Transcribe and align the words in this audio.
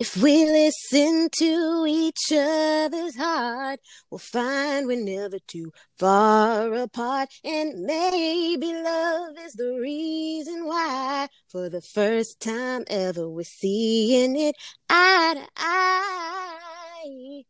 If 0.00 0.16
we 0.16 0.44
listen 0.44 1.28
to 1.38 1.86
each 1.88 2.32
other's 2.32 3.16
heart, 3.16 3.78
we'll 4.10 4.18
find 4.18 4.88
we're 4.88 5.00
never 5.00 5.38
too 5.46 5.70
far 6.00 6.74
apart. 6.74 7.28
And 7.44 7.84
maybe 7.84 8.74
love 8.74 9.38
is 9.38 9.52
the 9.52 9.78
reason 9.80 10.66
why, 10.66 11.28
for 11.48 11.68
the 11.68 11.80
first 11.80 12.40
time 12.40 12.82
ever, 12.88 13.30
we're 13.30 13.44
seeing 13.44 14.36
it 14.36 14.56
eye 14.90 15.34
to 15.36 15.48
eye. 15.58 17.42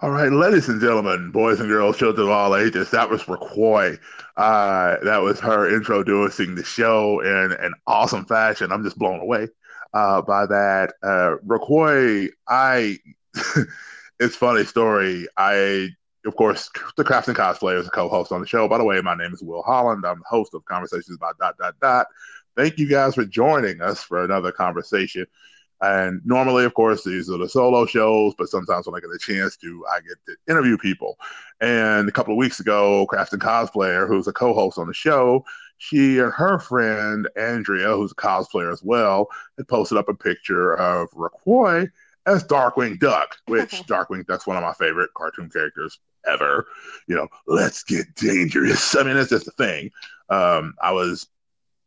All 0.00 0.10
right, 0.10 0.32
ladies 0.32 0.68
and 0.68 0.80
gentlemen, 0.80 1.30
boys 1.30 1.60
and 1.60 1.68
girls, 1.68 1.98
children 1.98 2.26
of 2.26 2.32
all 2.32 2.56
ages, 2.56 2.90
that 2.90 3.10
was 3.10 3.28
Roquois. 3.28 3.96
Uh, 4.36 4.96
that 5.04 5.18
was 5.18 5.38
her 5.38 5.72
introducing 5.72 6.56
the 6.56 6.64
show 6.64 7.20
in 7.20 7.52
an 7.60 7.74
awesome 7.86 8.24
fashion. 8.24 8.72
I'm 8.72 8.82
just 8.82 8.98
blown 8.98 9.20
away 9.20 9.46
uh, 9.94 10.22
by 10.22 10.46
that. 10.46 10.94
Uh, 11.02 11.36
Roquois, 11.44 12.28
I, 12.48 12.98
it's 14.20 14.36
funny 14.36 14.64
story. 14.64 15.26
I, 15.36 15.88
of 16.26 16.36
course, 16.36 16.70
the 16.96 17.04
Crafts 17.04 17.28
and 17.28 17.36
Cosplay 17.36 17.78
is 17.78 17.86
a 17.86 17.90
co-host 17.90 18.32
on 18.32 18.40
the 18.40 18.46
show. 18.46 18.68
By 18.68 18.78
the 18.78 18.84
way, 18.84 19.00
my 19.00 19.14
name 19.14 19.32
is 19.32 19.42
Will 19.42 19.62
Holland. 19.62 20.04
I'm 20.06 20.18
the 20.18 20.24
host 20.28 20.54
of 20.54 20.64
Conversations 20.64 21.16
about 21.16 21.38
dot 21.38 21.56
dot 21.58 21.74
dot. 21.80 22.06
Thank 22.56 22.78
you 22.78 22.88
guys 22.88 23.14
for 23.14 23.24
joining 23.24 23.80
us 23.80 24.02
for 24.02 24.24
another 24.24 24.52
conversation. 24.52 25.26
And 25.82 26.20
normally, 26.24 26.64
of 26.64 26.74
course, 26.74 27.04
these 27.04 27.30
are 27.30 27.38
the 27.38 27.48
solo 27.48 27.86
shows, 27.86 28.34
but 28.36 28.48
sometimes 28.48 28.86
when 28.86 28.94
I 28.94 29.00
get 29.00 29.14
a 29.14 29.18
chance 29.18 29.56
to, 29.58 29.84
I 29.90 30.00
get 30.00 30.18
to 30.26 30.36
interview 30.52 30.76
people. 30.76 31.18
And 31.60 32.08
a 32.08 32.12
couple 32.12 32.34
of 32.34 32.38
weeks 32.38 32.60
ago, 32.60 33.06
Crafts 33.06 33.32
and 33.32 33.40
Cosplayer, 33.40 34.06
who's 34.06 34.28
a 34.28 34.32
co-host 34.32 34.78
on 34.78 34.86
the 34.86 34.94
show, 34.94 35.44
she 35.78 36.18
and 36.18 36.32
her 36.32 36.58
friend 36.58 37.26
Andrea, 37.36 37.96
who's 37.96 38.12
a 38.12 38.14
cosplayer 38.14 38.70
as 38.70 38.82
well, 38.82 39.28
had 39.56 39.66
posted 39.66 39.96
up 39.96 40.10
a 40.10 40.14
picture 40.14 40.74
of 40.74 41.08
Roquois 41.14 41.86
as 42.26 42.44
Darkwing 42.44 42.98
Duck, 42.98 43.36
which 43.46 43.70
Darkwing 43.86 44.26
Duck's 44.26 44.46
one 44.46 44.58
of 44.58 44.62
my 44.62 44.74
favorite 44.74 45.10
cartoon 45.14 45.48
characters 45.48 45.98
ever. 46.26 46.66
You 47.06 47.16
know, 47.16 47.28
let's 47.46 47.82
get 47.82 48.14
dangerous. 48.14 48.94
I 48.94 49.02
mean, 49.04 49.16
it's 49.16 49.30
just 49.30 49.48
a 49.48 49.52
thing. 49.52 49.90
Um, 50.28 50.74
I 50.82 50.92
was 50.92 51.26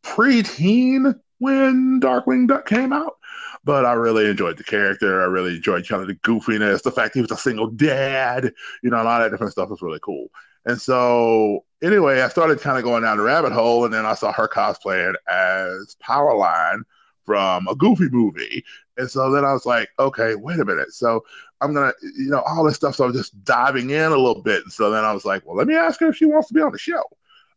preteen 0.02 1.18
when 1.38 2.00
Darkwing 2.00 2.48
Duck 2.48 2.66
came 2.66 2.92
out, 2.92 3.16
but 3.64 3.84
I 3.84 3.92
really 3.94 4.28
enjoyed 4.28 4.56
the 4.58 4.64
character. 4.64 5.22
I 5.22 5.26
really 5.26 5.56
enjoyed 5.56 5.88
kind 5.88 6.02
of 6.02 6.08
the 6.08 6.14
goofiness, 6.16 6.82
the 6.82 6.90
fact 6.90 7.14
he 7.14 7.20
was 7.20 7.30
a 7.30 7.36
single 7.36 7.68
dad, 7.68 8.52
you 8.82 8.90
know, 8.90 9.00
a 9.00 9.04
lot 9.04 9.22
of 9.22 9.30
different 9.30 9.52
stuff 9.52 9.70
was 9.70 9.82
really 9.82 10.00
cool. 10.02 10.28
And 10.66 10.80
so, 10.80 11.64
anyway, 11.82 12.22
I 12.22 12.28
started 12.28 12.60
kind 12.60 12.78
of 12.78 12.84
going 12.84 13.02
down 13.02 13.18
the 13.18 13.22
rabbit 13.22 13.52
hole, 13.52 13.84
and 13.84 13.92
then 13.92 14.06
I 14.06 14.14
saw 14.14 14.32
her 14.32 14.48
cosplaying 14.48 15.14
as 15.28 15.96
Powerline 16.02 16.82
from 17.24 17.66
a 17.68 17.74
Goofy 17.74 18.08
movie. 18.10 18.64
And 18.96 19.10
so 19.10 19.30
then 19.30 19.44
I 19.44 19.52
was 19.52 19.66
like, 19.66 19.88
okay, 19.98 20.34
wait 20.34 20.60
a 20.60 20.64
minute. 20.64 20.92
So 20.92 21.24
I'm 21.60 21.74
gonna, 21.74 21.92
you 22.02 22.30
know, 22.30 22.40
all 22.40 22.64
this 22.64 22.76
stuff. 22.76 22.94
So 22.94 23.04
I'm 23.04 23.12
just 23.12 23.42
diving 23.44 23.90
in 23.90 24.12
a 24.12 24.16
little 24.16 24.42
bit. 24.42 24.62
And 24.62 24.72
so 24.72 24.90
then 24.90 25.04
I 25.04 25.12
was 25.12 25.24
like, 25.24 25.44
well, 25.44 25.56
let 25.56 25.66
me 25.66 25.74
ask 25.74 26.00
her 26.00 26.08
if 26.08 26.16
she 26.16 26.26
wants 26.26 26.48
to 26.48 26.54
be 26.54 26.60
on 26.60 26.72
the 26.72 26.78
show. 26.78 27.02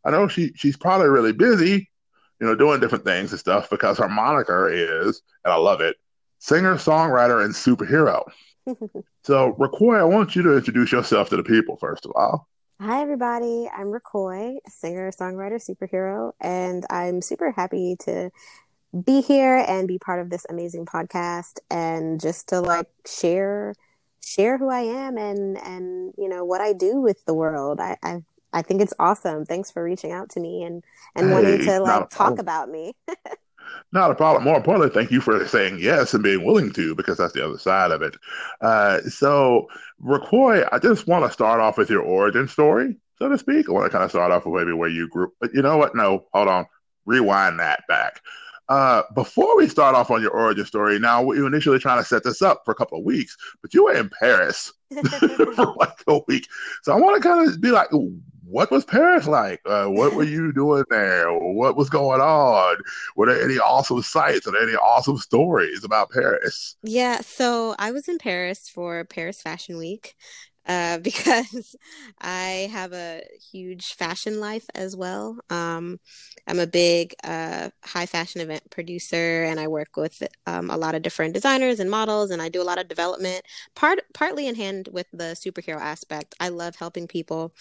I 0.04 0.12
know 0.12 0.28
she 0.28 0.54
she's 0.56 0.78
probably 0.78 1.10
really 1.10 1.34
busy, 1.34 1.90
you 2.40 2.48
know, 2.48 2.56
doing 2.56 2.80
different 2.80 3.04
things 3.04 3.32
and 3.32 3.40
stuff 3.40 3.70
because 3.70 3.98
her 3.98 4.10
moniker 4.10 4.70
is, 4.70 5.22
and 5.44 5.54
I 5.54 5.58
love 5.58 5.82
it, 5.82 5.98
singer, 6.40 6.76
songwriter, 6.76 7.44
and 7.44 7.54
superhero. 7.54 8.24
so, 9.24 9.56
Roquois, 9.58 10.00
I 10.00 10.04
want 10.04 10.36
you 10.36 10.44
to 10.44 10.58
introduce 10.58 10.92
yourself 10.92 11.30
to 11.30 11.38
the 11.38 11.44
people 11.44 11.78
first 11.78 12.06
of 12.06 12.12
all. 12.16 12.48
Hi, 12.80 13.02
everybody. 13.02 13.68
I'm 13.76 13.88
Roquois, 13.88 14.60
singer, 14.68 15.12
songwriter, 15.12 15.60
superhero, 15.60 16.34
and 16.40 16.86
I'm 16.92 17.24
super 17.24 17.52
happy 17.52 17.96
to 18.02 18.30
be 19.04 19.22
here 19.22 19.66
and 19.68 19.88
be 19.88 19.98
part 19.98 20.22
of 20.22 20.30
this 20.30 20.46
amazing 20.50 20.86
podcast 20.86 21.60
and 21.70 22.20
just 22.22 22.50
to 22.50 22.62
like 22.62 22.88
share 23.06 23.74
share 24.24 24.58
who 24.58 24.70
I 24.70 24.82
am 24.82 25.18
and 25.18 25.58
and 25.58 26.14
you 26.18 26.30
know 26.30 26.46
what 26.46 26.62
I 26.62 26.74
do 26.74 27.02
with 27.02 27.24
the 27.26 27.34
world. 27.34 27.80
I 27.80 27.98
I, 28.04 28.22
I 28.58 28.64
think 28.64 28.82
it's 28.82 28.94
awesome. 28.98 29.46
Thanks 29.46 29.70
for 29.70 29.84
reaching 29.84 30.12
out 30.12 30.30
to 30.32 30.40
me 30.40 30.64
and 30.64 30.84
and 31.16 31.28
hey, 31.28 31.34
wanting 31.34 31.60
to 31.66 31.80
like 31.80 32.10
talk 32.10 32.40
about 32.40 32.70
me. 32.70 32.96
Not 33.92 34.10
a 34.10 34.16
problem. 34.16 34.46
More 34.46 34.58
importantly, 34.58 34.90
thank 34.90 35.12
you 35.12 35.22
for 35.22 35.46
saying 35.48 35.78
yes 35.80 36.14
and 36.14 36.24
being 36.24 36.44
willing 36.44 36.72
to, 36.74 36.96
because 36.96 37.18
that's 37.18 37.34
the 37.34 37.46
other 37.46 37.60
side 37.60 37.92
of 37.92 38.02
it. 38.02 38.16
Uh, 38.62 39.02
so, 39.02 39.68
Roquois, 40.00 40.64
I 40.72 40.80
just 40.80 41.06
want 41.06 41.26
to 41.26 41.32
start 41.32 41.60
off 41.60 41.78
with 41.78 41.90
your 41.90 42.02
origin 42.02 42.48
story, 42.48 42.98
so 43.20 43.30
to 43.30 43.38
speak. 43.38 43.70
I 43.70 43.74
want 43.74 43.86
to 43.86 43.92
kind 43.92 44.04
of 44.04 44.10
start 44.10 44.32
off 44.32 44.46
with 44.46 44.60
maybe 44.60 44.76
where 44.76 44.90
you 44.90 45.08
grew. 45.08 45.32
But 45.40 45.54
you 45.54 45.62
know 45.62 45.78
what? 45.78 45.96
No, 45.96 46.26
hold 46.34 46.48
on. 46.48 46.66
Rewind 47.06 47.60
that 47.60 47.84
back. 47.88 48.22
Uh, 48.70 49.04
before 49.14 49.56
we 49.56 49.68
start 49.68 49.96
off 49.96 50.12
on 50.12 50.22
your 50.22 50.32
origin 50.32 50.66
story, 50.66 51.00
now 51.00 51.22
we 51.22 51.40
were 51.40 51.48
initially 51.48 51.80
trying 51.80 52.00
to 52.00 52.08
set 52.08 52.24
this 52.24 52.42
up 52.42 52.64
for 52.66 52.72
a 52.72 52.76
couple 52.76 52.98
of 52.98 53.06
weeks, 53.06 53.38
but 53.62 53.74
you 53.74 53.86
were 53.86 53.94
in 53.94 54.10
Paris 54.20 54.74
for 55.56 55.74
like 55.76 56.04
a 56.08 56.20
week. 56.28 56.48
So 56.84 56.92
I 56.92 57.00
want 57.00 57.22
to 57.22 57.28
kind 57.28 57.48
of 57.48 57.62
be 57.62 57.72
like, 57.72 57.88
what 58.50 58.72
was 58.72 58.86
Paris 58.86 59.28
like? 59.28 59.62
Uh, 59.66 59.88
what 59.88 60.14
were 60.14 60.24
you 60.24 60.54
doing 60.54 60.86
there? 60.90 61.32
What 61.34 61.76
was 61.76 61.90
going 61.90 62.22
on? 62.22 62.78
Were 63.16 63.26
there 63.26 63.44
any 63.44 63.60
awesome 63.60 64.02
sights 64.02 64.48
or 64.48 64.58
any 64.58 64.74
awesome 64.74 65.18
stories 65.18 65.84
about 65.84 66.12
Paris? 66.12 66.78
Yeah, 66.84 67.20
so 67.22 67.76
I 67.78 67.92
was 67.92 68.08
in 68.08 68.18
Paris 68.18 68.70
for 68.74 69.04
Paris 69.06 69.42
Fashion 69.42 69.78
Week. 69.78 70.16
Uh, 70.68 70.98
because 71.02 71.78
I 72.20 72.70
have 72.74 72.92
a 72.92 73.24
huge 73.52 73.86
fashion 73.94 74.42
life 74.42 74.66
as 74.76 74.98
well. 74.98 75.38
Um, 75.50 75.98
I'm 76.46 76.60
a 76.60 76.68
big 76.68 77.16
uh, 77.24 77.70
high 77.86 78.06
fashion 78.06 78.42
event 78.42 78.70
producer, 78.70 79.46
and 79.46 79.62
I 79.62 79.68
work 79.68 79.96
with 79.96 80.22
um, 80.46 80.70
a 80.70 80.78
lot 80.78 80.94
of 80.94 81.04
different 81.04 81.34
designers 81.34 81.80
and 81.80 81.90
models, 81.90 82.32
and 82.32 82.42
I 82.42 82.50
do 82.50 82.62
a 82.62 82.64
lot 82.64 82.80
of 82.80 82.90
development. 82.90 83.44
Part 83.76 84.00
partly 84.14 84.46
in 84.48 84.56
hand 84.56 84.90
with 84.92 85.08
the 85.14 85.38
superhero 85.42 85.80
aspect. 85.80 86.36
I 86.40 86.50
love 86.50 86.76
helping 86.76 87.08
people 87.08 87.54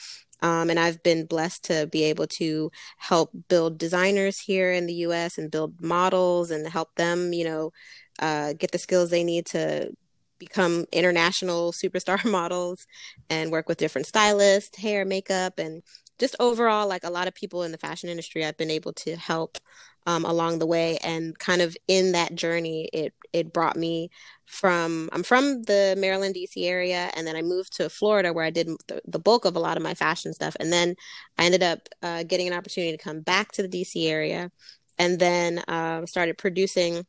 um, 0.43 0.71
and 0.71 0.79
I've 0.79 1.03
been 1.03 1.27
blessed 1.27 1.65
to 1.65 1.87
be 1.87 2.05
able 2.05 2.27
to 2.39 2.71
help 2.99 3.31
build 3.49 3.79
designers 3.79 4.39
here 4.39 4.73
in 4.73 4.87
the 4.87 4.95
US 4.95 5.39
and 5.39 5.51
build 5.51 5.81
models 5.81 6.51
and 6.51 6.67
help 6.67 6.95
them, 6.97 7.33
you 7.33 7.45
know, 7.45 7.73
uh, 8.19 8.53
get 8.55 8.73
the 8.73 8.79
skills 8.79 9.11
they 9.11 9.25
need 9.25 9.47
to 9.47 9.91
become 10.39 10.87
international 10.93 11.73
superstar 11.85 12.23
models 12.31 12.87
and 13.31 13.51
work 13.51 13.69
with 13.69 13.79
different 13.79 14.07
stylists, 14.07 14.79
hair, 14.79 15.05
makeup, 15.05 15.59
and 15.59 15.83
just 16.19 16.37
overall, 16.41 16.89
like 16.89 17.05
a 17.05 17.11
lot 17.11 17.29
of 17.29 17.35
people 17.35 17.63
in 17.63 17.73
the 17.73 17.79
fashion 17.79 18.09
industry, 18.09 18.45
I've 18.45 18.57
been 18.57 18.71
able 18.71 18.93
to 18.95 19.17
help 19.17 19.59
um, 20.07 20.25
along 20.25 20.59
the 20.59 20.67
way. 20.67 20.99
And 21.03 21.39
kind 21.39 21.63
of 21.63 21.77
in 21.89 22.13
that 22.13 22.35
journey, 22.35 22.89
it 22.93 23.13
it 23.33 23.53
brought 23.53 23.77
me 23.77 24.11
from 24.47 25.11
I'm 25.13 25.23
from 25.23 25.63
the 25.65 25.95
Maryland 25.99 26.35
DC 26.35 26.65
area, 26.65 27.11
and 27.15 27.27
then 27.27 27.37
I 27.37 27.43
moved 27.43 27.77
to 27.77 27.91
Florida 27.91 28.33
where 28.33 28.45
I 28.45 28.51
did 28.51 28.69
the, 28.89 29.01
the 29.07 29.19
bulk 29.19 29.45
of 29.45 29.57
a 29.57 29.61
lot 29.61 29.77
of 29.77 29.83
my 29.83 29.95
fashion 29.95 30.33
stuff, 30.33 30.57
and 30.61 30.73
then 30.73 30.95
I 31.39 31.45
ended 31.45 31.63
up 31.63 31.89
uh, 32.03 32.23
getting 32.23 32.47
an 32.47 32.55
opportunity 32.55 32.97
to 32.97 33.03
come 33.03 33.21
back 33.21 33.53
to 33.53 33.63
the 33.63 33.69
DC 33.69 34.09
area, 34.09 34.51
and 34.99 35.19
then 35.19 35.59
uh, 35.69 36.07
started 36.07 36.39
producing 36.39 37.05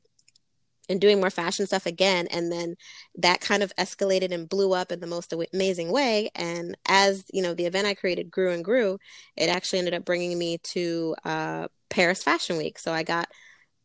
and 0.90 1.02
doing 1.02 1.20
more 1.20 1.30
fashion 1.30 1.66
stuff 1.66 1.86
again 1.86 2.28
and 2.28 2.52
then 2.52 2.76
that 3.16 3.42
kind 3.42 3.64
of 3.64 3.74
escalated 3.78 4.32
and 4.32 4.50
blew 4.50 4.74
up 4.74 4.92
in 4.92 5.00
the 5.00 5.08
most 5.08 5.34
amazing 5.54 5.92
way 5.92 6.30
and 6.36 6.78
as 6.88 7.24
you 7.32 7.42
know 7.42 7.54
the 7.54 7.66
event 7.66 7.88
i 7.88 7.94
created 7.94 8.32
grew 8.32 8.52
and 8.52 8.64
grew 8.64 8.98
it 9.36 9.50
actually 9.50 9.80
ended 9.80 9.94
up 9.94 10.06
bringing 10.06 10.38
me 10.38 10.58
to 10.64 11.16
uh, 11.26 11.68
paris 11.90 12.24
fashion 12.24 12.58
week. 12.58 12.80
So 12.80 12.92
i 12.92 13.04
got 13.04 13.28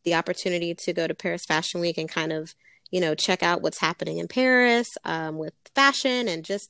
the 0.03 0.15
opportunity 0.15 0.75
to 0.75 0.93
go 0.93 1.07
to 1.07 1.15
paris 1.15 1.45
fashion 1.45 1.81
week 1.81 1.97
and 1.97 2.09
kind 2.09 2.31
of 2.31 2.53
you 2.91 3.01
know 3.01 3.15
check 3.15 3.43
out 3.43 3.61
what's 3.61 3.79
happening 3.79 4.17
in 4.17 4.27
paris 4.27 4.87
um, 5.05 5.37
with 5.37 5.53
fashion 5.75 6.27
and 6.27 6.43
just 6.45 6.69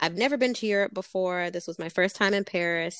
i've 0.00 0.16
never 0.16 0.36
been 0.36 0.54
to 0.54 0.66
europe 0.66 0.94
before. 0.94 1.50
This 1.50 1.66
was 1.66 1.78
my 1.78 1.88
first 1.88 2.16
time 2.16 2.34
in 2.34 2.44
paris 2.44 2.96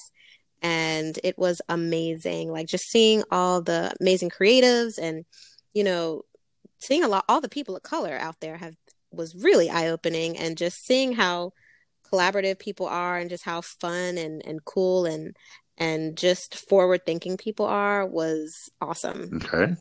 and 0.63 1.19
it 1.25 1.39
was 1.39 1.61
amazing. 1.69 2.51
Like 2.51 2.67
just 2.67 2.91
seeing 2.91 3.23
all 3.31 3.63
the 3.63 3.95
amazing 4.01 4.31
creatives 4.31 4.99
and 5.01 5.25
you 5.73 5.85
know 5.85 6.23
seeing 6.81 7.05
a 7.05 7.09
lot 7.09 7.25
all 7.29 7.41
the 7.41 7.49
people 7.49 7.77
of 7.77 7.83
color 7.83 8.17
out 8.19 8.41
there 8.41 8.57
have 8.57 8.75
was 9.13 9.35
really 9.35 9.71
eye 9.71 9.89
opening 9.89 10.37
and 10.37 10.57
just 10.57 10.85
seeing 10.85 11.13
how 11.13 11.53
collaborative 12.11 12.59
people 12.59 12.87
are 12.87 13.19
and 13.19 13.31
just 13.31 13.45
how 13.45 13.61
fun 13.61 14.19
and, 14.19 14.45
and 14.47 14.65
cool 14.65 15.07
and 15.07 15.37
and 15.79 16.17
just 16.17 16.57
forward 16.69 17.07
thinking 17.07 17.37
people 17.37 17.67
are 17.67 18.07
was 18.07 18.71
awesome. 18.81 19.31
Okay. 19.43 19.75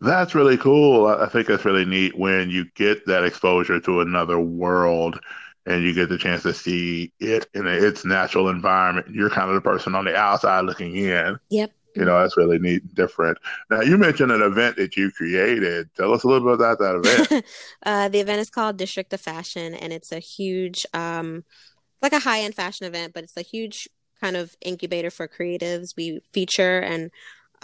That's 0.00 0.34
really 0.34 0.58
cool. 0.58 1.06
I 1.06 1.28
think 1.28 1.48
it's 1.48 1.64
really 1.64 1.84
neat 1.84 2.18
when 2.18 2.50
you 2.50 2.66
get 2.74 3.06
that 3.06 3.24
exposure 3.24 3.80
to 3.80 4.00
another 4.00 4.38
world 4.38 5.20
and 5.64 5.82
you 5.82 5.94
get 5.94 6.08
the 6.08 6.18
chance 6.18 6.42
to 6.42 6.52
see 6.52 7.12
it 7.20 7.46
in 7.54 7.66
its 7.66 8.04
natural 8.04 8.48
environment. 8.48 9.14
You're 9.14 9.30
kind 9.30 9.48
of 9.48 9.54
the 9.54 9.60
person 9.60 9.94
on 9.94 10.04
the 10.04 10.14
outside 10.14 10.64
looking 10.64 10.96
in. 10.96 11.38
Yep 11.50 11.72
you 11.94 12.04
know 12.04 12.18
that's 12.20 12.36
really 12.36 12.58
neat 12.58 12.82
and 12.82 12.94
different 12.94 13.38
now 13.70 13.80
you 13.80 13.96
mentioned 13.96 14.32
an 14.32 14.42
event 14.42 14.76
that 14.76 14.96
you 14.96 15.10
created 15.10 15.88
tell 15.96 16.12
us 16.12 16.24
a 16.24 16.28
little 16.28 16.48
bit 16.48 16.54
about 16.54 16.78
that 16.78 16.96
event 16.96 17.44
uh, 17.84 18.08
the 18.08 18.20
event 18.20 18.40
is 18.40 18.50
called 18.50 18.76
district 18.76 19.12
of 19.12 19.20
fashion 19.20 19.74
and 19.74 19.92
it's 19.92 20.12
a 20.12 20.18
huge 20.18 20.86
um, 20.92 21.44
like 22.02 22.12
a 22.12 22.20
high-end 22.20 22.54
fashion 22.54 22.86
event 22.86 23.12
but 23.14 23.24
it's 23.24 23.36
a 23.36 23.42
huge 23.42 23.88
kind 24.20 24.36
of 24.36 24.56
incubator 24.60 25.10
for 25.10 25.28
creatives 25.28 25.96
we 25.96 26.20
feature 26.32 26.78
and 26.78 27.10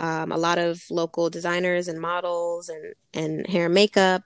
um, 0.01 0.33
a 0.33 0.39
lot 0.39 0.59
of 0.59 0.83
local 0.91 1.29
designers 1.29 1.87
and 1.87 2.01
models 2.01 2.69
and 2.69 2.95
and 3.13 3.47
hair 3.47 3.67
and 3.67 3.75
makeup. 3.75 4.23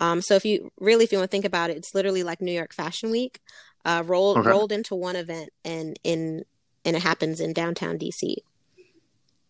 Um, 0.00 0.22
so 0.22 0.34
if 0.34 0.44
you 0.44 0.72
really 0.80 1.04
if 1.04 1.12
you 1.12 1.18
want 1.18 1.30
to 1.30 1.34
think 1.34 1.44
about 1.44 1.70
it, 1.70 1.76
it's 1.76 1.94
literally 1.94 2.22
like 2.22 2.40
New 2.40 2.52
York 2.52 2.72
Fashion 2.72 3.10
Week 3.10 3.40
uh, 3.84 4.02
rolled 4.06 4.38
okay. 4.38 4.48
rolled 4.48 4.72
into 4.72 4.94
one 4.94 5.16
event 5.16 5.50
and 5.64 5.98
in 6.02 6.44
and 6.84 6.96
it 6.96 7.02
happens 7.02 7.40
in 7.40 7.52
downtown 7.52 7.98
DC. 7.98 8.36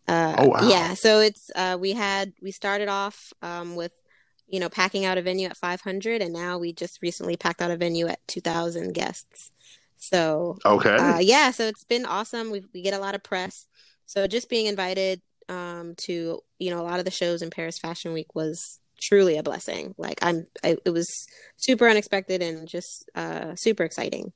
Uh, 0.09 0.35
oh 0.39 0.49
wow! 0.49 0.69
Yeah, 0.69 0.95
so 0.95 1.21
it's 1.21 1.51
uh, 1.55 1.77
we 1.79 1.93
had 1.93 2.33
we 2.41 2.51
started 2.51 2.89
off 2.89 3.33
um, 3.43 3.77
with 3.77 3.93
you 4.47 4.59
know 4.59 4.69
packing 4.69 5.05
out 5.05 5.19
a 5.19 5.23
venue 5.23 5.49
at 5.49 5.57
500, 5.57 6.23
and 6.23 6.33
now 6.33 6.59
we 6.59 6.73
just 6.73 7.01
recently 7.03 7.37
packed 7.37 7.61
out 7.61 7.71
a 7.71 7.77
venue 7.77 8.07
at 8.07 8.27
2,000 8.27 8.95
guests. 8.95 9.51
So 9.99 10.59
okay, 10.65 10.97
uh, 10.97 11.19
yeah, 11.19 11.51
so 11.51 11.67
it's 11.67 11.85
been 11.85 12.07
awesome. 12.07 12.51
We 12.51 12.65
we 12.73 12.83
get 12.83 12.95
a 12.95 12.99
lot 12.99 13.15
of 13.15 13.23
press. 13.23 13.67
So 14.07 14.27
just 14.27 14.49
being 14.49 14.67
invited 14.67 15.21
um, 15.49 15.95
to 16.05 16.41
you 16.59 16.71
know 16.71 16.81
a 16.81 16.87
lot 16.89 16.99
of 16.99 17.05
the 17.05 17.11
shows 17.11 17.43
in 17.43 17.51
Paris 17.51 17.79
Fashion 17.79 18.13
Week 18.13 18.35
was 18.35 18.81
truly 19.01 19.37
a 19.37 19.43
blessing. 19.43 19.95
Like 19.99 20.19
I'm, 20.23 20.47
I, 20.65 20.77
it 20.85 20.91
was 20.91 21.09
super 21.57 21.89
unexpected 21.89 22.43
and 22.43 22.69
just 22.69 23.09
uh, 23.15 23.55
super 23.55 23.85
exciting. 23.85 24.33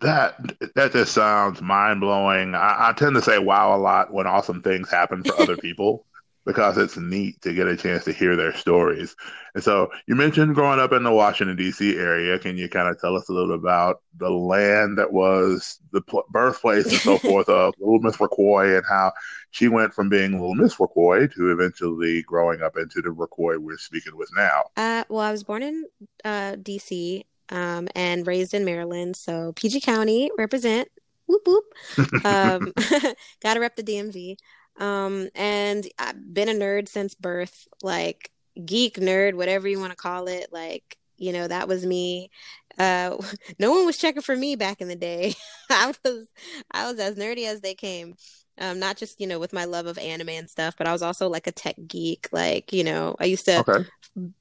That 0.00 0.38
that 0.74 0.92
just 0.92 1.12
sounds 1.12 1.62
mind 1.62 2.00
blowing. 2.00 2.54
I, 2.54 2.88
I, 2.88 2.92
tend 2.92 3.14
to 3.14 3.22
say 3.22 3.38
wow 3.38 3.74
a 3.74 3.78
lot 3.78 4.12
when 4.12 4.26
awesome 4.26 4.60
things 4.60 4.90
happen 4.90 5.24
for 5.24 5.40
other 5.40 5.56
people 5.56 6.04
because 6.44 6.78
it's 6.78 6.96
neat 6.96 7.40
to 7.42 7.52
get 7.52 7.66
a 7.66 7.76
chance 7.76 8.04
to 8.04 8.12
hear 8.12 8.36
their 8.36 8.54
stories. 8.54 9.16
And 9.54 9.64
so 9.64 9.90
you 10.06 10.14
mentioned 10.14 10.54
growing 10.54 10.78
up 10.78 10.92
in 10.92 11.02
the 11.02 11.12
Washington 11.12 11.56
D.C. 11.56 11.96
area. 11.96 12.38
Can 12.38 12.56
you 12.56 12.68
kind 12.68 12.88
of 12.88 13.00
tell 13.00 13.16
us 13.16 13.28
a 13.28 13.32
little 13.32 13.54
about 13.54 14.00
the 14.18 14.30
land 14.30 14.96
that 14.98 15.12
was 15.12 15.80
the 15.90 16.02
pl- 16.02 16.24
birthplace 16.30 16.86
and 16.86 17.00
so 17.00 17.18
forth 17.30 17.48
of 17.48 17.74
Little 17.78 17.98
Miss 17.98 18.20
Roquois 18.20 18.76
and 18.76 18.84
how 18.88 19.12
she 19.50 19.66
went 19.66 19.92
from 19.92 20.08
being 20.08 20.32
Little 20.32 20.54
Miss 20.54 20.78
Roquois 20.78 21.26
to 21.26 21.50
eventually 21.50 22.22
growing 22.22 22.62
up 22.62 22.76
into 22.76 23.02
the 23.02 23.10
Roquois 23.10 23.58
we're 23.58 23.76
speaking 23.78 24.16
with 24.16 24.30
now? 24.36 24.62
Uh, 24.76 25.04
well, 25.08 25.22
I 25.22 25.32
was 25.32 25.42
born 25.42 25.62
in 25.62 25.84
uh, 26.24 26.56
D.C 26.62 27.24
um, 27.50 27.88
and 27.94 28.26
raised 28.26 28.54
in 28.54 28.64
Maryland. 28.64 29.16
So 29.16 29.52
PG 29.54 29.80
County 29.80 30.30
represent. 30.36 30.88
Whoop 31.26 31.42
whoop. 31.46 32.24
Um, 32.24 32.72
gotta 33.42 33.60
rep 33.60 33.76
the 33.76 33.82
DMV. 33.82 34.36
Um, 34.78 35.28
and 35.34 35.86
I've 35.98 36.34
been 36.34 36.48
a 36.48 36.52
nerd 36.52 36.88
since 36.88 37.14
birth, 37.14 37.66
like 37.82 38.30
geek 38.64 38.96
nerd, 38.96 39.34
whatever 39.34 39.68
you 39.68 39.80
want 39.80 39.92
to 39.92 39.96
call 39.96 40.28
it. 40.28 40.48
Like 40.52 40.96
you 41.18 41.32
know, 41.32 41.48
that 41.48 41.68
was 41.68 41.84
me. 41.84 42.30
Uh, 42.78 43.16
no 43.58 43.72
one 43.72 43.86
was 43.86 43.96
checking 43.96 44.22
for 44.22 44.36
me 44.36 44.56
back 44.56 44.80
in 44.80 44.88
the 44.88 44.96
day. 44.96 45.34
I 45.70 45.92
was 46.04 46.26
I 46.70 46.90
was 46.90 46.98
as 47.00 47.16
nerdy 47.16 47.46
as 47.46 47.60
they 47.60 47.74
came. 47.74 48.14
Um, 48.58 48.78
not 48.78 48.96
just 48.96 49.20
you 49.20 49.26
know 49.26 49.38
with 49.38 49.52
my 49.52 49.66
love 49.66 49.86
of 49.86 49.98
anime 49.98 50.30
and 50.30 50.48
stuff, 50.48 50.74
but 50.78 50.86
I 50.86 50.92
was 50.92 51.02
also 51.02 51.28
like 51.28 51.46
a 51.46 51.52
tech 51.52 51.76
geek. 51.86 52.28
Like 52.32 52.72
you 52.72 52.84
know, 52.84 53.16
I 53.18 53.24
used 53.24 53.44
to 53.46 53.60
okay. 53.60 53.88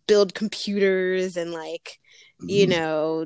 build 0.08 0.34
computers 0.34 1.38
and 1.38 1.52
like 1.52 2.00
you 2.42 2.68
mm-hmm. 2.68 2.72
know 2.72 3.26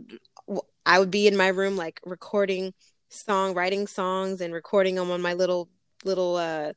i 0.85 0.99
would 0.99 1.11
be 1.11 1.27
in 1.27 1.37
my 1.37 1.47
room 1.47 1.75
like 1.75 1.99
recording 2.05 2.73
song 3.09 3.53
writing 3.53 3.87
songs 3.87 4.41
and 4.41 4.53
recording 4.53 4.95
them 4.95 5.11
on 5.11 5.21
my 5.21 5.33
little 5.33 5.69
little 6.05 6.35
uh 6.35 6.71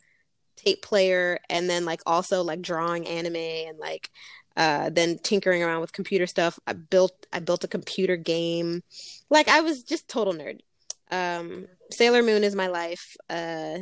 tape 0.56 0.82
player 0.82 1.38
and 1.48 1.68
then 1.68 1.84
like 1.84 2.00
also 2.06 2.42
like 2.42 2.62
drawing 2.62 3.06
anime 3.06 3.36
and 3.36 3.78
like 3.78 4.10
uh 4.56 4.90
then 4.90 5.18
tinkering 5.18 5.62
around 5.62 5.80
with 5.80 5.92
computer 5.92 6.26
stuff. 6.26 6.58
I 6.66 6.74
built 6.74 7.26
i 7.32 7.40
built 7.40 7.64
a 7.64 7.68
computer 7.68 8.16
game. 8.16 8.82
Like 9.30 9.48
i 9.48 9.60
was 9.60 9.82
just 9.82 10.08
total 10.08 10.34
nerd. 10.34 10.60
Um 11.10 11.66
sailor 11.90 12.22
moon 12.22 12.44
is 12.44 12.54
my 12.54 12.68
life. 12.68 13.16
Uh 13.30 13.78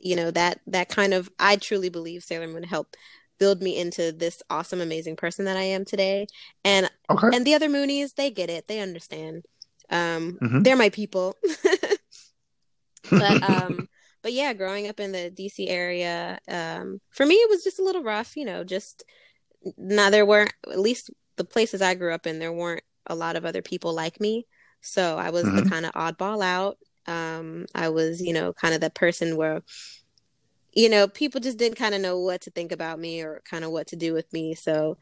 you 0.00 0.16
know 0.16 0.30
that 0.30 0.60
that 0.66 0.88
kind 0.88 1.12
of 1.12 1.30
i 1.38 1.56
truly 1.56 1.90
believe 1.90 2.22
sailor 2.22 2.48
moon 2.48 2.62
helped 2.62 2.96
build 3.38 3.62
me 3.62 3.76
into 3.76 4.12
this 4.12 4.42
awesome, 4.50 4.80
amazing 4.80 5.16
person 5.16 5.44
that 5.46 5.56
I 5.56 5.62
am 5.62 5.84
today. 5.84 6.26
And 6.64 6.90
okay. 7.10 7.28
and 7.32 7.44
the 7.44 7.54
other 7.54 7.68
Moonies, 7.68 8.14
they 8.14 8.30
get 8.30 8.50
it, 8.50 8.66
they 8.66 8.80
understand. 8.80 9.44
Um, 9.90 10.38
mm-hmm. 10.40 10.62
they're 10.62 10.76
my 10.76 10.90
people. 10.90 11.36
but 13.10 13.42
um, 13.50 13.88
but 14.22 14.32
yeah, 14.32 14.52
growing 14.52 14.88
up 14.88 15.00
in 15.00 15.12
the 15.12 15.30
DC 15.30 15.68
area, 15.68 16.38
um, 16.48 17.00
for 17.10 17.26
me 17.26 17.34
it 17.34 17.50
was 17.50 17.64
just 17.64 17.78
a 17.78 17.84
little 17.84 18.02
rough. 18.02 18.36
You 18.36 18.44
know, 18.44 18.64
just 18.64 19.04
now 19.76 20.10
there 20.10 20.26
weren't 20.26 20.54
at 20.70 20.78
least 20.78 21.10
the 21.36 21.44
places 21.44 21.82
I 21.82 21.94
grew 21.94 22.14
up 22.14 22.26
in, 22.26 22.38
there 22.38 22.52
weren't 22.52 22.84
a 23.06 23.14
lot 23.14 23.36
of 23.36 23.44
other 23.44 23.62
people 23.62 23.94
like 23.94 24.20
me. 24.20 24.46
So 24.80 25.16
I 25.18 25.30
was 25.30 25.44
mm-hmm. 25.44 25.56
the 25.56 25.70
kind 25.70 25.86
of 25.86 25.92
oddball 25.92 26.44
out. 26.44 26.78
Um, 27.06 27.66
I 27.74 27.88
was, 27.88 28.20
you 28.20 28.32
know, 28.32 28.52
kind 28.52 28.74
of 28.74 28.80
the 28.80 28.90
person 28.90 29.36
where 29.36 29.62
you 30.74 30.88
know, 30.88 31.06
people 31.06 31.40
just 31.40 31.58
didn't 31.58 31.78
kind 31.78 31.94
of 31.94 32.00
know 32.00 32.18
what 32.18 32.42
to 32.42 32.50
think 32.50 32.72
about 32.72 32.98
me 32.98 33.22
or 33.22 33.42
kind 33.48 33.64
of 33.64 33.70
what 33.70 33.88
to 33.88 33.96
do 33.96 34.12
with 34.12 34.32
me. 34.32 34.54
So, 34.54 34.96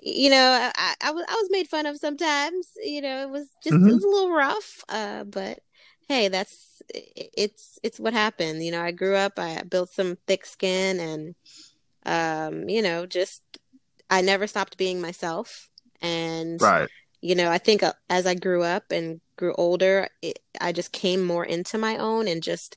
you 0.00 0.30
know, 0.30 0.70
I, 0.74 0.94
I, 1.00 1.10
was 1.10 1.24
I 1.28 1.34
was 1.34 1.48
made 1.50 1.68
fun 1.68 1.86
of 1.86 1.96
sometimes. 1.98 2.68
You 2.82 3.02
know, 3.02 3.22
it 3.22 3.30
was 3.30 3.46
just 3.62 3.74
mm-hmm. 3.74 3.88
it 3.88 3.94
was 3.94 4.04
a 4.04 4.08
little 4.08 4.32
rough. 4.32 4.84
Uh, 4.88 5.24
but 5.24 5.60
hey, 6.08 6.28
that's 6.28 6.82
it's 6.94 7.78
it's 7.82 8.00
what 8.00 8.12
happened. 8.12 8.64
You 8.64 8.72
know, 8.72 8.82
I 8.82 8.92
grew 8.92 9.16
up, 9.16 9.38
I 9.38 9.62
built 9.62 9.90
some 9.90 10.16
thick 10.26 10.46
skin, 10.46 11.00
and 11.00 11.34
um, 12.06 12.68
you 12.68 12.82
know, 12.82 13.06
just 13.06 13.42
I 14.08 14.22
never 14.22 14.46
stopped 14.46 14.78
being 14.78 15.00
myself. 15.00 15.68
And 16.00 16.60
right. 16.62 16.88
you 17.20 17.34
know, 17.34 17.50
I 17.50 17.58
think 17.58 17.82
uh, 17.82 17.92
as 18.08 18.26
I 18.26 18.34
grew 18.34 18.62
up 18.62 18.84
and 18.90 19.20
grew 19.36 19.54
older, 19.54 20.08
it, 20.22 20.38
I 20.60 20.72
just 20.72 20.92
came 20.92 21.22
more 21.22 21.44
into 21.44 21.76
my 21.76 21.98
own 21.98 22.28
and 22.28 22.42
just 22.42 22.76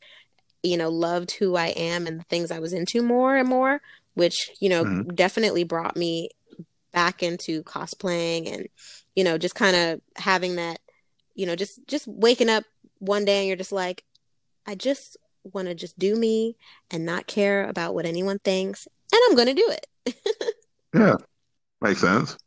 you 0.64 0.78
know, 0.78 0.90
loved 0.90 1.32
who 1.32 1.56
I 1.56 1.68
am 1.68 2.08
and 2.08 2.20
the 2.20 2.24
things 2.26 2.52
I 2.52 2.60
was 2.60 2.74
into 2.74 3.02
more 3.02 3.36
and 3.36 3.48
more, 3.48 3.82
which, 4.14 4.52
you 4.60 4.70
know, 4.70 4.84
mm-hmm. 4.84 5.14
definitely 5.14 5.64
brought 5.64 5.96
me 5.96 6.30
back 6.92 7.24
into 7.24 7.64
cosplaying 7.64 8.54
and, 8.54 8.68
you 9.16 9.24
know, 9.24 9.38
just 9.38 9.56
kind 9.56 9.76
of 9.76 10.02
having 10.16 10.56
that, 10.56 10.80
you 11.36 11.46
know, 11.46 11.56
just 11.56 11.80
just 11.88 12.08
waking 12.08 12.50
up 12.50 12.64
one 13.00 13.26
day 13.26 13.40
and 13.40 13.48
you're 13.48 13.58
just 13.58 13.72
like, 13.72 14.04
I 14.68 14.76
just 14.76 15.18
want 15.44 15.68
to 15.68 15.76
just 15.76 15.98
do 15.98 16.16
me 16.16 16.58
and 16.92 17.06
not 17.06 17.28
care 17.28 17.68
about 17.68 17.94
what 17.94 18.06
anyone 18.06 18.40
thinks, 18.40 18.88
and 19.12 19.22
I'm 19.28 19.36
going 19.36 19.48
to 19.48 19.54
do 19.54 19.74
it. 20.06 20.16
yeah. 20.94 21.16
Makes 21.82 22.02
sense. 22.02 22.38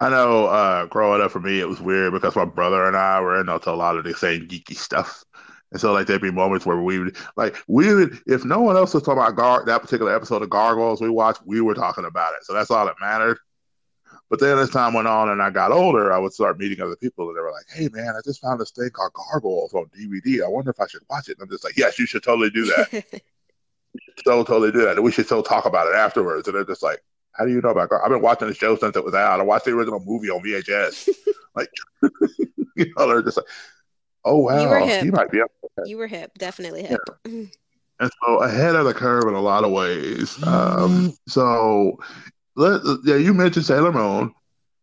I 0.00 0.08
know 0.08 0.46
uh, 0.46 0.86
growing 0.86 1.22
up 1.22 1.30
for 1.30 1.40
me, 1.40 1.60
it 1.60 1.68
was 1.68 1.80
weird 1.80 2.12
because 2.12 2.34
my 2.34 2.44
brother 2.44 2.86
and 2.86 2.96
I 2.96 3.20
were 3.20 3.38
into 3.38 3.52
a 3.70 3.72
lot 3.72 3.96
of 3.96 4.04
the 4.04 4.14
same 4.14 4.48
geeky 4.48 4.74
stuff. 4.74 5.24
And 5.72 5.80
so 5.80 5.92
like 5.92 6.06
there'd 6.06 6.20
be 6.20 6.30
moments 6.30 6.66
where 6.66 6.80
we 6.80 6.98
would 6.98 7.16
like 7.36 7.56
we 7.66 7.92
would 7.94 8.18
if 8.26 8.44
no 8.44 8.60
one 8.60 8.76
else 8.76 8.92
was 8.92 9.02
talking 9.02 9.22
about 9.22 9.36
Gar 9.36 9.64
that 9.64 9.80
particular 9.80 10.14
episode 10.14 10.42
of 10.42 10.50
Gargoyles 10.50 11.00
we 11.00 11.08
watched, 11.08 11.40
we 11.46 11.62
were 11.62 11.74
talking 11.74 12.04
about 12.04 12.34
it. 12.34 12.44
So 12.44 12.52
that's 12.52 12.70
all 12.70 12.84
that 12.84 12.96
mattered. 13.00 13.38
But 14.28 14.38
then 14.38 14.58
as 14.58 14.68
time 14.68 14.92
went 14.92 15.08
on 15.08 15.30
and 15.30 15.42
I 15.42 15.48
got 15.50 15.72
older, 15.72 16.12
I 16.12 16.18
would 16.18 16.34
start 16.34 16.58
meeting 16.58 16.82
other 16.82 16.96
people 16.96 17.26
and 17.28 17.36
they 17.36 17.40
were 17.40 17.52
like, 17.52 17.66
Hey 17.72 17.88
man, 17.90 18.14
I 18.16 18.20
just 18.22 18.42
found 18.42 18.60
this 18.60 18.70
thing 18.70 18.90
called 18.90 19.12
Gargoyles 19.14 19.72
on 19.72 19.86
DVD. 19.98 20.44
I 20.44 20.48
wonder 20.48 20.70
if 20.70 20.80
I 20.80 20.86
should 20.86 21.02
watch 21.08 21.28
it. 21.28 21.38
And 21.38 21.44
I'm 21.44 21.50
just 21.50 21.64
like, 21.64 21.76
Yes, 21.76 21.98
you 21.98 22.04
should 22.04 22.22
totally 22.22 22.50
do 22.50 22.66
that. 22.66 23.04
so 24.24 24.44
totally 24.44 24.72
do 24.72 24.82
that. 24.82 24.96
And 24.96 25.04
we 25.04 25.12
should 25.12 25.26
still 25.26 25.42
talk 25.42 25.64
about 25.64 25.86
it 25.86 25.94
afterwards. 25.94 26.48
And 26.48 26.54
they're 26.54 26.64
just 26.64 26.82
like, 26.82 27.02
How 27.32 27.46
do 27.46 27.50
you 27.50 27.62
know 27.62 27.70
about 27.70 27.88
Gar-? 27.88 28.04
I've 28.04 28.10
been 28.10 28.20
watching 28.20 28.48
the 28.48 28.54
show 28.54 28.76
since 28.76 28.94
it 28.94 29.04
was 29.04 29.14
out. 29.14 29.40
I 29.40 29.42
watched 29.42 29.64
the 29.64 29.72
original 29.72 30.02
movie 30.04 30.28
on 30.28 30.42
VHS. 30.42 31.08
like 31.54 31.70
you 32.76 32.92
know, 32.96 33.08
they're 33.08 33.22
just 33.22 33.38
like 33.38 33.46
Oh 34.24 34.38
wow, 34.38 34.62
you 34.62 34.68
were 34.68 34.78
hip. 34.80 35.04
He 35.04 35.10
might 35.10 35.30
be 35.30 35.40
up. 35.40 35.50
You 35.84 35.98
were 35.98 36.06
hip, 36.06 36.32
definitely 36.38 36.84
hip. 36.84 37.00
Yeah. 37.24 37.44
and 38.00 38.10
so 38.24 38.42
ahead 38.42 38.76
of 38.76 38.84
the 38.84 38.94
curve 38.94 39.24
in 39.26 39.34
a 39.34 39.40
lot 39.40 39.64
of 39.64 39.72
ways. 39.72 40.42
Um, 40.44 41.14
so, 41.26 41.98
let, 42.56 42.80
yeah, 43.04 43.16
you 43.16 43.34
mentioned 43.34 43.64
Sailor 43.64 43.92
Moon, 43.92 44.32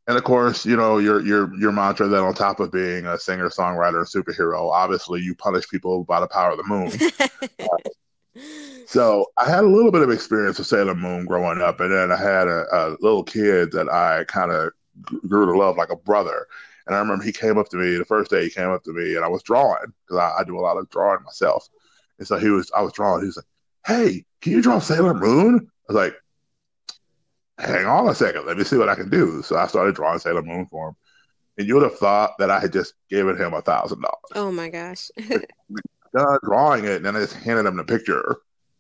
and 0.08 0.18
of 0.18 0.24
course, 0.24 0.66
you 0.66 0.76
know 0.76 0.98
your 0.98 1.22
your 1.22 1.54
your 1.56 1.72
mantra 1.72 2.08
that 2.08 2.22
on 2.22 2.34
top 2.34 2.60
of 2.60 2.72
being 2.72 3.06
a 3.06 3.18
singer, 3.18 3.50
songwriter, 3.50 4.04
superhero, 4.04 4.72
obviously 4.72 5.22
you 5.22 5.36
punish 5.36 5.70
people 5.70 6.04
by 6.04 6.20
the 6.20 6.28
power 6.28 6.52
of 6.52 6.58
the 6.58 6.64
moon. 6.64 6.92
uh, 7.60 8.42
so 8.88 9.28
I 9.38 9.50
had 9.50 9.64
a 9.64 9.68
little 9.68 9.92
bit 9.92 10.02
of 10.02 10.10
experience 10.10 10.58
with 10.58 10.68
Sailor 10.68 10.96
Moon 10.96 11.26
growing 11.26 11.62
up, 11.62 11.80
and 11.80 11.92
then 11.94 12.12
I 12.12 12.18
had 12.18 12.48
a, 12.48 12.66
a 12.72 12.98
little 13.00 13.24
kid 13.24 13.72
that 13.74 13.88
I 13.88 14.24
kind 14.26 14.52
of 14.52 14.72
grew 15.28 15.46
to 15.46 15.58
love 15.58 15.78
like 15.78 15.92
a 15.92 15.96
brother. 15.96 16.48
And 16.90 16.96
I 16.96 17.00
remember 17.02 17.24
he 17.24 17.32
came 17.32 17.60
up 17.60 17.70
to 17.70 17.78
me 17.78 17.98
the 17.98 18.04
first 18.04 18.32
day 18.32 18.44
he 18.44 18.50
came 18.50 18.72
up 18.72 18.84
to 18.86 18.92
me 18.92 19.16
and 19.16 19.24
I 19.24 19.28
was 19.28 19.44
drawing 19.44 19.94
because 20.08 20.18
I, 20.18 20.42
I, 20.42 20.44
do 20.44 20.58
a 20.58 20.60
lot 20.60 20.78
of 20.78 20.90
drawing 20.90 21.22
myself. 21.24 21.70
And 22.18 22.28
so 22.28 22.40
he 22.40 22.50
was, 22.50 22.72
I 22.76 22.82
was 22.82 22.94
drawing. 22.94 23.22
He 23.22 23.28
was 23.28 23.38
like, 23.38 23.46
Hey, 23.86 24.26
can 24.42 24.54
you 24.54 24.62
draw 24.64 24.80
Sailor 24.80 25.14
Moon? 25.14 25.70
I 25.88 25.94
was 25.94 25.96
like, 25.96 26.16
Hang 27.60 27.86
on 27.86 28.10
a 28.10 28.16
second. 28.16 28.48
Let 28.48 28.58
me 28.58 28.64
see 28.64 28.78
what 28.78 28.90
I 28.90 28.96
can 28.96 29.08
do. 29.08 29.44
So 29.44 29.56
I 29.56 29.68
started 29.68 29.94
drawing 29.94 30.18
Sailor 30.18 30.42
Moon 30.42 30.66
for 30.66 30.90
him. 30.90 30.96
And 31.60 31.68
you 31.68 31.76
would 31.76 31.84
have 31.84 32.00
thought 32.00 32.32
that 32.40 32.50
I 32.50 32.60
had 32.60 32.74
just 32.74 32.96
given 33.08 33.38
him 33.38 33.54
a 33.54 33.62
thousand 33.62 34.02
dollars. 34.02 34.32
Oh 34.34 34.52
my 34.52 34.70
gosh. 34.70 35.12
done 36.16 36.40
drawing 36.44 36.86
it, 36.86 36.96
and 36.96 37.06
then 37.06 37.16
I 37.16 37.20
just 37.20 37.36
handed 37.36 37.68
him 37.68 37.78
the 37.78 37.84
picture. 37.84 38.38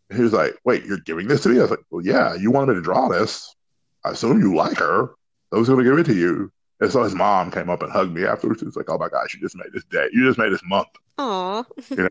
And 0.09 0.17
he 0.17 0.23
was 0.23 0.33
like, 0.33 0.57
Wait, 0.63 0.83
you're 0.85 0.97
giving 0.97 1.27
this 1.27 1.43
to 1.43 1.49
me? 1.49 1.59
I 1.59 1.61
was 1.61 1.69
like, 1.71 1.85
Well, 1.91 2.03
yeah, 2.03 2.33
you 2.33 2.49
wanted 2.49 2.69
me 2.69 2.75
to 2.75 2.81
draw 2.81 3.07
this. 3.07 3.55
I 4.03 4.11
assume 4.11 4.41
you 4.41 4.55
like 4.55 4.77
her. 4.77 5.11
I 5.51 5.57
was 5.57 5.67
going 5.67 5.83
to 5.83 5.89
give 5.89 5.99
it 5.99 6.05
to 6.05 6.15
you. 6.15 6.51
And 6.79 6.91
so 6.91 7.03
his 7.03 7.13
mom 7.15 7.51
came 7.51 7.69
up 7.69 7.83
and 7.83 7.91
hugged 7.91 8.13
me 8.13 8.25
afterwards. 8.25 8.59
She 8.59 8.65
was 8.65 8.75
like, 8.75 8.89
"Oh 8.89 8.97
my 8.97 9.09
gosh, 9.09 9.33
you 9.33 9.41
just 9.41 9.55
made 9.55 9.73
this 9.73 9.83
day. 9.85 10.07
You 10.13 10.25
just 10.25 10.39
made 10.39 10.51
this 10.51 10.63
month." 10.63 10.87
Aw. 11.17 11.63
You 11.89 11.95
know? 11.97 12.09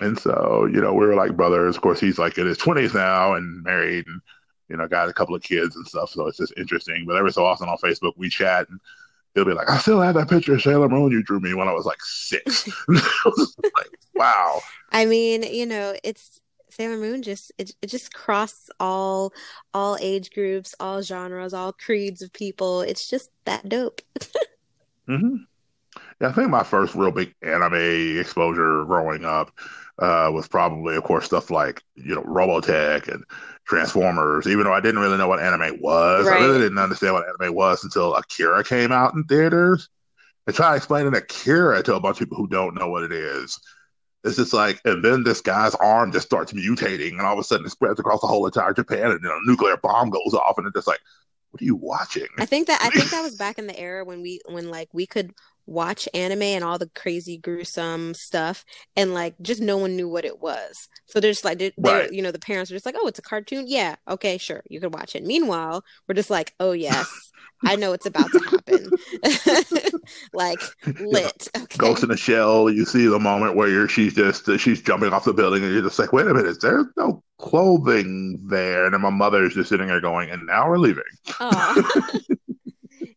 And 0.00 0.18
so, 0.18 0.66
you 0.66 0.80
know, 0.80 0.94
we 0.94 1.06
were 1.06 1.14
like 1.14 1.36
brothers. 1.36 1.76
Of 1.76 1.82
course, 1.82 2.00
he's 2.00 2.18
like 2.18 2.38
in 2.38 2.46
his 2.46 2.58
20s 2.58 2.94
now 2.94 3.34
and 3.34 3.62
married 3.62 4.06
and, 4.06 4.20
you 4.68 4.76
know, 4.76 4.88
got 4.88 5.08
a 5.08 5.12
couple 5.12 5.34
of 5.34 5.42
kids 5.42 5.76
and 5.76 5.86
stuff. 5.86 6.10
So 6.10 6.26
it's 6.26 6.38
just 6.38 6.54
interesting. 6.56 7.04
But 7.06 7.16
every 7.16 7.32
so 7.32 7.44
often 7.44 7.68
on 7.68 7.76
Facebook, 7.76 8.14
we 8.16 8.30
chat 8.30 8.68
and 8.70 8.80
he'll 9.34 9.44
be 9.44 9.52
like, 9.52 9.68
I 9.68 9.78
still 9.78 10.00
have 10.00 10.14
that 10.14 10.28
picture 10.28 10.54
of 10.54 10.62
Sailor 10.62 10.88
Moon 10.88 11.12
you 11.12 11.22
drew 11.22 11.38
me 11.38 11.54
when 11.54 11.68
I 11.68 11.72
was 11.72 11.84
like 11.84 12.02
six. 12.02 12.68
like, 12.88 13.90
wow. 14.14 14.60
I 14.90 15.04
mean, 15.04 15.42
you 15.42 15.66
know, 15.66 15.94
it's 16.02 16.40
Sailor 16.72 16.96
Moon 16.96 17.22
just 17.22 17.52
it, 17.58 17.72
it 17.82 17.88
just 17.88 18.12
crosses 18.12 18.70
all 18.80 19.32
all 19.74 19.96
age 20.00 20.30
groups, 20.32 20.74
all 20.80 21.02
genres, 21.02 21.54
all 21.54 21.72
creeds 21.72 22.22
of 22.22 22.32
people. 22.32 22.82
It's 22.82 23.08
just 23.08 23.30
that 23.44 23.68
dope. 23.68 24.02
mm-hmm. 25.08 25.36
Yeah, 26.20 26.28
I 26.28 26.32
think 26.32 26.50
my 26.50 26.62
first 26.62 26.94
real 26.94 27.10
big 27.10 27.34
anime 27.42 28.18
exposure 28.18 28.84
growing 28.84 29.24
up 29.24 29.52
uh, 29.98 30.30
was 30.32 30.48
probably, 30.48 30.96
of 30.96 31.04
course, 31.04 31.26
stuff 31.26 31.50
like 31.50 31.82
you 31.94 32.14
know 32.14 32.22
Robotech 32.22 33.08
and 33.08 33.24
Transformers. 33.66 34.46
Even 34.46 34.64
though 34.64 34.72
I 34.72 34.80
didn't 34.80 35.00
really 35.00 35.18
know 35.18 35.28
what 35.28 35.40
anime 35.40 35.80
was, 35.80 36.26
right. 36.26 36.40
I 36.40 36.44
really 36.44 36.60
didn't 36.60 36.78
understand 36.78 37.14
what 37.14 37.26
anime 37.28 37.54
was 37.54 37.84
until 37.84 38.14
Akira 38.14 38.64
came 38.64 38.92
out 38.92 39.14
in 39.14 39.24
theaters. 39.24 39.88
I 40.46 40.52
try 40.52 40.76
explaining 40.76 41.14
Akira 41.14 41.82
to 41.82 41.94
a 41.94 42.00
bunch 42.00 42.20
of 42.20 42.26
people 42.26 42.38
who 42.38 42.48
don't 42.48 42.74
know 42.74 42.88
what 42.88 43.02
it 43.02 43.12
is. 43.12 43.58
It's 44.22 44.36
just 44.36 44.52
like, 44.52 44.80
and 44.84 45.02
then 45.04 45.24
this 45.24 45.40
guy's 45.40 45.74
arm 45.76 46.12
just 46.12 46.26
starts 46.26 46.52
mutating, 46.52 47.12
and 47.12 47.22
all 47.22 47.32
of 47.32 47.38
a 47.38 47.44
sudden 47.44 47.66
it 47.66 47.70
spreads 47.70 47.98
across 47.98 48.20
the 48.20 48.26
whole 48.26 48.44
entire 48.44 48.74
Japan, 48.74 49.10
and 49.10 49.24
then 49.24 49.32
a 49.32 49.50
nuclear 49.50 49.76
bomb 49.78 50.10
goes 50.10 50.34
off, 50.34 50.58
and 50.58 50.66
it's 50.66 50.74
just 50.74 50.86
like, 50.86 51.00
what 51.50 51.62
are 51.62 51.64
you 51.64 51.76
watching? 51.76 52.28
I 52.38 52.44
think 52.44 52.66
that 52.68 52.80
I 52.82 52.90
think 52.90 53.10
that 53.10 53.22
was 53.24 53.34
back 53.34 53.58
in 53.58 53.66
the 53.66 53.78
era 53.78 54.04
when 54.04 54.22
we 54.22 54.40
when 54.46 54.70
like 54.70 54.88
we 54.92 55.06
could 55.06 55.32
watch 55.70 56.08
anime 56.12 56.42
and 56.42 56.64
all 56.64 56.78
the 56.78 56.90
crazy 56.94 57.38
gruesome 57.38 58.12
stuff 58.14 58.64
and 58.96 59.14
like 59.14 59.34
just 59.40 59.62
no 59.62 59.78
one 59.78 59.96
knew 59.96 60.08
what 60.08 60.24
it 60.24 60.40
was. 60.40 60.88
So 61.06 61.20
they're 61.20 61.30
just 61.30 61.44
like 61.44 61.58
they're, 61.58 61.72
right. 61.78 62.12
you 62.12 62.22
know 62.22 62.32
the 62.32 62.38
parents 62.38 62.70
are 62.70 62.74
just 62.74 62.86
like 62.86 62.96
oh 62.98 63.06
it's 63.06 63.18
a 63.18 63.22
cartoon? 63.22 63.64
Yeah 63.66 63.96
okay 64.08 64.36
sure 64.36 64.62
you 64.68 64.80
can 64.80 64.90
watch 64.90 65.14
it. 65.14 65.24
Meanwhile 65.24 65.84
we're 66.08 66.14
just 66.14 66.30
like 66.30 66.54
oh 66.60 66.72
yes 66.72 67.08
i 67.64 67.76
know 67.76 67.92
it's 67.92 68.06
about 68.06 68.30
to 68.32 68.38
happen. 68.40 68.90
Like 70.32 70.60
lit 71.00 71.48
okay. 71.56 71.76
ghost 71.76 72.02
in 72.02 72.08
the 72.08 72.16
shell 72.16 72.70
you 72.70 72.84
see 72.84 73.06
the 73.06 73.18
moment 73.18 73.56
where 73.56 73.68
you're 73.68 73.88
she's 73.88 74.14
just 74.14 74.50
she's 74.58 74.82
jumping 74.82 75.12
off 75.12 75.24
the 75.24 75.32
building 75.32 75.62
and 75.62 75.72
you're 75.72 75.82
just 75.82 75.98
like 75.98 76.12
wait 76.12 76.26
a 76.26 76.34
minute 76.34 76.60
there's 76.60 76.86
no 76.96 77.22
clothing 77.38 78.38
there. 78.46 78.84
And 78.84 78.94
then 78.94 79.00
my 79.00 79.10
mother's 79.10 79.54
just 79.54 79.70
sitting 79.70 79.86
there 79.86 80.00
going 80.00 80.30
and 80.30 80.46
now 80.46 80.68
we're 80.68 80.78
leaving 80.78 81.02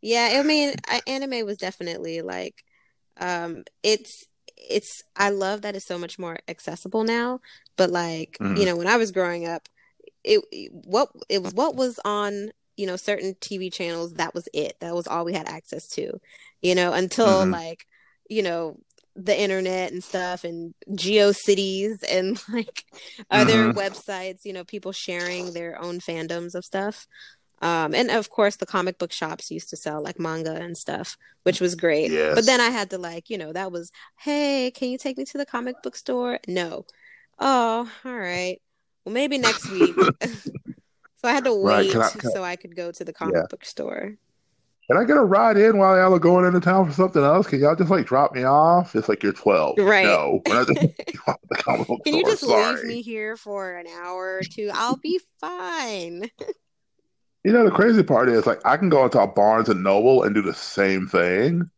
yeah, 0.03 0.37
I 0.37 0.43
mean, 0.43 0.73
anime 1.07 1.45
was 1.45 1.57
definitely 1.57 2.21
like, 2.21 2.65
um, 3.21 3.63
it's 3.83 4.25
it's. 4.57 5.01
I 5.15 5.29
love 5.29 5.61
that 5.61 5.77
it's 5.77 5.85
so 5.85 5.97
much 5.97 6.19
more 6.19 6.39
accessible 6.49 7.05
now. 7.05 7.39
But 7.77 7.89
like, 7.89 8.37
mm-hmm. 8.41 8.57
you 8.57 8.65
know, 8.65 8.75
when 8.75 8.87
I 8.87 8.97
was 8.97 9.11
growing 9.11 9.47
up, 9.47 9.69
it 10.25 10.43
what 10.71 11.09
it 11.29 11.41
was 11.41 11.53
what 11.53 11.77
was 11.77 12.01
on 12.03 12.51
you 12.75 12.85
know 12.85 12.97
certain 12.97 13.33
TV 13.35 13.71
channels. 13.71 14.15
That 14.15 14.35
was 14.35 14.49
it. 14.53 14.75
That 14.81 14.93
was 14.93 15.07
all 15.07 15.23
we 15.23 15.31
had 15.31 15.47
access 15.47 15.87
to. 15.91 16.19
You 16.61 16.75
know, 16.75 16.91
until 16.91 17.27
mm-hmm. 17.27 17.51
like 17.51 17.87
you 18.29 18.43
know 18.43 18.77
the 19.15 19.39
internet 19.39 19.93
and 19.93 20.03
stuff 20.03 20.43
and 20.43 20.73
GeoCities 20.89 22.03
and 22.09 22.41
like 22.53 22.83
other 23.31 23.69
mm-hmm. 23.69 23.77
websites, 23.77 24.39
you 24.43 24.51
know, 24.51 24.65
people 24.65 24.91
sharing 24.91 25.53
their 25.53 25.81
own 25.81 25.99
fandoms 26.01 26.55
of 26.55 26.65
stuff. 26.65 27.07
Um, 27.63 27.95
and 27.95 28.11
of 28.11 28.29
course, 28.29 28.57
the 28.57 28.65
comic 28.65 28.97
book 28.97 29.13
shops 29.13 29.49
used 29.49 29.69
to 29.69 29.77
sell 29.77 30.03
like 30.03 30.19
manga 30.19 30.53
and 30.53 30.77
stuff, 30.77 31.17
which 31.43 31.61
was 31.61 31.75
great. 31.75 32.11
Yes. 32.11 32.35
But 32.35 32.45
then 32.45 32.59
I 32.59 32.69
had 32.69 32.89
to 32.89 32.97
like, 32.97 33.29
you 33.29 33.37
know, 33.37 33.53
that 33.53 33.71
was, 33.71 33.89
hey, 34.17 34.69
can 34.71 34.89
you 34.89 34.97
take 34.97 35.17
me 35.17 35.23
to 35.23 35.37
the 35.37 35.45
comic 35.45 35.81
book 35.81 35.95
store? 35.95 36.39
No. 36.45 36.85
Oh, 37.39 37.89
all 38.03 38.17
right. 38.17 38.61
Well, 39.05 39.13
maybe 39.13 39.37
next 39.37 39.69
week. 39.71 39.95
so 40.21 40.51
I 41.23 41.31
had 41.31 41.45
to 41.45 41.53
wait 41.53 41.95
right. 41.95 42.25
I, 42.25 42.29
so 42.31 42.43
I 42.43 42.57
could 42.57 42.75
go 42.75 42.91
to 42.91 43.05
the 43.05 43.13
comic 43.13 43.35
yeah. 43.35 43.45
book 43.49 43.63
store. 43.63 44.17
Can 44.89 44.97
I 44.97 45.05
get 45.05 45.15
a 45.15 45.21
ride 45.21 45.55
in 45.55 45.77
while 45.77 45.95
y'all 45.95 46.13
are 46.13 46.19
going 46.19 46.45
into 46.45 46.59
town 46.59 46.85
for 46.85 46.91
something 46.91 47.23
else? 47.23 47.47
Can 47.47 47.61
y'all 47.61 47.77
just 47.77 47.89
like 47.89 48.05
drop 48.05 48.33
me 48.33 48.43
off? 48.43 48.93
It's 48.93 49.07
like 49.07 49.23
you're 49.23 49.31
12. 49.31 49.77
Right. 49.79 50.03
No. 50.03 50.41
Can 50.45 52.13
you 52.13 52.25
just 52.25 52.41
Sorry. 52.41 52.75
leave 52.75 52.85
me 52.85 53.01
here 53.01 53.37
for 53.37 53.77
an 53.77 53.87
hour 53.87 54.39
or 54.39 54.41
two? 54.41 54.69
I'll 54.73 54.97
be 54.97 55.21
fine. 55.39 56.29
You 57.43 57.51
know, 57.51 57.65
the 57.65 57.71
crazy 57.71 58.03
part 58.03 58.29
is 58.29 58.45
like 58.45 58.65
I 58.65 58.77
can 58.77 58.89
go 58.89 59.03
into 59.03 59.19
a 59.19 59.27
Barnes 59.27 59.69
and 59.69 59.83
Noble 59.83 60.23
and 60.23 60.33
do 60.33 60.41
the 60.41 60.53
same 60.53 61.07
thing, 61.07 61.69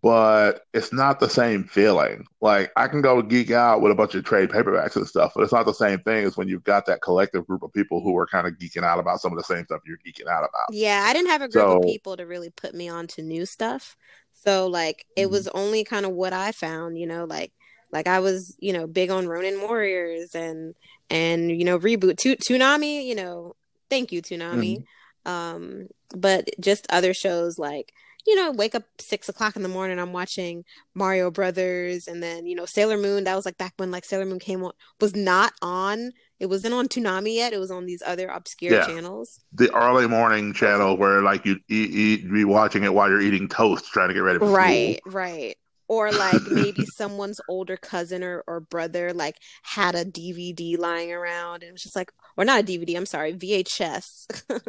but 0.00 0.64
it's 0.72 0.92
not 0.92 1.18
the 1.18 1.28
same 1.28 1.64
feeling. 1.64 2.24
Like 2.40 2.70
I 2.76 2.86
can 2.86 3.02
go 3.02 3.20
geek 3.22 3.50
out 3.50 3.80
with 3.80 3.90
a 3.90 3.96
bunch 3.96 4.14
of 4.14 4.24
trade 4.24 4.50
paperbacks 4.50 4.94
and 4.94 5.06
stuff, 5.06 5.32
but 5.34 5.42
it's 5.42 5.52
not 5.52 5.66
the 5.66 5.74
same 5.74 5.98
thing 6.00 6.24
as 6.24 6.36
when 6.36 6.46
you've 6.46 6.62
got 6.62 6.86
that 6.86 7.02
collective 7.02 7.46
group 7.46 7.64
of 7.64 7.72
people 7.72 8.00
who 8.00 8.16
are 8.16 8.26
kind 8.26 8.46
of 8.46 8.54
geeking 8.54 8.84
out 8.84 9.00
about 9.00 9.20
some 9.20 9.32
of 9.32 9.38
the 9.38 9.44
same 9.44 9.64
stuff 9.64 9.80
you're 9.84 9.98
geeking 10.06 10.28
out 10.28 10.44
about. 10.44 10.66
Yeah, 10.70 11.04
I 11.04 11.12
didn't 11.12 11.30
have 11.30 11.42
a 11.42 11.48
group 11.48 11.64
so, 11.64 11.76
of 11.78 11.82
people 11.82 12.16
to 12.16 12.24
really 12.24 12.50
put 12.50 12.72
me 12.72 12.88
on 12.88 13.08
to 13.08 13.22
new 13.22 13.44
stuff. 13.44 13.96
So 14.32 14.68
like 14.68 15.06
it 15.16 15.22
mm-hmm. 15.22 15.32
was 15.32 15.48
only 15.48 15.82
kind 15.82 16.06
of 16.06 16.12
what 16.12 16.32
I 16.32 16.52
found, 16.52 16.98
you 16.98 17.06
know, 17.06 17.24
like 17.24 17.52
like 17.90 18.06
I 18.06 18.20
was, 18.20 18.56
you 18.60 18.72
know, 18.72 18.86
big 18.86 19.10
on 19.10 19.26
Ronin 19.26 19.60
Warriors 19.62 20.34
and 20.34 20.74
and 21.10 21.50
you 21.50 21.64
know 21.64 21.78
reboot 21.78 22.18
to 22.18 22.36
Toonami, 22.36 23.04
you 23.04 23.14
know, 23.14 23.54
Thank 23.90 24.12
you, 24.12 24.22
Toonami. 24.22 24.78
Mm-hmm. 24.78 25.30
Um, 25.30 25.88
but 26.16 26.48
just 26.60 26.86
other 26.90 27.12
shows 27.12 27.58
like 27.58 27.92
you 28.26 28.34
know, 28.34 28.50
wake 28.50 28.74
up 28.74 28.82
six 28.98 29.28
o'clock 29.28 29.54
in 29.54 29.62
the 29.62 29.68
morning. 29.68 30.00
I'm 30.00 30.12
watching 30.12 30.64
Mario 30.94 31.30
Brothers, 31.30 32.08
and 32.08 32.22
then 32.22 32.44
you 32.46 32.56
know 32.56 32.66
Sailor 32.66 32.98
Moon. 32.98 33.24
That 33.24 33.36
was 33.36 33.46
like 33.46 33.56
back 33.56 33.74
when 33.76 33.90
like 33.90 34.04
Sailor 34.04 34.26
Moon 34.26 34.40
came 34.40 34.64
on 34.64 34.72
was 35.00 35.14
not 35.14 35.52
on. 35.62 36.10
It 36.38 36.46
wasn't 36.46 36.74
on 36.74 36.88
Toonami 36.88 37.36
yet. 37.36 37.52
It 37.52 37.60
was 37.60 37.70
on 37.70 37.86
these 37.86 38.02
other 38.04 38.28
obscure 38.28 38.74
yeah. 38.74 38.86
channels. 38.86 39.40
The 39.52 39.72
early 39.74 40.06
morning 40.06 40.52
channel 40.52 40.96
where 40.96 41.22
like 41.22 41.46
you 41.46 41.60
eat, 41.68 41.90
eat, 41.90 42.30
be 42.30 42.44
watching 42.44 42.84
it 42.84 42.92
while 42.92 43.08
you're 43.08 43.22
eating 43.22 43.48
toast, 43.48 43.86
trying 43.86 44.08
to 44.08 44.14
get 44.14 44.20
ready 44.20 44.40
for 44.40 44.50
right, 44.50 44.98
school. 44.98 45.12
Right, 45.12 45.30
right 45.46 45.56
or 45.88 46.10
like 46.12 46.42
maybe 46.50 46.84
someone's 46.94 47.40
older 47.48 47.76
cousin 47.76 48.22
or, 48.22 48.42
or 48.46 48.60
brother 48.60 49.12
like 49.12 49.36
had 49.62 49.94
a 49.94 50.04
dvd 50.04 50.78
lying 50.78 51.12
around 51.12 51.62
and 51.62 51.70
it 51.70 51.72
was 51.72 51.82
just 51.82 51.96
like 51.96 52.12
or 52.36 52.44
not 52.44 52.60
a 52.60 52.64
dvd 52.64 52.96
i'm 52.96 53.06
sorry 53.06 53.32
vhs 53.32 54.26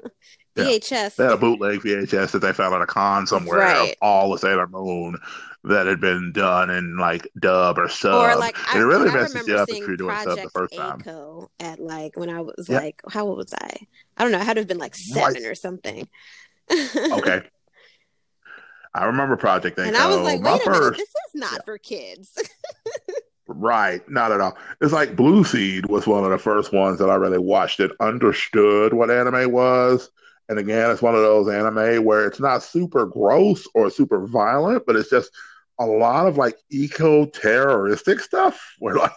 vhs 0.55 0.91
yeah. 0.91 1.09
they 1.17 1.23
had 1.23 1.33
a 1.33 1.37
bootleg 1.37 1.79
vhs 1.79 2.31
that 2.31 2.39
they 2.39 2.53
found 2.53 2.73
at 2.73 2.81
a 2.81 2.85
con 2.85 3.27
somewhere 3.27 3.59
right. 3.59 3.91
of 3.91 3.95
all 4.01 4.31
the 4.31 4.37
sailor 4.37 4.67
moon 4.67 5.17
that 5.63 5.85
had 5.85 5.99
been 5.99 6.31
done 6.31 6.69
in 6.69 6.97
like 6.97 7.27
dub 7.39 7.77
or 7.77 7.89
sub. 7.89 8.13
or 8.13 8.35
like 8.37 8.57
and 8.71 8.79
I, 8.79 8.81
it 8.81 8.85
really 8.85 9.11
messes 9.11 9.47
you 9.47 9.57
up 9.57 9.67
if 9.69 9.79
you're 9.79 9.97
doing 9.97 10.15
sub 10.23 10.37
the 10.37 10.49
first 10.49 10.75
time. 10.75 11.01
At 11.59 11.79
like 11.79 12.15
when 12.15 12.29
i 12.29 12.39
was 12.39 12.67
yeah. 12.69 12.77
like 12.77 13.01
how 13.09 13.25
old 13.27 13.37
was 13.37 13.53
i? 13.53 13.77
I 14.15 14.23
don't 14.23 14.31
know 14.31 14.39
i 14.39 14.43
had 14.43 14.53
to 14.53 14.61
have 14.61 14.67
been 14.67 14.77
like 14.77 14.95
seven 14.95 15.45
or 15.45 15.55
something. 15.55 16.07
Okay 16.95 17.43
I 18.97 19.05
remember 19.05 19.37
Project 19.37 19.77
And 19.77 19.95
I 19.95 20.07
was 20.07 20.19
like, 20.19 20.41
wait 20.41 20.61
a 20.61 20.65
first, 20.65 20.79
minute, 20.79 20.97
this 20.97 21.09
is 21.09 21.35
not 21.35 21.51
yeah. 21.53 21.59
for 21.65 21.77
kids. 21.77 22.41
right, 23.47 24.01
not 24.09 24.31
at 24.31 24.41
all. 24.41 24.57
It's 24.81 24.91
like 24.91 25.15
Blue 25.15 25.43
Seed 25.43 25.85
was 25.85 26.07
one 26.07 26.23
of 26.23 26.31
the 26.31 26.39
first 26.39 26.73
ones 26.73 26.97
that 26.97 27.09
I 27.09 27.15
really 27.15 27.37
watched 27.37 27.79
and 27.79 27.91
understood 27.99 28.93
what 28.93 29.11
anime 29.11 29.51
was. 29.51 30.09
And 30.49 30.57
again, 30.57 30.89
it's 30.89 31.01
one 31.01 31.13
of 31.13 31.21
those 31.21 31.47
anime 31.47 32.03
where 32.03 32.25
it's 32.25 32.39
not 32.39 32.63
super 32.63 33.05
gross 33.05 33.67
or 33.75 33.91
super 33.91 34.25
violent, 34.25 34.85
but 34.87 34.95
it's 34.95 35.11
just 35.11 35.31
a 35.79 35.85
lot 35.85 36.25
of 36.25 36.37
like 36.37 36.57
eco 36.71 37.27
terroristic 37.27 38.19
stuff 38.19 38.75
where 38.79 38.95
like 38.95 39.11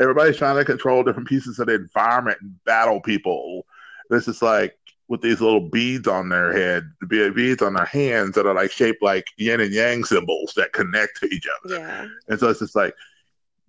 everybody's 0.00 0.36
trying 0.36 0.56
to 0.56 0.64
control 0.64 1.02
different 1.02 1.28
pieces 1.28 1.58
of 1.58 1.66
the 1.66 1.74
environment 1.74 2.38
and 2.40 2.62
battle 2.64 3.00
people. 3.00 3.66
This 4.08 4.28
is 4.28 4.40
like 4.40 4.78
with 5.08 5.22
these 5.22 5.40
little 5.40 5.60
beads 5.60 6.08
on 6.08 6.28
their 6.28 6.52
head, 6.52 6.84
the 7.00 7.32
beads 7.34 7.62
on 7.62 7.74
their 7.74 7.84
hands 7.84 8.34
that 8.34 8.46
are 8.46 8.54
like 8.54 8.70
shaped 8.70 9.02
like 9.02 9.26
yin 9.36 9.60
and 9.60 9.72
yang 9.72 10.04
symbols 10.04 10.52
that 10.56 10.72
connect 10.72 11.20
to 11.20 11.26
each 11.26 11.46
other. 11.64 11.78
Yeah. 11.78 12.08
And 12.28 12.40
so 12.40 12.48
it's 12.48 12.60
just 12.60 12.74
like 12.74 12.94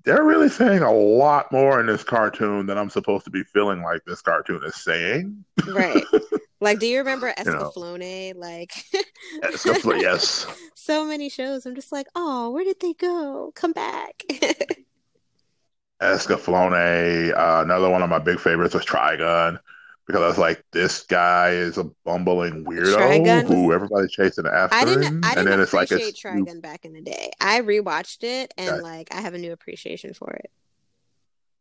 they're 0.03 0.23
really 0.23 0.49
saying 0.49 0.81
a 0.81 0.91
lot 0.91 1.51
more 1.51 1.79
in 1.79 1.85
this 1.85 2.03
cartoon 2.03 2.65
than 2.65 2.77
I'm 2.77 2.89
supposed 2.89 3.25
to 3.25 3.31
be 3.31 3.43
feeling 3.43 3.83
like 3.83 4.03
this 4.05 4.21
cartoon 4.21 4.61
is 4.63 4.75
saying. 4.75 5.43
Right. 5.67 6.03
Like, 6.59 6.79
do 6.79 6.87
you 6.87 6.97
remember 6.97 7.31
Escaflowne? 7.37 8.01
You 8.01 8.33
know, 8.33 8.39
like, 8.39 8.73
Escaflowne, 9.43 10.01
yes. 10.01 10.47
So 10.73 11.05
many 11.05 11.29
shows. 11.29 11.67
I'm 11.67 11.75
just 11.75 11.91
like, 11.91 12.07
oh, 12.15 12.49
where 12.49 12.63
did 12.63 12.79
they 12.79 12.93
go? 12.93 13.51
Come 13.53 13.73
back. 13.73 14.23
Escaflowne. 16.01 17.37
Uh, 17.37 17.61
another 17.63 17.91
one 17.91 18.01
of 18.01 18.09
my 18.09 18.17
big 18.17 18.39
favorites 18.39 18.73
was 18.73 18.85
Trigun 18.85 19.59
because 20.07 20.21
I 20.21 20.27
was 20.27 20.37
like, 20.37 20.63
this 20.71 21.03
guy 21.03 21.49
is 21.49 21.77
a 21.77 21.83
bumbling 22.05 22.63
weirdo 22.63 22.95
Trigun 22.95 23.47
who 23.47 23.73
everybody's 23.73 24.11
chasing 24.11 24.47
after. 24.47 24.75
I 24.75 24.85
didn't, 24.85 25.03
him. 25.03 25.21
I 25.23 25.35
didn't 25.35 25.39
and 25.39 25.47
then 25.47 25.59
it's 25.59 25.73
like 25.73 25.91
a 25.91 25.95
Trigun 25.95 26.61
back 26.61 26.85
in 26.85 26.93
the 26.93 27.01
day. 27.01 27.31
I 27.41 27.61
rewatched 27.61 28.23
it 28.23 28.53
and 28.57 28.81
like 28.81 29.13
I 29.13 29.19
have 29.19 29.33
a 29.33 29.37
new 29.37 29.51
appreciation 29.51 30.13
for 30.13 30.31
it. 30.31 30.49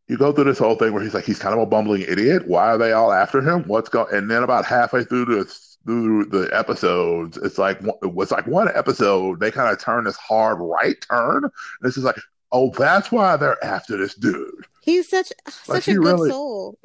You 0.06 0.16
go 0.16 0.32
through 0.32 0.44
this 0.44 0.60
whole 0.60 0.76
thing 0.76 0.92
where 0.92 1.02
he's 1.02 1.14
like, 1.14 1.24
he's 1.24 1.40
kind 1.40 1.54
of 1.54 1.60
a 1.60 1.66
bumbling 1.66 2.02
idiot. 2.02 2.46
Why 2.46 2.66
are 2.66 2.78
they 2.78 2.92
all 2.92 3.12
after 3.12 3.40
him? 3.40 3.64
What's 3.64 3.88
going? 3.88 4.14
And 4.14 4.30
then 4.30 4.44
about 4.44 4.64
halfway 4.64 5.02
through 5.02 5.24
the 5.24 5.44
through 5.84 6.26
the 6.26 6.48
episodes, 6.52 7.36
it's 7.38 7.58
like 7.58 7.80
it's 7.82 8.30
like 8.30 8.46
one 8.46 8.68
episode 8.72 9.40
they 9.40 9.50
kind 9.50 9.72
of 9.72 9.82
turn 9.82 10.04
this 10.04 10.16
hard 10.16 10.58
right 10.60 10.96
turn. 11.10 11.42
And 11.42 11.52
it's 11.82 11.96
just 11.96 12.06
like, 12.06 12.20
oh, 12.52 12.70
that's 12.70 13.10
why 13.10 13.36
they're 13.36 13.62
after 13.64 13.96
this 13.96 14.14
dude. 14.14 14.66
He's 14.82 15.08
such 15.08 15.32
like, 15.66 15.82
such 15.82 15.88
a 15.88 15.94
good 15.94 16.04
really, 16.04 16.30
soul. 16.30 16.78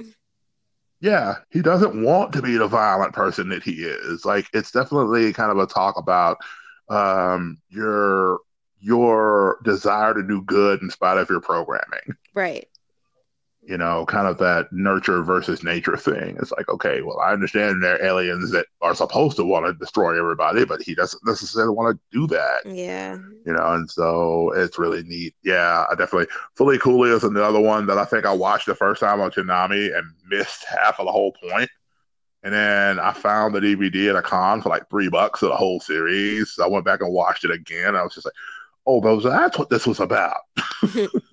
Yeah, 1.02 1.38
he 1.50 1.62
doesn't 1.62 2.04
want 2.04 2.32
to 2.34 2.42
be 2.42 2.58
the 2.58 2.68
violent 2.68 3.14
person 3.14 3.50
that 3.50 3.64
he 3.64 3.84
is. 3.84 4.24
Like 4.24 4.46
it's 4.54 4.72
definitely 4.72 5.34
kind 5.34 5.52
of 5.52 5.58
a 5.58 5.66
talk 5.66 5.98
about 5.98 6.38
um, 6.90 7.58
your 7.70 8.40
your 8.80 9.60
desire 9.64 10.14
to 10.14 10.24
do 10.24 10.42
good 10.44 10.82
in 10.82 10.90
spite 10.90 11.18
of 11.18 11.30
your 11.30 11.42
programming. 11.42 12.16
Right 12.34 12.68
you 13.64 13.78
know, 13.78 14.06
kind 14.08 14.28
of 14.28 14.40
that 14.40 14.72
nurture 14.72 15.22
versus 15.22 15.64
nature 15.64 15.96
thing. 15.96 16.36
It's 16.40 16.52
like, 16.52 16.68
okay, 16.68 17.02
well, 17.02 17.20
I 17.20 17.32
understand 17.32 17.84
there 17.84 17.96
are 17.96 18.04
aliens 18.04 18.52
that 18.52 18.66
are 18.82 18.96
supposed 18.96 19.38
to 19.38 19.46
want 19.46 19.68
to 19.68 19.74
destroy 19.74 20.18
everybody, 20.18 20.66
but 20.66 20.82
he 20.82 20.96
doesn't 20.96 21.22
necessarily 21.26 21.74
want 21.74 21.96
to 21.96 22.18
do 22.18 22.28
that. 22.28 22.62
Yeah. 22.66 23.18
You 23.46 23.54
know, 23.54 23.74
and 23.74 23.90
so 23.90 24.52
it's 24.56 24.80
really 24.80 25.04
neat. 25.04 25.36
Yeah, 25.44 25.86
I 25.90 25.96
definitely. 25.96 26.28
Fooly 26.58 26.80
Cooly 26.80 27.12
is 27.12 27.24
another 27.24 27.60
one 27.60 27.86
that 27.86 28.00
I 28.00 28.06
think 28.06 28.26
I 28.26 28.34
watched 28.34 28.66
the 28.66 28.76
first 28.76 29.00
time 29.00 29.22
on 29.22 29.30
Toonami 29.30 29.96
and 29.96 30.12
missed 30.28 30.66
half 30.66 31.00
of 31.00 31.06
the 31.06 31.12
whole 31.12 31.34
point. 31.34 31.70
And 32.44 32.52
then 32.52 33.00
I 33.00 33.14
found 33.14 33.54
the 33.54 33.60
DVD 33.60 34.10
at 34.10 34.16
a 34.16 34.24
con 34.24 34.64
for 34.64 34.70
like 34.70 34.90
three 34.90 35.10
bucks 35.10 35.44
of 35.44 35.50
the 35.50 35.56
whole 35.56 35.80
series. 35.80 36.54
So 36.54 36.66
I 36.66 36.68
went 36.68 36.86
back 36.86 37.02
and 37.02 37.14
watched 37.14 37.46
it 37.46 37.52
again. 37.52 37.96
I 37.96 38.02
was 38.02 38.16
just 38.16 38.26
like, 38.26 38.34
oh, 38.88 39.00
those, 39.00 39.24
that's 39.24 39.60
what 39.60 39.70
this 39.70 39.86
was 39.86 40.00
about. 40.00 40.38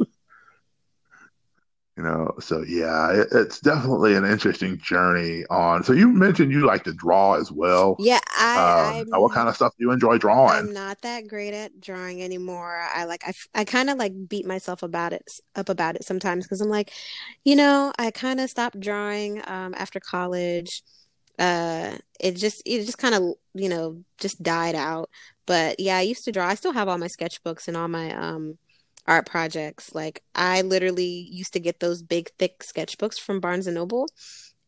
you 1.99 2.05
know 2.05 2.33
so 2.38 2.62
yeah 2.62 3.11
it, 3.12 3.28
it's 3.33 3.61
definitely 3.61 4.14
an 4.14 4.25
interesting 4.25 4.78
journey 4.78 5.45
on. 5.50 5.83
So 5.83 5.93
you 5.93 6.09
mentioned 6.09 6.52
you 6.52 6.64
like 6.64 6.85
to 6.85 6.93
draw 6.93 7.35
as 7.35 7.50
well. 7.50 7.97
Yeah 7.99 8.21
i 8.37 9.05
um, 9.11 9.21
what 9.21 9.33
kind 9.33 9.49
of 9.49 9.57
stuff 9.57 9.73
do 9.76 9.85
you 9.85 9.90
enjoy 9.90 10.17
drawing? 10.17 10.57
I'm 10.57 10.73
not 10.73 11.02
that 11.02 11.26
great 11.26 11.55
at 11.55 11.81
drawing 11.81 12.23
anymore. 12.23 12.81
I 12.95 13.05
like 13.05 13.25
i, 13.26 13.33
I 13.55 13.64
kind 13.64 13.90
of 13.90 13.99
like 13.99 14.12
beat 14.28 14.47
myself 14.47 14.85
about 14.85 15.12
it 15.12 15.28
up 15.57 15.69
about 15.69 15.97
it 15.97 16.05
sometimes 16.05 16.45
because 16.45 16.61
i'm 16.61 16.69
like 16.69 16.93
you 17.45 17.57
know 17.57 17.93
i 17.99 18.11
kind 18.12 18.38
of 18.40 18.49
stopped 18.49 18.78
drawing 18.78 19.43
um, 19.49 19.75
after 19.76 20.00
college. 20.00 20.83
Uh 21.38 21.97
it 22.21 22.37
just 22.37 22.62
it 22.64 22.85
just 22.85 22.99
kind 22.99 23.14
of 23.14 23.23
you 23.55 23.69
know 23.69 24.02
just 24.19 24.40
died 24.43 24.76
out. 24.76 25.11
But 25.47 25.81
yeah 25.81 25.97
i 25.97 26.02
used 26.02 26.25
to 26.26 26.33
draw. 26.33 26.47
I 26.47 26.55
still 26.55 26.73
have 26.73 26.88
all 26.88 26.99
my 26.99 27.07
sketchbooks 27.09 27.67
and 27.67 27.76
all 27.76 27.88
my 27.88 28.14
um 28.14 28.59
art 29.09 29.27
projects. 29.27 29.95
Like 29.95 30.23
I 30.35 30.61
literally 30.61 31.29
used 31.31 31.55
to 31.55 31.61
get 31.61 31.81
those 31.81 32.03
big 32.03 32.31
thick 32.38 32.61
sketchbooks 32.61 33.19
from 33.19 33.41
Barnes 33.41 33.67
and 33.67 33.75
Noble 33.75 34.07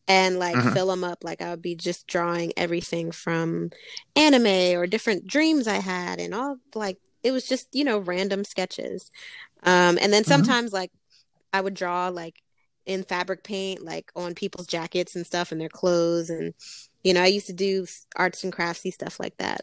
and 0.09 0.39
like 0.39 0.57
mm-hmm. 0.57 0.71
fill 0.71 0.89
them 0.89 1.05
up 1.05 1.23
like 1.23 1.43
I 1.43 1.51
would 1.51 1.63
be 1.63 1.77
just 1.77 2.07
drawing 2.07 2.53
everything 2.57 3.13
from 3.13 3.71
anime 4.17 4.77
or 4.77 4.87
different 4.87 5.27
dreams 5.27 5.69
I 5.69 5.77
had 5.77 6.19
and 6.19 6.35
all 6.35 6.57
like 6.75 6.99
it 7.23 7.33
was 7.33 7.47
just, 7.47 7.69
you 7.73 7.85
know, 7.85 7.99
random 7.99 8.45
sketches. 8.45 9.11
Um 9.63 9.99
and 10.01 10.13
then 10.13 10.23
mm-hmm. 10.23 10.33
sometimes 10.33 10.71
mm-hmm. 10.71 10.77
like 10.77 10.93
I 11.53 11.61
would 11.61 11.75
draw 11.75 12.09
like 12.09 12.43
in 12.87 13.05
fabric 13.05 13.45
paint 13.45 13.85
like 13.85 14.11
on 14.17 14.35
people's 14.35 14.67
jackets 14.67 15.15
and 15.15 15.27
stuff 15.27 15.53
and 15.53 15.61
their 15.61 15.69
clothes 15.69 16.31
and 16.31 16.55
you 17.05 17.15
know, 17.15 17.23
I 17.23 17.27
used 17.27 17.47
to 17.47 17.53
do 17.53 17.87
arts 18.17 18.43
and 18.43 18.53
craftsy 18.53 18.91
stuff 18.91 19.21
like 19.21 19.37
that. 19.37 19.61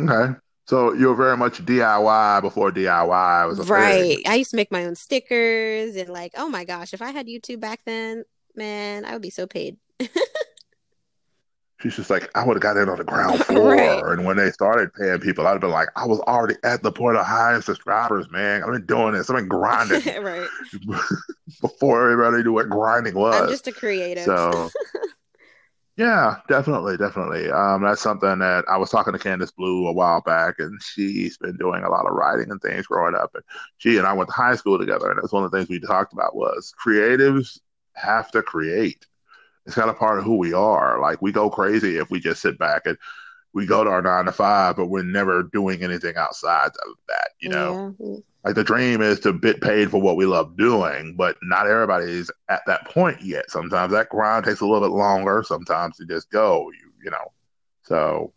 Okay. 0.00 0.38
So 0.72 0.94
you're 0.94 1.14
very 1.14 1.36
much 1.36 1.62
DIY 1.62 2.40
before 2.40 2.72
DIY 2.72 3.46
was 3.46 3.68
right. 3.68 3.92
Thing. 3.92 4.16
Right. 4.24 4.26
I 4.26 4.36
used 4.36 4.52
to 4.52 4.56
make 4.56 4.72
my 4.72 4.86
own 4.86 4.94
stickers 4.94 5.96
and 5.96 6.08
like, 6.08 6.32
oh 6.34 6.48
my 6.48 6.64
gosh, 6.64 6.94
if 6.94 7.02
I 7.02 7.10
had 7.10 7.26
YouTube 7.26 7.60
back 7.60 7.80
then, 7.84 8.24
man, 8.56 9.04
I 9.04 9.12
would 9.12 9.20
be 9.20 9.28
so 9.28 9.46
paid. 9.46 9.76
She's 11.80 11.94
just 11.94 12.08
like, 12.08 12.30
I 12.34 12.46
would 12.46 12.54
have 12.54 12.62
got 12.62 12.78
in 12.78 12.88
on 12.88 12.96
the 12.96 13.04
ground 13.04 13.40
floor. 13.44 13.72
right. 13.76 14.02
And 14.02 14.24
when 14.24 14.38
they 14.38 14.50
started 14.50 14.94
paying 14.94 15.18
people, 15.18 15.46
I'd 15.46 15.50
have 15.50 15.60
been 15.60 15.68
like, 15.68 15.88
I 15.94 16.06
was 16.06 16.20
already 16.20 16.54
at 16.64 16.82
the 16.82 16.90
point 16.90 17.18
of 17.18 17.26
hiring 17.26 17.60
subscribers, 17.60 18.30
man. 18.30 18.62
I've 18.62 18.72
been 18.72 18.86
doing 18.86 19.12
this. 19.12 19.28
I've 19.28 19.36
been 19.36 19.48
grinding. 19.48 20.00
right. 20.22 20.48
Before 21.60 22.10
everybody 22.10 22.44
knew 22.44 22.54
what 22.54 22.70
grinding 22.70 23.14
was. 23.14 23.42
I'm 23.42 23.48
just 23.50 23.68
a 23.68 23.72
creative. 23.72 24.24
So 24.24 24.70
Yeah, 25.96 26.36
definitely, 26.48 26.96
definitely. 26.96 27.50
Um, 27.50 27.82
that's 27.82 28.00
something 28.00 28.38
that 28.38 28.64
I 28.66 28.78
was 28.78 28.88
talking 28.90 29.12
to 29.12 29.18
Candace 29.18 29.50
Blue 29.50 29.86
a 29.86 29.92
while 29.92 30.22
back, 30.22 30.54
and 30.58 30.80
she's 30.82 31.36
been 31.36 31.56
doing 31.58 31.84
a 31.84 31.90
lot 31.90 32.06
of 32.06 32.14
writing 32.14 32.50
and 32.50 32.60
things 32.62 32.86
growing 32.86 33.14
up. 33.14 33.34
And 33.34 33.44
she 33.76 33.98
and 33.98 34.06
I 34.06 34.14
went 34.14 34.30
to 34.30 34.34
high 34.34 34.56
school 34.56 34.78
together, 34.78 35.10
and 35.10 35.18
that's 35.20 35.32
one 35.32 35.44
of 35.44 35.50
the 35.50 35.56
things 35.58 35.68
we 35.68 35.78
talked 35.80 36.14
about 36.14 36.34
was 36.34 36.72
creatives 36.84 37.58
have 37.94 38.30
to 38.32 38.42
create. 38.42 39.06
It's 39.66 39.76
kind 39.76 39.90
of 39.90 39.98
part 39.98 40.18
of 40.18 40.24
who 40.24 40.38
we 40.38 40.54
are. 40.54 41.00
Like 41.00 41.22
we 41.22 41.32
go 41.32 41.50
crazy 41.50 41.98
if 41.98 42.10
we 42.10 42.20
just 42.20 42.42
sit 42.42 42.58
back 42.58 42.82
and 42.86 42.98
we 43.54 43.66
go 43.66 43.84
to 43.84 43.90
our 43.90 44.02
nine 44.02 44.24
to 44.26 44.32
five, 44.32 44.76
but 44.76 44.86
we're 44.86 45.02
never 45.02 45.42
doing 45.42 45.82
anything 45.82 46.16
outside 46.16 46.68
of 46.86 46.94
that. 47.08 47.30
You 47.40 47.50
know, 47.50 47.94
yeah 47.98 48.16
like 48.44 48.56
the 48.56 48.64
dream 48.64 49.00
is 49.00 49.20
to 49.20 49.32
get 49.32 49.60
paid 49.60 49.90
for 49.90 50.00
what 50.00 50.16
we 50.16 50.26
love 50.26 50.56
doing, 50.56 51.14
but 51.14 51.36
not 51.42 51.68
everybody 51.68 52.10
is 52.10 52.30
at 52.48 52.62
that 52.66 52.84
point 52.86 53.22
yet. 53.22 53.50
Sometimes 53.50 53.92
that 53.92 54.08
grind 54.08 54.44
takes 54.44 54.60
a 54.60 54.66
little 54.66 54.80
bit 54.80 54.94
longer. 54.94 55.44
Sometimes 55.46 55.96
you 56.00 56.06
just 56.06 56.30
go, 56.30 56.70
you 56.72 56.92
you 57.04 57.10
know. 57.10 57.32
So, 57.84 58.32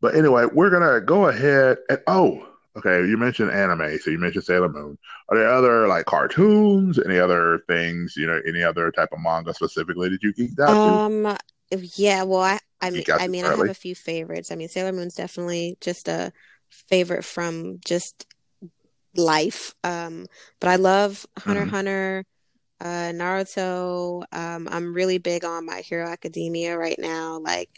but 0.00 0.14
anyway, 0.14 0.44
we're 0.44 0.70
gonna 0.70 1.00
go 1.00 1.28
ahead 1.28 1.78
and 1.88 2.00
oh, 2.06 2.46
okay. 2.76 3.06
You 3.06 3.16
mentioned 3.16 3.50
anime, 3.50 3.98
so 3.98 4.10
you 4.10 4.18
mentioned 4.18 4.44
Sailor 4.44 4.68
Moon. 4.68 4.98
Are 5.30 5.38
there 5.38 5.50
other 5.50 5.88
like 5.88 6.04
cartoons, 6.04 6.98
any 6.98 7.18
other 7.18 7.60
things, 7.68 8.14
you 8.16 8.26
know, 8.26 8.42
any 8.46 8.62
other 8.62 8.90
type 8.90 9.08
of 9.12 9.20
manga 9.20 9.54
specifically 9.54 10.10
that 10.10 10.22
you 10.22 10.34
geeked 10.34 10.60
out 10.60 10.76
um, 10.76 11.38
to? 11.70 11.86
yeah. 11.96 12.24
Well, 12.24 12.42
I 12.42 12.58
I 12.82 12.90
mean, 12.90 13.04
I 13.08 13.28
mean, 13.28 13.44
I 13.44 13.50
have 13.50 13.60
a 13.60 13.74
few 13.74 13.94
favorites. 13.94 14.50
I 14.50 14.56
mean, 14.56 14.68
Sailor 14.68 14.92
Moon's 14.92 15.14
definitely 15.14 15.78
just 15.80 16.08
a 16.08 16.32
favorite 16.68 17.24
from 17.24 17.78
just 17.84 18.26
life. 19.16 19.74
Um, 19.84 20.26
but 20.60 20.68
I 20.68 20.76
love 20.76 21.24
Hunter 21.38 21.62
mm-hmm. 21.62 21.70
Hunter, 21.70 22.24
uh, 22.80 23.12
Naruto. 23.14 24.24
Um, 24.32 24.68
I'm 24.70 24.92
really 24.92 25.18
big 25.18 25.44
on 25.44 25.64
My 25.64 25.80
Hero 25.80 26.08
Academia 26.08 26.76
right 26.76 26.98
now. 26.98 27.38
Like, 27.38 27.70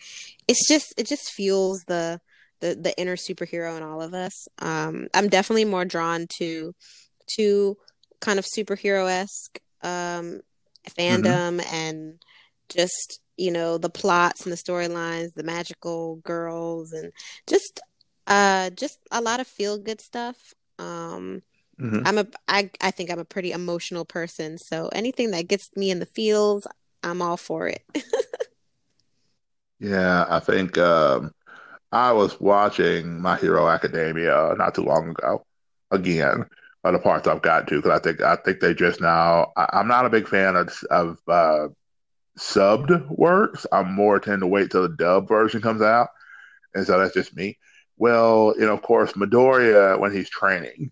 it's 0.49 0.67
just 0.67 0.95
it 0.97 1.07
just 1.07 1.31
fuels 1.33 1.85
the 1.87 2.21
the 2.61 2.75
the 2.75 2.99
inner 2.99 3.17
superhero 3.17 3.77
in 3.77 3.83
all 3.83 4.01
of 4.01 4.15
us. 4.15 4.49
Um, 4.59 5.09
I'm 5.13 5.29
definitely 5.29 5.67
more 5.67 5.85
drawn 5.85 6.27
to 6.39 6.75
to 7.37 7.77
kind 8.21 8.39
of 8.39 8.47
superhero 8.47 9.11
esque 9.11 9.61
um, 9.83 10.41
fandom 10.89 11.61
mm-hmm. 11.61 11.75
and 11.75 12.23
just 12.69 13.21
you 13.37 13.51
know 13.51 13.79
the 13.79 13.91
plots 13.91 14.45
and 14.45 14.53
the 14.53 14.57
storylines, 14.57 15.35
the 15.35 15.43
magical 15.43 16.17
girls, 16.17 16.93
and 16.93 17.13
just 17.47 17.81
uh 18.27 18.71
just 18.71 18.99
a 19.11 19.21
lot 19.21 19.41
of 19.41 19.47
feel 19.47 19.77
good 19.77 20.01
stuff 20.01 20.55
um, 20.79 21.43
mm-hmm. 21.81 22.01
I'm 22.05 22.19
a 22.19 22.27
I 22.49 22.71
I 22.81 22.91
think 22.91 23.11
I'm 23.11 23.19
a 23.19 23.25
pretty 23.25 23.53
emotional 23.53 24.05
person, 24.05 24.59
so 24.59 24.89
anything 24.89 25.31
that 25.33 25.49
gets 25.49 25.75
me 25.77 25.91
in 25.91 25.99
the 25.99 26.07
feels, 26.07 26.67
I'm 27.03 27.23
all 27.23 27.37
for 27.37 27.69
it. 27.69 27.83
yeah, 29.79 30.27
I 30.29 30.41
think 30.41 30.79
um, 30.79 31.33
I 31.93 32.13
was 32.13 32.41
watching 32.41 33.21
My 33.21 33.37
Hero 33.37 33.69
Academia 33.69 34.55
not 34.57 34.75
too 34.75 34.85
long 34.85 35.11
ago. 35.11 35.45
Again, 35.91 36.47
uh, 36.83 36.91
the 36.91 36.99
parts 36.99 37.29
I've 37.29 37.43
got 37.43 37.69
to 37.69 37.77
because 37.77 37.91
I 37.91 38.03
think 38.03 38.21
I 38.21 38.37
think 38.37 38.61
they 38.61 38.75
just 38.75 39.01
now. 39.01 39.53
I, 39.57 39.81
am 39.81 39.89
not 39.89 40.07
a 40.07 40.11
big 40.11 40.29
fan 40.29 40.57
of 40.57 40.77
of 40.91 41.19
uh, 41.29 41.69
subbed 42.39 43.09
works. 43.09 43.67
I'm 43.73 43.95
more 43.95 44.19
tend 44.19 44.41
to 44.41 44.47
wait 44.47 44.71
till 44.71 44.83
the 44.83 44.97
dub 44.97 45.29
version 45.29 45.61
comes 45.61 45.83
out, 45.83 46.09
and 46.75 46.87
so 46.87 46.99
that's 46.99 47.15
just 47.15 47.37
me. 47.37 47.59
Well, 47.97 48.55
you 48.59 48.67
know, 48.67 48.75
of 48.75 48.83
course, 48.83 49.13
Midoriya 49.13 49.99
when 49.99 50.13
he's 50.13 50.29
training 50.29 50.91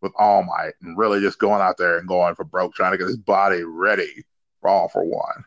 with 0.00 0.12
All 0.16 0.42
Might 0.42 0.72
and 0.82 0.96
really 0.96 1.20
just 1.20 1.38
going 1.38 1.60
out 1.60 1.76
there 1.76 1.98
and 1.98 2.08
going 2.08 2.34
for 2.34 2.44
broke, 2.44 2.74
trying 2.74 2.92
to 2.92 2.98
get 2.98 3.08
his 3.08 3.16
body 3.16 3.62
ready 3.64 4.24
for 4.60 4.70
All 4.70 4.88
for 4.88 5.04
One. 5.04 5.44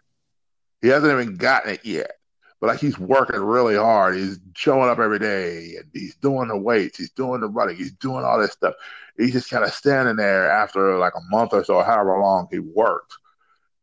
He 0.81 0.89
hasn't 0.89 1.11
even 1.11 1.37
gotten 1.37 1.73
it 1.73 1.85
yet, 1.85 2.11
but 2.59 2.67
like 2.67 2.79
he's 2.79 2.99
working 2.99 3.39
really 3.39 3.75
hard. 3.75 4.15
He's 4.15 4.39
showing 4.55 4.89
up 4.89 4.99
every 4.99 5.19
day 5.19 5.75
and 5.77 5.85
he's 5.93 6.15
doing 6.15 6.49
the 6.49 6.57
weights, 6.57 6.97
he's 6.97 7.11
doing 7.11 7.39
the 7.39 7.47
running, 7.47 7.77
he's 7.77 7.93
doing 7.93 8.25
all 8.25 8.39
this 8.39 8.51
stuff. 8.51 8.75
He's 9.17 9.31
just 9.31 9.49
kind 9.49 9.63
of 9.63 9.71
standing 9.71 10.17
there 10.17 10.49
after 10.49 10.97
like 10.97 11.13
a 11.15 11.21
month 11.29 11.53
or 11.53 11.63
so, 11.63 11.81
however 11.81 12.19
long 12.19 12.47
he 12.51 12.59
worked. 12.59 13.13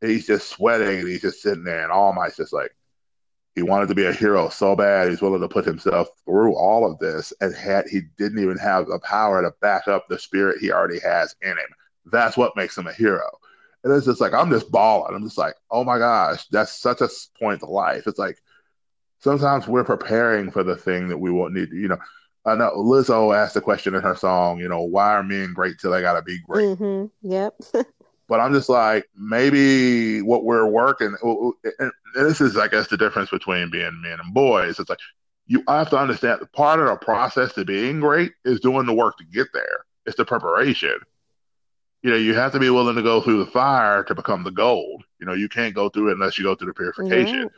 He's 0.01 0.27
just 0.27 0.49
sweating 0.49 1.01
and 1.01 1.09
he's 1.09 1.23
just 1.23 1.43
sitting 1.43 1.65
there, 1.65 1.83
and 1.83 1.93
All 1.93 2.13
Might's 2.13 2.37
just 2.37 2.53
like, 2.53 2.75
he 3.55 3.63
wanted 3.63 3.89
to 3.89 3.95
be 3.95 4.05
a 4.05 4.13
hero 4.13 4.49
so 4.49 4.77
bad 4.77 5.09
he's 5.09 5.21
willing 5.21 5.41
to 5.41 5.49
put 5.49 5.65
himself 5.65 6.09
through 6.25 6.55
all 6.55 6.91
of 6.91 6.99
this 6.99 7.33
and 7.41 7.55
had 7.55 7.87
he 7.89 8.03
didn't 8.17 8.39
even 8.39 8.57
have 8.57 8.87
the 8.87 8.99
power 9.01 9.43
to 9.43 9.53
back 9.61 9.89
up 9.89 10.07
the 10.09 10.19
spirit 10.19 10.59
he 10.61 10.71
already 10.71 11.01
has 11.01 11.35
in 11.43 11.51
him 11.51 11.69
that's 12.07 12.37
what 12.37 12.57
makes 12.57 12.77
him 12.79 12.87
a 12.87 12.93
hero 12.93 13.29
and 13.85 13.93
it's 13.93 14.07
just 14.07 14.21
like 14.21 14.33
i'm 14.33 14.51
just 14.51 14.71
balling 14.71 15.15
i'm 15.15 15.25
just 15.25 15.39
like 15.39 15.55
oh 15.71 15.85
my 15.85 15.99
gosh 15.99 16.47
that's 16.47 16.81
such 16.81 17.01
a 17.01 17.09
point 17.39 17.63
of 17.63 17.69
life 17.69 18.07
it's 18.07 18.19
like 18.19 18.39
sometimes 19.19 19.67
we're 19.67 19.85
preparing 19.85 20.51
for 20.51 20.63
the 20.63 20.77
thing 20.77 21.09
that 21.09 21.19
we 21.19 21.31
won't 21.31 21.55
need 21.55 21.71
you 21.73 21.89
know 21.89 21.99
I 22.47 22.55
know 22.55 22.73
Lizzo 22.75 23.37
asked 23.37 23.53
the 23.53 23.61
question 23.61 23.95
in 23.95 24.01
her 24.01 24.17
song, 24.17 24.61
you 24.61 24.69
know, 24.71 24.81
why 24.81 25.11
are 25.11 25.23
men 25.23 25.53
great 25.53 25.79
till 25.79 25.91
they 25.91 26.01
gotta 26.01 26.23
be 26.23 26.39
great? 26.39 26.65
Mm-hmm. 26.65 27.31
Yep. 27.31 27.55
But 28.31 28.39
I'm 28.39 28.53
just 28.53 28.69
like, 28.69 29.11
maybe 29.17 30.23
what 30.23 30.45
we're 30.45 30.65
working, 30.65 31.17
and 31.21 31.93
this 32.15 32.41
is, 32.41 32.57
I 32.57 32.69
guess, 32.69 32.87
the 32.87 32.97
difference 32.97 33.29
between 33.29 33.71
being 33.71 34.01
men 34.01 34.21
and 34.23 34.33
boys. 34.33 34.79
It's 34.79 34.89
like 34.89 35.01
you 35.47 35.65
have 35.67 35.91
to 35.91 35.99
understand 35.99 36.41
part 36.53 36.79
of 36.79 36.87
the 36.87 36.95
process 37.05 37.53
to 37.55 37.65
being 37.65 37.99
great 37.99 38.31
is 38.45 38.61
doing 38.61 38.87
the 38.87 38.95
work 38.95 39.19
to 39.19 39.25
get 39.25 39.49
there. 39.53 39.85
It's 40.07 40.17
the 40.17 40.25
preparation. 40.25 40.97
You 42.03 42.13
know, 42.13 42.17
you 42.17 42.35
have 42.35 42.53
to 42.53 42.61
be 42.61 42.71
willing 42.71 42.95
to 42.95 43.03
go 43.03 43.21
through 43.21 43.45
the 43.45 43.51
fire 43.51 44.05
to 44.05 44.15
become 44.15 44.45
the 44.45 44.53
gold. 44.53 45.03
You 45.19 45.27
know, 45.27 45.35
you 45.35 45.49
can't 45.49 45.75
go 45.75 45.89
through 45.89 46.11
it 46.11 46.13
unless 46.13 46.39
you 46.39 46.45
go 46.45 46.55
through 46.55 46.69
the 46.69 46.75
purification. 46.75 47.51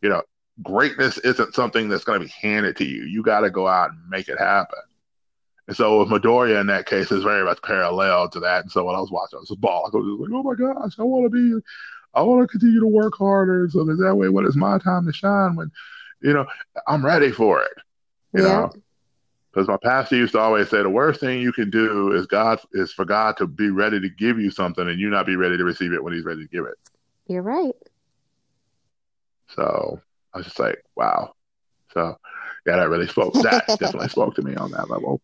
You 0.00 0.08
know, 0.08 0.22
greatness 0.62 1.18
isn't 1.18 1.54
something 1.54 1.90
that's 1.90 2.04
going 2.04 2.20
to 2.20 2.24
be 2.24 2.32
handed 2.32 2.78
to 2.78 2.84
you. 2.86 3.04
You 3.04 3.22
got 3.22 3.40
to 3.40 3.50
go 3.50 3.68
out 3.68 3.90
and 3.90 4.08
make 4.08 4.30
it 4.30 4.38
happen. 4.38 4.78
And 5.68 5.76
so 5.76 5.98
with 5.98 6.08
Midoriya 6.08 6.60
in 6.60 6.66
that 6.68 6.86
case, 6.86 7.12
is 7.12 7.22
very 7.22 7.44
much 7.44 7.60
parallel 7.62 8.30
to 8.30 8.40
that. 8.40 8.62
And 8.62 8.72
so 8.72 8.84
when 8.84 8.96
I 8.96 9.00
was 9.00 9.10
watching, 9.10 9.36
I 9.36 9.40
was 9.40 9.54
ball. 9.58 9.84
I 9.84 9.96
was 9.96 10.06
just 10.06 10.20
like, 10.20 10.30
oh 10.32 10.42
my 10.42 10.54
gosh, 10.54 10.98
I 10.98 11.02
want 11.02 11.26
to 11.26 11.30
be, 11.30 11.62
I 12.14 12.22
want 12.22 12.40
to 12.42 12.48
continue 12.48 12.80
to 12.80 12.86
work 12.86 13.14
harder 13.16 13.68
so 13.70 13.84
that 13.84 13.96
that 13.96 14.16
way 14.16 14.30
when 14.30 14.46
it's 14.46 14.56
my 14.56 14.78
time 14.78 15.06
to 15.06 15.12
shine, 15.12 15.56
when, 15.56 15.70
you 16.22 16.32
know, 16.32 16.46
I'm 16.86 17.04
ready 17.04 17.30
for 17.30 17.62
it. 17.62 17.72
You 18.32 18.42
yeah. 18.42 18.48
know, 18.48 18.72
because 19.52 19.68
my 19.68 19.76
pastor 19.82 20.16
used 20.16 20.32
to 20.32 20.38
always 20.38 20.70
say 20.70 20.82
the 20.82 20.88
worst 20.88 21.20
thing 21.20 21.42
you 21.42 21.52
can 21.52 21.68
do 21.68 22.12
is 22.12 22.26
God 22.26 22.60
is 22.72 22.92
for 22.92 23.04
God 23.04 23.36
to 23.36 23.46
be 23.46 23.68
ready 23.68 24.00
to 24.00 24.08
give 24.08 24.38
you 24.38 24.50
something 24.50 24.88
and 24.88 24.98
you 24.98 25.10
not 25.10 25.26
be 25.26 25.36
ready 25.36 25.58
to 25.58 25.64
receive 25.64 25.92
it 25.92 26.02
when 26.02 26.14
He's 26.14 26.24
ready 26.24 26.44
to 26.44 26.48
give 26.48 26.64
it. 26.64 26.76
You're 27.26 27.42
right. 27.42 27.74
So 29.54 30.00
I 30.32 30.38
was 30.38 30.46
just 30.46 30.58
like, 30.58 30.82
wow. 30.96 31.34
So 31.92 32.16
yeah, 32.64 32.76
that 32.76 32.88
really 32.88 33.06
spoke. 33.06 33.34
That 33.34 33.66
definitely 33.68 34.08
spoke 34.08 34.34
to 34.36 34.42
me 34.42 34.54
on 34.54 34.70
that 34.70 34.88
level. 34.88 35.20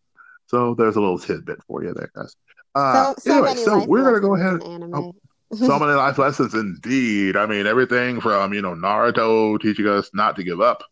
So 0.55 0.73
there's 0.73 0.95
a 0.95 1.01
little 1.01 1.19
tidbit 1.19 1.61
for 1.67 1.83
you 1.83 1.93
there, 1.93 2.09
guys. 2.15 2.33
Uh, 2.75 3.13
so, 3.15 3.19
so 3.19 3.45
anyway, 3.45 3.55
so 3.61 3.85
we're 3.85 4.05
gonna 4.05 4.21
go 4.21 4.35
ahead. 4.35 4.61
Oh, 4.63 5.13
so 5.53 5.77
many 5.77 5.91
life 5.95 6.17
lessons, 6.17 6.53
indeed. 6.53 7.35
I 7.35 7.45
mean, 7.45 7.67
everything 7.67 8.21
from 8.21 8.53
you 8.53 8.61
know 8.61 8.73
Naruto 8.73 9.59
teaching 9.59 9.85
us 9.85 10.09
not 10.13 10.37
to 10.37 10.45
give 10.45 10.61
up, 10.61 10.85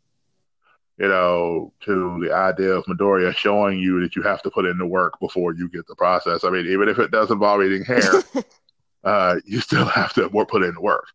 you 0.98 1.08
know, 1.08 1.72
to 1.86 2.20
the 2.22 2.36
idea 2.36 2.72
of 2.72 2.84
Midoriya 2.88 3.34
showing 3.34 3.80
you 3.80 4.02
that 4.02 4.18
you 4.18 4.22
have 4.22 4.42
to 4.42 4.52
put 4.52 4.66
in 4.66 4.78
the 4.78 4.86
work 4.86 5.18
before 5.22 5.54
you 5.54 5.70
get 5.70 5.88
the 5.88 5.96
process. 5.96 6.44
I 6.44 6.50
mean, 6.50 6.68
even 6.68 6.90
if 6.90 7.00
it 7.00 7.12
does 7.12 7.32
involve 7.32 7.64
eating 7.64 7.86
hair, 7.86 8.22
uh, 9.06 9.36
you 9.46 9.62
still 9.62 9.86
have 9.86 10.12
to 10.16 10.30
put 10.30 10.64
in 10.64 10.74
the 10.74 10.82
work 10.82 11.08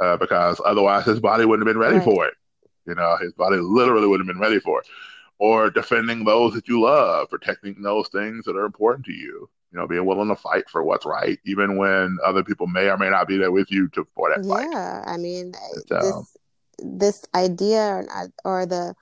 uh, 0.00 0.18
because 0.18 0.60
otherwise 0.66 1.06
his 1.06 1.18
body 1.18 1.46
wouldn't 1.46 1.66
have 1.66 1.74
been 1.74 1.80
ready 1.80 1.96
right. 1.96 2.04
for 2.04 2.26
it. 2.26 2.34
You 2.86 2.94
know, 2.94 3.16
his 3.22 3.32
body 3.32 3.56
literally 3.56 4.06
wouldn't 4.06 4.28
have 4.28 4.34
been 4.34 4.42
ready 4.42 4.60
for 4.60 4.80
it 4.80 4.86
or 5.38 5.70
defending 5.70 6.24
those 6.24 6.54
that 6.54 6.68
you 6.68 6.80
love, 6.80 7.28
protecting 7.30 7.82
those 7.82 8.08
things 8.08 8.44
that 8.44 8.56
are 8.56 8.64
important 8.64 9.04
to 9.06 9.12
you. 9.12 9.48
You 9.72 9.80
know, 9.80 9.86
being 9.86 10.06
willing 10.06 10.28
to 10.28 10.36
fight 10.36 10.70
for 10.70 10.84
what's 10.84 11.04
right, 11.04 11.38
even 11.44 11.76
when 11.76 12.18
other 12.24 12.42
people 12.42 12.66
may 12.66 12.88
or 12.88 12.96
may 12.96 13.10
not 13.10 13.28
be 13.28 13.36
there 13.36 13.50
with 13.50 13.70
you 13.70 13.88
to 13.88 14.06
for 14.14 14.30
that 14.30 14.44
yeah, 14.44 14.54
fight. 14.54 14.68
Yeah, 14.70 15.04
I 15.06 15.16
mean, 15.16 15.52
so, 15.88 15.98
this 15.98 16.36
this 16.78 17.24
idea 17.34 17.80
or, 17.80 18.28
or 18.44 18.66
the 18.66 18.94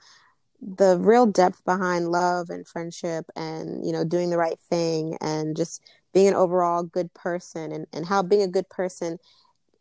the 0.61 0.99
real 0.99 1.27
depth 1.27 1.65
behind 1.65 2.09
love 2.09 2.49
and 2.49 2.67
friendship 2.67 3.27
and 3.37 3.85
you 3.87 3.93
know 3.93 4.05
doing 4.05 4.31
the 4.31 4.39
right 4.39 4.59
thing 4.71 5.17
and 5.21 5.57
just 5.57 5.83
being 6.13 6.29
an 6.29 6.35
overall 6.35 6.83
good 6.83 7.13
person 7.13 7.73
and, 7.73 7.87
and 7.93 8.07
how 8.07 8.23
being 8.23 8.43
a 8.43 8.49
good 8.49 8.69
person 8.71 9.19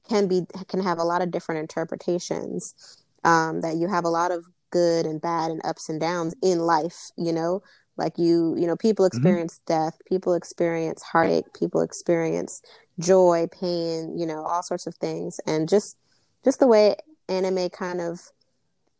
can 0.07 0.27
be 0.27 0.45
can 0.67 0.81
have 0.81 0.99
a 0.99 1.03
lot 1.03 1.21
of 1.21 1.31
different 1.31 1.59
interpretations 1.59 2.97
um, 3.23 3.61
that 3.61 3.77
you 3.77 3.87
have 3.87 4.03
a 4.03 4.09
lot 4.09 4.31
of 4.31 4.45
good 4.73 5.05
and 5.05 5.21
bad 5.21 5.51
and 5.51 5.61
ups 5.63 5.87
and 5.87 6.01
downs 6.01 6.33
in 6.41 6.57
life 6.57 7.11
you 7.15 7.31
know 7.31 7.61
like 7.95 8.17
you 8.17 8.55
you 8.57 8.65
know 8.65 8.75
people 8.75 9.05
mm-hmm. 9.05 9.15
experience 9.15 9.61
mm-hmm. 9.69 9.85
death 9.85 10.01
people 10.05 10.33
experience 10.33 11.03
heartache 11.03 11.45
people 11.53 11.81
experience 11.81 12.63
joy 12.99 13.47
pain 13.51 14.17
you 14.17 14.25
know 14.25 14.43
all 14.43 14.63
sorts 14.63 14.87
of 14.87 14.95
things 14.95 15.39
and 15.45 15.69
just 15.69 15.95
just 16.43 16.59
the 16.59 16.67
way 16.67 16.95
anime 17.29 17.69
kind 17.69 18.01
of 18.01 18.31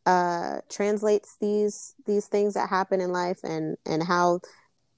uh 0.06 0.60
translates 0.70 1.38
these 1.42 1.96
these 2.06 2.28
things 2.28 2.54
that 2.54 2.70
happen 2.70 3.02
in 3.02 3.12
life 3.12 3.40
and 3.44 3.76
and 3.88 4.04
how 4.04 4.40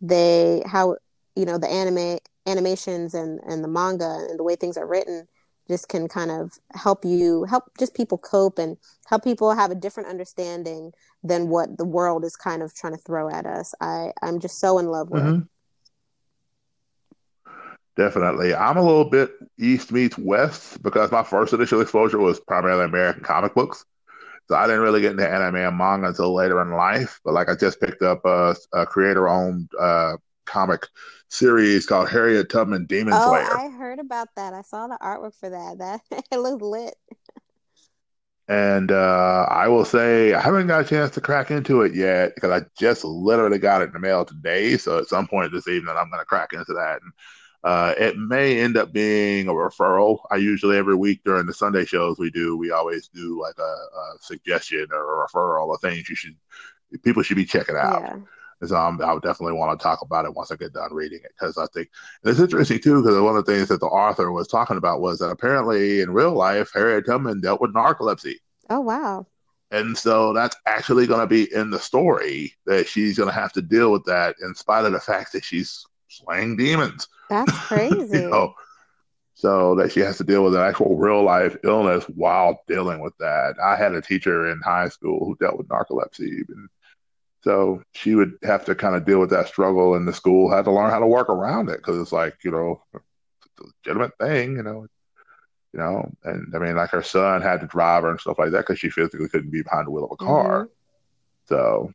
they 0.01 0.61
how 0.65 0.97
you 1.35 1.45
know 1.45 1.57
the 1.57 1.69
anime 1.69 2.17
animations 2.47 3.13
and 3.13 3.39
and 3.47 3.63
the 3.63 3.67
manga 3.67 4.27
and 4.29 4.37
the 4.37 4.43
way 4.43 4.57
things 4.57 4.77
are 4.77 4.87
written 4.87 5.25
just 5.67 5.89
can 5.89 6.07
kind 6.07 6.31
of 6.31 6.59
help 6.73 7.03
you 7.03 7.43
help 7.45 7.65
just 7.79 7.95
people 7.95 8.17
cope 8.17 8.59
and 8.59 8.77
help 9.07 9.23
people 9.23 9.53
have 9.53 9.71
a 9.71 9.75
different 9.75 10.09
understanding 10.09 10.91
than 11.23 11.49
what 11.49 11.77
the 11.77 11.85
world 11.85 12.23
is 12.23 12.35
kind 12.35 12.61
of 12.61 12.73
trying 12.73 12.93
to 12.93 12.99
throw 12.99 13.29
at 13.29 13.45
us. 13.45 13.73
I 13.81 14.11
I'm 14.21 14.39
just 14.39 14.59
so 14.59 14.77
in 14.77 14.87
love 14.87 15.09
with. 15.09 15.23
Mm-hmm. 15.23 15.41
Definitely. 17.97 18.53
I'm 18.53 18.77
a 18.77 18.83
little 18.83 19.09
bit 19.09 19.31
East 19.57 19.91
meets 19.91 20.17
West 20.17 20.83
because 20.83 21.11
my 21.11 21.23
first 21.23 21.53
initial 21.53 21.79
exposure 21.79 22.19
was 22.19 22.41
primarily 22.41 22.85
American 22.85 23.23
comic 23.23 23.55
books. 23.55 23.85
So 24.47 24.55
I 24.55 24.67
didn't 24.67 24.81
really 24.81 25.01
get 25.01 25.11
into 25.11 25.27
anime 25.27 25.55
and 25.55 25.77
manga 25.77 26.07
until 26.07 26.33
later 26.33 26.61
in 26.61 26.71
life. 26.71 27.19
But 27.23 27.33
like 27.33 27.49
I 27.49 27.55
just 27.55 27.79
picked 27.79 28.01
up 28.01 28.23
a, 28.25 28.55
a 28.73 28.85
creator 28.85 29.29
owned 29.29 29.69
uh, 29.79 30.17
comic 30.45 30.87
series 31.29 31.85
called 31.85 32.09
Harriet 32.09 32.49
Tubman 32.49 32.85
Demon 32.85 33.13
oh, 33.15 33.29
Slayer. 33.29 33.57
I 33.57 33.69
heard 33.69 33.99
about 33.99 34.29
that. 34.35 34.53
I 34.53 34.61
saw 34.61 34.87
the 34.87 34.97
artwork 35.01 35.35
for 35.35 35.49
that. 35.49 35.77
That 35.79 36.01
it 36.31 36.37
looks 36.37 36.61
lit. 36.61 36.95
And 38.47 38.91
uh, 38.91 39.47
I 39.49 39.67
will 39.67 39.85
say 39.85 40.33
I 40.33 40.39
haven't 40.39 40.67
got 40.67 40.81
a 40.81 40.87
chance 40.87 41.11
to 41.15 41.21
crack 41.21 41.49
into 41.49 41.81
it 41.81 41.95
yet 41.95 42.35
because 42.35 42.51
I 42.51 42.65
just 42.77 43.03
literally 43.03 43.57
got 43.57 43.81
it 43.81 43.85
in 43.87 43.93
the 43.93 43.99
mail 43.99 44.23
today. 44.23 44.77
So 44.77 44.99
at 44.99 45.07
some 45.07 45.27
point 45.27 45.51
this 45.51 45.67
evening, 45.67 45.95
I'm 45.97 46.11
going 46.11 46.21
to 46.21 46.25
crack 46.25 46.53
into 46.53 46.73
that. 46.73 46.99
And 47.01 47.11
uh, 47.63 47.95
it 47.97 48.19
may 48.19 48.59
end 48.59 48.77
up 48.77 48.93
being 48.93 49.47
a 49.47 49.51
referral. 49.51 50.19
I 50.29 50.35
usually 50.35 50.77
every 50.77 50.93
week 50.93 51.21
during 51.25 51.47
the 51.47 51.53
Sunday 51.55 51.85
shows 51.85 52.19
we 52.19 52.29
do, 52.29 52.55
we 52.55 52.69
always 52.69 53.07
do 53.07 53.41
like 53.41 53.57
a, 53.57 53.63
a 53.63 54.17
suggestion 54.21 54.85
or 54.91 55.23
a 55.23 55.27
referral 55.27 55.73
of 55.73 55.81
things 55.81 56.07
you 56.07 56.15
should 56.15 56.35
people 57.03 57.23
should 57.23 57.37
be 57.37 57.45
checking 57.45 57.75
out. 57.75 58.01
Yeah. 58.01 58.17
So 58.69 58.77
um, 58.77 59.01
I 59.01 59.13
would 59.13 59.23
definitely 59.23 59.57
want 59.57 59.77
to 59.77 59.83
talk 59.83 60.01
about 60.01 60.25
it 60.25 60.33
once 60.33 60.51
I 60.51 60.55
get 60.55 60.73
done 60.73 60.93
reading 60.93 61.19
it 61.23 61.31
because 61.37 61.57
I 61.57 61.67
think 61.73 61.89
it's 62.23 62.39
interesting 62.39 62.79
too. 62.79 63.01
Because 63.01 63.19
one 63.19 63.35
of 63.35 63.45
the 63.45 63.51
things 63.51 63.67
that 63.69 63.79
the 63.79 63.87
author 63.87 64.31
was 64.31 64.47
talking 64.47 64.77
about 64.77 65.01
was 65.01 65.19
that 65.19 65.29
apparently 65.29 66.01
in 66.01 66.11
real 66.11 66.33
life, 66.33 66.71
Harriet 66.73 67.05
Tubman 67.05 67.41
dealt 67.41 67.61
with 67.61 67.73
narcolepsy. 67.73 68.35
Oh 68.69 68.79
wow! 68.81 69.27
And 69.71 69.97
so 69.97 70.33
that's 70.33 70.55
actually 70.65 71.07
going 71.07 71.21
to 71.21 71.27
be 71.27 71.53
in 71.53 71.69
the 71.69 71.79
story 71.79 72.53
that 72.65 72.87
she's 72.87 73.17
going 73.17 73.29
to 73.29 73.35
have 73.35 73.53
to 73.53 73.61
deal 73.61 73.91
with 73.91 74.05
that, 74.05 74.35
in 74.41 74.55
spite 74.55 74.85
of 74.85 74.93
the 74.93 74.99
fact 74.99 75.33
that 75.33 75.43
she's 75.43 75.85
slaying 76.07 76.55
demons. 76.57 77.07
That's 77.29 77.51
crazy. 77.59 78.19
you 78.19 78.29
know? 78.29 78.53
So 79.37 79.75
that 79.75 79.91
she 79.91 79.99
has 79.99 80.17
to 80.17 80.23
deal 80.23 80.45
with 80.45 80.55
an 80.55 80.61
actual 80.61 80.95
real 80.95 81.21
life 81.21 81.57
illness 81.65 82.05
while 82.05 82.63
dealing 82.69 83.01
with 83.01 83.13
that. 83.19 83.55
I 83.61 83.75
had 83.75 83.93
a 83.93 84.01
teacher 84.01 84.49
in 84.49 84.61
high 84.61 84.87
school 84.87 85.25
who 85.25 85.35
dealt 85.35 85.57
with 85.57 85.67
narcolepsy, 85.67 86.47
and 86.47 86.69
so 87.45 87.83
she 87.93 88.15
would 88.15 88.39
have 88.41 88.65
to 88.65 88.73
kind 88.73 88.95
of 88.95 89.05
deal 89.05 89.19
with 89.19 89.29
that 89.29 89.47
struggle, 89.47 89.93
and 89.93 90.07
the 90.07 90.13
school 90.13 90.49
had 90.49 90.65
to 90.65 90.71
learn 90.71 90.89
how 90.89 90.97
to 90.97 91.05
work 91.05 91.29
around 91.29 91.69
it 91.69 91.77
because 91.77 92.01
it's 92.01 92.11
like 92.11 92.35
you 92.43 92.49
know, 92.49 92.81
legitimate 93.85 94.17
thing, 94.19 94.55
you 94.55 94.63
know, 94.63 94.87
you 95.71 95.79
know. 95.79 96.11
And 96.23 96.51
I 96.55 96.57
mean, 96.57 96.75
like 96.75 96.89
her 96.89 97.03
son 97.03 97.43
had 97.43 97.61
to 97.61 97.67
drive 97.67 98.01
her 98.01 98.09
and 98.09 98.19
stuff 98.19 98.39
like 98.39 98.49
that 98.49 98.61
because 98.61 98.79
she 98.79 98.89
physically 98.89 99.29
couldn't 99.29 99.51
be 99.51 99.61
behind 99.61 99.85
the 99.85 99.91
wheel 99.91 100.05
of 100.05 100.11
a 100.11 100.15
car. 100.15 100.65
Mm-hmm. 100.65 101.53
So, 101.55 101.93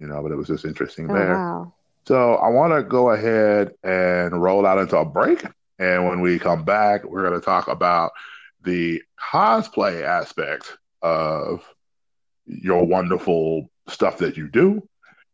you 0.00 0.08
know, 0.08 0.20
but 0.20 0.32
it 0.32 0.36
was 0.36 0.48
just 0.48 0.64
interesting 0.64 1.08
oh, 1.08 1.14
there. 1.14 1.34
Wow. 1.34 1.74
So 2.04 2.34
I 2.34 2.48
want 2.48 2.72
to 2.72 2.82
go 2.82 3.10
ahead 3.10 3.74
and 3.84 4.42
roll 4.42 4.66
out 4.66 4.78
into 4.78 4.98
a 4.98 5.04
break, 5.04 5.44
and 5.78 6.08
when 6.08 6.20
we 6.20 6.40
come 6.40 6.64
back, 6.64 7.04
we're 7.04 7.22
going 7.22 7.38
to 7.38 7.44
talk 7.44 7.68
about 7.68 8.10
the 8.64 9.00
cosplay 9.32 10.02
aspect 10.02 10.76
of 11.02 11.62
your 12.46 12.84
wonderful 12.84 13.70
stuff 13.88 14.18
that 14.18 14.36
you 14.36 14.48
do. 14.48 14.88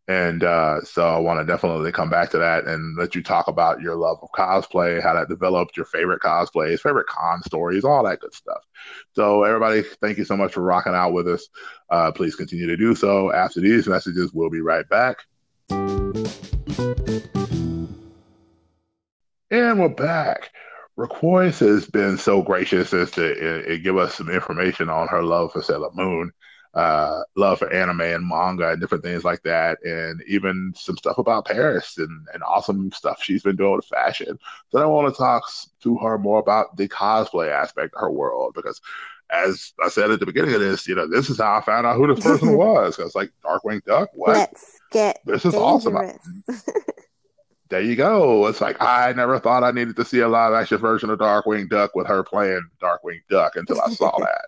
And 0.06 0.44
uh, 0.44 0.82
so 0.82 1.02
I 1.02 1.18
want 1.18 1.40
to 1.40 1.50
definitely 1.50 1.90
come 1.90 2.10
back 2.10 2.28
to 2.30 2.38
that 2.38 2.66
and 2.66 2.94
let 2.96 3.14
you 3.14 3.22
talk 3.22 3.48
about 3.48 3.80
your 3.80 3.96
love 3.96 4.18
of 4.20 4.28
cosplay, 4.36 5.02
how 5.02 5.14
that 5.14 5.30
developed, 5.30 5.78
your 5.78 5.86
favorite 5.86 6.20
cosplays, 6.20 6.80
favorite 6.80 7.06
con 7.06 7.42
stories, 7.42 7.84
all 7.84 8.04
that 8.04 8.20
good 8.20 8.34
stuff. 8.34 8.62
So, 9.12 9.44
everybody, 9.44 9.82
thank 10.02 10.18
you 10.18 10.26
so 10.26 10.36
much 10.36 10.52
for 10.52 10.60
rocking 10.60 10.94
out 10.94 11.14
with 11.14 11.26
us. 11.26 11.48
Uh, 11.88 12.12
please 12.12 12.36
continue 12.36 12.66
to 12.66 12.76
do 12.76 12.94
so. 12.94 13.32
After 13.32 13.60
these 13.60 13.86
messages, 13.86 14.34
we'll 14.34 14.50
be 14.50 14.60
right 14.60 14.86
back. 14.90 15.24
And 19.50 19.80
we're 19.80 19.88
back. 19.88 20.50
Roquois 20.96 21.58
has 21.60 21.86
been 21.86 22.18
so 22.18 22.42
gracious 22.42 22.92
as 22.92 23.10
to 23.12 23.72
uh, 23.72 23.78
give 23.82 23.96
us 23.96 24.14
some 24.14 24.28
information 24.28 24.90
on 24.90 25.08
her 25.08 25.22
love 25.22 25.52
for 25.52 25.62
Sailor 25.62 25.90
Moon 25.94 26.30
uh, 26.74 27.22
love 27.36 27.60
for 27.60 27.72
anime 27.72 28.00
and 28.00 28.26
manga 28.26 28.70
and 28.70 28.80
different 28.80 29.04
things 29.04 29.24
like 29.24 29.42
that, 29.44 29.78
and 29.84 30.22
even 30.26 30.72
some 30.76 30.96
stuff 30.96 31.18
about 31.18 31.46
Paris 31.46 31.98
and, 31.98 32.26
and 32.34 32.42
awesome 32.42 32.90
stuff 32.90 33.22
she's 33.22 33.42
been 33.44 33.56
doing 33.56 33.76
with 33.76 33.84
fashion. 33.84 34.38
So 34.70 34.80
I 34.80 34.86
want 34.86 35.12
to 35.12 35.16
talk 35.16 35.44
to 35.82 35.96
her 35.98 36.18
more 36.18 36.40
about 36.40 36.76
the 36.76 36.88
cosplay 36.88 37.50
aspect 37.50 37.94
of 37.94 38.00
her 38.00 38.10
world 38.10 38.54
because, 38.54 38.80
as 39.30 39.72
I 39.84 39.88
said 39.88 40.10
at 40.10 40.18
the 40.18 40.26
beginning 40.26 40.54
of 40.54 40.60
this, 40.60 40.88
you 40.88 40.96
know, 40.96 41.06
this 41.06 41.30
is 41.30 41.38
how 41.38 41.56
I 41.56 41.60
found 41.60 41.86
out 41.86 41.96
who 41.96 42.12
this 42.12 42.24
person 42.24 42.52
was. 42.56 42.96
Because 42.96 43.14
like 43.14 43.30
Darkwing 43.44 43.84
Duck, 43.84 44.10
what? 44.14 44.34
Let's 44.34 44.80
get 44.90 45.20
this 45.24 45.44
is 45.44 45.52
dangerous. 45.52 45.86
awesome. 45.86 46.18
there 47.68 47.82
you 47.82 47.94
go. 47.94 48.48
It's 48.48 48.60
like 48.60 48.82
I 48.82 49.12
never 49.12 49.38
thought 49.38 49.62
I 49.62 49.70
needed 49.70 49.94
to 49.94 50.04
see 50.04 50.18
a 50.20 50.28
live 50.28 50.52
action 50.54 50.78
version 50.78 51.10
of 51.10 51.20
Darkwing 51.20 51.68
Duck 51.68 51.94
with 51.94 52.08
her 52.08 52.24
playing 52.24 52.68
Darkwing 52.80 53.20
Duck 53.30 53.54
until 53.54 53.80
I 53.80 53.90
saw 53.90 54.18
that. 54.18 54.46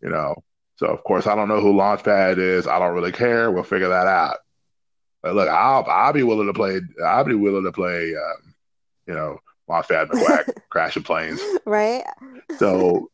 You 0.00 0.10
know, 0.10 0.42
so 0.80 0.86
of 0.86 1.04
course 1.04 1.26
I 1.26 1.34
don't 1.34 1.48
know 1.48 1.60
who 1.60 1.74
Launchpad 1.74 2.38
is. 2.38 2.66
I 2.66 2.78
don't 2.78 2.94
really 2.94 3.12
care. 3.12 3.50
We'll 3.50 3.64
figure 3.64 3.90
that 3.90 4.06
out. 4.06 4.38
But 5.22 5.34
look, 5.34 5.46
I'll 5.46 5.84
I'll 5.86 6.14
be 6.14 6.22
willing 6.22 6.46
to 6.46 6.54
play. 6.54 6.80
I'll 7.04 7.24
be 7.24 7.34
willing 7.34 7.64
to 7.64 7.72
play. 7.72 8.14
Um, 8.16 8.54
you 9.06 9.12
know, 9.12 9.40
Launchpad 9.68 10.08
McQuack 10.08 10.54
crashing 10.70 11.02
planes. 11.02 11.38
Right. 11.66 12.02
So, 12.56 13.10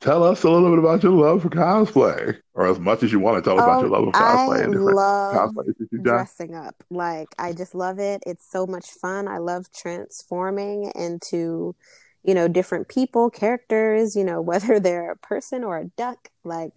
tell 0.00 0.24
us 0.24 0.42
a 0.42 0.50
little 0.50 0.70
bit 0.70 0.80
about 0.80 1.04
your 1.04 1.12
love 1.12 1.42
for 1.42 1.50
cosplay, 1.50 2.36
or 2.54 2.66
as 2.66 2.80
much 2.80 3.04
as 3.04 3.12
you 3.12 3.20
want 3.20 3.44
to 3.44 3.48
tell 3.48 3.60
us 3.60 3.62
about 3.62 3.80
your 3.80 3.90
love 3.90 4.06
for 4.06 4.10
cosplay 4.10 4.64
I 4.64 4.66
love 4.66 5.54
cosplays 5.54 5.78
that 5.78 5.88
you've 5.92 6.02
done. 6.02 6.14
dressing 6.16 6.56
up. 6.56 6.82
Like 6.90 7.28
I 7.38 7.52
just 7.52 7.76
love 7.76 8.00
it. 8.00 8.24
It's 8.26 8.50
so 8.50 8.66
much 8.66 8.90
fun. 8.90 9.28
I 9.28 9.38
love 9.38 9.70
transforming 9.70 10.90
into, 10.96 11.76
you 12.24 12.34
know, 12.34 12.48
different 12.48 12.88
people, 12.88 13.30
characters, 13.30 14.16
you 14.16 14.24
know, 14.24 14.40
whether 14.42 14.80
they're 14.80 15.12
a 15.12 15.16
person 15.16 15.64
or 15.64 15.78
a 15.78 15.86
duck. 15.96 16.30
Like 16.44 16.72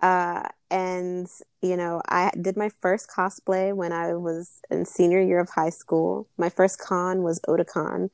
uh 0.00 0.48
and 0.70 1.26
you 1.62 1.76
know, 1.76 2.02
I 2.08 2.30
did 2.40 2.56
my 2.56 2.68
first 2.68 3.08
cosplay 3.08 3.74
when 3.74 3.92
I 3.92 4.14
was 4.14 4.60
in 4.70 4.84
senior 4.84 5.20
year 5.20 5.40
of 5.40 5.50
high 5.50 5.70
school. 5.70 6.28
My 6.38 6.48
first 6.50 6.78
con 6.80 7.22
was 7.22 7.40
Otakon 7.48 8.10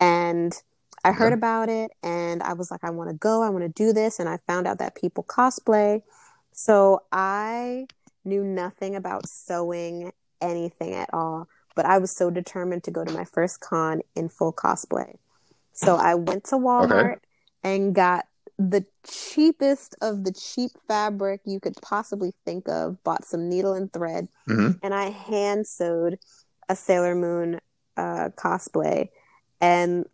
and 0.00 0.54
I 1.04 1.12
heard 1.12 1.32
Okay. 1.32 1.34
about 1.34 1.68
it 1.68 1.92
and 2.02 2.42
I 2.42 2.54
was 2.54 2.70
like, 2.70 2.84
I 2.84 2.90
want 2.90 3.10
to 3.10 3.16
go, 3.16 3.42
I 3.42 3.50
want 3.50 3.64
to 3.64 3.68
do 3.68 3.92
this. 3.92 4.18
And 4.18 4.28
I 4.28 4.38
found 4.46 4.66
out 4.66 4.78
that 4.78 4.96
people 4.96 5.24
cosplay. 5.24 6.02
So 6.52 7.02
I 7.12 7.88
knew 8.24 8.44
nothing 8.44 8.96
about 8.96 9.28
sewing 9.28 10.12
anything 10.40 10.94
at 10.94 11.10
all, 11.12 11.48
but 11.76 11.86
I 11.86 11.98
was 11.98 12.10
so 12.10 12.30
determined 12.30 12.84
to 12.84 12.90
go 12.90 13.04
to 13.04 13.10
my 13.12 13.24
first 13.24 13.60
con 13.60 14.02
in 14.16 14.28
full 14.28 14.52
cosplay. 14.52 15.16
So 15.76 15.96
I 15.96 16.16
went 16.16 16.44
to 16.46 16.56
Walmart 16.56 17.18
and 17.64 17.94
got 17.94 18.26
the 18.58 18.86
cheapest 19.06 19.96
of 20.02 20.24
the 20.24 20.32
cheap 20.32 20.72
fabric 20.88 21.42
you 21.46 21.60
could 21.60 21.76
possibly 21.82 22.32
think 22.46 22.68
of, 22.68 23.02
bought 23.04 23.24
some 23.26 23.48
needle 23.48 23.74
and 23.74 23.92
thread, 23.92 24.28
hmm 24.46 24.80
and 24.82 24.94
I 24.94 25.10
hand 25.10 25.66
sewed 25.68 26.18
a 26.68 26.76
Sailor 26.76 27.16
Moon 27.16 27.60
uh, 27.96 28.30
cosplay. 28.36 29.10
And 29.60 30.06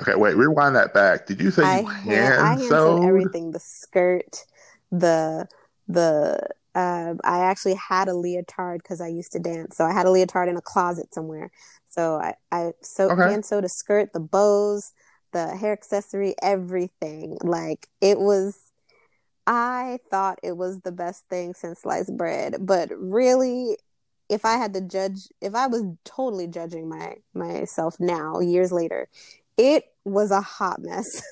Okay, 0.00 0.14
wait, 0.16 0.36
rewind 0.36 0.74
that 0.76 0.92
back. 0.92 1.26
Did 1.26 1.40
you 1.40 1.50
say 1.50 1.64
I 1.64 1.82
you 1.82 1.84
hand, 1.84 2.34
hand 2.34 2.60
hand 2.60 2.80
sewed 2.82 2.98
sewed? 3.00 3.00
everything 3.02 3.50
the 3.52 3.60
skirt, 3.60 4.44
the 4.90 5.48
the 5.88 6.40
uh, 6.74 7.14
I 7.24 7.38
actually 7.40 7.74
had 7.74 8.08
a 8.08 8.14
leotard 8.14 8.82
because 8.82 9.00
I 9.00 9.08
used 9.08 9.32
to 9.32 9.38
dance, 9.38 9.76
so 9.76 9.84
I 9.84 9.92
had 9.92 10.06
a 10.06 10.10
leotard 10.10 10.48
in 10.48 10.56
a 10.56 10.62
closet 10.62 11.14
somewhere. 11.14 11.50
So 11.88 12.16
I 12.16 12.34
I 12.52 12.72
so 12.82 13.10
Okay. 13.10 13.22
hand 13.22 13.44
sewed 13.46 13.64
a 13.64 13.68
skirt, 13.68 14.12
the 14.12 14.20
bows, 14.20 14.92
the 15.34 15.54
hair 15.54 15.72
accessory, 15.74 16.34
everything. 16.42 17.36
Like 17.42 17.88
it 18.00 18.18
was. 18.18 18.58
I 19.46 19.98
thought 20.10 20.38
it 20.42 20.56
was 20.56 20.80
the 20.80 20.92
best 20.92 21.24
thing 21.28 21.52
since 21.52 21.80
sliced 21.82 22.16
bread, 22.16 22.56
but 22.60 22.88
really, 22.96 23.76
if 24.30 24.46
I 24.46 24.56
had 24.56 24.72
to 24.72 24.80
judge, 24.80 25.28
if 25.42 25.54
I 25.54 25.66
was 25.66 25.82
totally 26.06 26.46
judging 26.46 26.88
my 26.88 27.16
myself 27.34 27.96
now, 28.00 28.40
years 28.40 28.72
later, 28.72 29.08
it 29.58 29.84
was 30.06 30.30
a 30.30 30.40
hot 30.40 30.80
mess. 30.80 31.22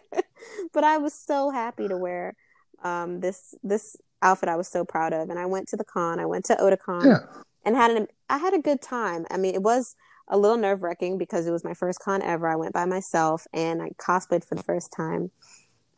but 0.72 0.84
I 0.84 0.96
was 0.96 1.12
so 1.12 1.50
happy 1.50 1.88
to 1.88 1.96
wear 1.98 2.34
um, 2.82 3.20
this 3.20 3.54
this 3.62 3.96
outfit. 4.22 4.48
I 4.48 4.56
was 4.56 4.68
so 4.68 4.84
proud 4.86 5.12
of, 5.12 5.28
and 5.28 5.38
I 5.38 5.44
went 5.44 5.68
to 5.68 5.76
the 5.76 5.84
con. 5.84 6.18
I 6.20 6.26
went 6.26 6.46
to 6.46 6.56
Otakon 6.56 7.04
Yeah. 7.04 7.18
and 7.66 7.76
had 7.76 7.90
an 7.90 8.06
I 8.30 8.38
had 8.38 8.54
a 8.54 8.58
good 8.62 8.80
time. 8.80 9.26
I 9.30 9.36
mean, 9.36 9.54
it 9.54 9.62
was 9.62 9.94
a 10.32 10.38
little 10.38 10.56
nerve 10.56 10.82
wracking 10.82 11.18
because 11.18 11.46
it 11.46 11.52
was 11.52 11.62
my 11.62 11.74
first 11.74 12.00
con 12.00 12.22
ever. 12.22 12.48
I 12.48 12.56
went 12.56 12.72
by 12.72 12.86
myself 12.86 13.46
and 13.52 13.82
I 13.82 13.90
cosplayed 13.90 14.44
for 14.44 14.54
the 14.56 14.62
first 14.62 14.92
time. 14.92 15.30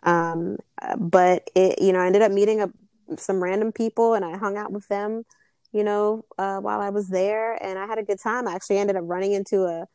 Um, 0.02 0.58
but 0.98 1.48
it, 1.54 1.80
you 1.80 1.92
know, 1.92 2.00
I 2.00 2.06
ended 2.06 2.20
up 2.20 2.32
meeting 2.32 2.60
a, 2.60 2.68
some 3.16 3.42
random 3.42 3.72
people 3.72 4.14
and 4.14 4.24
I 4.24 4.36
hung 4.36 4.56
out 4.58 4.72
with 4.72 4.86
them, 4.88 5.22
you 5.72 5.84
know, 5.84 6.24
uh, 6.36 6.58
while 6.58 6.80
I 6.80 6.90
was 6.90 7.08
there, 7.08 7.54
and 7.62 7.78
I 7.78 7.86
had 7.86 7.98
a 7.98 8.02
good 8.02 8.20
time. 8.20 8.46
I 8.48 8.54
actually 8.54 8.78
ended 8.78 8.96
up 8.96 9.04
running 9.06 9.32
into 9.32 9.64
a, 9.64 9.86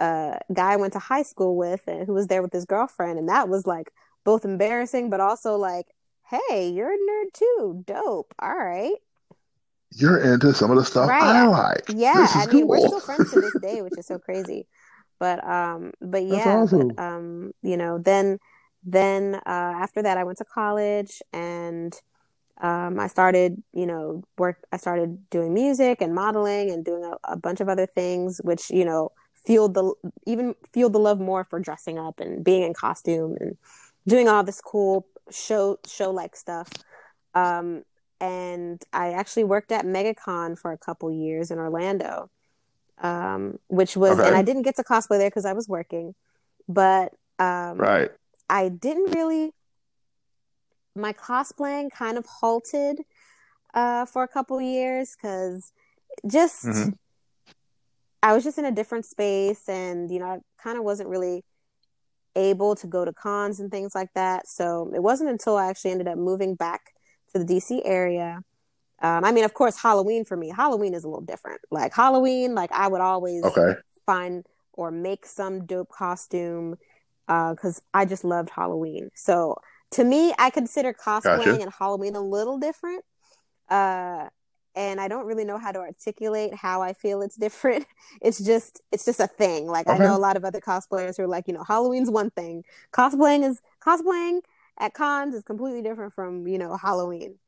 a 0.00 0.40
guy 0.52 0.72
I 0.72 0.76
went 0.76 0.94
to 0.94 0.98
high 0.98 1.22
school 1.22 1.56
with 1.56 1.82
and 1.86 2.06
who 2.06 2.14
was 2.14 2.26
there 2.26 2.42
with 2.42 2.52
his 2.52 2.64
girlfriend, 2.64 3.18
and 3.18 3.28
that 3.28 3.48
was 3.48 3.66
like 3.66 3.92
both 4.24 4.44
embarrassing, 4.44 5.10
but 5.10 5.20
also 5.20 5.56
like, 5.56 5.86
hey, 6.30 6.70
you're 6.70 6.92
a 6.92 6.96
nerd 6.96 7.32
too, 7.34 7.84
dope. 7.86 8.34
All 8.38 8.56
right. 8.56 8.96
You're 9.94 10.18
into 10.18 10.54
some 10.54 10.70
of 10.70 10.76
the 10.76 10.84
stuff 10.84 11.08
Right. 11.08 11.22
I 11.22 11.46
like. 11.46 11.84
Yeah, 11.88 12.26
I 12.34 12.46
mean, 12.46 12.66
we're 12.66 12.78
still 12.78 13.00
friends 13.00 13.30
to 13.32 13.40
this 13.40 13.54
day, 13.60 13.82
which 13.82 13.98
is 13.98 14.06
so 14.06 14.18
crazy. 14.26 14.66
But 15.18 15.46
um, 15.46 15.92
but 16.00 16.24
yeah, 16.24 16.56
awesome. 16.56 16.88
but 16.88 17.02
um, 17.02 17.52
you 17.62 17.76
know, 17.76 17.98
then 17.98 18.38
then 18.84 19.36
uh, 19.36 19.40
after 19.46 20.02
that, 20.02 20.18
I 20.18 20.24
went 20.24 20.38
to 20.38 20.44
college 20.44 21.22
and 21.32 21.94
um, 22.60 22.98
I 22.98 23.06
started, 23.06 23.62
you 23.72 23.86
know, 23.86 24.24
work. 24.38 24.58
I 24.72 24.76
started 24.76 25.30
doing 25.30 25.54
music 25.54 26.00
and 26.00 26.14
modeling 26.14 26.70
and 26.70 26.84
doing 26.84 27.04
a, 27.04 27.32
a 27.32 27.36
bunch 27.36 27.60
of 27.60 27.68
other 27.68 27.86
things, 27.86 28.40
which 28.42 28.70
you 28.70 28.84
know 28.84 29.12
fueled 29.44 29.74
the 29.74 29.92
even 30.26 30.54
fueled 30.72 30.92
the 30.92 30.98
love 30.98 31.20
more 31.20 31.44
for 31.44 31.60
dressing 31.60 31.98
up 31.98 32.20
and 32.20 32.44
being 32.44 32.62
in 32.62 32.74
costume 32.74 33.36
and 33.40 33.56
doing 34.06 34.28
all 34.28 34.42
this 34.42 34.60
cool 34.60 35.06
show 35.30 35.78
show 35.86 36.10
like 36.10 36.36
stuff. 36.36 36.68
Um, 37.34 37.82
and 38.22 38.80
I 38.92 39.12
actually 39.14 39.42
worked 39.42 39.72
at 39.72 39.84
MegaCon 39.84 40.56
for 40.56 40.70
a 40.70 40.78
couple 40.78 41.10
years 41.10 41.50
in 41.50 41.58
Orlando, 41.58 42.30
um, 42.98 43.58
which 43.66 43.96
was, 43.96 44.16
Okay. 44.16 44.28
and 44.28 44.36
I 44.36 44.42
didn't 44.42 44.62
get 44.62 44.76
to 44.76 44.84
cosplay 44.84 45.18
there 45.18 45.28
because 45.28 45.44
I 45.44 45.54
was 45.54 45.68
working, 45.68 46.14
but 46.68 47.12
um, 47.40 47.78
Right. 47.78 48.12
I 48.48 48.68
didn't 48.68 49.10
really. 49.16 49.50
My 50.94 51.12
cosplaying 51.12 51.90
kind 51.90 52.16
of 52.16 52.26
halted 52.26 53.00
uh, 53.74 54.04
for 54.04 54.22
a 54.22 54.28
couple 54.28 54.60
years 54.60 55.16
because 55.16 55.72
just 56.24 56.64
Mhm. 56.66 56.98
I 58.22 58.34
was 58.34 58.44
just 58.44 58.58
in 58.58 58.66
a 58.66 58.70
different 58.70 59.04
space, 59.04 59.68
and 59.68 60.12
you 60.12 60.20
know, 60.20 60.26
I 60.26 60.38
kind 60.62 60.78
of 60.78 60.84
wasn't 60.84 61.08
really 61.08 61.44
able 62.36 62.76
to 62.76 62.86
go 62.86 63.04
to 63.04 63.12
cons 63.12 63.58
and 63.58 63.70
things 63.70 63.96
like 63.96 64.12
that. 64.14 64.46
So 64.46 64.92
it 64.94 65.02
wasn't 65.02 65.30
until 65.30 65.56
I 65.56 65.66
actually 65.68 65.90
ended 65.90 66.06
up 66.06 66.18
moving 66.18 66.54
back 66.54 66.92
to 67.32 67.38
the 67.42 67.44
DC 67.44 67.82
area. 67.84 68.40
Um, 69.00 69.24
I 69.24 69.32
mean, 69.32 69.44
of 69.44 69.54
course, 69.54 69.76
Halloween 69.80 70.24
for 70.24 70.36
me, 70.36 70.50
Halloween 70.50 70.94
is 70.94 71.04
a 71.04 71.08
little 71.08 71.24
different. 71.24 71.60
Like 71.70 71.92
Halloween, 71.92 72.54
like 72.54 72.70
I 72.72 72.88
would 72.88 73.00
always 73.00 73.42
Okay. 73.44 73.74
find 74.06 74.46
or 74.72 74.90
make 74.90 75.26
some 75.26 75.66
dope 75.66 75.90
costume 75.90 76.76
because 77.26 77.82
I 77.94 78.04
just 78.04 78.24
loved 78.24 78.50
Halloween. 78.50 79.10
So 79.14 79.56
to 79.92 80.04
me, 80.04 80.32
I 80.38 80.50
consider 80.50 80.92
cosplaying 80.92 81.22
Gotcha. 81.22 81.62
and 81.62 81.72
Halloween 81.72 82.14
a 82.14 82.20
little 82.20 82.58
different. 82.58 83.04
Uh, 83.68 84.28
and 84.74 85.00
I 85.00 85.08
don't 85.08 85.26
really 85.26 85.44
know 85.44 85.58
how 85.58 85.70
to 85.72 85.80
articulate 85.80 86.54
how 86.54 86.80
I 86.80 86.94
feel 86.94 87.22
it's 87.22 87.36
different. 87.36 87.86
It's 88.20 88.38
just 88.38 88.80
it's 88.92 89.04
just 89.04 89.20
a 89.20 89.26
thing. 89.26 89.66
Like 89.66 89.88
I 89.88 89.98
know 89.98 90.14
a 90.16 90.18
lot 90.18 90.36
of 90.36 90.44
other 90.44 90.60
cosplayers 90.60 91.16
who 91.16 91.24
are 91.24 91.28
like, 91.28 91.48
you 91.48 91.54
know, 91.54 91.64
Halloween's 91.64 92.10
one 92.10 92.30
thing. 92.30 92.64
Cosplaying 92.92 93.42
is 93.44 93.60
cosplaying 93.84 94.40
at 94.78 94.94
cons 94.94 95.34
is 95.34 95.42
completely 95.42 95.82
different 95.82 96.14
from, 96.14 96.46
you 96.46 96.58
know, 96.58 96.76
Halloween. 96.76 97.38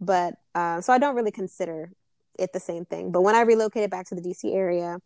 But 0.00 0.34
uh, 0.54 0.80
so 0.80 0.92
I 0.92 0.98
don't 0.98 1.16
really 1.16 1.32
consider 1.32 1.90
it 2.38 2.52
the 2.52 2.60
same 2.60 2.84
thing. 2.84 3.10
But 3.10 3.22
when 3.22 3.34
I 3.34 3.40
relocated 3.42 3.90
back 3.90 4.06
to 4.08 4.14
the 4.14 4.20
DC 4.20 4.54
area, 4.54 4.98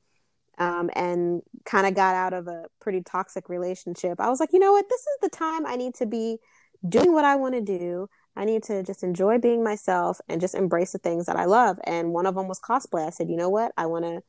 um, 0.59 0.91
and 0.95 1.43
kind 1.65 1.87
of 1.87 1.95
got 1.95 2.15
out 2.15 2.35
of 2.35 2.47
a 2.47 2.67
pretty 2.81 3.03
toxic 3.03 3.49
relationship, 3.49 4.21
I 4.21 4.29
was 4.29 4.39
like, 4.39 4.53
you 4.53 4.59
know 4.59 4.73
what? 4.73 4.85
This 4.89 5.01
is 5.01 5.19
the 5.23 5.31
time 5.31 5.67
I 5.67 5.77
need 5.77 5.95
to 5.95 6.07
be 6.07 6.39
doing 6.87 7.13
what 7.13 7.25
I 7.25 7.37
want 7.37 7.55
to 7.55 7.61
do. 7.61 8.09
I 8.37 8.45
need 8.45 8.63
to 8.65 8.83
just 8.83 9.03
enjoy 9.03 9.39
being 9.39 9.63
myself 9.63 10.21
and 10.29 10.41
just 10.41 10.55
embrace 10.55 10.93
the 10.93 10.99
things 10.99 11.27
that 11.27 11.37
I 11.37 11.45
love. 11.45 11.79
And 11.85 12.13
one 12.13 12.27
of 12.27 12.35
them 12.35 12.49
was 12.49 12.61
cosplay. 12.61 13.07
I 13.07 13.11
said, 13.11 13.29
you 13.29 13.37
know 13.37 13.51
what? 13.51 13.73
I 13.77 13.87
want 13.87 14.05
to 14.05 14.23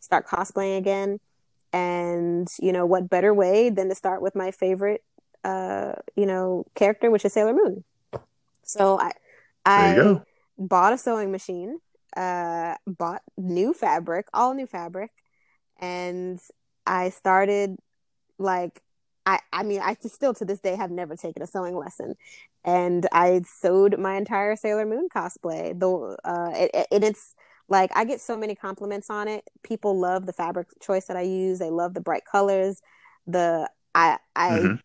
start 0.00 0.26
cosplaying 0.26 0.78
again. 0.78 1.18
And, 1.72 2.48
you 2.60 2.72
know, 2.72 2.86
what 2.86 3.10
better 3.10 3.34
way 3.34 3.70
than 3.70 3.88
to 3.88 3.94
start 3.94 4.22
with 4.22 4.34
my 4.34 4.50
favorite, 4.50 5.02
uh, 5.46 5.94
you 6.16 6.26
know, 6.26 6.66
character, 6.74 7.10
which 7.10 7.24
is 7.24 7.32
Sailor 7.34 7.54
Moon. 7.54 7.84
So 8.64 8.98
I, 9.00 9.12
I 9.64 10.18
bought 10.58 10.92
a 10.92 10.98
sewing 10.98 11.30
machine, 11.32 11.80
uh, 12.16 12.76
bought 12.86 13.22
new 13.36 13.72
fabric, 13.74 14.26
all 14.34 14.54
new 14.54 14.66
fabric, 14.66 15.10
and 15.80 16.40
I 16.86 17.10
started 17.10 17.76
like 18.38 18.82
I 19.26 19.40
I 19.52 19.62
mean 19.62 19.80
I 19.82 19.96
still 20.00 20.34
to 20.34 20.44
this 20.44 20.60
day 20.60 20.76
have 20.76 20.90
never 20.90 21.16
taken 21.16 21.42
a 21.42 21.46
sewing 21.46 21.76
lesson, 21.76 22.14
and 22.64 23.06
I 23.12 23.42
sewed 23.46 23.98
my 23.98 24.16
entire 24.16 24.56
Sailor 24.56 24.86
Moon 24.86 25.08
cosplay. 25.14 25.78
Though 25.78 26.16
uh, 26.24 26.50
it, 26.54 26.70
it, 26.74 26.86
and 26.92 27.04
it's 27.04 27.34
like 27.68 27.90
I 27.96 28.04
get 28.04 28.20
so 28.20 28.36
many 28.36 28.54
compliments 28.54 29.10
on 29.10 29.28
it. 29.28 29.48
People 29.62 29.98
love 29.98 30.26
the 30.26 30.32
fabric 30.32 30.68
choice 30.80 31.06
that 31.06 31.16
I 31.16 31.22
use. 31.22 31.58
They 31.58 31.70
love 31.70 31.94
the 31.94 32.00
bright 32.00 32.24
colors. 32.30 32.82
The 33.26 33.70
I 33.94 34.18
I 34.36 34.50
Mhm. 34.50 34.80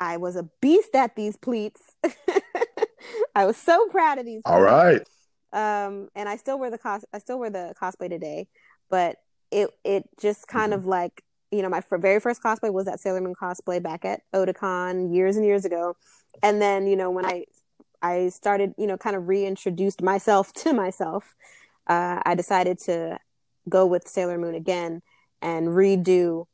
I 0.00 0.16
was 0.16 0.34
a 0.36 0.48
beast 0.60 0.94
at 0.94 1.14
these 1.14 1.36
pleats. 1.36 1.80
I 3.34 3.44
was 3.46 3.56
so 3.56 3.86
proud 3.88 4.18
of 4.18 4.26
these. 4.26 4.42
All 4.44 4.58
pleats. 4.58 4.72
right. 5.52 5.84
Um, 5.84 6.08
and 6.14 6.28
I 6.28 6.36
still 6.36 6.58
wear 6.58 6.70
the 6.70 6.78
cos. 6.78 7.04
I 7.12 7.18
still 7.18 7.38
wear 7.38 7.50
the 7.50 7.74
cosplay 7.80 8.08
today, 8.08 8.48
but 8.88 9.16
it 9.50 9.70
it 9.84 10.08
just 10.20 10.46
kind 10.48 10.72
Mhm. 10.72 10.76
of 10.76 10.86
like 10.86 11.22
you 11.50 11.62
know 11.62 11.68
my 11.68 11.78
f- 11.78 11.86
very 12.00 12.20
first 12.20 12.42
cosplay 12.42 12.72
was 12.72 12.86
that 12.86 13.00
Sailor 13.00 13.20
Moon 13.20 13.34
cosplay 13.34 13.82
back 13.82 14.04
at 14.04 14.22
Otakon 14.32 15.12
years 15.14 15.36
and 15.36 15.44
years 15.44 15.64
ago, 15.64 15.96
and 16.42 16.62
then 16.62 16.86
you 16.86 16.96
know 16.96 17.10
when 17.10 17.26
I 17.26 17.46
I 18.00 18.28
started 18.28 18.74
you 18.78 18.86
know 18.86 18.96
kind 18.96 19.16
of 19.16 19.26
reintroduced 19.28 20.02
myself 20.02 20.52
to 20.62 20.72
myself. 20.72 21.34
uh, 21.88 22.20
I 22.24 22.34
decided 22.36 22.78
to 22.80 23.18
go 23.68 23.84
with 23.86 24.06
Sailor 24.06 24.38
Moon 24.38 24.54
again 24.54 25.02
and 25.42 25.68
redo 25.68 26.46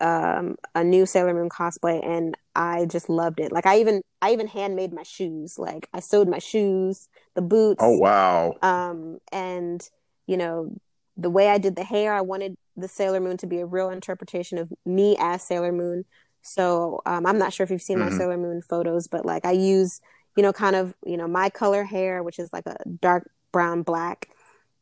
um, 0.00 0.56
a 0.74 0.82
new 0.82 1.06
Sailor 1.06 1.34
Moon 1.34 1.48
cosplay, 1.48 2.04
and 2.06 2.36
I 2.54 2.86
just 2.86 3.08
loved 3.08 3.40
it. 3.40 3.52
Like 3.52 3.66
I 3.66 3.80
even 3.80 4.02
I 4.22 4.32
even 4.32 4.46
handmade 4.46 4.92
my 4.92 5.02
shoes. 5.02 5.58
Like 5.58 5.88
I 5.92 6.00
sewed 6.00 6.28
my 6.28 6.38
shoes, 6.38 7.08
the 7.34 7.42
boots. 7.42 7.80
Oh 7.82 7.98
wow! 7.98 8.54
Um, 8.62 9.18
and 9.32 9.86
you 10.26 10.36
know 10.36 10.74
the 11.16 11.30
way 11.30 11.48
I 11.48 11.58
did 11.58 11.76
the 11.76 11.84
hair, 11.84 12.12
I 12.12 12.20
wanted 12.20 12.56
the 12.76 12.88
Sailor 12.88 13.20
Moon 13.20 13.36
to 13.38 13.46
be 13.46 13.60
a 13.60 13.66
real 13.66 13.90
interpretation 13.90 14.58
of 14.58 14.72
me 14.84 15.16
as 15.18 15.42
Sailor 15.42 15.72
Moon. 15.72 16.04
So 16.42 17.00
um, 17.06 17.26
I'm 17.26 17.38
not 17.38 17.52
sure 17.52 17.64
if 17.64 17.70
you've 17.70 17.82
seen 17.82 17.98
mm-hmm. 17.98 18.10
my 18.10 18.18
Sailor 18.18 18.38
Moon 18.38 18.62
photos, 18.62 19.08
but 19.08 19.24
like 19.26 19.44
I 19.44 19.52
use 19.52 20.00
you 20.36 20.42
know 20.42 20.52
kind 20.52 20.76
of 20.76 20.94
you 21.04 21.16
know 21.16 21.28
my 21.28 21.50
color 21.50 21.84
hair, 21.84 22.22
which 22.22 22.38
is 22.38 22.50
like 22.52 22.66
a 22.66 22.76
dark 23.00 23.30
brown 23.52 23.82
black. 23.82 24.28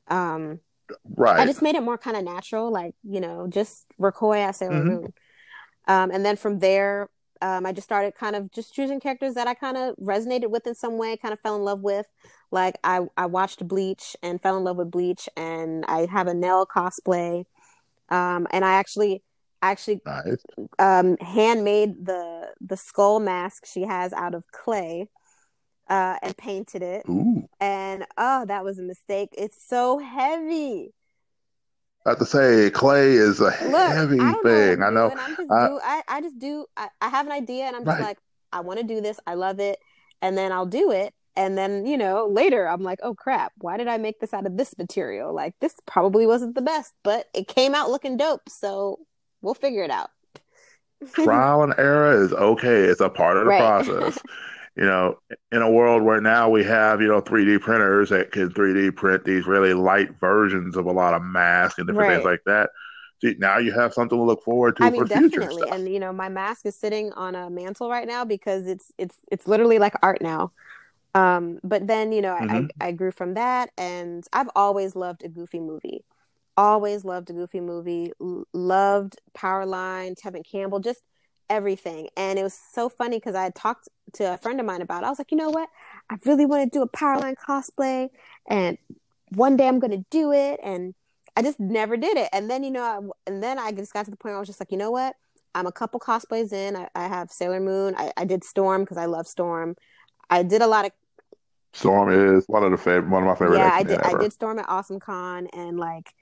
Um, 0.09 0.61
Right. 1.17 1.39
I 1.41 1.47
just 1.47 1.63
made 1.63 1.75
it 1.75 1.83
more 1.83 1.99
kind 1.99 2.17
of 2.17 2.25
natural, 2.25 2.71
like 2.71 2.95
you 3.03 3.21
know, 3.21 3.47
just 3.49 3.87
Roquois 3.99 4.41
as 4.41 4.59
Sailor 4.59 4.75
mm-hmm. 4.75 4.89
Moon. 4.89 5.13
Um, 5.87 6.11
and 6.11 6.25
then 6.25 6.37
from 6.37 6.61
there, 6.61 7.09
um, 7.43 7.67
I 7.67 7.73
just 7.73 7.87
started 7.87 8.15
kind 8.15 8.37
of 8.37 8.51
just 8.51 8.75
choosing 8.75 9.01
characters 9.01 9.35
that 9.35 9.47
I 9.47 9.55
kind 9.55 9.77
of 9.77 9.97
resonated 9.97 10.51
with 10.51 10.67
in 10.67 10.75
some 10.75 10.97
way, 10.97 11.17
kind 11.17 11.33
of 11.33 11.41
fell 11.41 11.57
in 11.57 11.63
love 11.63 11.83
with. 11.83 12.07
Like 12.51 12.79
I, 12.83 13.01
I 13.17 13.27
watched 13.27 13.67
Bleach 13.67 14.17
and 14.23 14.41
fell 14.41 14.57
in 14.57 14.65
love 14.65 14.77
with 14.77 14.91
Bleach, 14.91 15.29
and 15.37 15.85
I 15.87 16.07
have 16.07 16.27
a 16.27 16.35
Nell 16.35 16.67
cosplay, 16.67 17.45
um, 18.09 18.47
and 18.51 18.65
I 18.65 18.75
actually, 18.75 19.23
actually, 19.61 20.01
nice. 20.07 20.37
um, 20.79 21.17
handmade 21.19 22.07
the 22.07 22.53
the 22.61 22.77
skull 22.77 23.21
mask 23.21 23.67
she 23.67 23.83
has 23.83 24.13
out 24.13 24.35
of 24.35 24.45
clay 24.53 25.09
uh, 25.89 26.17
and 26.23 26.37
painted 26.37 26.83
it. 26.83 27.05
Ooh. 27.09 27.49
And 27.61 28.05
oh, 28.17 28.45
that 28.47 28.65
was 28.65 28.79
a 28.79 28.83
mistake. 28.83 29.31
It's 29.37 29.63
so 29.67 29.99
heavy. 29.99 30.93
I 32.07 32.11
have 32.11 32.19
to 32.19 32.27
say, 32.27 32.71
clay 32.71 33.13
is 33.13 33.41
a 33.41 33.45
Look, 33.45 33.93
heavy 33.93 34.21
I 34.21 34.35
thing. 34.43 34.83
I 34.83 34.91
know. 34.91 35.11
I 35.17 35.35
just 35.35 35.51
I, 35.51 35.69
do. 35.69 35.81
I, 35.83 36.03
I 36.09 36.21
just 36.21 36.39
do. 36.39 36.67
I, 36.77 36.89
I 37.01 37.09
have 37.09 37.27
an 37.27 37.33
idea, 37.33 37.65
and 37.65 37.77
I'm 37.77 37.85
just 37.85 37.99
right. 37.99 38.09
like, 38.09 38.19
I 38.53 38.61
want 38.61 38.79
to 38.81 38.87
do 38.87 39.01
this. 39.01 39.19
I 39.27 39.35
love 39.35 39.59
it, 39.59 39.79
and 40.21 40.37
then 40.37 40.53
I'll 40.53 40.67
do 40.67 40.91
it. 40.91 41.15
And 41.37 41.59
then 41.59 41.85
you 41.87 41.99
know, 41.99 42.27
later 42.27 42.69
I'm 42.69 42.83
like, 42.83 43.01
oh 43.03 43.15
crap, 43.15 43.53
why 43.59 43.77
did 43.77 43.89
I 43.89 43.97
make 43.97 44.21
this 44.21 44.33
out 44.33 44.47
of 44.47 44.57
this 44.57 44.77
material? 44.79 45.35
Like 45.35 45.55
this 45.61 45.75
probably 45.87 46.27
wasn't 46.27 46.55
the 46.55 46.63
best, 46.63 46.93
but 47.03 47.27
it 47.35 47.49
came 47.49 47.75
out 47.75 47.91
looking 47.91 48.17
dope. 48.17 48.49
So 48.49 49.01
we'll 49.43 49.55
figure 49.55 49.83
it 49.83 49.91
out. 49.91 50.11
Trial 51.13 51.63
and 51.63 51.75
error 51.77 52.23
is 52.23 52.33
okay. 52.33 52.83
It's 52.85 53.01
a 53.01 53.09
part 53.09 53.37
of 53.37 53.45
the 53.45 53.51
right. 53.51 53.85
process. 53.85 54.19
you 54.77 54.85
know, 54.85 55.19
in 55.53 55.63
a 55.63 55.71
world 55.71 56.03
where 56.03 56.21
now 56.21 56.49
we 56.49 56.65
have, 56.65 57.01
you 57.01 57.09
know, 57.09 57.21
3D 57.21 57.61
printers 57.61 58.11
that 58.11 58.33
can 58.33 58.51
3D 58.51 58.97
print 58.97 59.25
these 59.25 59.47
really 59.47 59.73
light 59.73 60.11
versions 60.19 60.77
of 60.77 60.87
a 60.87 60.93
lot 60.93 61.15
of 61.15 61.23
masks 61.23 61.79
and 61.79 61.87
different 61.87 62.09
right. 62.09 62.15
things 62.17 62.25
like 62.25 62.41
that. 62.47 62.71
See, 63.23 63.37
now 63.39 63.59
you 63.59 63.73
have 63.73 63.95
something 63.95 64.19
to 64.19 64.23
look 64.23 64.43
forward 64.43 64.77
to 64.77 64.85
I 64.85 64.91
mean, 64.91 65.07
definitely. 65.07 65.69
And 65.71 65.89
you 65.89 66.01
know, 66.01 66.13
my 66.13 66.29
mask 66.29 66.67
is 66.67 66.77
sitting 66.77 67.13
on 67.13 67.37
a 67.37 67.49
mantle 67.49 67.89
right 67.89 68.07
now 68.07 68.25
because 68.25 68.67
it's 68.67 68.93
it's 68.99 69.17
it's 69.31 69.47
literally 69.47 69.79
like 69.79 69.95
art 70.03 70.21
now. 70.21 70.51
Um, 71.15 71.61
but 71.63 71.87
then 71.87 72.11
you 72.11 72.21
know, 72.21 72.35
mm-hmm. 72.35 72.67
I, 72.81 72.89
I 72.89 72.93
grew 72.93 73.13
from 73.13 73.35
that, 73.35 73.71
and 73.79 74.27
I've 74.33 74.51
always 74.57 74.97
loved 74.97 75.25
a 75.25 75.29
goofy 75.29 75.61
movie. 75.61 76.05
Always 76.57 77.05
loved 77.05 77.31
a 77.31 77.33
goofy 77.33 77.61
movie. 77.61 78.13
L- 78.21 78.47
loved 78.53 79.21
Powerline, 79.37 80.21
Tevin 80.21 80.45
Campbell, 80.45 80.81
just 80.81 81.03
everything. 81.51 82.09
And 82.17 82.39
it 82.39 82.43
was 82.43 82.59
so 82.73 82.89
funny 82.89 83.19
because 83.19 83.35
I 83.35 83.45
had 83.45 83.55
talked 83.55 83.89
to 84.15 84.35
a 84.35 84.39
friend 84.39 84.61
of 84.61 84.67
mine 84.67 84.83
about 84.83 85.03
it. 85.03 85.07
I 85.07 85.09
was 85.11 85.19
like, 85.19 85.31
you 85.31 85.37
know 85.37 85.51
what? 85.51 85.69
I 86.11 86.17
really 86.25 86.47
want 86.47 86.71
to 86.71 86.79
do 86.79 86.83
a 86.83 86.89
Powerline 86.89 87.37
cosplay 87.37 88.09
and 88.49 88.79
one 89.31 89.57
day 89.57 89.67
I'm 89.67 89.81
going 89.81 89.91
to 89.91 90.05
do 90.11 90.33
it. 90.33 90.61
And 90.63 90.95
I 91.37 91.43
just 91.43 91.59
never 91.59 91.97
did 91.97 92.17
it. 92.17 92.29
And 92.33 92.49
then, 92.51 92.63
you 92.63 92.71
know, 92.71 92.83
I, 92.83 93.31
and 93.31 93.43
then 93.43 93.59
I 93.59 93.73
just 93.73 93.93
got 93.93 94.05
to 94.05 94.11
the 94.11 94.17
point 94.17 94.33
where 94.33 94.37
I 94.37 94.41
was 94.41 94.49
just 94.49 94.61
like, 94.61 94.71
you 94.71 94.79
know 94.79 94.91
what? 94.91 95.17
I'm 95.55 95.67
a 95.67 95.73
couple 95.73 96.01
cosplays 96.01 96.53
in. 96.53 96.77
I, 96.77 96.89
I 96.95 97.09
have 97.09 97.31
Sailor 97.31 97.61
Moon. 97.61 97.95
I, 97.97 98.13
I 98.17 98.25
did 98.25 98.45
Storm 98.45 98.83
because 98.83 98.97
I 98.97 99.07
love 99.07 99.27
Storm. 99.27 99.77
I 100.31 100.43
did 100.43 100.63
a 100.63 100.67
lot 100.67 100.85
of 100.85 100.93
Storm 101.75 102.09
is 102.09 102.45
one 102.47 102.63
of 102.63 102.71
the 102.71 102.77
favorite, 102.77 103.11
one 103.11 103.25
of 103.25 103.29
my 103.29 103.35
favorite. 103.35 103.59
Yeah, 103.59 103.71
I 103.73 103.83
did. 103.83 104.01
Ever. 104.01 104.17
I 104.17 104.23
did 104.23 104.33
Storm 104.33 104.61
at 104.61 104.69
Awesome 104.69 105.01
Con, 105.01 105.49
and 105.53 105.77
like, 105.77 106.15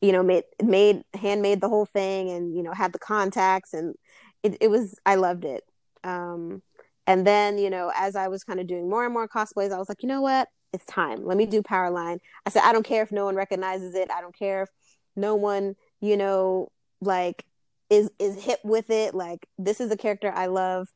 you 0.00 0.12
know, 0.12 0.22
made 0.22 0.44
made 0.62 1.02
handmade 1.14 1.60
the 1.60 1.68
whole 1.68 1.86
thing, 1.86 2.30
and 2.30 2.56
you 2.56 2.62
know, 2.62 2.72
had 2.72 2.92
the 2.92 3.00
contacts, 3.00 3.74
and 3.74 3.96
it, 4.42 4.56
it 4.60 4.68
was 4.68 4.98
I 5.06 5.16
loved 5.16 5.44
it. 5.44 5.64
Um, 6.04 6.62
and 7.06 7.26
then 7.26 7.58
you 7.58 7.70
know, 7.70 7.92
as 7.96 8.16
I 8.16 8.28
was 8.28 8.44
kind 8.44 8.60
of 8.60 8.66
doing 8.66 8.88
more 8.88 9.04
and 9.04 9.12
more 9.12 9.28
cosplays, 9.28 9.72
I 9.72 9.78
was 9.78 9.88
like, 9.88 10.02
you 10.02 10.08
know 10.08 10.20
what, 10.20 10.48
it's 10.72 10.84
time. 10.86 11.24
Let 11.24 11.36
me 11.36 11.46
do 11.46 11.62
Powerline. 11.62 12.18
I 12.46 12.50
said, 12.50 12.62
I 12.64 12.72
don't 12.72 12.86
care 12.86 13.02
if 13.02 13.12
no 13.12 13.24
one 13.24 13.36
recognizes 13.36 13.94
it. 13.94 14.10
I 14.10 14.20
don't 14.20 14.36
care 14.36 14.62
if 14.62 14.68
no 15.16 15.34
one, 15.34 15.74
you 16.00 16.16
know, 16.16 16.70
like 17.00 17.44
is 17.90 18.10
is 18.18 18.42
hip 18.42 18.60
with 18.64 18.90
it. 18.90 19.14
Like 19.14 19.46
this 19.58 19.80
is 19.80 19.90
a 19.90 19.96
character 19.96 20.32
I 20.32 20.46
love 20.46 20.88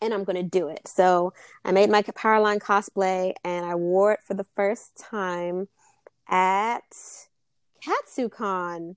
and 0.00 0.12
I'm 0.12 0.24
going 0.24 0.36
to 0.36 0.42
do 0.42 0.68
it. 0.68 0.86
So 0.86 1.32
I 1.64 1.72
made 1.72 1.90
my 1.90 2.02
Powerline 2.02 2.58
cosplay 2.58 3.32
and 3.42 3.64
I 3.64 3.74
wore 3.74 4.12
it 4.12 4.20
for 4.26 4.34
the 4.34 4.46
first 4.54 4.96
time 4.96 5.68
at 6.28 6.82
KatsuCon. 7.84 8.96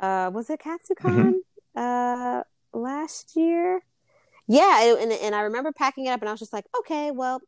Uh, 0.00 0.30
was 0.34 0.50
it 0.50 0.60
KatsuCon? 0.60 0.96
Mm-hmm. 1.00 1.32
Uh, 1.76 2.42
last 2.74 3.36
year. 3.36 3.80
Yeah, 4.46 4.96
and 4.98 5.12
and 5.12 5.34
I 5.34 5.42
remember 5.42 5.72
packing 5.72 6.06
it 6.06 6.10
up, 6.10 6.20
and 6.20 6.28
I 6.28 6.32
was 6.32 6.40
just 6.40 6.52
like, 6.52 6.66
okay, 6.80 7.10
well, 7.10 7.40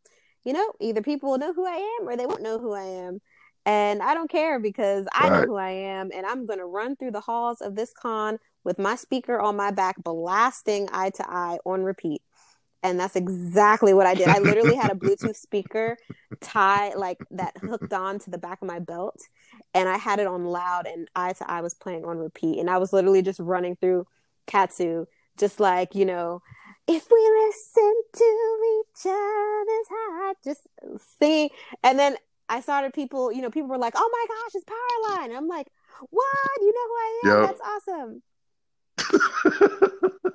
you 0.44 0.52
know, 0.52 0.72
either 0.80 1.02
people 1.02 1.30
will 1.30 1.38
know 1.38 1.52
who 1.52 1.66
I 1.66 1.98
am 2.00 2.08
or 2.08 2.16
they 2.16 2.26
won't 2.26 2.42
know 2.42 2.58
who 2.58 2.72
I 2.72 2.84
am. 2.84 3.20
And 3.66 4.00
I 4.00 4.14
don't 4.14 4.30
care 4.30 4.60
because 4.60 5.08
I 5.12 5.28
right. 5.28 5.40
know 5.40 5.46
who 5.46 5.56
I 5.56 5.70
am, 5.70 6.10
and 6.14 6.24
I'm 6.24 6.46
to 6.46 6.64
run 6.64 6.94
through 6.94 7.10
the 7.10 7.20
halls 7.20 7.60
of 7.60 7.74
this 7.74 7.92
con 7.92 8.38
with 8.62 8.78
my 8.78 8.94
speaker 8.94 9.40
on 9.40 9.56
my 9.56 9.72
back, 9.72 9.96
blasting 10.02 10.88
eye 10.92 11.10
to 11.10 11.28
eye 11.28 11.58
on 11.66 11.82
repeat. 11.82 12.22
And 12.84 12.98
that's 13.00 13.16
exactly 13.16 13.92
what 13.92 14.06
I 14.06 14.14
did. 14.14 14.28
I 14.28 14.38
literally 14.38 14.76
had 14.76 14.92
a 14.92 14.94
Bluetooth 14.94 15.34
speaker 15.34 15.96
tie 16.40 16.94
like 16.94 17.18
that 17.32 17.56
hooked 17.58 17.92
on 17.92 18.20
to 18.20 18.30
the 18.30 18.38
back 18.38 18.62
of 18.62 18.68
my 18.68 18.78
belt, 18.78 19.20
and 19.74 19.88
I 19.88 19.96
had 19.96 20.20
it 20.20 20.28
on 20.28 20.44
loud, 20.44 20.86
and 20.86 21.08
eye 21.16 21.32
to 21.32 21.50
eye 21.50 21.60
was 21.60 21.74
playing 21.74 22.04
on 22.04 22.18
repeat. 22.18 22.60
And 22.60 22.70
I 22.70 22.78
was 22.78 22.92
literally 22.92 23.22
just 23.22 23.40
running 23.40 23.74
through 23.74 24.06
Katsu 24.46 25.06
just 25.36 25.60
like 25.60 25.94
you 25.94 26.04
know 26.04 26.42
if 26.88 27.10
we 27.10 27.46
listen 27.46 27.94
to 28.12 28.58
each 28.80 29.06
other's 29.06 29.88
heart 29.90 30.36
just 30.44 30.60
singing. 31.18 31.50
And 31.82 31.98
then 31.98 32.16
i 32.48 32.60
started 32.60 32.94
people 32.94 33.32
you 33.32 33.42
know 33.42 33.50
people 33.50 33.68
were 33.68 33.78
like 33.78 33.94
oh 33.96 34.10
my 34.12 34.26
gosh 34.28 34.54
it's 34.54 34.64
powerline. 34.64 35.26
And 35.26 35.36
i'm 35.36 35.48
like 35.48 35.68
what? 36.10 36.60
You 36.60 36.72
know 36.72 36.86
who 36.88 36.94
i 36.94 37.20
am? 37.24 37.42
Yep. 37.42 37.48
that's 37.48 37.60
awesome. 37.88 38.22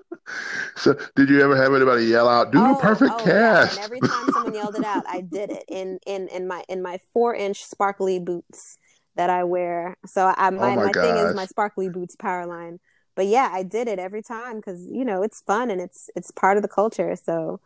So 0.75 0.97
did 1.15 1.29
you 1.29 1.41
ever 1.41 1.55
have 1.55 1.73
anybody 1.73 2.05
yell 2.05 2.27
out 2.27 2.51
do 2.51 2.59
oh, 2.59 2.73
the 2.73 2.79
perfect 2.79 3.11
oh, 3.13 3.23
cast 3.23 3.75
yeah. 3.75 3.83
and 3.83 3.85
every 3.85 3.99
time 4.07 4.31
someone 4.31 4.53
yelled 4.53 4.75
it 4.75 4.85
out 4.85 5.03
i 5.07 5.21
did 5.21 5.51
it 5.51 5.65
in 5.67 5.99
in 6.07 6.27
in 6.29 6.47
my 6.47 6.63
in 6.69 6.81
my 6.81 6.99
four 7.13 7.35
inch 7.35 7.63
sparkly 7.65 8.17
boots 8.17 8.77
that 9.15 9.29
i 9.29 9.43
wear. 9.43 9.97
So 10.05 10.25
i 10.25 10.47
oh 10.47 10.51
my, 10.51 10.71
oh 10.71 10.75
my, 10.75 10.85
my 10.85 10.91
thing 10.91 11.17
is 11.17 11.35
my 11.35 11.45
sparkly 11.45 11.89
boots 11.89 12.15
powerline 12.15 12.79
but 13.21 13.27
yeah, 13.27 13.51
I 13.53 13.61
did 13.61 13.87
it 13.87 13.99
every 13.99 14.23
time 14.23 14.55
because 14.55 14.83
you 14.89 15.05
know 15.05 15.21
it's 15.21 15.41
fun 15.41 15.69
and 15.69 15.79
it's 15.79 16.09
it's 16.15 16.31
part 16.31 16.57
of 16.57 16.63
the 16.63 16.67
culture. 16.67 17.15
So 17.15 17.59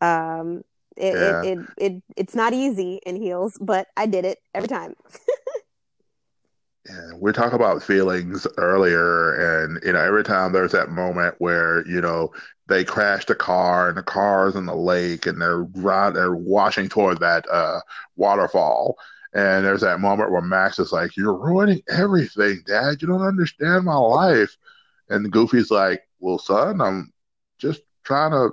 um, 0.00 0.62
it, 0.96 1.14
yeah. 1.14 1.42
it, 1.44 1.58
it, 1.58 1.66
it 1.76 2.02
it's 2.16 2.34
not 2.34 2.52
easy 2.52 2.98
in 3.06 3.14
heels, 3.14 3.56
but 3.60 3.86
I 3.96 4.06
did 4.06 4.24
it 4.24 4.38
every 4.56 4.66
time. 4.66 4.96
yeah, 6.90 7.12
we 7.14 7.30
talk 7.30 7.52
about 7.52 7.80
feelings 7.80 8.44
earlier, 8.56 9.34
and 9.34 9.78
you 9.84 9.92
know 9.92 10.00
every 10.00 10.24
time 10.24 10.50
there's 10.50 10.72
that 10.72 10.90
moment 10.90 11.36
where 11.38 11.86
you 11.86 12.00
know 12.00 12.32
they 12.66 12.82
crash 12.82 13.24
the 13.26 13.36
car 13.36 13.90
and 13.90 13.98
the 13.98 14.02
car's 14.02 14.56
in 14.56 14.66
the 14.66 14.74
lake 14.74 15.26
and 15.26 15.40
they're 15.40 15.64
they're 16.12 16.34
washing 16.34 16.88
toward 16.88 17.20
that 17.20 17.48
uh, 17.48 17.78
waterfall. 18.16 18.96
And 19.32 19.64
there's 19.64 19.82
that 19.82 20.00
moment 20.00 20.32
where 20.32 20.40
Max 20.40 20.80
is 20.80 20.90
like, 20.90 21.16
"You're 21.16 21.38
ruining 21.38 21.82
everything, 21.88 22.64
Dad. 22.66 23.00
You 23.00 23.06
don't 23.06 23.22
understand 23.22 23.84
my 23.84 23.94
life." 23.94 24.56
And 25.10 25.30
Goofy's 25.30 25.70
like, 25.70 26.02
well, 26.20 26.38
son, 26.38 26.80
I'm 26.80 27.12
just 27.58 27.82
trying 28.04 28.32
to, 28.32 28.50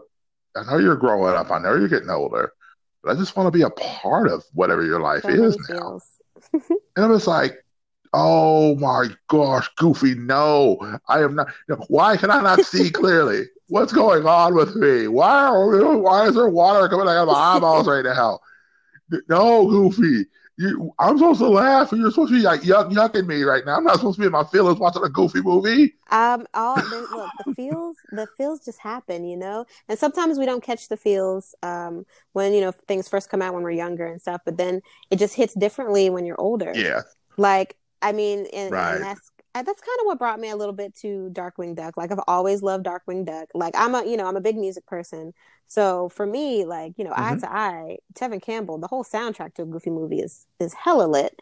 I 0.56 0.70
know 0.70 0.78
you're 0.78 0.96
growing 0.96 1.36
up. 1.36 1.52
I 1.52 1.60
know 1.60 1.76
you're 1.76 1.88
getting 1.88 2.10
older, 2.10 2.54
but 3.04 3.16
I 3.16 3.20
just 3.20 3.36
want 3.36 3.48
to 3.48 3.58
be 3.58 3.64
a 3.64 3.70
part 3.72 4.30
of 4.30 4.44
whatever 4.54 4.84
your 4.84 5.02
life 5.02 5.24
that 5.24 5.34
is 5.34 5.58
now. 5.70 6.00
and 6.54 7.06
I 7.06 7.08
was 7.08 7.28
like, 7.28 7.64
oh 8.14 8.76
my 8.76 9.08
gosh, 9.28 9.70
Goofy, 9.76 10.16
no, 10.16 10.78
I 11.10 11.22
am 11.22 11.36
not. 11.36 11.48
Why 11.90 12.16
can 12.16 12.32
I 12.32 12.42
not 12.42 12.62
see 12.62 12.90
clearly? 12.92 13.44
What's 13.68 13.92
going 13.92 14.26
on 14.26 14.56
with 14.56 14.76
me? 14.76 15.08
Why 15.08 15.48
are, 15.48 15.98
why 15.98 16.28
is 16.28 16.36
there 16.36 16.48
water 16.48 16.88
coming 16.88 17.08
out 17.08 17.24
of 17.24 17.28
my 17.28 17.34
eyeballs 17.56 17.88
right 17.88 18.06
now? 18.06 18.40
No, 19.28 19.68
Goofy. 19.68 20.26
You, 20.58 20.94
I'm 21.00 21.18
supposed 21.18 21.40
to 21.40 21.50
laugh, 21.50 21.92
and 21.92 22.02
you're 22.02 22.12
supposed 22.12 22.32
to 22.32 22.38
be 22.38 22.44
like 22.44 22.62
yuck, 22.62 22.92
yucking 22.92 23.28
me 23.28 23.44
right 23.44 23.66
now. 23.66 23.76
I'm 23.76 23.84
not 23.84 23.96
supposed 23.96 24.16
to 24.16 24.22
be 24.22 24.26
in 24.28 24.32
my 24.32 24.46
feelings 24.46 24.80
watching 24.80 25.04
a 25.04 25.10
goofy 25.10 25.42
movie. 25.42 25.96
Um, 26.12 26.48
all 26.54 26.76
the, 26.76 27.08
look, 27.12 27.30
the 27.46 27.54
feels, 27.54 27.98
the 28.12 28.28
feels 28.38 28.64
just 28.64 28.80
happen, 28.80 29.26
you 29.26 29.36
know. 29.36 29.66
And 29.90 30.00
sometimes 30.00 30.40
we 30.40 30.46
don't 30.46 30.64
catch 30.64 30.88
the 30.88 30.98
feels 30.98 31.56
um, 31.62 32.06
when 32.34 32.54
you 32.54 32.62
know 32.62 32.72
things 32.72 33.10
first 33.10 33.30
come 33.30 33.42
out 33.42 33.54
when 33.54 33.64
we're 33.64 33.72
younger 33.72 34.06
and 34.06 34.22
stuff. 34.22 34.42
But 34.46 34.58
then 34.58 34.82
it 35.12 35.20
just 35.20 35.36
hits 35.36 35.54
differently 35.54 36.10
when 36.10 36.26
you're 36.26 36.40
older. 36.40 36.72
Yeah. 36.74 37.02
Like 37.38 37.76
I 38.02 38.12
mean, 38.12 38.46
and, 38.54 38.72
right. 38.72 38.96
and 38.96 39.04
that's 39.04 39.32
that's 39.64 39.82
kind 39.82 40.00
of 40.02 40.06
what 40.06 40.20
brought 40.20 40.40
me 40.40 40.50
a 40.50 40.56
little 40.56 40.74
bit 40.74 40.96
to 40.98 41.30
Darkwing 41.32 41.76
Duck. 41.76 41.96
Like 41.98 42.12
I've 42.12 42.20
always 42.28 42.62
loved 42.62 42.86
Darkwing 42.86 43.26
Duck. 43.26 43.50
Like 43.54 43.74
I'm 43.78 43.96
a 43.96 44.06
you 44.06 44.18
know 44.18 44.26
I'm 44.26 44.36
a 44.36 44.42
big 44.42 44.58
music 44.58 44.86
person, 44.86 45.34
so 45.68 46.10
for 46.10 46.26
me, 46.26 46.66
like 46.66 46.94
you 46.98 47.04
know, 47.04 47.12
mm-hmm. 47.12 47.36
eye 47.36 47.40
to 47.40 47.52
eye, 47.52 47.98
Tevin 48.14 48.42
Campbell, 48.42 48.78
the 48.78 48.88
whole 48.88 49.04
soundtrack 49.04 49.54
to 49.56 49.64
a 49.64 49.66
Goofy 49.66 49.90
movie 49.90 50.20
is 50.20 50.46
is 50.60 50.74
hella 50.74 51.08
lit. 51.08 51.40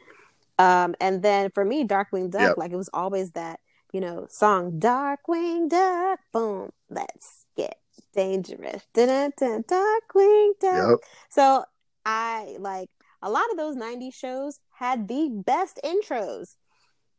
Um, 0.60 0.96
and 1.02 1.24
then 1.24 1.50
for 1.52 1.66
me, 1.66 1.86
Darkwing 1.86 2.30
Duck, 2.30 2.42
yep. 2.42 2.58
like 2.58 2.72
it 2.72 2.78
was 2.78 2.90
always 2.94 3.32
that 3.32 3.60
you 3.92 4.02
know 4.02 4.28
song, 4.30 4.80
Darkwing 4.80 5.70
Duck, 5.70 6.20
boom, 6.32 6.72
let's 6.90 7.46
get 7.58 7.80
dangerous, 8.16 8.84
Da-da-da, 8.94 9.60
Darkwing 9.60 10.52
Duck. 10.60 10.90
Yep. 10.90 11.00
So 11.30 11.66
I 12.06 12.58
like 12.60 12.90
a 13.22 13.30
lot 13.30 13.50
of 13.52 13.58
those 13.58 13.76
'90s 13.76 14.14
shows 14.14 14.60
had 14.72 15.08
the 15.08 15.30
best 15.46 15.80
intros. 15.84 16.56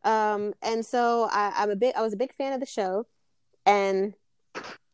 Um, 0.05 0.55
and 0.63 0.85
so 0.85 1.29
I, 1.31 1.53
I'm 1.57 1.71
a 1.71 1.77
big, 1.77 1.95
I 1.97 2.03
was 2.03 2.13
a 2.13 2.17
big 2.19 2.35
fan 2.35 2.53
of 2.53 2.61
the 2.61 2.67
show, 2.67 3.07
and 3.67 4.15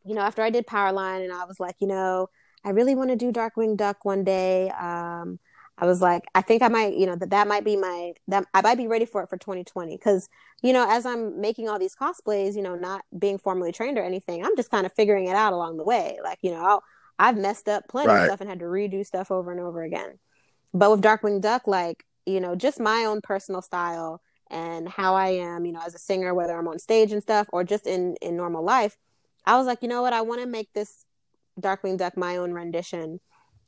you 0.03 0.15
know, 0.15 0.21
after 0.21 0.41
I 0.41 0.49
did 0.49 0.65
Powerline 0.65 1.23
and 1.23 1.33
I 1.33 1.45
was 1.45 1.59
like, 1.59 1.75
you 1.79 1.87
know, 1.87 2.29
I 2.63 2.69
really 2.69 2.95
want 2.95 3.09
to 3.09 3.15
do 3.15 3.31
Darkwing 3.31 3.77
Duck 3.77 4.03
one 4.05 4.23
day. 4.23 4.69
Um, 4.69 5.39
I 5.77 5.85
was 5.85 6.01
like, 6.01 6.25
I 6.35 6.41
think 6.41 6.61
I 6.61 6.67
might, 6.67 6.95
you 6.95 7.07
know, 7.07 7.15
that 7.15 7.31
that 7.31 7.47
might 7.47 7.63
be 7.63 7.75
my 7.75 8.13
that 8.27 8.45
I 8.53 8.61
might 8.61 8.77
be 8.77 8.87
ready 8.87 9.05
for 9.05 9.23
it 9.23 9.29
for 9.29 9.37
2020 9.37 9.97
because, 9.97 10.29
you 10.61 10.73
know, 10.73 10.85
as 10.87 11.05
I'm 11.05 11.41
making 11.41 11.69
all 11.69 11.79
these 11.79 11.95
cosplays, 11.95 12.55
you 12.55 12.61
know, 12.61 12.75
not 12.75 13.03
being 13.17 13.39
formally 13.39 13.71
trained 13.71 13.97
or 13.97 14.03
anything, 14.03 14.45
I'm 14.45 14.55
just 14.55 14.69
kind 14.69 14.85
of 14.85 14.93
figuring 14.93 15.27
it 15.27 15.35
out 15.35 15.53
along 15.53 15.77
the 15.77 15.83
way. 15.83 16.19
Like, 16.23 16.39
you 16.41 16.51
know, 16.51 16.81
i 17.17 17.25
have 17.25 17.37
messed 17.37 17.67
up 17.67 17.87
plenty 17.87 18.09
right. 18.09 18.19
of 18.19 18.25
stuff 18.25 18.41
and 18.41 18.49
had 18.49 18.59
to 18.59 18.65
redo 18.65 19.05
stuff 19.05 19.31
over 19.31 19.51
and 19.51 19.59
over 19.59 19.81
again. 19.81 20.19
But 20.73 20.91
with 20.91 21.01
Darkwing 21.01 21.41
Duck, 21.41 21.67
like, 21.67 22.05
you 22.25 22.39
know, 22.39 22.55
just 22.55 22.79
my 22.79 23.05
own 23.05 23.21
personal 23.21 23.61
style 23.61 24.21
and 24.51 24.87
how 24.89 25.15
I 25.15 25.29
am, 25.29 25.65
you 25.65 25.71
know, 25.71 25.81
as 25.85 25.95
a 25.95 25.99
singer, 25.99 26.33
whether 26.35 26.57
I'm 26.57 26.67
on 26.67 26.79
stage 26.79 27.11
and 27.11 27.23
stuff 27.23 27.47
or 27.53 27.63
just 27.63 27.87
in 27.87 28.15
in 28.21 28.37
normal 28.37 28.63
life 28.63 28.97
I 29.45 29.57
was 29.57 29.67
like, 29.67 29.81
you 29.81 29.87
know 29.87 30.01
what? 30.01 30.13
I 30.13 30.21
want 30.21 30.41
to 30.41 30.47
make 30.47 30.71
this 30.73 31.05
Darkwing 31.59 31.97
Duck 31.97 32.17
my 32.17 32.37
own 32.37 32.51
rendition. 32.53 33.19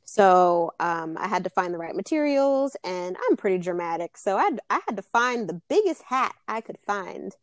So 0.04 0.72
um, 0.80 1.16
I 1.18 1.28
had 1.28 1.44
to 1.44 1.50
find 1.50 1.72
the 1.72 1.78
right 1.78 1.94
materials, 1.94 2.76
and 2.84 3.16
I'm 3.28 3.36
pretty 3.36 3.58
dramatic, 3.58 4.18
so 4.18 4.36
I 4.36 4.50
I 4.68 4.80
had 4.86 4.96
to 4.96 5.02
find 5.02 5.48
the 5.48 5.60
biggest 5.68 6.02
hat 6.02 6.34
I 6.46 6.60
could 6.60 6.78
find. 6.78 7.34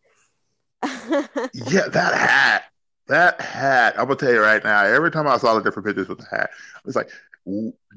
yeah, 0.84 1.88
that 1.88 2.14
hat, 2.14 2.64
that 3.08 3.42
hat. 3.42 3.96
I'm 3.98 4.06
gonna 4.06 4.16
tell 4.16 4.32
you 4.32 4.42
right 4.42 4.64
now. 4.64 4.86
Every 4.86 5.10
time 5.10 5.28
I 5.28 5.38
saw 5.38 5.56
the 5.56 5.64
different 5.64 5.88
pictures 5.88 6.08
with 6.08 6.20
the 6.20 6.28
hat, 6.30 6.52
I 6.76 6.80
was 6.86 6.96
like, 6.96 7.10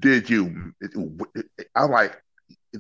"Did 0.01 0.31
you?" 0.31 0.73
I'm 1.77 1.91
like, 1.91 2.23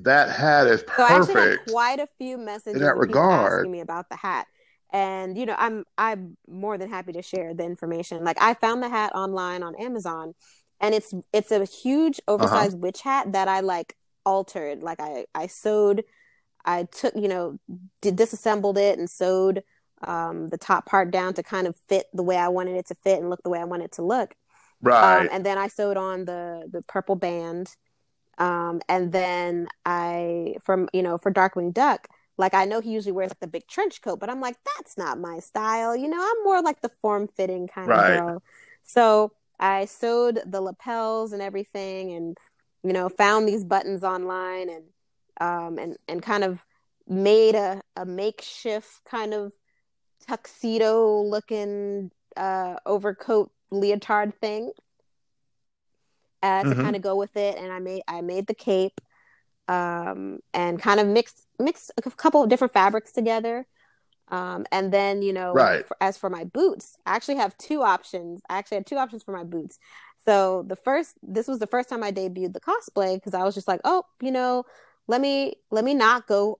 "That 0.02 0.30
hat 0.30 0.66
is 0.66 0.82
perfect." 0.82 1.32
So 1.32 1.38
I 1.38 1.52
actually 1.52 1.72
quite 1.72 2.00
a 2.00 2.08
few 2.18 2.36
messages 2.38 2.74
in 2.74 2.82
that 2.82 2.96
regard 2.96 3.60
asking 3.60 3.72
me 3.72 3.80
about 3.80 4.08
the 4.08 4.16
hat 4.16 4.46
and 4.94 5.36
you 5.36 5.44
know 5.44 5.56
i'm 5.58 5.84
i'm 5.98 6.38
more 6.48 6.78
than 6.78 6.88
happy 6.88 7.12
to 7.12 7.20
share 7.20 7.52
the 7.52 7.64
information 7.64 8.24
like 8.24 8.40
i 8.40 8.54
found 8.54 8.82
the 8.82 8.88
hat 8.88 9.12
online 9.14 9.62
on 9.62 9.74
amazon 9.74 10.32
and 10.80 10.94
it's 10.94 11.12
it's 11.32 11.50
a 11.50 11.64
huge 11.64 12.20
uh-huh. 12.20 12.34
oversized 12.34 12.74
uh-huh. 12.74 12.80
witch 12.80 13.02
hat 13.02 13.32
that 13.32 13.48
i 13.48 13.60
like 13.60 13.96
altered 14.24 14.82
like 14.82 15.00
i 15.00 15.26
i 15.34 15.46
sewed 15.46 16.04
i 16.64 16.84
took 16.84 17.14
you 17.16 17.28
know 17.28 17.58
did 18.00 18.16
disassembled 18.16 18.78
it 18.78 18.98
and 18.98 19.10
sewed 19.10 19.62
um, 20.02 20.48
the 20.48 20.58
top 20.58 20.84
part 20.84 21.10
down 21.10 21.32
to 21.32 21.42
kind 21.42 21.66
of 21.66 21.74
fit 21.88 22.06
the 22.12 22.22
way 22.22 22.36
i 22.36 22.48
wanted 22.48 22.76
it 22.76 22.86
to 22.86 22.94
fit 22.94 23.20
and 23.20 23.30
look 23.30 23.42
the 23.42 23.50
way 23.50 23.58
i 23.58 23.64
wanted 23.64 23.84
it 23.84 23.92
to 23.92 24.02
look 24.02 24.34
right 24.82 25.20
um, 25.20 25.28
and 25.32 25.46
then 25.46 25.56
i 25.56 25.66
sewed 25.66 25.96
on 25.96 26.24
the 26.24 26.68
the 26.70 26.82
purple 26.82 27.16
band 27.16 27.74
um, 28.38 28.80
and 28.88 29.12
then 29.12 29.68
i 29.84 30.54
from 30.62 30.88
you 30.92 31.02
know 31.02 31.18
for 31.18 31.32
darkwing 31.32 31.72
duck 31.72 32.08
like 32.36 32.54
I 32.54 32.64
know 32.64 32.80
he 32.80 32.90
usually 32.90 33.12
wears 33.12 33.30
like 33.30 33.40
the 33.40 33.46
big 33.46 33.66
trench 33.68 34.02
coat, 34.02 34.18
but 34.18 34.28
I'm 34.28 34.40
like, 34.40 34.56
that's 34.76 34.98
not 34.98 35.20
my 35.20 35.38
style. 35.38 35.94
You 35.94 36.08
know, 36.08 36.20
I'm 36.20 36.44
more 36.44 36.62
like 36.62 36.80
the 36.80 36.88
form 36.88 37.28
fitting 37.28 37.68
kind 37.68 37.88
right. 37.88 38.16
of 38.16 38.24
girl. 38.24 38.42
So 38.82 39.32
I 39.58 39.84
sewed 39.84 40.40
the 40.44 40.60
lapels 40.60 41.32
and 41.32 41.40
everything 41.40 42.12
and, 42.12 42.36
you 42.82 42.92
know, 42.92 43.08
found 43.08 43.48
these 43.48 43.64
buttons 43.64 44.02
online 44.02 44.68
and 44.68 44.84
um 45.40 45.78
and, 45.78 45.96
and 46.08 46.22
kind 46.22 46.44
of 46.44 46.64
made 47.08 47.54
a, 47.54 47.82
a 47.96 48.04
makeshift 48.04 49.04
kind 49.04 49.34
of 49.34 49.52
tuxedo 50.26 51.22
looking 51.22 52.10
uh 52.36 52.76
overcoat 52.86 53.50
leotard 53.70 54.32
thing 54.40 54.70
uh, 56.44 56.62
to 56.62 56.68
mm-hmm. 56.68 56.82
kind 56.82 56.94
of 56.94 57.00
go 57.00 57.16
with 57.16 57.36
it 57.36 57.56
and 57.56 57.72
I 57.72 57.78
made 57.78 58.02
I 58.06 58.20
made 58.20 58.46
the 58.46 58.54
cape 58.54 59.00
um, 59.66 60.40
and 60.52 60.80
kind 60.80 61.00
of 61.00 61.06
mixed 61.06 61.46
mixed 61.58 61.90
a 61.96 62.10
couple 62.10 62.42
of 62.42 62.50
different 62.50 62.74
fabrics 62.74 63.12
together. 63.12 63.66
Um, 64.28 64.66
and 64.70 64.92
then 64.92 65.22
you 65.22 65.32
know, 65.32 65.52
right. 65.54 65.86
for, 65.86 65.96
as 66.00 66.18
for 66.18 66.28
my 66.28 66.44
boots, 66.44 66.96
I 67.06 67.16
actually 67.16 67.36
have 67.36 67.56
two 67.56 67.82
options. 67.82 68.42
I 68.48 68.58
actually 68.58 68.76
had 68.76 68.86
two 68.86 68.96
options 68.96 69.22
for 69.22 69.32
my 69.32 69.44
boots. 69.44 69.78
So 70.24 70.64
the 70.66 70.76
first, 70.76 71.16
this 71.22 71.48
was 71.48 71.58
the 71.58 71.66
first 71.66 71.88
time 71.88 72.02
I 72.02 72.10
debuted 72.10 72.52
the 72.54 72.60
cosplay 72.60 73.16
because 73.16 73.34
I 73.34 73.44
was 73.44 73.54
just 73.54 73.68
like, 73.68 73.80
oh, 73.84 74.04
you 74.20 74.30
know, 74.30 74.64
let 75.06 75.20
me 75.20 75.54
let 75.70 75.84
me 75.84 75.94
not 75.94 76.26
go 76.26 76.58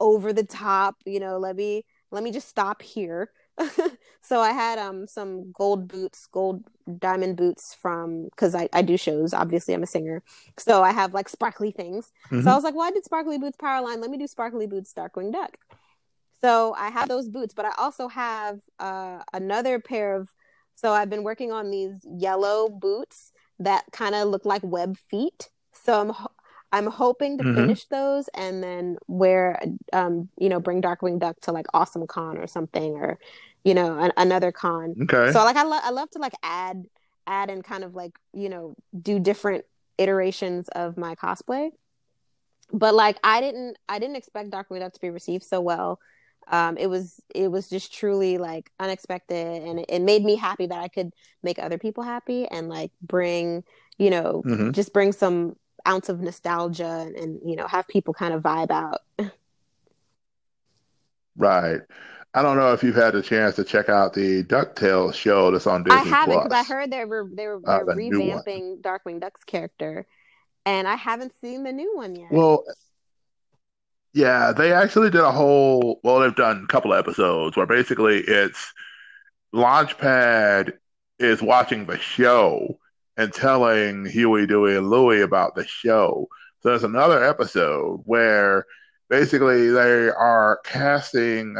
over 0.00 0.32
the 0.32 0.44
top. 0.44 0.96
You 1.06 1.20
know, 1.20 1.38
let 1.38 1.54
me 1.54 1.84
let 2.10 2.24
me 2.24 2.32
just 2.32 2.48
stop 2.48 2.82
here. 2.82 3.30
so 4.20 4.40
I 4.40 4.52
had 4.52 4.78
um 4.78 5.06
some 5.06 5.52
gold 5.52 5.88
boots, 5.88 6.26
gold 6.30 6.64
diamond 6.98 7.36
boots 7.36 7.74
from 7.80 8.24
because 8.24 8.54
I, 8.54 8.68
I 8.72 8.82
do 8.82 8.96
shows. 8.96 9.34
Obviously, 9.34 9.74
I'm 9.74 9.82
a 9.82 9.86
singer, 9.86 10.22
so 10.58 10.82
I 10.82 10.92
have 10.92 11.14
like 11.14 11.28
sparkly 11.28 11.70
things. 11.70 12.12
Mm-hmm. 12.26 12.42
So 12.42 12.50
I 12.50 12.54
was 12.54 12.64
like, 12.64 12.74
well, 12.74 12.86
I 12.86 12.90
did 12.90 13.04
sparkly 13.04 13.38
boots 13.38 13.56
Powerline. 13.56 14.00
Let 14.00 14.10
me 14.10 14.18
do 14.18 14.26
sparkly 14.26 14.66
boots 14.66 14.92
Darkwing 14.92 15.32
Duck. 15.32 15.56
So 16.40 16.74
I 16.74 16.88
have 16.88 17.08
those 17.08 17.28
boots, 17.28 17.52
but 17.54 17.66
I 17.66 17.72
also 17.76 18.08
have 18.08 18.60
uh, 18.78 19.20
another 19.32 19.78
pair 19.78 20.16
of. 20.16 20.28
So 20.74 20.92
I've 20.92 21.10
been 21.10 21.24
working 21.24 21.52
on 21.52 21.70
these 21.70 22.06
yellow 22.08 22.70
boots 22.70 23.32
that 23.58 23.84
kind 23.92 24.14
of 24.14 24.28
look 24.28 24.46
like 24.46 24.62
web 24.64 24.96
feet. 25.10 25.50
So 25.72 26.00
I'm 26.00 26.12
I'm 26.72 26.86
hoping 26.86 27.38
to 27.38 27.44
mm-hmm. 27.44 27.56
finish 27.56 27.84
those 27.86 28.28
and 28.28 28.62
then 28.62 28.96
wear, 29.08 29.60
um, 29.92 30.28
you 30.38 30.48
know, 30.48 30.60
bring 30.60 30.80
Darkwing 30.80 31.18
Duck 31.18 31.40
to 31.42 31.52
like 31.52 31.66
Awesome 31.74 32.06
Con 32.06 32.38
or 32.38 32.46
something, 32.46 32.92
or 32.92 33.18
you 33.64 33.74
know, 33.74 33.98
an, 33.98 34.12
another 34.16 34.52
con. 34.52 34.94
Okay. 35.02 35.32
So 35.32 35.44
like 35.44 35.56
I 35.56 35.64
love 35.64 35.82
I 35.84 35.90
love 35.90 36.10
to 36.10 36.18
like 36.18 36.34
add 36.42 36.84
add 37.26 37.50
and 37.50 37.62
kind 37.62 37.84
of 37.84 37.94
like 37.94 38.18
you 38.32 38.48
know 38.48 38.74
do 39.00 39.18
different 39.18 39.64
iterations 39.98 40.68
of 40.68 40.96
my 40.96 41.14
cosplay. 41.14 41.70
But 42.72 42.94
like 42.94 43.18
I 43.22 43.40
didn't 43.40 43.76
I 43.88 43.98
didn't 43.98 44.16
expect 44.16 44.50
Darkwing 44.50 44.80
Duck 44.80 44.92
to 44.94 45.00
be 45.00 45.10
received 45.10 45.44
so 45.44 45.60
well. 45.60 45.98
Um, 46.48 46.76
it 46.78 46.88
was 46.88 47.20
it 47.34 47.48
was 47.48 47.68
just 47.68 47.94
truly 47.94 48.38
like 48.38 48.70
unexpected, 48.80 49.62
and 49.62 49.80
it, 49.80 49.86
it 49.88 50.02
made 50.02 50.24
me 50.24 50.36
happy 50.36 50.66
that 50.66 50.78
I 50.78 50.88
could 50.88 51.12
make 51.42 51.58
other 51.58 51.78
people 51.78 52.02
happy 52.02 52.46
and 52.46 52.68
like 52.68 52.90
bring 53.02 53.62
you 53.98 54.10
know 54.10 54.42
mm-hmm. 54.44 54.70
just 54.72 54.92
bring 54.92 55.12
some 55.12 55.56
ounce 55.86 56.08
of 56.08 56.20
nostalgia 56.20 57.04
and, 57.06 57.16
and 57.16 57.40
you 57.44 57.56
know 57.56 57.66
have 57.66 57.86
people 57.88 58.14
kind 58.14 58.34
of 58.34 58.42
vibe 58.42 58.70
out. 58.70 59.00
right. 61.36 61.80
I 62.32 62.42
don't 62.42 62.56
know 62.56 62.72
if 62.72 62.82
you've 62.84 62.94
had 62.94 63.14
a 63.16 63.22
chance 63.22 63.56
to 63.56 63.64
check 63.64 63.88
out 63.88 64.12
the 64.12 64.44
DuckTales 64.44 65.14
show 65.14 65.50
that's 65.50 65.66
on 65.66 65.82
Disney 65.82 65.98
I 65.98 66.04
haven't 66.04 66.44
because 66.44 66.52
I 66.52 66.62
heard 66.62 66.90
they 66.90 67.04
were 67.04 67.28
they 67.32 67.46
were, 67.46 67.60
uh, 67.66 67.80
revamping 67.80 68.80
Darkwing 68.80 69.20
Duck's 69.20 69.42
character, 69.42 70.06
and 70.64 70.86
I 70.86 70.94
haven't 70.94 71.32
seen 71.40 71.64
the 71.64 71.72
new 71.72 71.96
one 71.96 72.14
yet. 72.14 72.30
Well, 72.30 72.64
yeah, 74.12 74.52
they 74.52 74.72
actually 74.72 75.10
did 75.10 75.22
a 75.22 75.32
whole. 75.32 76.00
Well, 76.04 76.20
they've 76.20 76.34
done 76.34 76.64
a 76.64 76.72
couple 76.72 76.92
of 76.92 76.98
episodes 77.00 77.56
where 77.56 77.66
basically 77.66 78.18
it's 78.18 78.72
Launchpad 79.52 80.72
is 81.18 81.42
watching 81.42 81.86
the 81.86 81.98
show 81.98 82.78
and 83.16 83.32
telling 83.32 84.06
Huey, 84.06 84.46
Dewey, 84.46 84.76
and 84.76 84.88
Louie 84.88 85.20
about 85.20 85.56
the 85.56 85.66
show. 85.66 86.28
So 86.60 86.68
there's 86.68 86.84
another 86.84 87.24
episode 87.24 88.02
where 88.04 88.66
basically 89.08 89.70
they 89.70 90.10
are 90.10 90.60
casting 90.64 91.56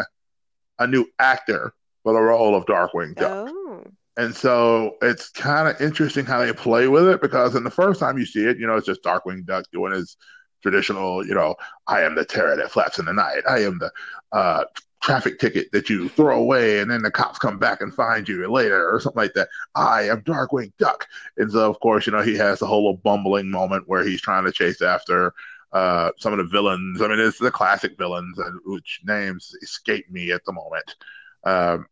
a 0.81 0.87
new 0.87 1.07
actor 1.19 1.73
for 2.03 2.13
the 2.13 2.21
role 2.21 2.57
of 2.57 2.65
Darkwing 2.65 3.15
Duck. 3.15 3.49
Oh. 3.51 3.85
And 4.17 4.35
so 4.35 4.97
it's 5.03 5.29
kind 5.31 5.69
of 5.69 5.81
interesting 5.81 6.27
how 6.27 6.41
they 6.41 6.53
play 6.53 6.89
with 6.89 7.07
it 7.07 7.23
because 7.23 7.55
in 7.55 7.65
the 7.65 7.71
first 7.71 8.01
time 8.01 8.19
you 8.19 8.27
see 8.27 8.45
it, 8.45 8.59
you 8.59 8.67
know, 8.67 8.77
it's 8.77 8.87
just 8.87 9.03
Darkwing 9.03 9.47
Duck 9.47 9.65
doing 9.73 9.93
his 9.93 10.17
traditional, 10.63 11.25
you 11.25 11.35
know, 11.35 11.55
I 11.87 12.03
am 12.03 12.15
the 12.15 12.25
terror 12.25 12.57
that 12.57 12.71
flaps 12.71 12.99
in 12.99 13.05
the 13.05 13.13
night. 13.13 13.43
I 13.49 13.61
am 13.61 13.79
the 13.79 13.91
uh, 14.33 14.65
traffic 15.03 15.39
ticket 15.39 15.73
that 15.73 15.89
you 15.89 16.09
throw 16.11 16.39
away 16.39 16.81
and 16.81 16.91
then 16.91 17.03
the 17.03 17.11
cops 17.11 17.39
come 17.39 17.59
back 17.59 17.81
and 17.81 17.95
find 17.95 18.29
you 18.29 18.51
later 18.51 18.91
or 18.91 19.01
something 19.01 19.23
like 19.23 19.33
that. 19.35 19.49
I 19.75 20.09
am 20.09 20.23
Darkwing 20.23 20.73
Duck. 20.79 21.07
And 21.39 21.51
so, 21.51 21.71
of 21.71 21.81
course, 21.81 22.07
you 22.07 22.13
know, 22.13 22.23
he 22.23 22.37
has 22.37 22.59
the 22.59 22.67
whole 22.67 22.95
bumbling 22.95 23.51
moment 23.51 23.85
where 23.87 24.05
he's 24.05 24.21
trying 24.21 24.45
to 24.45 24.53
chase 24.53 24.83
after 24.83 25.33
uh, 25.73 26.11
some 26.19 26.33
of 26.33 26.39
the 26.39 26.45
villains. 26.45 27.01
I 27.01 27.09
mean, 27.09 27.21
it's 27.21 27.39
the 27.39 27.51
classic 27.51 27.97
villains, 27.97 28.39
which 28.65 29.01
names 29.05 29.55
escape 29.63 30.11
me 30.11 30.33
at 30.33 30.45
the 30.45 30.53
moment. 30.53 30.97
Um, 31.45 31.87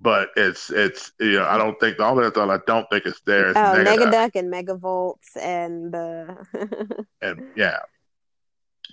but 0.00 0.30
it's 0.36 0.70
it's 0.70 1.12
you 1.20 1.32
know 1.32 1.46
I 1.46 1.58
don't 1.58 1.78
think 1.78 1.98
the 1.98 2.04
only 2.04 2.28
thing 2.30 2.50
I 2.50 2.58
don't 2.66 2.88
think 2.90 3.04
it's 3.06 3.20
there 3.20 3.48
is 3.48 3.56
oh, 3.56 3.84
Negaduck 3.84 4.34
and 4.34 4.52
Megavolts 4.52 5.36
and 5.38 5.92
the 5.92 7.06
and 7.22 7.48
yeah, 7.54 7.78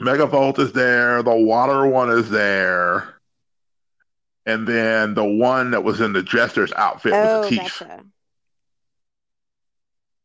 Megavolt 0.01 0.59
is 0.59 0.73
there. 0.73 1.23
The 1.23 1.35
water 1.35 1.87
one 1.87 2.09
is 2.09 2.29
there, 2.29 3.15
and 4.45 4.67
then 4.67 5.13
the 5.13 5.23
one 5.23 5.71
that 5.71 5.83
was 5.83 6.01
in 6.01 6.13
the 6.13 6.23
jester's 6.23 6.73
outfit 6.73 7.13
oh, 7.13 7.41
with 7.41 7.49
the 7.49 7.55
teeth. 7.55 7.79
Gotcha. 7.79 8.03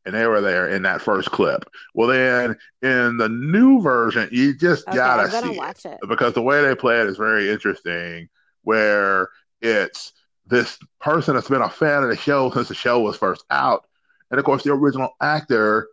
And 0.05 0.13
they 0.13 0.27
were 0.27 0.41
there 0.41 0.67
in 0.67 0.81
that 0.83 1.01
first 1.01 1.31
clip. 1.31 1.69
Well, 1.93 2.09
then 2.09 2.57
in 2.81 3.17
the 3.17 3.29
new 3.29 3.81
version, 3.81 4.27
you 4.31 4.53
just 4.53 4.87
okay, 4.87 4.97
gotta 4.97 5.31
see 5.31 5.57
it, 5.57 5.85
it 5.85 6.09
because 6.09 6.33
the 6.33 6.41
way 6.41 6.61
they 6.61 6.75
play 6.75 6.99
it 6.99 7.07
is 7.07 7.17
very 7.17 7.49
interesting. 7.49 8.27
Where 8.63 9.29
it's 9.61 10.13
this 10.45 10.77
person 10.99 11.35
that's 11.35 11.49
been 11.49 11.61
a 11.61 11.69
fan 11.69 12.03
of 12.03 12.09
the 12.09 12.17
show 12.17 12.49
since 12.51 12.67
the 12.67 12.75
show 12.75 12.99
was 12.99 13.15
first 13.15 13.45
out. 13.49 13.85
And 14.29 14.39
of 14.39 14.45
course, 14.45 14.63
the 14.63 14.73
original 14.73 15.15
actor 15.21 15.87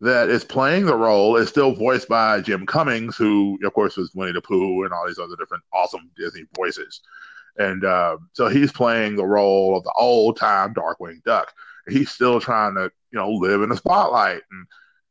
that 0.00 0.28
is 0.28 0.44
playing 0.44 0.86
the 0.86 0.94
role 0.94 1.36
is 1.36 1.48
still 1.48 1.74
voiced 1.74 2.08
by 2.08 2.40
Jim 2.40 2.66
Cummings, 2.66 3.16
who, 3.16 3.58
of 3.64 3.72
course, 3.72 3.96
was 3.96 4.14
Winnie 4.14 4.32
the 4.32 4.42
Pooh 4.42 4.84
and 4.84 4.92
all 4.92 5.06
these 5.06 5.18
other 5.18 5.36
different 5.36 5.64
awesome 5.72 6.10
Disney 6.16 6.44
voices. 6.54 7.00
And 7.58 7.84
uh, 7.84 8.18
so 8.32 8.48
he's 8.48 8.72
playing 8.72 9.16
the 9.16 9.24
role 9.24 9.76
of 9.76 9.84
the 9.84 9.92
old 9.96 10.36
time 10.36 10.74
Darkwing 10.74 11.22
Duck. 11.24 11.52
He's 11.88 12.10
still 12.10 12.40
trying 12.40 12.74
to, 12.74 12.90
you 13.10 13.18
know, 13.18 13.30
live 13.30 13.62
in 13.62 13.68
the 13.68 13.76
spotlight. 13.76 14.42
And 14.50 14.66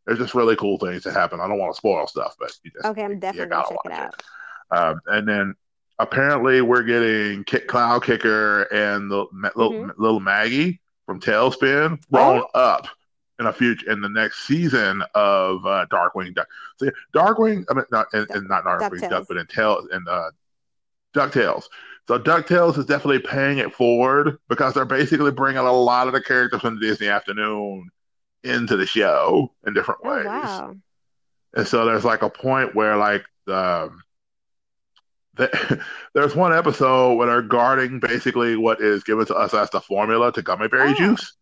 there's 0.06 0.20
just 0.20 0.36
really 0.36 0.56
cool 0.56 0.78
things 0.78 1.04
that 1.04 1.14
happen. 1.14 1.40
I 1.40 1.48
don't 1.48 1.58
want 1.58 1.74
to 1.74 1.78
spoil 1.78 2.08
stuff, 2.08 2.36
but 2.40 2.52
just, 2.64 2.86
okay, 2.86 3.04
I'm 3.04 3.20
definitely 3.20 3.50
gonna 3.50 3.68
check 3.68 3.78
it 3.86 3.92
out. 3.92 4.14
It. 4.14 4.78
Um, 4.78 5.02
and 5.08 5.28
then 5.28 5.56
apparently 6.00 6.62
we're 6.62 6.84
getting 6.84 7.44
Kit 7.44 7.68
Cloudkicker 7.68 8.66
and 8.72 9.10
the 9.10 9.26
little, 9.56 9.72
mm-hmm. 9.72 10.02
little 10.02 10.20
Maggie 10.20 10.82
from 11.06 11.20
TaleSpin 11.20 12.02
grown 12.12 12.44
oh. 12.54 12.60
up 12.60 12.88
in 13.40 13.48
a 13.48 13.54
future 13.54 13.92
in 13.92 14.02
the 14.02 14.10
next 14.10 14.48
season 14.48 15.04
of 15.14 15.66
uh, 15.66 15.86
Darkwing 15.92 16.34
Duck. 16.34 16.48
So 16.78 16.90
Darkwing, 17.14 17.66
I 17.70 17.74
mean, 17.74 17.86
not 17.92 18.08
and, 18.14 18.48
not 18.48 18.64
Darkwing 18.64 19.10
Duck, 19.10 19.26
but 19.28 19.38
in 19.38 19.46
Tail 19.48 19.88
and 19.92 20.08
uh, 20.08 20.32
Ducktales. 21.14 21.66
So 22.08 22.20
Ducktales 22.20 22.78
is 22.78 22.86
definitely 22.86 23.20
paying 23.20 23.58
it 23.58 23.74
forward 23.74 24.38
because 24.48 24.74
they're 24.74 24.86
basically 24.86 25.32
bringing 25.32 25.58
a 25.58 25.72
lot 25.72 26.08
of 26.08 26.14
the 26.14 26.22
characters 26.22 26.62
from 26.62 26.80
the 26.80 26.86
Disney 26.86 27.08
Afternoon 27.08 27.90
into 28.44 28.78
the 28.78 28.86
show 28.86 29.52
in 29.66 29.74
different 29.74 30.02
oh, 30.04 30.16
ways. 30.16 30.26
Wow. 30.26 30.76
And 31.56 31.68
so 31.68 31.86
there's 31.86 32.06
like 32.06 32.22
a 32.22 32.30
point 32.30 32.76
where 32.76 32.96
like 32.96 33.26
um, 33.48 34.04
there's 36.14 36.36
one 36.36 36.54
episode 36.54 37.16
where 37.16 37.28
they're 37.28 37.42
guarding 37.42 38.00
basically 38.00 38.56
what 38.56 38.82
is 38.82 39.04
given 39.04 39.26
to 39.26 39.36
us 39.36 39.54
as 39.54 39.70
the 39.72 39.82
formula 39.82 40.32
to 40.34 40.42
gummy 40.42 40.68
berry 40.68 40.92
oh. 40.92 40.94
juice, 40.94 41.36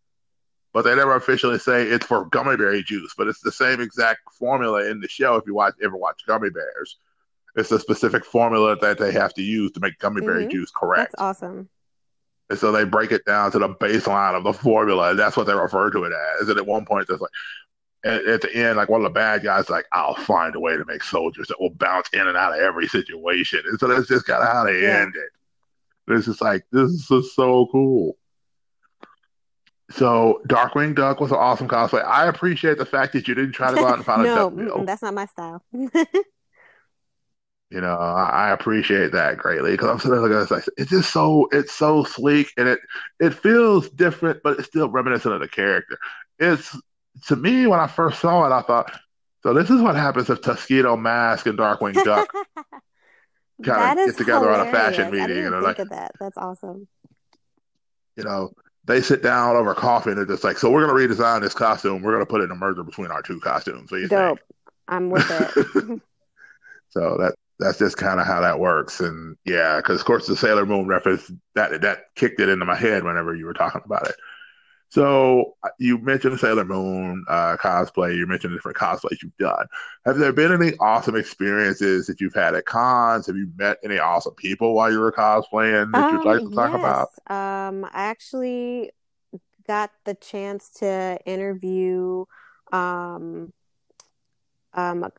but 0.72 0.82
they 0.82 0.94
never 0.94 1.14
officially 1.14 1.58
say 1.58 1.82
it's 1.82 2.06
for 2.06 2.24
gummy 2.26 2.56
berry 2.56 2.82
juice. 2.82 3.14
But 3.16 3.28
it's 3.28 3.40
the 3.40 3.52
same 3.52 3.80
exact 3.80 4.20
formula 4.38 4.88
in 4.88 5.00
the 5.00 5.08
show. 5.08 5.36
If 5.36 5.44
you 5.46 5.54
watch 5.54 5.74
ever 5.82 5.96
watch 5.96 6.22
Gummy 6.26 6.50
Bears, 6.50 6.96
it's 7.56 7.70
a 7.70 7.78
specific 7.78 8.24
formula 8.24 8.76
that 8.80 8.98
they 8.98 9.12
have 9.12 9.34
to 9.34 9.42
use 9.42 9.72
to 9.72 9.80
make 9.80 9.98
gummy 9.98 10.20
mm-hmm. 10.20 10.26
berry 10.26 10.48
juice 10.48 10.70
correct. 10.70 11.12
That's 11.12 11.22
awesome. 11.22 11.68
And 12.50 12.58
so 12.58 12.72
they 12.72 12.84
break 12.84 13.10
it 13.10 13.24
down 13.24 13.52
to 13.52 13.58
the 13.58 13.70
baseline 13.70 14.36
of 14.36 14.44
the 14.44 14.52
formula, 14.52 15.10
and 15.10 15.18
that's 15.18 15.36
what 15.36 15.46
they 15.46 15.54
refer 15.54 15.90
to 15.90 16.04
it 16.04 16.12
as. 16.40 16.48
And 16.48 16.58
at 16.58 16.66
one 16.66 16.84
point, 16.84 17.08
there's 17.08 17.20
like, 17.20 17.30
at, 18.04 18.26
at, 18.26 18.40
the 18.42 18.54
end, 18.54 18.76
like 18.76 18.90
one 18.90 19.00
of 19.00 19.04
the 19.04 19.10
bad 19.10 19.42
guys, 19.42 19.70
like 19.70 19.86
I'll 19.92 20.14
find 20.14 20.54
a 20.54 20.60
way 20.60 20.76
to 20.76 20.84
make 20.84 21.02
soldiers 21.02 21.48
that 21.48 21.60
will 21.60 21.70
bounce 21.70 22.10
in 22.12 22.26
and 22.26 22.36
out 22.36 22.52
of 22.52 22.60
every 22.60 22.86
situation, 22.86 23.62
and 23.66 23.78
so 23.80 23.88
that's 23.88 24.08
just 24.08 24.26
kind 24.26 24.42
of 24.42 24.48
how 24.48 24.64
they 24.64 24.82
yeah. 24.82 25.00
end 25.00 25.14
it. 25.16 25.30
It's 26.12 26.26
just 26.26 26.42
like 26.42 26.66
this 26.70 26.90
is 26.90 27.06
just 27.08 27.34
so 27.34 27.66
cool. 27.72 28.18
So 29.90 30.42
Darkwing 30.48 30.94
Duck 30.94 31.20
was 31.20 31.30
an 31.30 31.38
awesome 31.38 31.68
cosplay. 31.68 32.04
I 32.04 32.26
appreciate 32.26 32.78
the 32.78 32.86
fact 32.86 33.12
that 33.14 33.28
you 33.28 33.34
didn't 33.34 33.52
try 33.52 33.70
to 33.70 33.76
go 33.76 33.86
out 33.86 33.96
and 33.96 34.04
find 34.04 34.22
no, 34.24 34.48
a 34.48 34.50
duck 34.50 34.86
that's 34.86 35.02
not 35.02 35.14
my 35.14 35.26
style. 35.26 35.62
you 37.70 37.80
know, 37.80 37.96
I, 37.96 38.50
appreciate 38.50 39.12
that 39.12 39.38
greatly 39.38 39.72
because 39.72 39.88
I'm 39.88 39.98
sitting 39.98 40.22
there 40.28 40.44
like, 40.44 40.64
it's 40.76 40.90
just 40.90 41.12
so 41.12 41.48
it's 41.50 41.72
so 41.72 42.04
sleek 42.04 42.52
and 42.56 42.68
it 42.68 42.78
it 43.18 43.34
feels 43.34 43.88
different, 43.90 44.42
but 44.44 44.58
it's 44.58 44.68
still 44.68 44.88
reminiscent 44.88 45.34
of 45.34 45.40
the 45.40 45.48
character. 45.48 45.98
It's 46.38 46.76
to 47.26 47.36
me, 47.36 47.66
when 47.66 47.80
I 47.80 47.86
first 47.86 48.20
saw 48.20 48.44
it, 48.46 48.52
I 48.52 48.62
thought, 48.62 48.92
so 49.42 49.54
this 49.54 49.70
is 49.70 49.80
what 49.80 49.96
happens 49.96 50.30
if 50.30 50.40
Tuxedo 50.40 50.96
Mask 50.96 51.46
and 51.46 51.58
Darkwing 51.58 51.94
Duck 52.04 52.32
kind 53.64 53.98
of 53.98 54.06
get 54.06 54.16
together 54.16 54.50
hilarious. 54.50 54.60
on 54.60 54.68
a 54.68 54.72
fashion 54.72 55.10
meeting. 55.10 55.38
you 55.38 55.50
know, 55.50 55.60
like 55.60 55.76
that. 55.76 56.12
That's 56.20 56.36
awesome. 56.36 56.86
You 58.16 58.24
know, 58.24 58.52
they 58.84 59.00
sit 59.00 59.22
down 59.22 59.56
over 59.56 59.74
coffee 59.74 60.10
and 60.10 60.18
they're 60.18 60.26
just 60.26 60.44
like, 60.44 60.58
so 60.58 60.70
we're 60.70 60.86
going 60.86 61.08
to 61.08 61.14
redesign 61.14 61.40
this 61.40 61.54
costume. 61.54 62.02
We're 62.02 62.12
going 62.12 62.24
to 62.24 62.30
put 62.30 62.42
in 62.42 62.50
a 62.50 62.54
merger 62.54 62.82
between 62.82 63.10
our 63.10 63.22
two 63.22 63.40
costumes. 63.40 63.90
What 63.90 64.08
Dope. 64.08 64.38
Think? 64.38 64.40
I'm 64.86 65.10
with 65.10 65.26
it. 65.30 66.00
so 66.90 67.16
that 67.18 67.34
that's 67.58 67.78
just 67.78 67.96
kind 67.96 68.20
of 68.20 68.26
how 68.26 68.40
that 68.40 68.58
works. 68.58 69.00
And 69.00 69.36
yeah, 69.44 69.76
because 69.76 70.00
of 70.00 70.06
course 70.06 70.26
the 70.26 70.36
Sailor 70.36 70.66
Moon 70.66 70.86
reference 70.86 71.30
that 71.54 71.80
that 71.82 72.14
kicked 72.14 72.40
it 72.40 72.48
into 72.48 72.64
my 72.64 72.74
head 72.76 73.04
whenever 73.04 73.34
you 73.34 73.46
were 73.46 73.54
talking 73.54 73.82
about 73.84 74.08
it. 74.08 74.16
So 74.88 75.56
uh, 75.64 75.70
you 75.78 75.98
mentioned 75.98 76.38
Sailor 76.38 76.64
Moon 76.64 77.24
uh, 77.28 77.56
cosplay. 77.56 78.16
You 78.16 78.26
mentioned 78.26 78.52
the 78.52 78.58
different 78.58 78.78
cosplays 78.78 79.22
you've 79.22 79.36
done. 79.38 79.66
Have 80.04 80.18
there 80.18 80.32
been 80.32 80.52
any 80.52 80.76
awesome 80.78 81.16
experiences 81.16 82.06
that 82.06 82.20
you've 82.20 82.34
had 82.34 82.54
at 82.54 82.64
cons? 82.64 83.26
Have 83.26 83.36
you 83.36 83.50
met 83.56 83.78
any 83.84 83.98
awesome 83.98 84.34
people 84.34 84.74
while 84.74 84.92
you 84.92 85.00
were 85.00 85.10
cosplaying 85.10 85.90
that 85.92 86.04
um, 86.04 86.16
you'd 86.16 86.24
like 86.24 86.40
to 86.40 86.50
talk 86.54 86.74
about? 86.74 87.08
Um, 87.28 87.84
I 87.86 88.04
actually 88.04 88.92
got 89.66 89.90
the 90.04 90.14
chance 90.14 90.70
to 90.78 91.18
interview 91.26 92.24
um, 92.72 93.52
um, 94.74 95.10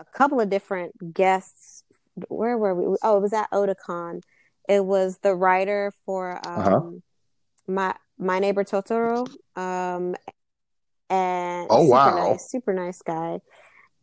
a, 0.00 0.04
couple 0.16 0.40
of 0.40 0.50
different 0.50 1.14
guests. 1.14 1.82
Where 2.28 2.58
were 2.58 2.74
we? 2.74 2.96
Oh, 3.02 3.16
it 3.16 3.20
was 3.20 3.32
at 3.32 3.50
Otakon. 3.50 4.22
It 4.68 4.84
was 4.84 5.18
the 5.18 5.34
writer 5.34 5.92
for 6.04 6.40
uh-huh. 6.46 6.60
um, 6.60 6.74
uh-huh. 6.74 6.90
my 7.66 7.94
my 8.18 8.38
neighbor 8.38 8.64
Totoro. 8.64 9.28
Um, 9.56 10.14
and 11.10 11.66
oh 11.70 11.84
super 11.84 11.90
wow, 11.90 12.30
nice, 12.30 12.50
super 12.50 12.72
nice 12.72 13.02
guy. 13.02 13.40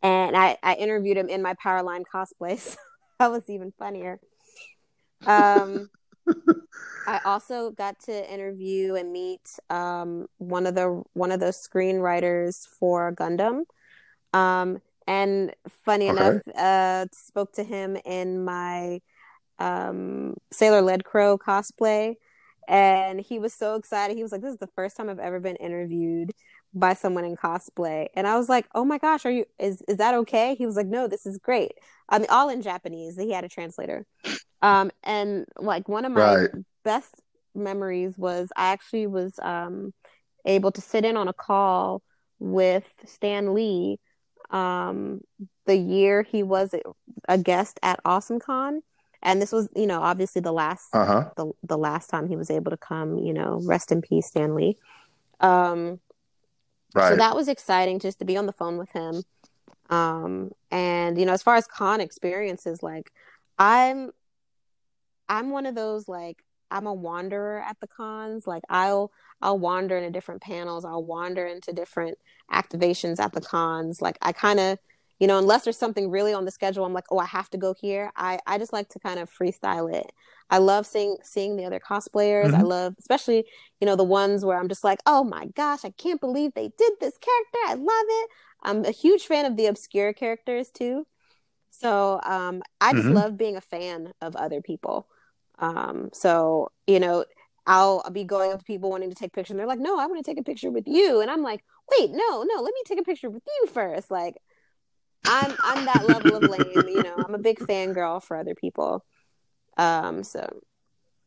And 0.01 0.37
I, 0.37 0.57
I 0.61 0.75
interviewed 0.75 1.17
him 1.17 1.29
in 1.29 1.41
my 1.41 1.55
Powerline 1.55 2.03
cosplay, 2.11 2.57
so 2.59 2.77
that 3.19 3.31
was 3.31 3.49
even 3.49 3.73
funnier. 3.77 4.19
Um, 5.25 5.89
I 7.07 7.21
also 7.25 7.71
got 7.71 7.99
to 8.01 8.33
interview 8.33 8.95
and 8.95 9.11
meet 9.11 9.59
um, 9.69 10.27
one 10.37 10.65
of 10.65 10.75
the 10.75 11.03
one 11.13 11.31
of 11.31 11.39
those 11.39 11.57
screenwriters 11.57 12.67
for 12.67 13.13
Gundam. 13.13 13.63
Um, 14.33 14.81
and 15.07 15.53
funny 15.85 16.09
okay. 16.09 16.17
enough, 16.17 16.41
uh, 16.57 17.05
spoke 17.11 17.53
to 17.53 17.63
him 17.63 17.97
in 18.05 18.43
my 18.43 19.01
um, 19.59 20.35
Sailor 20.51 20.81
Lead 20.81 21.03
Crow 21.03 21.37
cosplay 21.37 22.15
and 22.67 23.19
he 23.19 23.39
was 23.39 23.53
so 23.53 23.75
excited. 23.75 24.17
He 24.17 24.23
was 24.23 24.31
like, 24.31 24.41
"This 24.41 24.53
is 24.53 24.59
the 24.59 24.67
first 24.67 24.97
time 24.97 25.09
I've 25.09 25.19
ever 25.19 25.39
been 25.39 25.55
interviewed 25.57 26.31
by 26.73 26.93
someone 26.93 27.25
in 27.25 27.35
cosplay." 27.35 28.07
And 28.15 28.27
I 28.27 28.37
was 28.37 28.49
like, 28.49 28.67
"Oh 28.73 28.85
my 28.85 28.97
gosh, 28.97 29.25
are 29.25 29.31
you? 29.31 29.45
Is 29.59 29.81
is 29.87 29.97
that 29.97 30.13
okay?" 30.15 30.55
He 30.55 30.65
was 30.65 30.75
like, 30.75 30.87
"No, 30.87 31.07
this 31.07 31.25
is 31.25 31.37
great." 31.37 31.73
I 32.09 32.19
mean, 32.19 32.27
all 32.29 32.49
in 32.49 32.61
Japanese. 32.61 33.17
He 33.17 33.31
had 33.31 33.43
a 33.43 33.49
translator. 33.49 34.05
Um, 34.61 34.91
and 35.03 35.45
like 35.57 35.87
one 35.87 36.05
of 36.05 36.11
my 36.11 36.35
right. 36.35 36.49
best 36.83 37.13
memories 37.53 38.17
was 38.17 38.49
I 38.55 38.71
actually 38.71 39.07
was 39.07 39.39
um 39.41 39.93
able 40.45 40.71
to 40.71 40.81
sit 40.81 41.05
in 41.05 41.17
on 41.17 41.27
a 41.27 41.33
call 41.33 42.01
with 42.39 42.91
Stan 43.05 43.53
Lee 43.53 43.99
um 44.51 45.21
the 45.65 45.75
year 45.75 46.23
he 46.23 46.43
was 46.43 46.75
a 47.27 47.37
guest 47.37 47.79
at 47.81 48.03
AwesomeCon 48.03 48.81
and 49.23 49.41
this 49.41 49.51
was 49.51 49.67
you 49.75 49.87
know 49.87 50.01
obviously 50.01 50.41
the 50.41 50.53
last 50.53 50.93
uh-huh. 50.93 51.29
the, 51.35 51.51
the 51.63 51.77
last 51.77 52.09
time 52.09 52.27
he 52.27 52.35
was 52.35 52.49
able 52.49 52.71
to 52.71 52.77
come 52.77 53.17
you 53.17 53.33
know 53.33 53.59
rest 53.63 53.91
in 53.91 54.01
peace 54.01 54.27
Stan 54.27 54.55
Lee 54.55 54.77
um 55.41 55.99
right. 56.93 57.09
so 57.09 57.15
that 57.17 57.35
was 57.35 57.47
exciting 57.47 57.99
just 57.99 58.19
to 58.19 58.25
be 58.25 58.37
on 58.37 58.45
the 58.45 58.53
phone 58.53 58.77
with 58.77 58.91
him 58.91 59.23
um 59.89 60.51
and 60.71 61.17
you 61.17 61.25
know 61.25 61.33
as 61.33 61.43
far 61.43 61.55
as 61.55 61.67
con 61.67 61.99
experiences 61.99 62.81
like 62.81 63.11
i'm 63.59 64.11
i'm 65.27 65.49
one 65.49 65.65
of 65.65 65.75
those 65.75 66.07
like 66.07 66.43
i'm 66.75 66.87
a 66.87 66.93
wanderer 66.93 67.61
at 67.61 67.77
the 67.81 67.87
cons. 67.87 68.47
Like 68.47 68.63
i'll 68.69 69.11
i'll 69.41 69.59
wander 69.59 69.97
into 69.97 70.11
different 70.11 70.41
panels. 70.41 70.85
I'll 70.85 71.03
wander 71.05 71.45
into 71.47 71.73
different 71.73 72.17
activations 72.51 73.19
at 73.19 73.33
the 73.33 73.41
cons. 73.41 74.01
Like 74.01 74.17
i 74.21 74.31
kind 74.31 74.59
of 74.59 74.77
you 75.19 75.27
know 75.27 75.37
unless 75.39 75.63
there's 75.63 75.77
something 75.77 76.11
really 76.11 76.33
on 76.33 76.45
the 76.45 76.51
schedule 76.51 76.85
i'm 76.85 76.93
like 76.93 77.05
oh 77.11 77.17
i 77.19 77.25
have 77.25 77.49
to 77.51 77.57
go 77.57 77.73
here. 77.79 78.11
I 78.15 78.39
i 78.47 78.57
just 78.57 78.73
like 78.73 78.89
to 78.89 78.99
kind 78.99 79.19
of 79.19 79.29
freestyle 79.31 79.93
it. 79.93 80.11
I 80.49 80.59
love 80.59 80.85
seeing 80.85 81.17
seeing 81.23 81.55
the 81.57 81.65
other 81.65 81.79
cosplayers. 81.79 82.51
Mm-hmm. 82.51 82.55
i 82.61 82.61
love 82.63 82.93
especially 82.99 83.45
you 83.79 83.85
know 83.87 83.95
the 83.95 84.03
ones 84.03 84.45
where 84.45 84.59
i'm 84.59 84.69
just 84.69 84.83
like 84.83 84.99
oh 85.05 85.23
my 85.23 85.47
gosh 85.55 85.85
i 85.85 85.91
can't 85.91 86.21
believe 86.21 86.53
they 86.53 86.69
did 86.77 86.93
this 86.99 87.17
character. 87.17 87.59
I 87.67 87.73
love 87.75 88.07
it. 88.21 88.29
I'm 88.63 88.85
a 88.85 88.91
huge 88.91 89.23
fan 89.25 89.45
of 89.45 89.57
the 89.57 89.67
obscure 89.67 90.13
characters 90.13 90.69
too. 90.71 91.05
So 91.71 92.19
um, 92.23 92.63
I 92.81 92.93
just 92.93 93.07
Mhm. 93.07 93.13
love 93.13 93.37
being 93.37 93.55
a 93.57 93.61
fan 93.61 94.13
of 94.21 94.35
other 94.35 94.61
people. 94.61 95.07
Um, 95.59 96.09
so 96.13 96.69
you 96.87 96.99
know, 96.99 97.25
I'll, 97.67 98.01
I'll 98.05 98.11
be 98.11 98.23
going 98.25 98.51
up 98.53 98.59
to 98.59 98.65
people 98.65 98.89
wanting 98.91 99.09
to 99.09 99.15
take 99.15 99.33
pictures, 99.33 99.51
and 99.51 99.59
they're 99.59 99.67
like, 99.67 99.79
"No, 99.79 99.97
I 99.99 100.05
want 100.07 100.23
to 100.23 100.29
take 100.31 100.39
a 100.39 100.43
picture 100.43 100.71
with 100.71 100.87
you," 100.87 101.21
and 101.21 101.31
I'm 101.31 101.43
like, 101.43 101.63
"Wait, 101.99 102.11
no, 102.11 102.43
no, 102.43 102.61
let 102.61 102.73
me 102.73 102.81
take 102.85 102.99
a 102.99 103.03
picture 103.03 103.29
with 103.29 103.43
you 103.47 103.67
first. 103.71 104.11
Like, 104.11 104.35
I'm 105.25 105.55
I'm 105.61 105.85
that 105.85 106.05
level 106.05 106.35
of 106.35 106.45
lame. 106.45 106.87
You 106.89 107.01
know, 107.03 107.21
I'm 107.23 107.35
a 107.35 107.39
big 107.39 107.59
fangirl 107.59 108.23
for 108.23 108.37
other 108.37 108.55
people. 108.55 109.05
Um, 109.77 110.23
so 110.23 110.61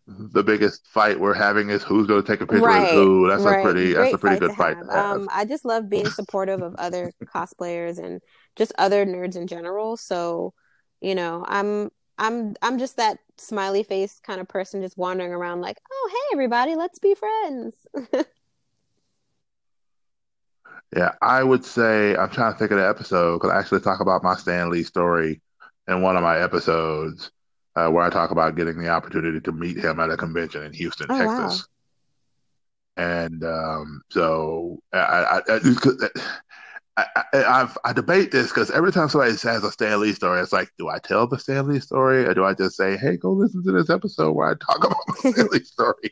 The 0.06 0.42
biggest 0.42 0.86
fight 0.86 1.20
we're 1.20 1.34
having 1.34 1.68
is 1.68 1.82
who's 1.82 2.06
going 2.06 2.22
to 2.22 2.26
take 2.26 2.40
a 2.40 2.46
picture 2.46 2.74
with 2.74 2.88
who. 2.88 3.28
That's 3.28 3.44
a 3.44 3.48
right, 3.48 3.62
pretty 3.62 3.92
that's 3.92 4.14
a 4.14 4.18
pretty 4.18 4.36
fight 4.36 4.40
good 4.40 4.54
fight 4.54 4.78
have. 4.78 4.86
to 4.88 4.90
have. 4.90 5.18
Um, 5.18 5.28
I 5.30 5.44
just 5.44 5.66
love 5.66 5.90
being 5.90 6.08
supportive 6.10 6.62
of 6.62 6.74
other 6.76 7.12
cosplayers 7.26 7.98
and 8.02 8.22
just 8.56 8.72
other 8.78 9.04
nerds 9.04 9.36
in 9.36 9.46
general. 9.46 9.98
So, 9.98 10.54
you 11.02 11.14
know, 11.14 11.44
I'm 11.46 11.90
I'm 12.18 12.54
I'm 12.62 12.78
just 12.78 12.96
that 12.96 13.18
smiley 13.36 13.82
face 13.82 14.20
kind 14.20 14.40
of 14.40 14.48
person 14.48 14.82
just 14.82 14.98
wandering 14.98 15.32
around 15.32 15.60
like, 15.60 15.78
oh 15.90 16.10
hey 16.12 16.34
everybody, 16.34 16.76
let's 16.76 16.98
be 16.98 17.14
friends. 17.14 17.74
Yeah, 20.96 21.12
I 21.20 21.42
would 21.42 21.64
say 21.64 22.16
I'm 22.16 22.30
trying 22.30 22.52
to 22.52 22.58
think 22.58 22.70
of 22.70 22.78
the 22.78 22.88
episode 22.88 23.36
because 23.38 23.50
I 23.50 23.58
actually 23.58 23.80
talk 23.80 24.00
about 24.00 24.22
my 24.22 24.34
Stan 24.36 24.70
Lee 24.70 24.84
story 24.84 25.40
in 25.86 26.02
one 26.02 26.16
of 26.16 26.22
my 26.22 26.38
episodes 26.38 27.30
uh, 27.76 27.88
where 27.88 28.04
I 28.04 28.10
talk 28.10 28.30
about 28.30 28.56
getting 28.56 28.78
the 28.78 28.88
opportunity 28.88 29.40
to 29.40 29.52
meet 29.52 29.76
him 29.76 30.00
at 30.00 30.10
a 30.10 30.16
convention 30.16 30.62
in 30.62 30.72
Houston, 30.72 31.06
Oh 31.10 31.24
wow. 31.24 31.40
Texas. 31.42 31.68
And 32.96 33.44
um, 33.44 34.02
so 34.10 34.82
I, 34.92 34.98
I, 34.98 35.40
I, 35.48 35.60
I, 36.98 37.24
I, 37.32 37.44
I've, 37.44 37.78
I 37.84 37.92
debate 37.92 38.32
this 38.32 38.48
because 38.48 38.70
every 38.70 38.90
time 38.90 39.08
somebody 39.08 39.36
says 39.36 39.62
a 39.62 39.70
Stan 39.70 40.00
Lee 40.00 40.12
story, 40.12 40.40
it's 40.40 40.52
like, 40.52 40.70
do 40.78 40.88
I 40.88 40.98
tell 40.98 41.26
the 41.28 41.38
Stan 41.38 41.68
Lee 41.68 41.80
story 41.80 42.24
or 42.26 42.34
do 42.34 42.44
I 42.44 42.54
just 42.54 42.76
say, 42.76 42.96
hey, 42.96 43.16
go 43.16 43.30
listen 43.32 43.62
to 43.64 43.72
this 43.72 43.88
episode 43.90 44.32
where 44.32 44.50
I 44.50 44.54
talk 44.54 44.78
about 44.84 44.96
the 45.22 45.32
Stan 45.32 45.46
Lee 45.52 45.64
story? 45.64 46.10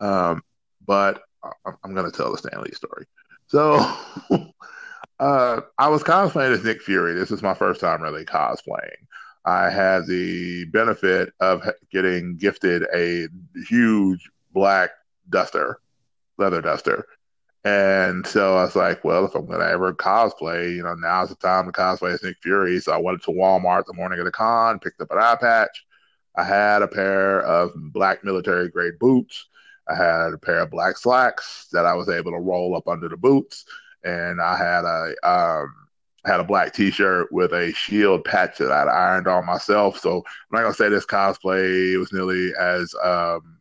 Um, 0.00 0.42
but 0.86 1.22
I- 1.42 1.72
I'm 1.82 1.94
going 1.94 2.10
to 2.10 2.16
tell 2.16 2.30
the 2.30 2.38
Stan 2.38 2.60
Lee 2.60 2.72
story. 2.72 3.06
So 3.46 3.74
uh, 5.20 5.60
I 5.78 5.88
was 5.88 6.02
cosplaying 6.02 6.52
as 6.52 6.64
Nick 6.64 6.82
Fury. 6.82 7.14
This 7.14 7.30
is 7.30 7.42
my 7.42 7.54
first 7.54 7.80
time 7.80 8.02
really 8.02 8.24
cosplaying. 8.24 9.06
I 9.46 9.70
had 9.70 10.06
the 10.06 10.66
benefit 10.66 11.32
of 11.40 11.62
getting 11.90 12.36
gifted 12.36 12.84
a 12.94 13.28
huge 13.68 14.28
black 14.52 14.90
duster, 15.30 15.80
leather 16.36 16.60
duster. 16.60 17.06
And 17.64 18.26
so 18.26 18.56
I 18.56 18.64
was 18.64 18.74
like, 18.76 19.04
well, 19.04 19.26
if 19.26 19.34
I'm 19.34 19.46
going 19.46 19.60
to 19.60 19.66
ever 19.68 19.92
cosplay, 19.92 20.74
you 20.74 20.82
know, 20.82 20.94
now's 20.94 21.28
the 21.28 21.34
time 21.34 21.66
to 21.66 21.72
cosplay 21.72 22.14
as 22.14 22.22
Nick 22.22 22.38
Fury. 22.42 22.80
So 22.80 22.92
I 22.92 22.96
went 22.96 23.22
to 23.24 23.32
Walmart 23.32 23.84
the 23.84 23.92
morning 23.92 24.18
of 24.18 24.24
the 24.24 24.30
con, 24.30 24.78
picked 24.78 25.00
up 25.00 25.10
an 25.10 25.18
eye 25.18 25.36
patch. 25.38 25.84
I 26.36 26.44
had 26.44 26.80
a 26.80 26.88
pair 26.88 27.42
of 27.42 27.72
black 27.92 28.24
military 28.24 28.70
grade 28.70 28.98
boots. 28.98 29.46
I 29.88 29.94
had 29.94 30.32
a 30.32 30.38
pair 30.38 30.60
of 30.60 30.70
black 30.70 30.96
slacks 30.96 31.66
that 31.72 31.84
I 31.84 31.94
was 31.94 32.08
able 32.08 32.30
to 32.30 32.38
roll 32.38 32.76
up 32.76 32.88
under 32.88 33.08
the 33.08 33.16
boots. 33.16 33.66
And 34.04 34.40
I 34.40 34.56
had 34.56 34.84
a, 34.84 35.14
um, 35.28 35.74
had 36.24 36.40
a 36.40 36.44
black 36.44 36.72
T-shirt 36.72 37.30
with 37.30 37.52
a 37.52 37.72
shield 37.72 38.24
patch 38.24 38.58
that 38.58 38.72
I'd 38.72 38.88
ironed 38.88 39.26
on 39.26 39.44
myself. 39.46 39.98
So 39.98 40.18
I'm 40.18 40.22
not 40.52 40.62
gonna 40.62 40.74
say 40.74 40.88
this 40.88 41.06
cosplay 41.06 41.98
was 41.98 42.12
nearly 42.12 42.52
as 42.58 42.94
um, 43.02 43.59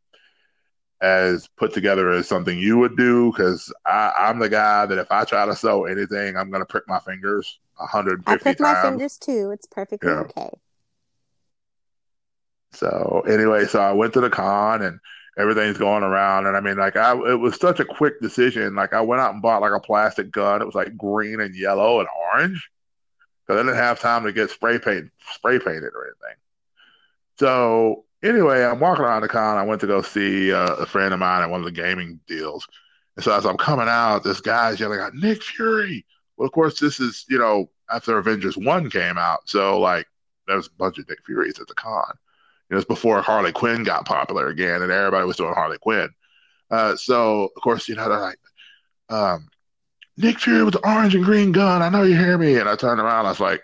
as 1.02 1.48
put 1.58 1.74
together 1.74 2.12
as 2.12 2.28
something 2.28 2.58
you 2.58 2.78
would 2.78 2.98
do 2.98 3.32
because 3.32 3.72
I'm 3.86 4.40
the 4.40 4.50
guy 4.50 4.86
that 4.86 4.98
if 4.98 5.12
I 5.12 5.24
try 5.26 5.46
to 5.46 5.56
sew 5.56 5.86
anything, 5.86 6.36
I'm 6.38 6.52
gonna 6.52 6.66
prick 6.66 6.88
my 6.88 7.00
fingers 7.00 7.60
150 7.78 8.24
I 8.28 8.36
150 8.36 8.38
prick 8.38 8.60
my 8.60 8.74
times. 8.74 8.82
fingers 8.82 9.18
too. 9.18 9.52
It's 9.52 9.66
perfectly 9.66 10.10
Yeah. 10.12 10.20
okay. 10.20 10.50
So 12.72 13.24
anyway, 13.28 13.66
so 13.66 13.80
I 13.80 13.94
went 13.94 14.14
to 14.14 14.22
the 14.22 14.30
con 14.30 14.82
and 14.84 15.00
everything's 15.38 15.78
going 15.78 16.04
around, 16.04 16.46
and 16.48 16.56
I 16.56 16.60
mean, 16.62 16.78
like 16.78 16.96
I, 16.96 17.14
it 17.32 17.40
was 17.40 17.58
such 17.60 17.80
a 17.80 17.86
quick 17.86 18.22
decision. 18.22 18.76
Like 18.76 18.94
I 18.94 19.02
went 19.02 19.22
out 19.22 19.34
and 19.34 19.42
bought 19.42 19.62
like 19.62 19.74
a 19.74 19.80
plastic 19.80 20.32
gun. 20.32 20.62
It 20.62 20.66
was 20.66 20.76
like 20.76 20.98
green 20.98 21.40
and 21.42 21.56
yellow 21.56 22.00
and 22.00 22.10
orange 22.34 22.70
because 23.48 23.60
I 23.60 23.64
didn't 23.64 23.78
have 23.78 24.00
time 24.00 24.24
to 24.26 24.32
get 24.34 24.52
spray 24.52 24.78
paint, 24.80 25.12
spray 25.32 25.60
painted 25.60 25.94
or 25.96 26.06
anything. 26.08 26.38
So 27.40 28.06
anyway, 28.24 28.64
I'm 28.64 28.80
walking 28.80 29.06
around 29.06 29.22
the 29.22 29.28
con. 29.28 29.58
I 29.58 29.64
went 29.64 29.82
to 29.82 29.88
go 29.88 30.02
see 30.02 30.52
uh, 30.54 30.76
a 30.76 30.86
friend 30.86 31.14
of 31.14 31.20
mine 31.20 31.44
at 31.44 31.50
one 31.50 31.62
of 31.62 31.66
the 31.66 31.72
gaming 31.72 32.20
deals, 32.28 32.68
and 33.16 33.24
so 33.24 33.36
as 33.36 33.46
I'm 33.46 33.58
coming 33.58 33.88
out, 33.88 34.24
this 34.24 34.42
guy's 34.42 34.80
yelling 34.80 35.00
out, 35.00 35.16
"Nick 35.16 35.44
Fury!" 35.44 36.06
Well, 36.38 36.48
of 36.48 36.52
course, 36.52 36.80
this 36.80 37.00
is 37.00 37.26
you 37.30 37.40
know 37.40 37.70
after 37.90 38.18
Avengers 38.18 38.58
One 38.58 38.90
came 38.90 39.18
out, 39.18 39.48
so 39.50 39.80
like 39.80 40.08
there's 40.48 40.68
a 40.68 40.72
bunch 40.78 40.98
of 40.98 41.08
Nick 41.10 41.26
Furies 41.26 41.60
at 41.60 41.68
the 41.68 41.76
con. 41.76 42.14
You 42.70 42.76
know, 42.76 42.80
it's 42.80 42.88
before 42.88 43.22
Harley 43.22 43.52
Quinn 43.52 43.84
got 43.84 44.06
popular 44.06 44.48
again, 44.48 44.82
and 44.82 44.92
everybody 44.92 45.26
was 45.26 45.38
doing 45.38 45.54
Harley 45.54 45.78
Quinn. 45.80 46.10
Uh, 46.72 46.96
so 46.96 47.50
of 47.56 47.62
course, 47.62 47.88
you 47.88 47.96
know, 47.96 48.10
they're 48.10 48.20
like, 48.20 48.40
um, 49.10 49.48
Nick 50.20 50.40
Fury 50.40 50.64
with 50.64 50.74
the 50.74 50.86
orange 50.88 51.16
and 51.16 51.24
green 51.24 51.54
gun. 51.54 51.82
I 51.82 51.88
know 51.88 52.04
you 52.04 52.16
hear 52.18 52.38
me. 52.38 52.58
And 52.58 52.68
I 52.68 52.76
turned 52.76 53.00
around. 53.00 53.26
I 53.26 53.30
was 53.30 53.40
like, 53.40 53.64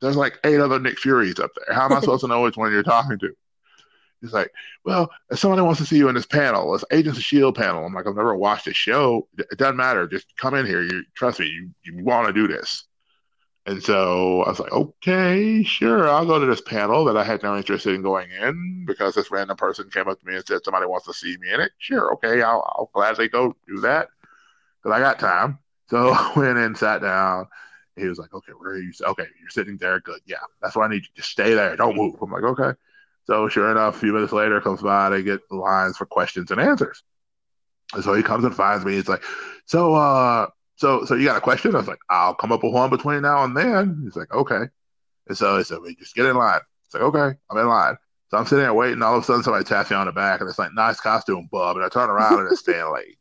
there's 0.00 0.16
like 0.16 0.38
eight 0.44 0.60
other 0.60 0.78
Nick 0.78 1.00
Furies 1.00 1.40
up 1.40 1.50
there. 1.56 1.74
How 1.74 1.86
am 1.86 1.92
I 1.92 2.00
supposed 2.00 2.20
to 2.22 2.28
know 2.28 2.42
which 2.42 2.56
one 2.56 2.70
you're 2.72 2.84
talking 2.84 3.18
to? 3.18 3.34
He's 4.24 4.32
like, 4.32 4.50
well, 4.84 5.10
if 5.30 5.38
somebody 5.38 5.62
wants 5.62 5.80
to 5.80 5.86
see 5.86 5.98
you 5.98 6.08
in 6.08 6.14
this 6.14 6.26
panel, 6.26 6.72
this 6.72 6.84
Agents 6.90 7.18
of 7.18 7.24
Shield 7.24 7.56
panel. 7.56 7.84
I'm 7.84 7.92
like, 7.92 8.06
I've 8.06 8.16
never 8.16 8.34
watched 8.34 8.64
this 8.64 8.76
show. 8.76 9.28
It 9.36 9.58
doesn't 9.58 9.76
matter. 9.76 10.08
Just 10.08 10.34
come 10.36 10.54
in 10.54 10.64
here. 10.66 10.82
You 10.82 11.04
trust 11.14 11.40
me. 11.40 11.46
You 11.46 11.70
you 11.84 12.02
want 12.02 12.26
to 12.26 12.32
do 12.32 12.48
this. 12.48 12.84
And 13.66 13.82
so 13.82 14.42
I 14.42 14.50
was 14.50 14.60
like, 14.60 14.72
okay, 14.72 15.62
sure, 15.62 16.08
I'll 16.08 16.26
go 16.26 16.38
to 16.38 16.44
this 16.46 16.60
panel 16.60 17.04
that 17.06 17.16
I 17.16 17.24
had 17.24 17.42
no 17.42 17.56
interest 17.56 17.86
in 17.86 18.02
going 18.02 18.30
in 18.30 18.84
because 18.86 19.14
this 19.14 19.30
random 19.30 19.56
person 19.56 19.88
came 19.90 20.06
up 20.06 20.20
to 20.20 20.26
me 20.26 20.36
and 20.36 20.46
said 20.46 20.60
somebody 20.64 20.86
wants 20.86 21.06
to 21.06 21.14
see 21.14 21.36
me 21.40 21.50
in 21.52 21.60
it. 21.60 21.72
Sure, 21.78 22.12
okay, 22.14 22.42
I'll, 22.42 22.62
I'll 22.76 22.90
gladly 22.92 23.28
go 23.28 23.56
do 23.66 23.80
that 23.80 24.08
because 24.82 24.94
I 24.94 25.00
got 25.00 25.18
time. 25.18 25.58
So 25.88 26.08
I 26.14 26.32
went 26.36 26.58
in, 26.58 26.74
sat 26.74 27.00
down. 27.00 27.46
He 27.96 28.06
was 28.06 28.18
like, 28.18 28.34
okay, 28.34 28.52
where 28.52 28.72
are 28.72 28.78
you? 28.78 28.92
Okay, 29.00 29.26
you're 29.40 29.50
sitting 29.50 29.78
there. 29.78 30.00
Good. 30.00 30.20
Yeah, 30.26 30.38
that's 30.60 30.74
what 30.76 30.84
I 30.84 30.88
need 30.88 31.04
you. 31.04 31.10
Just 31.16 31.30
stay 31.30 31.54
there. 31.54 31.76
Don't 31.76 31.96
move. 31.96 32.16
I'm 32.20 32.30
like, 32.30 32.42
okay. 32.42 32.72
So 33.24 33.48
sure 33.48 33.70
enough, 33.70 33.96
a 33.96 33.98
few 33.98 34.12
minutes 34.12 34.32
later 34.32 34.60
comes 34.60 34.82
by, 34.82 35.08
they 35.08 35.22
get 35.22 35.40
lines 35.50 35.96
for 35.96 36.06
questions 36.06 36.50
and 36.50 36.60
answers. 36.60 37.02
And 37.94 38.04
so 38.04 38.14
he 38.14 38.22
comes 38.22 38.44
and 38.44 38.54
finds 38.54 38.84
me. 38.84 38.94
He's 38.94 39.08
like, 39.08 39.22
so, 39.66 39.94
uh, 39.94 40.48
so, 40.76 41.04
so 41.04 41.14
you 41.14 41.24
got 41.24 41.36
a 41.36 41.40
question? 41.40 41.74
I 41.74 41.78
was 41.78 41.88
like, 41.88 42.00
I'll 42.10 42.34
come 42.34 42.52
up 42.52 42.62
with 42.62 42.72
one 42.72 42.90
between 42.90 43.22
now 43.22 43.44
and 43.44 43.56
then. 43.56 44.00
He's 44.04 44.16
like, 44.16 44.32
okay. 44.32 44.64
And 45.28 45.36
so 45.36 45.56
he 45.56 45.64
said, 45.64 45.78
well, 45.80 45.92
just 45.98 46.14
get 46.14 46.26
in 46.26 46.36
line. 46.36 46.60
It's 46.84 46.94
like, 46.94 47.02
okay, 47.04 47.38
I'm 47.50 47.58
in 47.58 47.68
line. 47.68 47.96
So 48.30 48.38
I'm 48.38 48.46
sitting 48.46 48.64
there 48.64 48.74
waiting. 48.74 49.02
All 49.02 49.16
of 49.16 49.22
a 49.22 49.26
sudden, 49.26 49.42
somebody 49.42 49.64
taps 49.64 49.90
me 49.90 49.96
on 49.96 50.06
the 50.06 50.12
back, 50.12 50.40
and 50.40 50.48
it's 50.48 50.58
like, 50.58 50.74
nice 50.74 51.00
costume, 51.00 51.48
bub. 51.50 51.76
And 51.76 51.84
I 51.84 51.88
turn 51.88 52.10
around, 52.10 52.40
and 52.40 52.50
it's 52.50 52.60
Stan 52.62 52.92
Lee. 52.92 53.16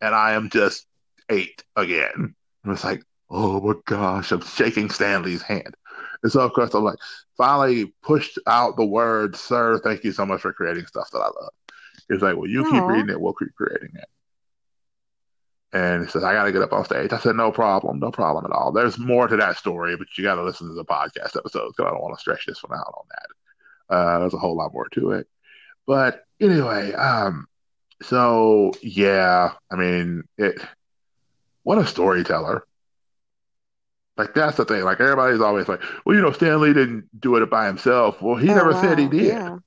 And 0.00 0.14
I 0.14 0.32
am 0.32 0.50
just 0.50 0.86
eight 1.28 1.62
again. 1.76 2.34
And 2.64 2.72
it's 2.72 2.84
like, 2.84 3.02
oh 3.30 3.60
my 3.60 3.74
gosh, 3.84 4.32
I'm 4.32 4.40
shaking 4.42 4.90
Stan 4.90 5.22
Lee's 5.22 5.42
hand. 5.42 5.74
And 6.22 6.30
so, 6.30 6.40
of 6.40 6.52
course, 6.52 6.72
I'm 6.74 6.84
like, 6.84 6.98
finally 7.36 7.92
pushed 8.02 8.38
out 8.46 8.76
the 8.76 8.84
word, 8.84 9.36
sir, 9.36 9.78
thank 9.82 10.04
you 10.04 10.12
so 10.12 10.24
much 10.24 10.40
for 10.40 10.52
creating 10.52 10.86
stuff 10.86 11.10
that 11.10 11.18
I 11.18 11.26
love. 11.26 11.52
He's 12.08 12.22
like, 12.22 12.36
well, 12.36 12.48
you 12.48 12.64
keep 12.70 12.84
reading 12.84 13.10
it, 13.10 13.20
we'll 13.20 13.32
keep 13.32 13.54
creating 13.54 13.90
it. 13.94 14.08
And 15.72 16.04
he 16.04 16.10
says, 16.10 16.22
I 16.22 16.34
got 16.34 16.44
to 16.44 16.52
get 16.52 16.62
up 16.62 16.72
on 16.74 16.84
stage. 16.84 17.12
I 17.12 17.18
said, 17.18 17.34
no 17.34 17.50
problem, 17.50 17.98
no 17.98 18.10
problem 18.10 18.44
at 18.44 18.52
all. 18.52 18.72
There's 18.72 18.98
more 18.98 19.26
to 19.26 19.36
that 19.38 19.56
story, 19.56 19.96
but 19.96 20.06
you 20.16 20.24
got 20.24 20.34
to 20.34 20.42
listen 20.42 20.68
to 20.68 20.74
the 20.74 20.84
podcast 20.84 21.36
episodes 21.36 21.74
because 21.74 21.86
I 21.86 21.90
don't 21.90 22.02
want 22.02 22.14
to 22.14 22.20
stretch 22.20 22.44
this 22.46 22.62
one 22.62 22.78
out 22.78 22.92
on 22.94 23.04
that. 23.10 23.94
Uh, 23.94 24.18
there's 24.20 24.34
a 24.34 24.38
whole 24.38 24.56
lot 24.56 24.74
more 24.74 24.88
to 24.90 25.12
it. 25.12 25.26
But 25.86 26.24
anyway, 26.40 26.92
um, 26.92 27.46
so 28.02 28.72
yeah, 28.82 29.52
I 29.70 29.76
mean, 29.76 30.24
it. 30.36 30.60
What 31.64 31.78
a 31.78 31.86
storyteller! 31.86 32.64
Like 34.22 34.34
that's 34.34 34.56
the 34.56 34.64
thing. 34.64 34.84
Like 34.84 35.00
everybody's 35.00 35.40
always 35.40 35.66
like, 35.66 35.82
well, 36.06 36.14
you 36.14 36.22
know, 36.22 36.30
Stan 36.30 36.60
Lee 36.60 36.72
didn't 36.72 37.08
do 37.20 37.34
it 37.36 37.50
by 37.50 37.66
himself. 37.66 38.22
Well, 38.22 38.36
he 38.36 38.50
Oh 38.50 38.54
never 38.54 38.72
said 38.72 38.98
he 38.98 39.08
did. 39.08 39.24
Yeah. 39.26 39.58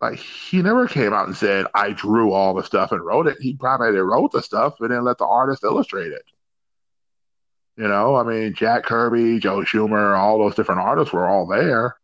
Like 0.00 0.18
he 0.20 0.62
never 0.62 0.86
came 0.86 1.12
out 1.12 1.26
and 1.26 1.36
said, 1.36 1.66
I 1.74 1.90
drew 1.90 2.32
all 2.32 2.54
the 2.54 2.62
stuff 2.62 2.92
and 2.92 3.04
wrote 3.04 3.26
it. 3.26 3.38
He 3.40 3.54
primarily 3.56 3.98
wrote 3.98 4.30
the 4.30 4.42
stuff 4.42 4.76
and 4.80 4.90
then 4.92 5.02
let 5.02 5.18
the 5.18 5.26
artist 5.26 5.64
illustrate 5.64 6.12
it. 6.12 6.22
You 7.76 7.88
know, 7.88 8.14
I 8.14 8.22
mean, 8.22 8.54
Jack 8.54 8.84
Kirby, 8.84 9.40
Joe 9.40 9.58
Schumer, 9.58 10.16
all 10.16 10.38
those 10.38 10.54
different 10.54 10.80
artists 10.80 11.12
were 11.12 11.28
all 11.28 11.46
there. 11.48 11.96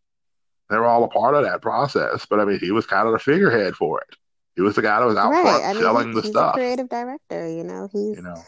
They 0.71 0.77
were 0.77 0.87
all 0.87 1.05
a 1.05 1.09
part 1.09 1.35
of 1.37 1.45
that 1.45 1.63
process. 1.63 2.27
But 2.27 2.41
I 2.41 2.45
mean, 2.45 2.59
he 2.59 2.73
was 2.73 2.87
kind 2.87 3.07
of 3.07 3.13
the 3.13 3.19
figurehead 3.21 3.75
for 3.77 4.01
it. 4.01 4.17
He 4.57 4.63
was 4.63 4.75
the 4.77 4.83
guy 4.83 4.99
that 5.01 5.07
was 5.07 5.17
out 5.17 5.31
Right. 5.31 5.43
front 5.43 5.65
I 5.65 5.73
mean, 5.73 5.83
selling 5.83 6.09
he, 6.09 6.15
the 6.15 6.23
he's 6.23 6.31
a 6.31 6.33
stuff. 6.33 6.55
creative 6.55 6.89
director, 6.89 7.49
you 7.49 7.65
know. 7.65 7.89
He's 7.93 8.17
You 8.17 8.23
know, 8.23 8.43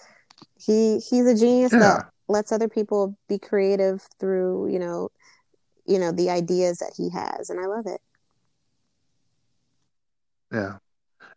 he 0.56 0.98
he's 0.98 1.26
a 1.26 1.34
genius 1.36 1.72
yeah, 1.72 1.78
that 1.80 2.06
lets 2.28 2.52
other 2.52 2.68
people 2.68 3.16
be 3.28 3.38
creative 3.38 4.02
through, 4.20 4.68
you 4.68 4.78
know, 4.78 5.10
you 5.86 5.98
know, 5.98 6.12
the 6.12 6.30
ideas 6.30 6.78
that 6.78 6.94
he 6.96 7.10
has, 7.10 7.50
and 7.50 7.60
I 7.60 7.66
love 7.66 7.86
it. 7.86 8.00
yeah. 10.52 10.78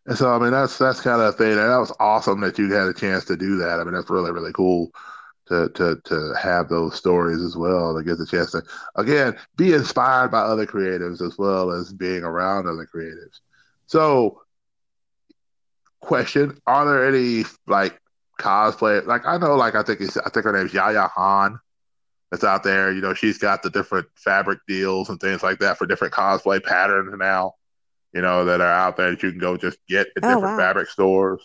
And 0.06 0.18
so, 0.18 0.34
I 0.34 0.40
mean, 0.40 0.52
that's 0.52 0.78
that's 0.78 1.02
kind 1.02 1.22
of 1.22 1.34
a 1.34 1.38
thing. 1.38 1.52
And 1.52 1.60
that 1.60 1.78
was 1.78 1.94
awesome 2.00 2.42
that 2.42 2.58
you 2.58 2.72
had 2.72 2.88
a 2.88 2.94
chance 2.94 3.26
to 3.26 3.38
do 3.38 3.58
that. 3.58 3.80
I 3.80 3.84
mean, 3.84 3.94
that's 3.94 4.10
really, 4.10 4.32
really 4.32 4.54
cool 4.54 4.92
to 5.48 5.70
to 5.76 5.98
to 6.06 6.34
have 6.42 6.70
those 6.70 6.96
stories 6.96 7.42
as 7.42 7.58
well 7.58 7.96
to 7.96 8.04
get 8.04 8.18
the 8.18 8.26
chance 8.26 8.52
to 8.52 8.64
again 8.96 9.36
be 9.58 9.74
inspired 9.74 10.32
by 10.32 10.42
other 10.42 10.66
creatives 10.66 11.22
as 11.22 11.38
well 11.38 11.72
as 11.72 11.94
being 11.94 12.24
around 12.24 12.68
other 12.68 12.88
creatives. 12.94 13.40
So, 13.88 14.42
question: 16.02 16.58
Are 16.68 16.86
there 16.86 17.08
any 17.08 17.46
like 17.68 18.00
cosplay? 18.40 19.06
Like 19.06 19.26
I 19.26 19.38
know, 19.38 19.56
like 19.56 19.76
I 19.76 19.84
think 19.84 20.02
it's, 20.02 20.18
I 20.18 20.30
think 20.30 20.46
her 20.46 20.54
name's 20.54 20.74
Yaya 20.74 21.10
Han. 21.16 21.60
That's 22.32 22.44
out 22.44 22.64
there. 22.64 22.92
You 22.92 23.02
know, 23.02 23.14
she's 23.14 23.40
got 23.40 23.64
the 23.64 23.72
different 23.72 24.08
fabric 24.16 24.60
deals 24.68 25.10
and 25.10 25.20
things 25.20 25.42
like 25.42 25.60
that 25.60 25.78
for 25.78 25.88
different 25.88 26.14
cosplay 26.14 26.64
patterns 26.64 27.14
now. 27.18 27.56
You 28.14 28.22
know 28.22 28.46
that 28.46 28.62
are 28.62 28.72
out 28.72 28.98
there 28.98 29.12
that 29.12 29.22
you 29.22 29.32
can 29.32 29.40
go 29.40 29.58
just 29.58 29.78
get 29.88 30.08
at 30.16 30.24
oh, 30.24 30.28
different 30.28 30.44
wow. 30.44 30.58
fabric 30.58 30.90
stores. 30.90 31.42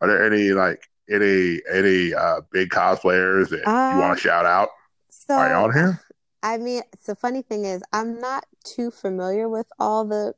Are 0.00 0.08
there 0.08 0.24
any 0.24 0.50
like 0.50 0.82
any 1.10 1.60
any 1.72 2.14
uh, 2.14 2.42
big 2.52 2.70
cosplayers 2.70 3.50
that 3.50 3.66
um, 3.68 3.96
you 3.96 4.02
want 4.02 4.18
to 4.18 4.22
shout 4.22 4.46
out? 4.46 4.68
So, 5.10 5.34
Are 5.34 5.48
you 5.48 5.54
on 5.54 5.72
here? 5.72 6.00
I 6.42 6.58
mean, 6.58 6.82
the 7.06 7.16
funny 7.16 7.42
thing 7.42 7.64
is, 7.64 7.82
I'm 7.92 8.20
not 8.20 8.44
too 8.64 8.90
familiar 8.90 9.48
with 9.48 9.66
all 9.78 10.04
the 10.04 10.34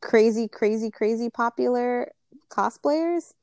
crazy, 0.00 0.48
crazy, 0.48 0.90
crazy 0.90 1.30
popular 1.30 2.12
cosplayers. 2.50 3.34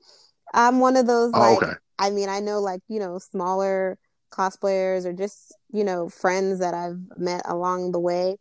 I'm 0.53 0.79
one 0.79 0.97
of 0.97 1.07
those 1.07 1.31
oh, 1.33 1.39
like 1.39 1.63
okay. 1.63 1.73
I 1.97 2.09
mean, 2.09 2.29
I 2.29 2.39
know 2.39 2.59
like, 2.59 2.81
you 2.87 2.99
know, 2.99 3.19
smaller 3.19 3.97
cosplayers 4.31 5.05
or 5.05 5.13
just, 5.13 5.55
you 5.71 5.83
know, 5.83 6.09
friends 6.09 6.59
that 6.59 6.73
I've 6.73 6.99
met 7.17 7.43
along 7.45 7.91
the 7.91 7.99
way. 7.99 8.37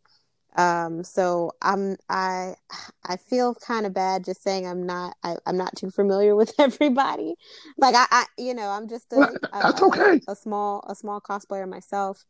Um, 0.57 1.03
so 1.03 1.51
I'm 1.61 1.97
I 2.09 2.55
I 3.03 3.17
feel 3.17 3.55
kind 3.55 3.85
of 3.85 3.93
bad 3.93 4.23
just 4.23 4.41
saying 4.41 4.65
I'm 4.65 4.85
not 4.85 5.15
I, 5.21 5.35
am 5.45 5.57
not 5.57 5.75
too 5.75 5.91
familiar 5.91 6.35
with 6.35 6.53
everybody. 6.59 7.35
Like 7.77 7.95
I, 7.95 8.05
I 8.09 8.25
you 8.37 8.53
know 8.53 8.69
I'm 8.69 8.87
just 8.87 9.11
a, 9.11 9.17
well, 9.17 9.35
that's 9.51 9.81
a, 9.81 9.85
okay. 9.85 10.21
A, 10.27 10.31
a, 10.31 10.35
small 10.35 10.85
a 10.87 10.95
small 10.95 11.19
cosplayer 11.19 11.67
myself, 11.67 12.23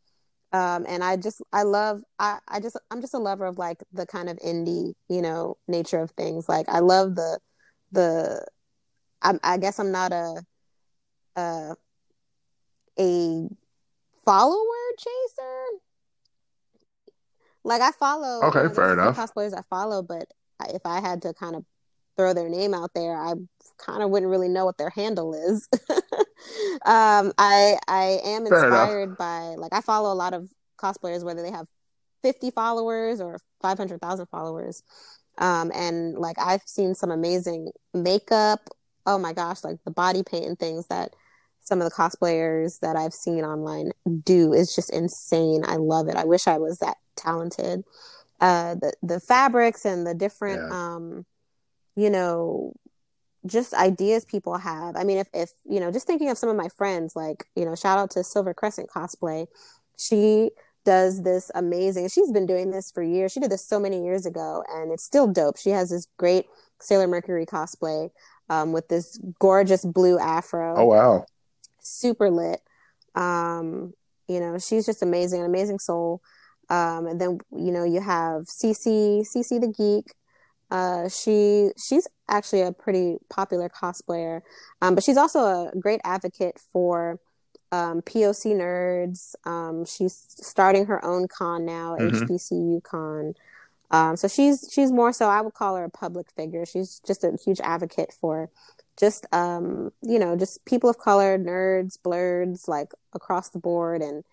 um, 0.54 0.86
and 0.88 1.04
I 1.04 1.18
just 1.18 1.40
I 1.54 1.64
love 1.64 2.02
I 2.18 2.40
I 2.48 2.60
just 2.60 2.80
I'm 2.90 3.00
just 3.00 3.14
a 3.14 3.20
lover 3.20 3.46
of 3.46 3.60
like 3.60 3.84
the 3.94 4.08
kind 4.08 4.28
of 4.28 4.38
indie 4.38 4.94
you 5.08 5.22
know 5.22 5.58
nature 5.68 6.00
of 6.00 6.10
things. 6.12 6.50
Like 6.50 6.68
I 6.68 6.80
love 6.80 7.14
the 7.14 7.40
the 7.92 8.44
I, 9.26 9.34
I 9.44 9.58
guess 9.58 9.80
I'm 9.80 9.92
not 9.92 10.12
a 10.14 10.44
a 11.36 11.76
a 12.98 13.48
follower 14.24 14.86
chaser 14.98 15.80
like 17.66 17.82
I 17.82 17.92
follow. 17.92 18.44
Okay, 18.44 18.74
fair 18.74 18.94
enough. 18.94 19.18
Cosplayers 19.18 19.58
I 19.58 19.64
follow, 19.70 20.04
but 20.04 20.28
if 20.70 20.86
I 20.86 21.02
had 21.02 21.24
to 21.24 21.34
kind 21.34 21.56
of 21.56 21.66
throw 22.16 22.34
their 22.34 22.48
name 22.48 22.74
out 22.74 22.92
there, 22.94 23.18
I 23.18 23.34
kind 23.78 24.04
of 24.04 24.12
wouldn't 24.12 24.30
really 24.30 24.48
know 24.48 24.66
what 24.66 24.78
their 24.78 24.92
handle 24.92 25.34
is. 25.34 25.68
um, 26.86 27.34
I 27.38 27.78
I 27.88 28.20
am 28.24 28.46
inspired 28.46 29.18
by 29.18 29.56
like 29.58 29.74
I 29.74 29.82
follow 29.82 30.14
a 30.14 30.16
lot 30.16 30.34
of 30.34 30.48
cosplayers, 30.80 31.24
whether 31.26 31.42
they 31.42 31.52
have 31.52 31.66
fifty 32.22 32.52
followers 32.52 33.20
or 33.20 33.40
five 33.62 33.78
hundred 33.80 34.00
thousand 34.00 34.28
followers, 34.28 34.84
um, 35.40 35.72
and 35.74 36.18
like 36.20 36.38
I've 36.40 36.64
seen 36.66 36.94
some 36.94 37.10
amazing 37.10 37.72
makeup. 37.96 38.70
Oh 39.06 39.18
my 39.18 39.34
gosh, 39.34 39.64
like 39.64 39.78
the 39.86 39.92
body 39.92 40.24
paint 40.24 40.46
and 40.46 40.58
things 40.58 40.88
that 40.88 41.16
some 41.62 41.82
of 41.82 41.90
the 41.90 41.96
cosplayers 41.96 42.80
that 42.80 42.96
I've 42.96 43.14
seen 43.14 43.44
online 43.44 43.92
do 44.24 44.54
is 44.54 44.76
just 44.76 44.92
insane. 44.92 45.64
I 45.66 45.78
love 45.78 46.08
it. 46.08 46.16
I 46.16 46.24
wish 46.24 46.48
I 46.48 46.58
was 46.58 46.78
that 46.80 46.98
talented. 47.16 47.84
Uh, 48.40 48.76
the 48.76 48.94
the 49.02 49.20
fabrics 49.20 49.86
and 49.86 50.06
the 50.06 50.14
different, 50.14 50.62
yeah. 50.62 50.96
um, 50.96 51.26
you 51.96 52.10
know, 52.10 52.74
just 53.46 53.74
ideas 53.74 54.26
people 54.26 54.58
have. 54.58 54.96
I 54.96 55.04
mean, 55.04 55.18
if 55.18 55.28
if 55.34 55.52
you 55.66 55.80
know, 55.80 55.92
just 55.92 56.08
thinking 56.08 56.30
of 56.30 56.38
some 56.38 56.50
of 56.50 56.56
my 56.56 56.70
friends, 56.70 57.16
like 57.16 57.46
you 57.56 57.66
know, 57.66 57.76
shout 57.76 57.98
out 57.98 58.12
to 58.12 58.24
Silver 58.24 58.54
Crescent 58.54 58.90
Cosplay. 58.90 59.48
She 59.98 60.52
does 60.84 61.24
this 61.24 61.50
amazing. 61.56 62.10
She's 62.10 62.32
been 62.32 62.46
doing 62.46 62.70
this 62.70 62.92
for 62.92 63.02
years. 63.02 63.32
She 63.32 63.40
did 63.40 63.50
this 63.50 63.68
so 63.68 63.80
many 63.80 64.04
years 64.04 64.26
ago, 64.26 64.64
and 64.70 64.92
it's 64.92 65.04
still 65.04 65.26
dope. 65.28 65.58
She 65.58 65.72
has 65.72 65.90
this 65.90 66.08
great 66.18 66.46
Sailor 66.80 67.08
Mercury 67.08 67.46
cosplay 67.46 68.12
um, 68.50 68.72
with 68.72 68.88
this 68.88 69.20
gorgeous 69.40 69.84
blue 69.84 70.20
afro. 70.20 70.76
Oh 70.78 70.86
wow! 70.86 71.26
Super 71.80 72.30
lit. 72.30 72.62
Um, 73.16 73.94
you 74.28 74.40
know, 74.40 74.58
she's 74.58 74.86
just 74.86 75.02
amazing, 75.02 75.42
an 75.42 75.46
amazing 75.46 75.80
soul. 75.80 76.22
Um, 76.70 77.06
and 77.08 77.22
then 77.22 77.40
you 77.52 77.72
know 77.72 77.84
you 77.84 78.02
have 78.02 78.44
Cece, 78.44 79.22
Cece 79.22 79.62
the 79.62 79.68
Geek. 79.68 80.14
Uh, 80.72 81.08
she 81.10 81.70
she's 81.78 82.08
actually 82.28 82.62
a 82.62 82.72
pretty 82.72 83.18
popular 83.30 83.70
cosplayer, 83.70 84.42
um, 84.82 84.96
but 84.96 85.04
she's 85.04 85.18
also 85.18 85.40
a 85.40 85.72
great 85.80 86.02
advocate 86.04 86.60
for 86.74 87.20
um, 87.72 88.02
POC 88.02 88.56
nerds. 88.56 89.36
Um, 89.46 89.86
she's 89.86 90.26
starting 90.30 90.88
her 90.88 91.04
own 91.06 91.28
con 91.28 91.66
now, 91.66 91.96
mm-hmm. 92.00 92.26
HBCU 92.26 92.84
Con. 92.84 93.36
Um, 93.92 94.16
so 94.16 94.28
she's 94.28 94.68
she's 94.72 94.92
more 94.92 95.14
so 95.14 95.30
I 95.30 95.42
would 95.42 95.54
call 95.54 95.76
her 95.76 95.84
a 95.84 95.90
public 95.90 96.32
figure. 96.32 96.66
She's 96.66 97.02
just 97.06 97.24
a 97.24 97.38
huge 97.44 97.60
advocate 97.62 98.14
for 98.20 98.50
just 98.98 99.26
um, 99.32 99.92
you 100.02 100.20
know 100.20 100.36
just 100.36 100.66
people 100.66 100.90
of 100.90 100.98
color, 100.98 101.38
nerds, 101.38 102.02
blurs, 102.02 102.68
like 102.68 102.92
across 103.14 103.50
the 103.50 103.60
board, 103.60 104.02
and 104.02 104.24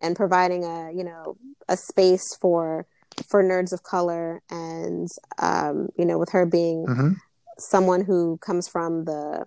and 0.00 0.16
providing 0.16 0.64
a 0.64 0.92
you 0.92 1.04
know 1.04 1.36
a 1.68 1.76
space 1.76 2.36
for 2.40 2.86
for 3.26 3.42
nerds 3.42 3.72
of 3.72 3.82
color 3.82 4.42
and 4.50 5.08
um, 5.38 5.88
you 5.96 6.04
know 6.04 6.18
with 6.18 6.30
her 6.30 6.46
being 6.46 6.86
mm-hmm. 6.86 7.12
someone 7.58 8.04
who 8.04 8.38
comes 8.38 8.68
from 8.68 9.04
the 9.04 9.46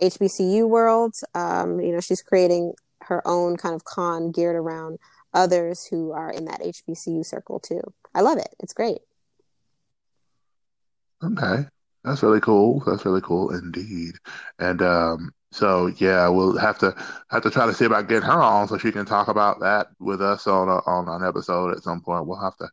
HBCU 0.00 0.68
world 0.68 1.14
um, 1.34 1.80
you 1.80 1.92
know 1.92 2.00
she's 2.00 2.22
creating 2.22 2.74
her 3.00 3.26
own 3.26 3.56
kind 3.56 3.74
of 3.74 3.84
con 3.84 4.30
geared 4.30 4.56
around 4.56 4.98
others 5.34 5.86
who 5.86 6.12
are 6.12 6.30
in 6.30 6.44
that 6.44 6.60
HBCU 6.60 7.24
circle 7.24 7.58
too. 7.58 7.80
I 8.14 8.20
love 8.20 8.38
it. 8.38 8.54
It's 8.60 8.74
great. 8.74 8.98
Okay. 11.22 11.66
That's 12.04 12.22
really 12.22 12.40
cool. 12.40 12.82
That's 12.86 13.04
really 13.04 13.20
cool 13.20 13.54
indeed. 13.54 14.14
And 14.58 14.82
um 14.82 15.32
so 15.52 15.88
yeah, 15.98 16.28
we'll 16.28 16.56
have 16.58 16.78
to 16.78 16.94
have 17.30 17.42
to 17.42 17.50
try 17.50 17.66
to 17.66 17.74
see 17.74 17.84
about 17.84 18.08
getting 18.08 18.28
her 18.28 18.42
on 18.42 18.68
so 18.68 18.78
she 18.78 18.90
can 18.90 19.04
talk 19.04 19.28
about 19.28 19.60
that 19.60 19.88
with 20.00 20.22
us 20.22 20.46
on 20.46 20.68
a, 20.68 20.78
on 20.88 21.08
an 21.08 21.26
episode 21.26 21.76
at 21.76 21.82
some 21.82 22.00
point. 22.00 22.26
We'll 22.26 22.40
have 22.40 22.56
to 22.56 22.68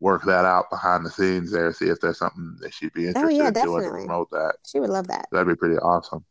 work 0.00 0.24
that 0.24 0.44
out 0.44 0.70
behind 0.70 1.04
the 1.04 1.10
scenes 1.10 1.50
there, 1.50 1.72
see 1.72 1.86
if 1.86 2.00
there's 2.00 2.18
something 2.18 2.56
that 2.60 2.72
she'd 2.72 2.92
be 2.92 3.06
interested 3.06 3.26
oh, 3.26 3.42
yeah, 3.42 3.48
in 3.48 3.52
definitely. 3.52 3.80
doing 3.82 4.00
to 4.00 4.06
promote 4.06 4.30
that. 4.30 4.54
She 4.66 4.80
would 4.80 4.90
love 4.90 5.08
that. 5.08 5.26
That'd 5.32 5.48
be 5.48 5.56
pretty 5.56 5.76
awesome. 5.76 6.24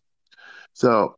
So 0.74 1.17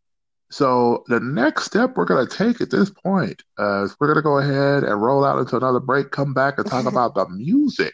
so 0.51 1.03
the 1.07 1.19
next 1.19 1.65
step 1.65 1.95
we're 1.95 2.05
going 2.05 2.25
to 2.25 2.37
take 2.37 2.59
at 2.59 2.71
this 2.71 2.89
point 2.89 3.43
uh, 3.59 3.83
is 3.83 3.95
we're 3.99 4.07
going 4.07 4.17
to 4.17 4.23
go 4.23 4.39
ahead 4.39 4.83
and 4.83 5.01
roll 5.01 5.23
out 5.23 5.39
into 5.39 5.55
another 5.55 5.79
break, 5.79 6.11
come 6.11 6.33
back 6.33 6.57
and 6.57 6.67
talk 6.67 6.85
about 6.85 7.13
the 7.13 7.27
music 7.29 7.93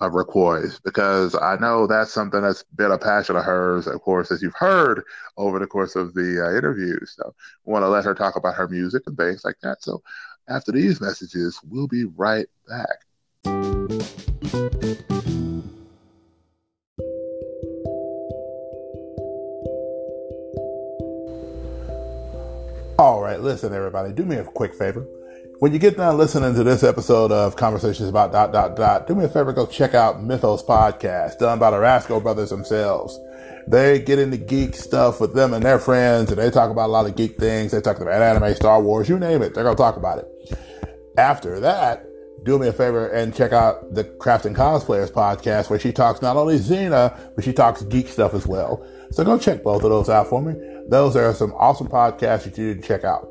of 0.00 0.14
Roquois 0.14 0.78
because 0.84 1.34
I 1.34 1.56
know 1.56 1.86
that's 1.86 2.12
something 2.12 2.42
that's 2.42 2.62
been 2.62 2.90
a 2.90 2.98
passion 2.98 3.36
of 3.36 3.44
hers, 3.44 3.86
of 3.86 4.00
course, 4.00 4.30
as 4.30 4.42
you've 4.42 4.54
heard 4.54 5.02
over 5.36 5.58
the 5.58 5.66
course 5.66 5.94
of 5.94 6.14
the 6.14 6.44
uh, 6.44 6.56
interview. 6.56 6.98
So 7.06 7.34
we 7.64 7.72
want 7.72 7.84
to 7.84 7.88
let 7.88 8.04
her 8.04 8.14
talk 8.14 8.36
about 8.36 8.54
her 8.54 8.68
music 8.68 9.02
and 9.06 9.16
things 9.16 9.44
like 9.44 9.56
that. 9.62 9.82
So 9.82 10.02
after 10.48 10.72
these 10.72 11.00
messages, 11.00 11.60
we'll 11.68 11.88
be 11.88 12.04
right 12.04 12.46
back. 12.68 14.79
Right, 23.30 23.40
listen, 23.40 23.72
everybody, 23.72 24.12
do 24.12 24.24
me 24.24 24.36
a 24.36 24.44
quick 24.44 24.74
favor 24.74 25.06
when 25.60 25.74
you 25.74 25.78
get 25.78 25.98
done 25.98 26.16
listening 26.16 26.54
to 26.54 26.64
this 26.64 26.82
episode 26.82 27.30
of 27.30 27.54
Conversations 27.54 28.08
About 28.08 28.32
Dot 28.32 28.50
Dot 28.50 28.76
Dot, 28.76 29.06
do 29.06 29.14
me 29.14 29.26
a 29.26 29.28
favor, 29.28 29.52
go 29.52 29.66
check 29.66 29.92
out 29.92 30.22
Mythos 30.22 30.62
Podcast, 30.62 31.38
done 31.38 31.58
by 31.58 31.70
the 31.70 31.78
Rasco 31.78 32.18
brothers 32.18 32.48
themselves. 32.48 33.20
They 33.68 34.00
get 34.00 34.18
into 34.18 34.38
geek 34.38 34.74
stuff 34.74 35.20
with 35.20 35.34
them 35.34 35.52
and 35.52 35.62
their 35.62 35.78
friends, 35.78 36.30
and 36.30 36.40
they 36.40 36.50
talk 36.50 36.70
about 36.70 36.86
a 36.86 36.92
lot 36.92 37.04
of 37.04 37.14
geek 37.14 37.36
things. 37.36 37.72
They 37.72 37.82
talk 37.82 38.00
about 38.00 38.22
anime, 38.22 38.54
Star 38.54 38.82
Wars, 38.82 39.10
you 39.10 39.18
name 39.18 39.42
it. 39.42 39.52
They're 39.52 39.64
gonna 39.64 39.76
talk 39.76 39.98
about 39.98 40.18
it. 40.18 40.58
After 41.18 41.60
that, 41.60 42.06
do 42.42 42.58
me 42.58 42.68
a 42.68 42.72
favor 42.72 43.08
and 43.08 43.34
check 43.34 43.52
out 43.52 43.92
the 43.92 44.04
Crafting 44.04 44.56
Cosplayers 44.56 45.12
podcast, 45.12 45.68
where 45.68 45.78
she 45.78 45.92
talks 45.92 46.22
not 46.22 46.38
only 46.38 46.58
Xena, 46.58 47.34
but 47.34 47.44
she 47.44 47.52
talks 47.52 47.82
geek 47.82 48.08
stuff 48.08 48.32
as 48.32 48.46
well. 48.46 48.82
So 49.10 49.24
go 49.24 49.38
check 49.38 49.62
both 49.62 49.84
of 49.84 49.90
those 49.90 50.08
out 50.08 50.28
for 50.28 50.40
me. 50.40 50.54
Those 50.90 51.16
are 51.16 51.32
some 51.32 51.52
awesome 51.54 51.88
podcasts 51.88 52.44
that 52.44 52.58
you 52.58 52.74
need 52.74 52.82
to 52.82 52.88
check 52.88 53.04
out. 53.04 53.28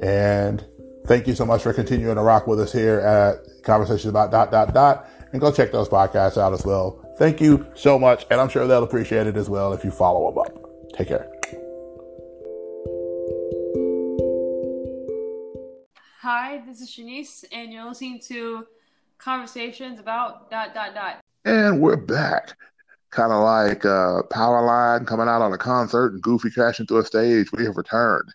And 0.00 0.64
Thank 1.06 1.26
you 1.26 1.34
so 1.34 1.44
much 1.44 1.62
for 1.62 1.72
continuing 1.72 2.14
to 2.16 2.22
rock 2.22 2.46
with 2.46 2.60
us 2.60 2.72
here 2.72 3.00
at 3.00 3.64
Conversations 3.64 4.06
About 4.06 4.30
Dot 4.30 4.50
Dot 4.50 4.72
Dot. 4.72 5.08
And 5.32 5.40
go 5.40 5.50
check 5.50 5.72
those 5.72 5.88
podcasts 5.88 6.36
out 6.36 6.52
as 6.52 6.64
well. 6.64 7.04
Thank 7.18 7.40
you 7.40 7.66
so 7.74 7.98
much. 7.98 8.26
And 8.30 8.40
I'm 8.40 8.48
sure 8.48 8.66
they'll 8.66 8.84
appreciate 8.84 9.26
it 9.26 9.36
as 9.36 9.48
well 9.48 9.72
if 9.72 9.84
you 9.84 9.90
follow 9.90 10.30
them 10.30 10.38
up. 10.38 10.96
Take 10.96 11.08
care. 11.08 11.28
Hi, 16.20 16.62
this 16.66 16.80
is 16.80 16.90
Shanice, 16.90 17.44
and 17.50 17.72
you're 17.72 17.88
listening 17.88 18.20
to 18.28 18.66
Conversations 19.18 19.98
About 19.98 20.50
Dot 20.50 20.74
Dot 20.74 20.94
Dot. 20.94 21.20
And 21.44 21.80
we're 21.80 21.96
back. 21.96 22.56
Kind 23.10 23.32
of 23.32 23.42
like 23.42 23.84
uh, 23.84 24.22
Powerline 24.30 25.06
coming 25.06 25.28
out 25.28 25.42
on 25.42 25.52
a 25.52 25.58
concert 25.58 26.12
and 26.12 26.22
Goofy 26.22 26.50
crashing 26.50 26.86
through 26.86 26.98
a 26.98 27.04
stage. 27.04 27.50
We 27.52 27.64
have 27.64 27.76
returned. 27.76 28.32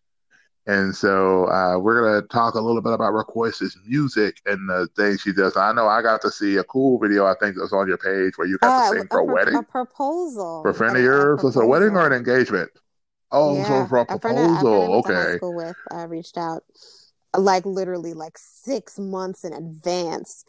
And 0.68 0.96
so 0.96 1.46
uh, 1.48 1.78
we're 1.78 2.02
going 2.02 2.22
to 2.22 2.28
talk 2.28 2.56
a 2.56 2.60
little 2.60 2.82
bit 2.82 2.94
about 2.94 3.14
Roquois's 3.14 3.78
music 3.86 4.42
and 4.48 4.68
the 4.68 4.88
things 4.96 5.22
she 5.22 5.32
does. 5.32 5.56
I 5.56 5.72
know 5.74 5.88
I 5.88 6.02
got 6.02 6.22
to 6.22 6.32
see 6.32 6.58
a 6.58 6.64
cool 6.64 6.98
video, 6.98 7.26
I 7.26 7.36
think, 7.40 7.56
that 7.56 7.62
was 7.62 7.72
on 7.72 7.88
your 7.88 8.00
page 8.00 8.38
where 8.38 8.48
you 8.48 8.58
got 8.58 8.88
uh, 8.88 8.92
to 8.92 9.00
sing 9.00 9.08
for 9.10 9.20
a, 9.20 9.24
a 9.24 9.26
wedding. 9.26 9.56
A 9.56 9.64
proposal. 9.64 10.64
For 10.64 10.72
a 10.72 10.74
friend 10.74 10.98
of 10.98 11.04
yours? 11.04 11.44
Was 11.44 11.56
it 11.56 11.64
a 11.64 11.68
wedding 11.68 11.96
or 11.96 12.08
an 12.08 12.14
engagement? 12.14 12.72
Oh, 13.32 13.56
yeah. 13.56 13.68
so 13.68 13.86
for 13.86 14.00
a 14.00 14.06
proposal. 14.06 14.98
A 14.98 15.04
friend, 15.04 15.18
a 15.18 15.22
okay. 15.22 15.38
school 15.38 15.56
with 15.56 15.78
uh, 15.94 16.08
reached 16.08 16.38
out 16.38 16.64
like 17.38 17.66
literally 17.66 18.14
like 18.14 18.38
six 18.38 18.98
months 18.98 19.44
in 19.44 19.54
advance 19.54 20.46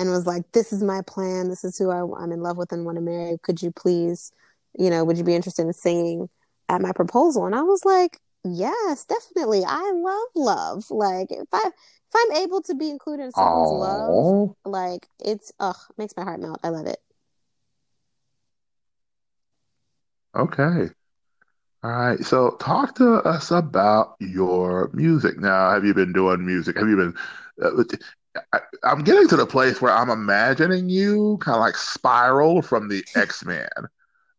and 0.00 0.10
was 0.10 0.26
like, 0.26 0.50
"This 0.52 0.72
is 0.72 0.82
my 0.82 1.02
plan. 1.02 1.48
This 1.48 1.62
is 1.62 1.76
who 1.78 1.90
I, 1.90 2.00
I'm 2.22 2.32
in 2.32 2.40
love 2.42 2.56
with 2.56 2.72
and 2.72 2.84
want 2.86 2.96
to 2.96 3.02
marry. 3.02 3.38
Could 3.42 3.62
you 3.62 3.70
please, 3.70 4.32
you 4.78 4.88
know, 4.90 5.04
would 5.04 5.18
you 5.18 5.24
be 5.24 5.34
interested 5.34 5.66
in 5.66 5.72
singing 5.74 6.28
at 6.70 6.80
my 6.80 6.92
proposal?" 6.92 7.46
And 7.46 7.54
I 7.54 7.62
was 7.62 7.84
like, 7.84 8.18
"Yes, 8.44 9.04
definitely. 9.04 9.62
I 9.66 9.92
love 9.94 10.28
love. 10.34 10.90
Like 10.90 11.30
if 11.30 11.48
I 11.52 11.62
if 11.66 12.14
I'm 12.16 12.32
able 12.42 12.62
to 12.62 12.74
be 12.74 12.88
included 12.90 13.24
in 13.24 13.32
someone's 13.32 13.70
Aww. 13.70 13.78
love, 13.78 14.56
like 14.64 15.06
it's 15.20 15.52
ugh, 15.60 15.76
makes 15.98 16.16
my 16.16 16.24
heart 16.24 16.40
melt. 16.40 16.60
I 16.64 16.70
love 16.70 16.86
it." 16.86 16.98
Okay. 20.34 20.88
All 21.82 21.90
right. 21.90 22.20
So 22.24 22.56
talk 22.60 22.94
to 22.96 23.16
us 23.16 23.50
about 23.50 24.16
your 24.20 24.90
music. 24.94 25.38
Now, 25.38 25.70
have 25.72 25.84
you 25.84 25.94
been 25.94 26.12
doing 26.12 26.44
music? 26.46 26.76
Have 26.78 26.88
you 26.88 26.96
been 26.96 27.14
uh, 27.62 27.84
I, 28.52 28.60
am 28.84 29.02
getting 29.02 29.28
to 29.28 29.36
the 29.36 29.46
place 29.46 29.80
where 29.80 29.92
I'm 29.92 30.10
imagining 30.10 30.88
you 30.88 31.38
kind 31.40 31.56
of 31.56 31.60
like 31.60 31.76
spiral 31.76 32.62
from 32.62 32.88
the 32.88 33.04
X 33.16 33.44
Men. 33.44 33.68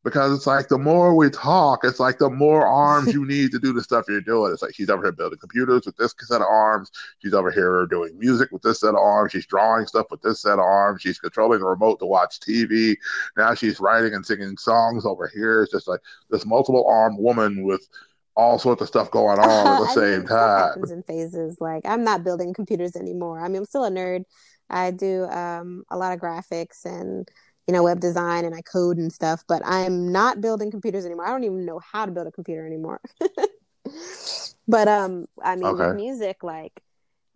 Because 0.04 0.36
it's 0.36 0.48
like 0.48 0.68
the 0.68 0.80
more 0.80 1.16
we 1.16 1.30
talk, 1.30 1.82
it's 1.84 2.00
like 2.00 2.18
the 2.18 2.30
more 2.30 2.66
arms 2.66 3.14
you 3.14 3.24
need 3.24 3.52
to 3.52 3.60
do 3.60 3.72
the 3.72 3.84
stuff 3.84 4.06
you're 4.10 4.20
doing. 4.20 4.52
It's 4.52 4.64
like 4.64 4.74
she's 4.74 4.90
over 4.90 5.04
here 5.04 5.12
building 5.12 5.38
computers 5.38 5.86
with 5.86 5.96
this 5.98 6.16
set 6.22 6.42
of 6.42 6.48
arms. 6.48 6.90
She's 7.20 7.36
over 7.36 7.52
here 7.52 7.86
doing 7.86 8.18
music 8.18 8.52
with 8.52 8.64
this 8.64 8.80
set 8.80 8.90
of 8.90 8.96
arms. 8.96 9.32
She's 9.32 9.46
drawing 9.46 9.86
stuff 9.86 10.08
with 10.10 10.24
this 10.24 10.42
set 10.42 10.54
of 10.54 10.62
arms. 10.62 11.04
She's 11.04 11.20
controlling 11.20 11.62
a 11.62 11.66
remote 11.66 12.00
to 12.00 12.08
watch 12.08 12.40
TV. 12.40 12.96
Now 13.38 13.54
she's 13.54 13.80
writing 13.80 14.16
and 14.16 14.26
singing 14.26 14.58
songs 14.58 15.06
over 15.06 15.30
here. 15.32 15.62
It's 15.62 15.72
just 15.72 15.88
like 15.88 16.02
this 16.32 16.48
multiple 16.48 16.88
armed 16.88 17.20
woman 17.20 17.64
with 17.64 17.88
all 18.36 18.58
sorts 18.60 18.82
of 18.82 18.88
stuff 18.88 19.12
going 19.12 19.40
on 19.40 19.68
at 19.68 19.80
the 19.80 19.88
same 19.94 20.26
time. 20.26 20.74
in 20.92 21.04
phases. 21.04 21.58
Like 21.60 21.84
I'm 21.86 22.04
not 22.04 22.24
building 22.24 22.54
computers 22.54 22.96
anymore. 22.96 23.40
I 23.40 23.48
mean, 23.48 23.58
I'm 23.58 23.66
still 23.66 23.86
a 23.86 23.92
nerd. 23.92 24.24
I 24.70 24.92
do 24.92 25.26
um, 25.26 25.84
a 25.90 25.98
lot 25.98 26.14
of 26.14 26.20
graphics 26.20 26.86
and 26.86 27.28
you 27.68 27.74
know 27.74 27.84
web 27.84 28.00
design 28.00 28.46
and 28.46 28.56
I 28.56 28.62
code 28.62 28.98
and 28.98 29.12
stuff, 29.12 29.44
but 29.48 29.62
I'm 29.66 30.12
not 30.12 30.42
building 30.42 30.72
computers 30.72 31.06
anymore. 31.06 31.28
I 31.28 31.32
don't 31.32 31.44
even 31.44 31.66
know 31.66 31.80
how 31.80 32.06
to 32.06 32.12
build 32.12 32.28
a 32.28 32.32
computer 32.32 32.66
anymore. 32.66 33.02
but 34.68 34.88
um, 34.88 35.26
I 35.44 35.56
mean, 35.56 35.66
okay. 35.66 35.96
music, 35.96 36.44
like 36.44 36.82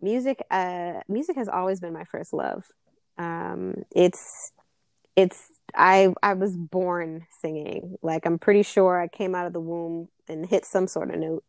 music, 0.00 0.42
uh, 0.50 1.00
music 1.08 1.36
has 1.36 1.48
always 1.48 1.80
been 1.80 1.92
my 1.92 2.04
first 2.04 2.32
love. 2.32 2.64
Um, 3.18 3.84
it's 3.94 4.52
it's 5.14 5.50
I 5.74 6.14
I 6.22 6.34
was 6.34 6.56
born 6.56 7.26
singing. 7.40 7.96
Like 8.02 8.26
I'm 8.26 8.38
pretty 8.38 8.62
sure 8.62 9.00
I 9.00 9.08
came 9.08 9.34
out 9.34 9.46
of 9.46 9.52
the 9.52 9.60
womb 9.60 10.08
and 10.28 10.46
hit 10.46 10.64
some 10.64 10.86
sort 10.86 11.10
of 11.10 11.20
note. 11.20 11.44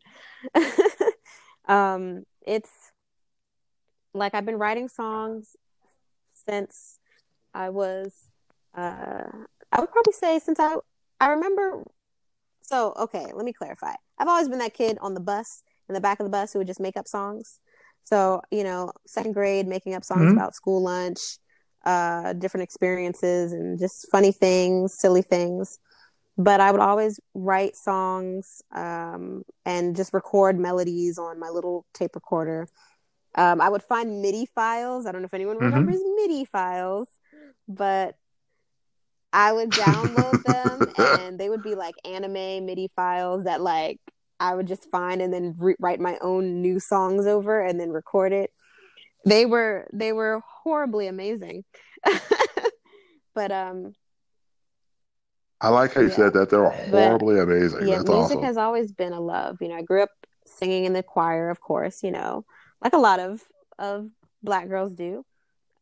um, 1.67 2.23
it's 2.45 2.71
like 4.13 4.33
I've 4.33 4.45
been 4.45 4.59
writing 4.59 4.89
songs 4.89 5.55
since 6.47 6.99
I 7.53 7.69
was. 7.69 8.13
Uh, 8.75 9.25
I 9.71 9.79
would 9.79 9.91
probably 9.91 10.13
say 10.13 10.39
since 10.39 10.59
I 10.59 10.75
I 11.19 11.29
remember. 11.29 11.83
So 12.61 12.93
okay, 12.97 13.27
let 13.33 13.45
me 13.45 13.53
clarify. 13.53 13.93
I've 14.17 14.27
always 14.27 14.49
been 14.49 14.59
that 14.59 14.73
kid 14.73 14.97
on 15.01 15.13
the 15.13 15.19
bus 15.19 15.63
in 15.87 15.95
the 15.95 16.01
back 16.01 16.19
of 16.19 16.25
the 16.25 16.29
bus 16.29 16.51
who 16.51 16.59
would 16.59 16.67
just 16.67 16.79
make 16.79 16.97
up 16.97 17.07
songs. 17.07 17.59
So 18.03 18.41
you 18.51 18.63
know, 18.63 18.91
second 19.05 19.33
grade, 19.33 19.67
making 19.67 19.93
up 19.93 20.03
songs 20.03 20.21
mm-hmm. 20.21 20.37
about 20.37 20.55
school 20.55 20.81
lunch, 20.81 21.37
uh, 21.87 22.33
different 22.33 22.65
experiences, 22.65 23.53
and 23.53 23.79
just 23.79 24.07
funny 24.11 24.31
things, 24.31 24.93
silly 24.93 25.23
things 25.23 25.79
but 26.37 26.61
I 26.61 26.71
would 26.71 26.81
always 26.81 27.19
write 27.33 27.75
songs 27.75 28.61
um, 28.71 29.43
and 29.65 29.95
just 29.95 30.13
record 30.13 30.59
melodies 30.59 31.17
on 31.17 31.39
my 31.39 31.49
little 31.49 31.85
tape 31.93 32.13
recorder. 32.13 32.67
Um, 33.35 33.59
I 33.59 33.69
would 33.69 33.83
find 33.83 34.21
MIDI 34.21 34.45
files. 34.45 35.05
I 35.05 35.11
don't 35.11 35.21
know 35.21 35.25
if 35.25 35.33
anyone 35.33 35.55
mm-hmm. 35.55 35.65
remembers 35.65 36.01
MIDI 36.15 36.45
files, 36.45 37.07
but 37.67 38.15
I 39.33 39.51
would 39.51 39.71
download 39.71 40.43
them 40.43 40.93
and 41.21 41.39
they 41.39 41.49
would 41.49 41.63
be 41.63 41.75
like 41.75 41.95
anime 42.05 42.65
MIDI 42.65 42.89
files 42.95 43.45
that 43.45 43.61
like 43.61 43.99
I 44.39 44.53
would 44.53 44.67
just 44.67 44.89
find 44.91 45.21
and 45.21 45.33
then 45.33 45.55
re- 45.57 45.75
write 45.79 45.99
my 45.99 46.17
own 46.21 46.61
new 46.61 46.79
songs 46.79 47.25
over 47.25 47.59
and 47.59 47.79
then 47.79 47.89
record 47.89 48.31
it. 48.31 48.51
They 49.27 49.45
were 49.45 49.87
they 49.93 50.13
were 50.13 50.41
horribly 50.63 51.07
amazing. 51.07 51.63
but 53.35 53.51
um 53.51 53.93
I 55.59 55.69
like 55.69 55.93
how 55.93 56.01
you 56.01 56.09
yeah. 56.09 56.15
said 56.15 56.33
that. 56.33 56.49
They 56.49 56.57
were 56.57 56.69
horribly 56.69 57.35
but, 57.35 57.43
amazing. 57.43 57.87
Yeah, 57.87 57.97
That's 57.97 58.09
music 58.09 58.37
awesome. 58.37 58.43
has 58.43 58.57
always 58.57 58.91
been 58.91 59.13
a 59.13 59.19
love. 59.19 59.57
You 59.59 59.69
know, 59.69 59.75
I 59.75 59.81
grew 59.81 60.03
up 60.03 60.11
singing 60.45 60.85
in 60.85 60.93
the 60.93 61.03
choir, 61.03 61.49
of 61.49 61.59
course, 61.59 62.03
you 62.03 62.11
know, 62.11 62.45
like 62.83 62.93
a 62.93 62.99
lot 62.99 63.19
of 63.19 63.43
of 63.79 64.09
black 64.43 64.67
girls 64.67 64.93
do. 64.93 65.25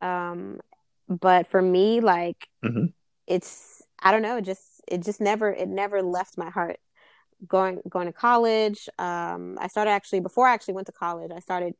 Um, 0.01 0.59
but 1.07 1.47
for 1.47 1.61
me, 1.61 1.99
like 1.99 2.47
mm-hmm. 2.63 2.85
it's 3.27 3.81
I 4.01 4.11
don't 4.11 4.21
know, 4.21 4.37
it 4.37 4.45
just 4.45 4.81
it 4.87 5.03
just 5.03 5.21
never 5.21 5.51
it 5.51 5.67
never 5.67 6.01
left 6.01 6.37
my 6.37 6.49
heart. 6.49 6.77
Going 7.47 7.81
going 7.89 8.07
to 8.07 8.13
college, 8.13 8.87
um, 8.97 9.57
I 9.59 9.67
started 9.67 9.91
actually 9.91 10.21
before 10.21 10.47
I 10.47 10.53
actually 10.53 10.75
went 10.75 10.87
to 10.87 10.93
college, 10.93 11.31
I 11.35 11.39
started 11.39 11.75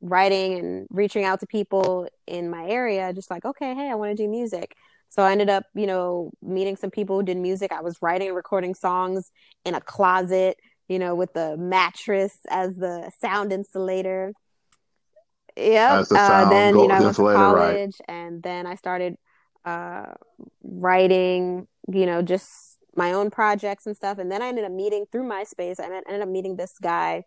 writing 0.00 0.58
and 0.58 0.86
reaching 0.90 1.24
out 1.24 1.40
to 1.40 1.46
people 1.46 2.08
in 2.26 2.50
my 2.50 2.66
area, 2.66 3.12
just 3.12 3.30
like, 3.30 3.44
okay, 3.44 3.74
hey, 3.74 3.90
I 3.90 3.94
want 3.94 4.16
to 4.16 4.22
do 4.22 4.28
music. 4.28 4.76
So 5.08 5.22
I 5.22 5.32
ended 5.32 5.50
up, 5.50 5.64
you 5.74 5.86
know, 5.86 6.30
meeting 6.40 6.76
some 6.76 6.90
people 6.90 7.16
who 7.16 7.24
did 7.24 7.36
music. 7.36 7.72
I 7.72 7.80
was 7.80 8.00
writing 8.00 8.28
and 8.28 8.36
recording 8.36 8.74
songs 8.74 9.32
in 9.64 9.74
a 9.74 9.80
closet, 9.80 10.56
you 10.88 10.98
know, 10.98 11.14
with 11.14 11.32
the 11.32 11.56
mattress 11.56 12.38
as 12.48 12.76
the 12.76 13.10
sound 13.20 13.52
insulator. 13.52 14.32
Yeah. 15.56 16.04
The 16.08 16.16
uh, 16.16 16.48
then, 16.48 16.78
you 16.78 16.86
know, 16.86 16.94
I 16.94 17.00
went 17.00 17.16
to 17.16 17.22
college 17.22 17.96
right. 18.08 18.14
and 18.14 18.42
then 18.42 18.66
I 18.66 18.76
started 18.76 19.16
uh, 19.64 20.12
writing, 20.62 21.66
you 21.92 22.06
know, 22.06 22.22
just 22.22 22.78
my 22.94 23.12
own 23.12 23.30
projects 23.30 23.86
and 23.86 23.96
stuff. 23.96 24.18
And 24.18 24.30
then 24.30 24.42
I 24.42 24.48
ended 24.48 24.64
up 24.64 24.72
meeting 24.72 25.06
through 25.10 25.28
MySpace. 25.28 25.80
I 25.80 25.84
ended 25.84 26.22
up 26.22 26.28
meeting 26.28 26.56
this 26.56 26.78
guy 26.80 27.24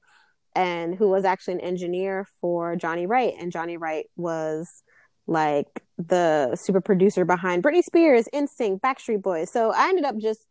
and 0.56 0.96
who 0.96 1.10
was 1.10 1.26
actually 1.26 1.56
an 1.56 1.62
engineer 1.62 2.28
for 2.42 2.76
Johnny 2.76 3.06
Wright. 3.06 3.34
And 3.40 3.52
Johnny 3.52 3.78
Wright 3.78 4.06
was 4.16 4.84
like 5.26 5.84
the 5.98 6.56
super 6.56 6.82
producer 6.82 7.26
behind 7.26 7.64
Britney 7.64 7.84
Spears, 7.84 8.28
NSYNC, 8.34 8.82
Backstreet 8.82 9.22
Boys. 9.22 9.52
So 9.52 9.72
I 9.72 9.90
ended 9.90 10.06
up 10.06 10.18
just, 10.18 10.46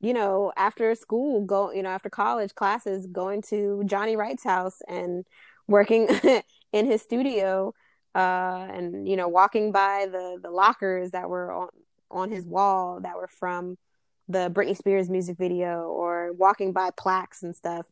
you 0.00 0.12
know, 0.12 0.52
after 0.56 0.94
school, 0.94 1.44
go, 1.44 1.72
you 1.72 1.82
know, 1.82 1.90
after 1.90 2.10
college 2.10 2.54
classes, 2.54 3.06
going 3.06 3.42
to 3.50 3.82
Johnny 3.86 4.16
Wright's 4.16 4.44
house 4.44 4.78
and 4.88 5.24
working 5.66 6.08
in 6.72 6.86
his 6.86 7.02
studio, 7.02 7.74
uh, 8.14 8.66
and 8.70 9.06
you 9.06 9.16
know, 9.16 9.28
walking 9.28 9.70
by 9.70 10.06
the 10.10 10.38
the 10.42 10.50
lockers 10.50 11.12
that 11.12 11.28
were 11.28 11.52
on 11.52 11.68
on 12.10 12.30
his 12.30 12.44
wall 12.44 13.00
that 13.02 13.16
were 13.16 13.28
from 13.28 13.76
the 14.28 14.50
Britney 14.50 14.76
Spears 14.76 15.08
music 15.08 15.36
video, 15.38 15.82
or 15.82 16.32
walking 16.32 16.72
by 16.72 16.90
plaques 16.96 17.42
and 17.42 17.54
stuff. 17.54 17.86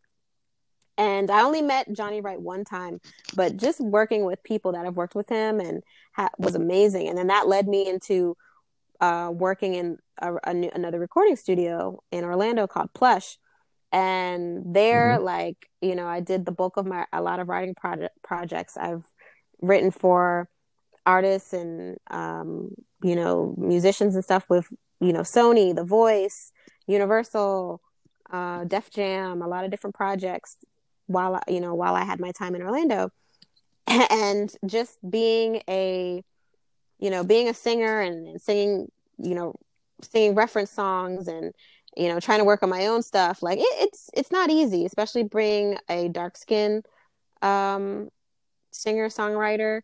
And 0.98 1.30
I 1.30 1.42
only 1.42 1.62
met 1.62 1.92
Johnny 1.92 2.20
Wright 2.20 2.40
one 2.40 2.64
time, 2.64 3.00
but 3.34 3.56
just 3.56 3.80
working 3.80 4.24
with 4.24 4.42
people 4.42 4.72
that 4.72 4.84
have 4.84 4.96
worked 4.96 5.14
with 5.14 5.28
him 5.28 5.60
and 5.60 5.82
ha- 6.12 6.30
was 6.38 6.54
amazing. 6.54 7.08
And 7.08 7.18
then 7.18 7.26
that 7.26 7.48
led 7.48 7.68
me 7.68 7.86
into 7.86 8.36
uh, 9.00 9.30
working 9.32 9.74
in 9.74 9.98
a, 10.18 10.34
a 10.44 10.54
new, 10.54 10.70
another 10.74 10.98
recording 10.98 11.36
studio 11.36 12.02
in 12.10 12.24
Orlando 12.24 12.66
called 12.66 12.94
Plush. 12.94 13.36
And 13.92 14.74
there, 14.74 15.16
mm-hmm. 15.16 15.24
like 15.24 15.68
you 15.80 15.94
know, 15.94 16.06
I 16.06 16.20
did 16.20 16.46
the 16.46 16.52
bulk 16.52 16.76
of 16.76 16.86
my 16.86 17.06
a 17.12 17.22
lot 17.22 17.40
of 17.40 17.48
writing 17.48 17.74
project 17.74 18.14
projects. 18.22 18.76
I've 18.76 19.04
written 19.60 19.90
for 19.90 20.48
artists 21.04 21.52
and 21.52 21.98
um, 22.10 22.70
you 23.02 23.14
know 23.14 23.54
musicians 23.56 24.14
and 24.14 24.24
stuff 24.24 24.48
with 24.48 24.66
you 25.00 25.12
know 25.12 25.20
Sony, 25.20 25.74
The 25.74 25.84
Voice, 25.84 26.52
Universal, 26.86 27.80
uh, 28.30 28.64
Def 28.64 28.90
Jam, 28.90 29.40
a 29.40 29.48
lot 29.48 29.64
of 29.64 29.70
different 29.70 29.94
projects 29.94 30.56
while 31.06 31.40
you 31.48 31.60
know 31.60 31.74
while 31.74 31.94
I 31.94 32.04
had 32.04 32.20
my 32.20 32.32
time 32.32 32.54
in 32.54 32.62
Orlando, 32.62 33.10
and 33.86 34.52
just 34.66 34.98
being 35.08 35.62
a 35.68 36.22
you 36.98 37.10
know 37.10 37.24
being 37.24 37.48
a 37.48 37.54
singer 37.54 38.00
and, 38.00 38.28
and 38.28 38.40
singing 38.40 38.90
you 39.18 39.34
know 39.34 39.54
singing 40.02 40.34
reference 40.34 40.70
songs 40.70 41.28
and 41.28 41.52
you 41.96 42.08
know 42.08 42.20
trying 42.20 42.38
to 42.38 42.44
work 42.44 42.62
on 42.62 42.68
my 42.68 42.86
own 42.86 43.02
stuff 43.02 43.42
like 43.42 43.58
it, 43.58 43.66
it's 43.78 44.10
it's 44.14 44.30
not 44.30 44.50
easy 44.50 44.84
especially 44.84 45.22
bring 45.22 45.78
a 45.88 46.08
dark 46.08 46.36
skin 46.36 46.82
um 47.42 48.08
singer 48.72 49.08
songwriter. 49.08 49.80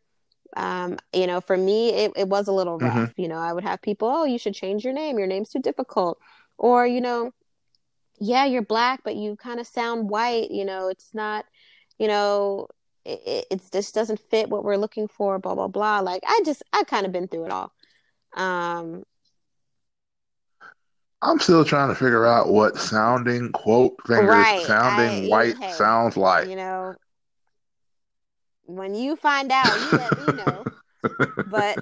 Um 0.56 0.98
you 1.14 1.26
know 1.26 1.40
for 1.40 1.56
me 1.56 1.90
it, 1.90 2.12
it 2.16 2.28
was 2.28 2.48
a 2.48 2.52
little 2.52 2.78
rough. 2.78 2.94
Mm-hmm. 3.10 3.20
you 3.20 3.28
know 3.28 3.38
i 3.38 3.52
would 3.52 3.64
have 3.64 3.80
people 3.80 4.08
oh 4.08 4.24
you 4.24 4.38
should 4.38 4.54
change 4.54 4.84
your 4.84 4.92
name. 4.92 5.18
Your 5.18 5.26
name's 5.26 5.50
too 5.50 5.60
difficult. 5.60 6.18
Or 6.58 6.86
you 6.86 7.00
know 7.00 7.32
yeah, 8.22 8.44
you're 8.44 8.62
black, 8.62 9.00
but 9.02 9.16
you 9.16 9.34
kind 9.34 9.58
of 9.58 9.66
sound 9.66 10.08
white. 10.08 10.52
You 10.52 10.64
know, 10.64 10.86
it's 10.88 11.12
not, 11.12 11.44
you 11.98 12.06
know, 12.06 12.68
it, 13.04 13.46
it 13.50 13.62
just 13.72 13.94
doesn't 13.94 14.20
fit 14.20 14.48
what 14.48 14.62
we're 14.62 14.76
looking 14.76 15.08
for, 15.08 15.40
blah, 15.40 15.56
blah, 15.56 15.66
blah. 15.66 15.98
Like, 15.98 16.22
I 16.24 16.40
just, 16.44 16.62
I've 16.72 16.86
kind 16.86 17.04
of 17.04 17.10
been 17.10 17.26
through 17.26 17.46
it 17.46 17.50
all. 17.50 17.72
Um, 18.34 19.02
I'm 21.20 21.40
still 21.40 21.64
trying 21.64 21.88
to 21.88 21.96
figure 21.96 22.24
out 22.24 22.48
what 22.48 22.78
sounding 22.78 23.50
quote 23.50 23.96
fingers, 24.06 24.28
right. 24.28 24.62
sounding 24.66 25.24
I, 25.24 25.28
white 25.28 25.56
hey, 25.58 25.72
sounds 25.72 26.16
like. 26.16 26.48
you 26.48 26.54
know, 26.54 26.94
when 28.66 28.94
you 28.94 29.16
find 29.16 29.50
out, 29.50 29.80
you 29.80 29.98
let 29.98 30.16
me 30.16 30.32
know. 30.32 30.64
But 31.50 31.78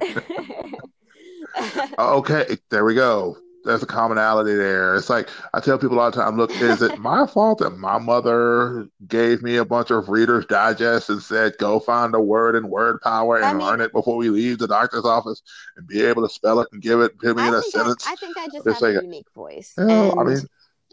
Okay, 1.99 2.57
there 2.71 2.83
we 2.83 2.95
go. 2.95 3.37
There's 3.63 3.83
a 3.83 3.85
commonality 3.87 4.55
there. 4.55 4.95
It's 4.95 5.09
like 5.09 5.29
I 5.53 5.59
tell 5.59 5.77
people 5.77 5.99
all 5.99 6.09
the 6.09 6.17
time, 6.17 6.35
look, 6.35 6.59
is 6.59 6.81
it 6.81 6.95
my 6.97 7.27
fault 7.27 7.59
that 7.59 7.71
my 7.77 7.99
mother 7.99 8.87
gave 9.07 9.43
me 9.43 9.57
a 9.57 9.65
bunch 9.65 9.91
of 9.91 10.09
Reader's 10.09 10.47
Digest 10.47 11.09
and 11.11 11.21
said, 11.21 11.53
go 11.59 11.79
find 11.79 12.15
a 12.15 12.19
word 12.21 12.55
in 12.55 12.69
word 12.69 13.01
power 13.01 13.39
I 13.41 13.53
and 13.53 13.53
mean, 13.53 13.59
learn 13.59 13.79
it 13.81 13.93
before 13.93 14.17
we 14.17 14.29
leave 14.29 14.57
the 14.57 14.67
doctor's 14.67 15.05
office 15.05 15.43
and 15.77 15.85
be 15.87 16.01
able 16.03 16.27
to 16.27 16.33
spell 16.33 16.59
it 16.59 16.69
and 16.71 16.81
give 16.81 17.01
it 17.01 17.19
give 17.19 17.37
me 17.37 17.45
I 17.45 17.47
in 17.47 17.53
a 17.53 17.61
think 17.61 17.75
I, 17.77 17.91
sentence? 17.91 18.11
I 18.11 18.15
think 18.15 18.37
I 18.37 18.47
just 18.47 18.67
have 18.69 18.85
a 18.85 18.93
unique 18.93 19.27
voice, 19.35 19.81
you 19.87 19.95
know, 19.95 20.13
I 20.17 20.23
mean, 20.23 20.47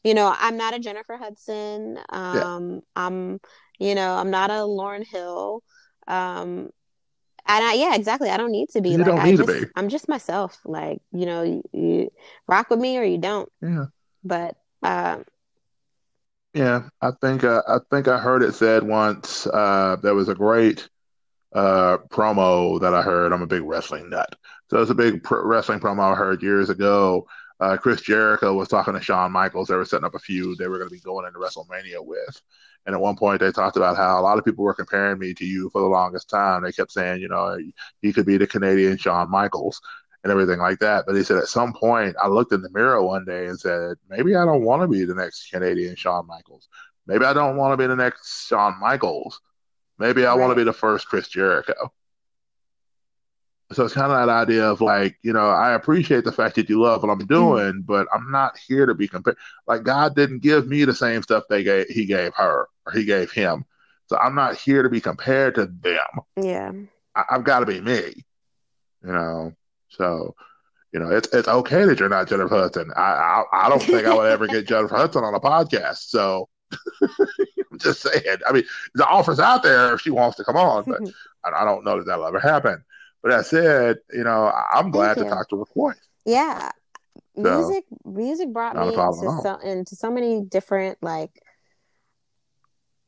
you 0.05 0.15
know, 0.15 0.35
I'm 0.39 0.57
not 0.57 0.75
a 0.75 0.79
Jennifer 0.79 1.17
Hudson. 1.17 1.99
yeah, 2.33 2.45
Um, 2.49 2.83
I'm, 2.97 3.41
you 3.79 3.95
know, 3.95 4.15
I'm 4.17 4.31
not 4.31 4.51
a 4.51 4.55
Lauryn 4.65 5.07
Hill. 5.07 5.63
Um, 6.07 6.71
and 7.49 7.65
I, 7.65 7.75
yeah, 7.75 7.95
exactly. 7.95 8.31
I 8.31 8.37
don't 8.37 8.53
need 8.53 8.69
to 8.71 8.81
be 8.81 8.91
you 8.91 8.99
like 8.99 9.07
don't 9.07 9.19
I 9.19 9.25
need 9.31 9.39
to 9.39 9.47
just, 9.47 9.61
be. 9.61 9.67
I'm 9.77 9.89
just 9.89 10.09
myself. 10.09 10.59
Like, 10.65 11.01
you 11.13 11.27
know, 11.27 11.43
you, 11.43 11.63
you 11.73 12.13
rock 12.47 12.71
with 12.71 12.79
me 12.79 12.99
or 12.99 13.05
you 13.05 13.19
don't. 13.19 13.51
Yeah. 13.63 13.87
But 14.25 14.57
um, 14.83 15.25
Yeah, 16.55 16.89
I 17.01 17.11
think 17.21 17.45
uh, 17.45 17.63
I 17.69 17.79
think 17.91 18.09
I 18.09 18.19
heard 18.19 18.43
it 18.43 18.55
said 18.55 18.83
once. 18.83 19.47
Uh, 19.47 19.97
there 20.03 20.15
was 20.15 20.29
a 20.29 20.35
great 20.35 20.89
uh, 21.55 21.99
promo 22.11 22.81
that 22.81 22.95
I 22.95 23.03
heard. 23.03 23.33
I'm 23.33 23.43
a 23.43 23.47
big 23.47 23.63
wrestling 23.63 24.11
nut, 24.11 24.35
so 24.71 24.81
it's 24.83 24.91
a 24.91 24.95
big 24.95 25.23
pr 25.23 25.37
wrestling 25.37 25.81
promo 25.81 26.13
I 26.13 26.17
heard 26.17 26.43
years 26.43 26.71
ago. 26.71 27.27
Uh, 27.61 27.77
Chris 27.77 28.01
Jericho 28.03 28.55
was 28.55 28.69
talking 28.69 28.95
to 28.95 29.01
Shawn 29.01 29.33
Michaels. 29.33 29.69
They 29.69 29.77
were 29.77 29.85
setting 29.85 30.05
up 30.05 30.15
a 30.15 30.19
feud 30.19 30.59
they 30.59 30.69
were 30.69 30.79
going 30.79 30.91
to 30.91 30.95
be 30.95 31.01
going 31.01 31.27
into 31.27 31.39
WrestleMania 31.39 32.05
with. 32.05 32.41
And 32.89 32.95
at 32.95 33.03
one 33.03 33.17
point, 33.17 33.41
they 33.41 33.53
talked 33.53 33.77
about 33.77 33.99
how 33.99 34.19
a 34.19 34.23
lot 34.23 34.39
of 34.39 34.47
people 34.47 34.65
were 34.65 34.73
comparing 34.73 35.19
me 35.19 35.35
to 35.35 35.45
you 35.45 35.69
for 35.69 35.83
the 35.83 35.89
longest 35.89 36.31
time. 36.31 36.63
They 36.63 36.73
kept 36.73 36.91
saying, 36.91 37.21
you 37.21 37.29
know, 37.29 37.59
he 38.01 38.15
could 38.15 38.25
be 38.25 38.39
the 38.39 38.47
Canadian 38.47 38.97
Shawn 38.97 39.31
Michaels 39.31 39.79
and 40.25 40.33
everything 40.33 40.59
like 40.59 40.79
that. 40.79 41.05
But 41.07 41.15
he 41.15 41.23
said 41.23 41.37
at 41.37 41.49
some 41.49 41.75
point, 41.75 42.17
I 42.19 42.29
looked 42.29 42.51
in 42.51 42.63
the 42.63 42.71
mirror 42.71 43.03
one 43.03 43.27
day 43.27 43.45
and 43.45 43.61
said, 43.61 43.99
maybe 44.09 44.35
I 44.35 44.47
don't 44.47 44.63
want 44.63 44.81
to 44.81 44.89
be 44.89 45.05
the 45.05 45.15
next 45.15 45.51
Canadian 45.51 45.97
Shawn 45.97 46.27
Michaels. 46.27 46.67
Maybe 47.07 47.27
I 47.27 47.35
don't 47.35 47.59
want 47.59 47.75
to 47.75 47.77
be 47.77 47.87
the 47.87 47.95
next 47.95 48.47
Shawn 48.47 48.81
Michaels. 48.81 49.39
Maybe 49.99 50.25
I 50.25 50.33
want 50.33 50.53
to 50.53 50.57
be 50.57 50.65
the 50.65 50.73
first 50.73 51.09
Chris 51.09 51.29
Jericho. 51.29 51.93
So 53.73 53.85
it's 53.85 53.95
kind 53.95 54.11
of 54.11 54.27
that 54.27 54.33
idea 54.33 54.65
of 54.65 54.81
like, 54.81 55.19
you 55.23 55.33
know, 55.33 55.51
I 55.51 55.75
appreciate 55.75 56.25
the 56.25 56.33
fact 56.33 56.55
that 56.57 56.71
you 56.71 56.81
love 56.81 57.03
what 57.03 57.13
I'm 57.13 57.21
mm. 57.21 57.29
doing, 57.29 57.83
but 57.85 58.07
I'm 58.13 58.31
not 58.31 58.57
here 58.57 58.87
to 58.87 58.95
be 58.95 59.07
compared. 59.07 59.37
Like 59.67 59.83
God 59.83 60.17
didn't 60.17 60.41
give 60.41 60.67
me 60.67 60.85
the 60.85 60.95
same 60.95 61.23
stuff 61.23 61.45
they 61.49 61.63
gave 61.63 61.87
he 61.89 62.07
gave 62.07 62.35
her 62.35 62.69
or 62.87 62.93
he 62.93 63.05
gave 63.05 63.31
him. 63.31 63.67
So 64.07 64.17
I'm 64.17 64.35
not 64.35 64.57
here 64.57 64.83
to 64.83 64.89
be 64.89 65.03
compared 65.03 65.55
to 65.57 65.67
them. 65.67 66.07
Yeah. 66.37 66.73
I, 67.15 67.25
I've 67.31 67.45
got 67.45 67.61
to 67.61 67.67
be 67.67 67.81
me, 67.81 68.25
you 69.05 69.13
know. 69.13 69.53
So, 69.91 70.35
you 70.93 71.01
know, 71.01 71.11
it's 71.11 71.29
it's 71.35 71.49
okay 71.49 71.85
that 71.85 72.01
you're 72.01 72.09
not 72.09 72.29
Jennifer 72.29 72.57
Hudson. 72.57 72.91
I 72.97 73.03
I, 73.03 73.45
I 73.53 73.69
don't 73.69 73.83
think 73.83 74.07
I 74.07 74.15
would 74.15 74.31
ever 74.31 74.47
get 74.47 74.67
Jennifer 74.69 74.97
Hudson 74.97 75.25
on 75.25 75.35
a 75.35 75.41
podcast. 75.41 76.09
So 76.09 76.49
I'm 77.03 77.79
just 77.79 78.01
saying. 78.01 78.39
I 78.49 78.53
mean, 78.53 78.65
the 78.95 79.07
offer's 79.07 79.41
out 79.41 79.63
there 79.63 79.93
if 79.93 80.01
she 80.01 80.11
wants 80.11 80.39
to 80.39 80.45
come 80.45 80.57
on, 80.57 80.85
but 80.85 81.03
I, 81.45 81.63
I 81.63 81.65
don't 81.67 81.85
know 81.85 81.99
that 81.99 82.07
that'll 82.07 82.27
ever 82.27 82.41
happen. 82.41 82.83
But 83.23 83.31
that 83.31 83.47
said, 83.47 83.99
you 84.13 84.25
know, 84.25 84.53
I'm 84.73 84.91
glad 84.91 85.17
to 85.19 85.25
talk 85.25 85.49
to 85.51 85.63
a 85.63 85.67
McCoy. 85.67 85.95
Yeah. 86.25 86.71
So 87.37 87.43
Music, 87.43 87.85
music 88.05 88.53
brought 88.53 88.77
me 88.77 88.95
into 88.95 89.41
so 89.43 89.59
into 89.63 89.97
so 89.97 90.11
many 90.11 90.43
different 90.43 90.99
like 91.03 91.31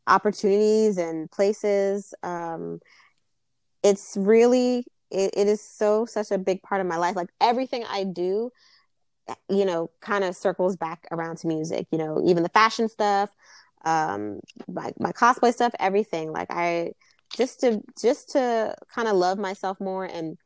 opportunities 0.07 0.99
and 0.99 1.31
places. 1.31 2.15
Um, 2.23 2.81
it's 3.83 4.17
really 4.19 4.85
it, 5.11 5.33
it 5.37 5.49
is 5.49 5.61
so 5.61 6.07
such 6.07 6.31
a 6.31 6.39
big 6.39 6.63
part 6.63 6.81
of 6.81 6.87
my 6.87 6.97
life. 6.97 7.17
Like 7.17 7.31
everything 7.41 7.85
I 7.89 8.05
do, 8.05 8.51
you 9.49 9.65
know, 9.65 9.91
kind 10.01 10.25
of 10.25 10.37
circles 10.37 10.77
back 10.77 11.07
around 11.11 11.39
to 11.39 11.47
music. 11.47 11.87
You 11.91 11.99
know, 11.99 12.23
even 12.25 12.43
the 12.43 12.49
fashion 12.51 12.89
stuff, 12.89 13.31
um, 13.85 14.41
my 14.69 14.93
my 14.99 15.13
cosplay 15.13 15.53
stuff, 15.53 15.73
everything. 15.79 16.33
Like 16.33 16.49
I 16.51 16.93
just 17.37 17.61
to 17.61 17.81
just 18.01 18.31
to 18.31 18.75
kind 18.95 19.09
of 19.09 19.17
love 19.17 19.39
myself 19.39 19.81
more 19.81 20.05
and 20.05 20.37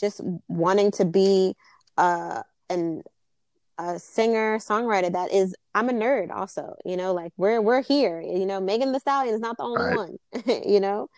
just 0.00 0.20
wanting 0.48 0.90
to 0.92 1.04
be 1.04 1.54
uh 1.96 2.42
an 2.70 3.02
a 3.78 3.98
singer 3.98 4.58
songwriter 4.58 5.12
that 5.12 5.32
is 5.32 5.54
I'm 5.74 5.88
a 5.88 5.92
nerd 5.92 6.30
also 6.34 6.74
you 6.84 6.96
know 6.96 7.12
like 7.12 7.32
we're 7.36 7.60
we're 7.60 7.82
here 7.82 8.20
you 8.20 8.46
know 8.46 8.60
Megan 8.60 8.92
Thee 8.92 8.98
Stallion 8.98 9.34
is 9.34 9.40
not 9.40 9.56
the 9.56 9.62
only 9.62 9.84
Right. 9.86 9.94
one 9.94 10.62
you 10.66 10.80
know? 10.80 11.08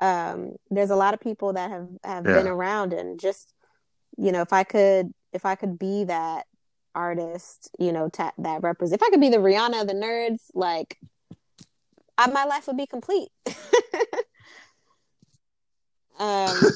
Um 0.00 0.52
there's 0.70 0.90
a 0.90 0.96
lot 0.96 1.14
of 1.14 1.20
people 1.20 1.52
that 1.54 1.70
have 1.70 1.88
have 2.02 2.24
been 2.24 2.46
around 2.48 2.92
and 2.92 3.18
just 3.20 3.52
you 4.16 4.32
know 4.32 4.42
if 4.42 4.52
I 4.52 4.64
could 4.64 5.12
if 5.32 5.44
I 5.46 5.54
could 5.54 5.78
be 5.78 6.04
that 6.04 6.44
artist 6.94 7.70
you 7.78 7.92
know 7.92 8.08
ta- 8.08 8.32
that 8.38 8.62
represent 8.62 9.00
if 9.00 9.06
I 9.06 9.10
could 9.10 9.20
be 9.20 9.30
the 9.30 9.38
Rihanna 9.38 9.80
of 9.82 9.88
the 9.88 9.94
nerds 9.94 10.42
like 10.54 10.98
I, 12.16 12.30
my 12.30 12.44
life 12.44 12.66
would 12.66 12.76
be 12.76 12.86
complete 12.86 13.28
um 16.18 16.56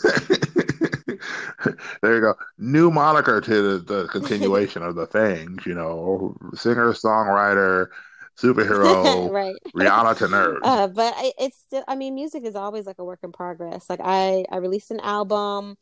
there 2.02 2.14
you 2.14 2.20
go. 2.20 2.34
New 2.58 2.90
moniker 2.90 3.40
to 3.40 3.78
the, 3.78 3.80
the 3.84 4.08
continuation 4.12 4.82
of 4.82 4.94
the 4.94 5.06
things, 5.06 5.66
you 5.66 5.74
know, 5.74 6.36
singer, 6.54 6.92
songwriter, 6.92 7.88
superhero, 8.36 9.30
right 9.32 9.56
Rihanna 9.74 10.16
to 10.18 10.26
nerd. 10.26 10.58
uh 10.62 10.88
but 10.88 11.14
I, 11.16 11.32
it's 11.38 11.58
still 11.58 11.82
i 11.88 11.96
mean 11.96 12.14
music 12.14 12.44
is 12.44 12.54
always 12.54 12.86
like 12.86 12.98
a 12.98 13.04
work 13.04 13.20
in 13.24 13.32
progress 13.32 13.90
like 13.90 14.00
i 14.02 14.44
i 14.50 14.58
released 14.58 14.92
an 14.92 15.00
album 15.00 15.76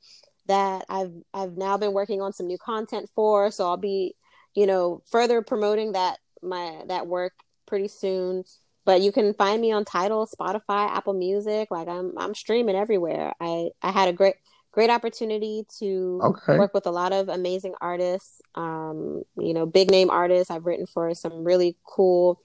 that 0.46 0.86
i've 0.88 1.12
i've 1.34 1.57
now 1.57 1.76
been 1.76 1.92
working 1.92 2.22
on 2.22 2.32
some 2.32 2.46
new 2.46 2.57
content 2.57 3.11
for 3.14 3.50
so 3.50 3.66
i'll 3.66 3.76
be 3.76 4.14
you 4.54 4.66
know 4.66 5.02
further 5.11 5.42
promoting 5.42 5.92
that 5.92 6.18
my 6.42 6.82
that 6.88 7.07
work 7.07 7.34
pretty 7.66 7.88
soon 7.88 8.44
but 8.87 9.03
you 9.03 9.12
can 9.12 9.34
find 9.34 9.61
me 9.61 9.72
on 9.72 9.84
Tidal 9.84 10.26
spotify 10.26 10.89
apple 10.97 11.12
music 11.12 11.68
like 11.70 11.89
i'm 11.89 12.12
i'm 12.16 12.34
streaming 12.34 12.76
everywhere. 12.76 13.34
I 13.41 13.70
i 13.82 13.91
had 13.91 14.09
a 14.09 14.12
great 14.14 14.37
great 14.72 14.91
opportunity 14.91 15.66
to 15.80 16.20
Okay. 16.22 16.57
work 16.59 16.72
with 16.74 16.87
a 16.87 16.91
lot 16.91 17.12
of 17.12 17.28
amazing 17.28 17.74
artists 17.80 18.41
um 18.55 19.22
you 19.37 19.53
know 19.53 19.66
big 19.66 19.91
name 19.91 20.09
artists. 20.11 20.51
I've 20.51 20.64
written 20.66 20.87
for 20.87 21.14
some 21.14 21.45
really 21.45 21.76
cool 21.84 22.41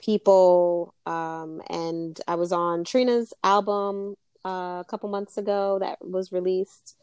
people 0.00 0.94
um 1.06 1.60
and 1.68 2.20
i 2.28 2.36
was 2.36 2.52
on 2.52 2.84
trina's 2.84 3.32
album 3.42 4.14
uh, 4.44 4.78
a 4.80 4.84
couple 4.88 5.08
months 5.08 5.36
ago 5.36 5.78
that 5.80 5.98
was 6.00 6.30
released 6.30 6.96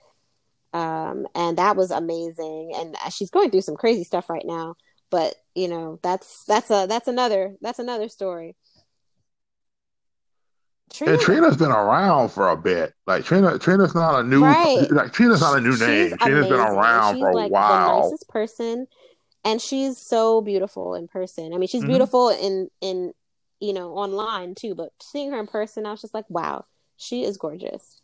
um 0.73 1.27
and 1.35 1.57
that 1.57 1.75
was 1.75 1.91
amazing. 1.91 2.71
And 2.75 2.95
she's 3.11 3.29
going 3.29 3.51
through 3.51 3.61
some 3.61 3.75
crazy 3.75 4.03
stuff 4.05 4.29
right 4.29 4.45
now 4.45 4.75
but 5.11 5.35
you 5.53 5.67
know 5.67 5.99
that's 6.03 6.43
that's 6.45 6.69
a 6.71 6.85
that's 6.89 7.07
another 7.07 7.55
that's 7.61 7.79
another 7.79 8.09
story 8.09 8.55
And 11.01 11.19
Trina's 11.19 11.57
been 11.57 11.71
around 11.71 12.29
for 12.29 12.49
a 12.49 12.55
bit. 12.57 12.93
Like 13.05 13.25
Trina, 13.25 13.59
Trina's 13.59 13.93
not 13.93 14.19
a 14.19 14.23
new 14.23 14.43
Right. 14.43 14.87
like 14.91 15.11
Trina's 15.11 15.41
not 15.41 15.57
a 15.57 15.61
new 15.61 15.71
she's 15.73 15.81
name. 15.81 16.17
Trina's 16.17 16.47
been 16.47 16.59
around 16.59 17.15
she's 17.15 17.21
for 17.21 17.29
a 17.31 17.35
like 17.35 17.49
the 17.49 17.53
while. 17.53 18.01
nicest 18.03 18.27
person 18.29 18.87
and 19.43 19.61
she's 19.61 19.97
so 19.97 20.41
beautiful 20.41 20.95
in 20.95 21.07
person 21.07 21.53
i 21.53 21.57
mean 21.57 21.67
she's 21.67 21.83
Mhm. 21.83 21.87
beautiful 21.87 22.29
in 22.29 22.69
in 22.81 23.13
you 23.59 23.73
know 23.73 23.91
online 23.93 24.55
too 24.55 24.73
but 24.73 24.91
seeing 25.01 25.31
her 25.31 25.39
in 25.39 25.45
person 25.45 25.85
i 25.85 25.91
was 25.91 26.01
just 26.01 26.13
like 26.15 26.25
wow 26.29 26.65
she 26.97 27.23
is 27.23 27.37
gorgeous 27.37 28.01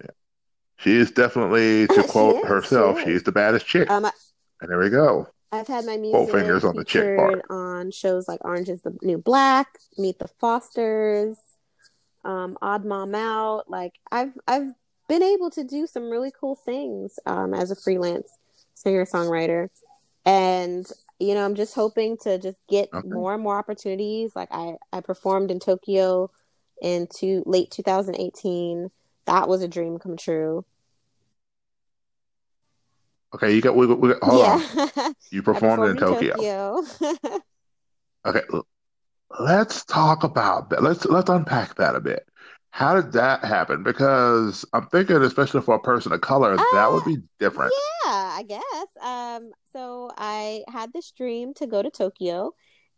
Yeah, 0.00 0.10
She 0.76 0.92
is 0.96 1.10
definitely, 1.10 1.86
to 1.88 2.02
quote 2.08 2.42
she 2.42 2.46
herself, 2.46 2.98
is. 2.98 3.04
she's 3.04 3.22
the 3.24 3.32
baddest 3.32 3.66
chick. 3.66 3.90
um 3.90 4.04
I- 4.04 4.12
and 4.60 4.70
there 4.70 4.78
we 4.78 4.90
go. 4.90 5.26
I've 5.52 5.68
had 5.68 5.84
my 5.84 5.98
music 5.98 6.34
fingers 6.34 6.64
on 6.64 6.76
the 6.76 6.84
chick 6.84 7.02
featured 7.02 7.42
on 7.50 7.90
shows 7.90 8.26
like 8.26 8.42
Orange 8.42 8.70
is 8.70 8.80
the 8.80 8.96
New 9.02 9.18
Black, 9.18 9.68
Meet 9.98 10.18
the 10.18 10.28
Fosters, 10.40 11.36
um, 12.24 12.56
Odd 12.62 12.84
Mom 12.86 13.14
Out. 13.14 13.68
Like 13.68 13.92
I've 14.10 14.32
I've 14.48 14.72
been 15.08 15.22
able 15.22 15.50
to 15.50 15.62
do 15.62 15.86
some 15.86 16.10
really 16.10 16.32
cool 16.38 16.56
things 16.56 17.18
um, 17.26 17.52
as 17.52 17.70
a 17.70 17.76
freelance 17.76 18.28
singer 18.74 19.04
songwriter, 19.04 19.68
and 20.24 20.86
you 21.18 21.34
know 21.34 21.44
I'm 21.44 21.54
just 21.54 21.74
hoping 21.74 22.16
to 22.22 22.38
just 22.38 22.58
get 22.68 22.88
Okay. 22.94 23.06
more 23.06 23.34
and 23.34 23.42
more 23.42 23.58
opportunities. 23.58 24.32
Like 24.34 24.48
I 24.50 24.76
I 24.90 25.00
performed 25.02 25.50
in 25.50 25.60
Tokyo 25.60 26.30
in 26.80 27.08
two, 27.14 27.42
late 27.44 27.70
2018. 27.70 28.90
That 29.26 29.48
was 29.48 29.62
a 29.62 29.68
dream 29.68 29.98
come 29.98 30.16
true. 30.16 30.64
Okay, 33.34 33.54
you 33.54 33.60
got 33.60 33.74
we, 33.76 33.86
we 33.86 34.12
hold 34.22 34.44
on. 34.44 34.60
yeah, 34.60 35.08
You 35.30 35.40
I 35.40 35.44
performed 35.44 35.88
in 35.90 35.96
Tokyo. 35.96 36.34
Tokyo. 36.34 37.40
Okay, 38.24 38.42
let's 39.40 39.84
talk 39.84 40.22
about 40.22 40.70
that. 40.70 40.82
Let's 40.82 41.04
let's 41.06 41.28
unpack 41.28 41.74
that 41.76 41.96
a 41.96 42.00
bit. 42.00 42.24
How 42.70 42.94
did 42.94 43.12
that 43.12 43.44
happen? 43.44 43.82
Because 43.82 44.64
I'm 44.72 44.86
thinking, 44.86 45.16
especially 45.16 45.60
for 45.60 45.74
a 45.74 45.80
person 45.80 46.12
of 46.12 46.20
color, 46.20 46.54
Uh, 46.54 46.64
that 46.72 46.92
would 46.92 47.04
be 47.04 47.18
different. 47.40 47.72
yeah, 48.04 48.10
I 48.12 48.44
guess. 48.44 48.86
Um, 49.02 49.50
so 49.72 50.10
I 50.16 50.62
had 50.68 50.92
this 50.92 51.10
dream 51.10 51.52
to 51.54 51.66
go 51.66 51.82
to 51.82 51.90
Tokyo, 51.90 52.54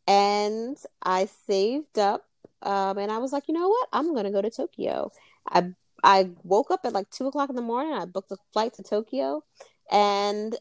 and 0.07 0.76
I 1.03 1.24
saved 1.47 1.99
up, 1.99 2.24
um, 2.62 2.99
and 2.99 3.11
I 3.11 3.18
was 3.18 3.32
like, 3.32 3.45
you 3.49 3.55
know 3.55 3.68
what? 3.68 3.89
I'm 3.93 4.14
gonna 4.14 4.30
go 4.30 4.43
to 4.43 4.51
Tokyo. 4.51 5.11
I 5.49 5.72
I 6.05 6.30
woke 6.43 6.70
up 6.70 6.80
at 6.85 6.93
like 6.93 7.09
two 7.11 7.26
o'clock 7.26 7.49
in 7.49 7.57
the 7.57 7.62
morning. 7.62 7.95
I 7.95 8.05
booked 8.05 8.30
a 8.30 8.37
flight 8.53 8.74
to 8.74 8.82
Tokyo, 8.82 9.43
and 9.91 10.57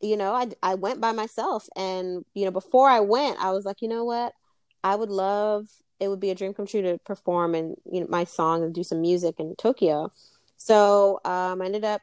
you 0.00 0.16
know, 0.16 0.34
I 0.34 0.48
I 0.62 0.74
went 0.74 1.00
by 1.00 1.12
myself, 1.12 1.66
and 1.76 2.24
you 2.34 2.44
know, 2.44 2.50
before 2.50 2.88
I 2.88 3.00
went, 3.00 3.38
I 3.40 3.52
was 3.52 3.64
like, 3.64 3.80
you 3.80 3.88
know 3.88 4.04
what? 4.04 4.32
I 4.82 4.94
would 4.96 5.10
love. 5.10 5.68
It 6.00 6.08
would 6.08 6.20
be 6.20 6.30
a 6.30 6.34
dream 6.34 6.52
come 6.52 6.66
true 6.66 6.82
to 6.82 6.98
perform 7.06 7.54
and 7.54 7.76
you 7.90 8.00
know 8.00 8.06
my 8.08 8.24
song 8.24 8.62
and 8.62 8.74
do 8.74 8.84
some 8.84 9.00
music 9.00 9.36
in 9.38 9.54
Tokyo. 9.56 10.10
So 10.56 11.20
um, 11.24 11.62
I 11.62 11.66
ended 11.66 11.84
up 11.84 12.02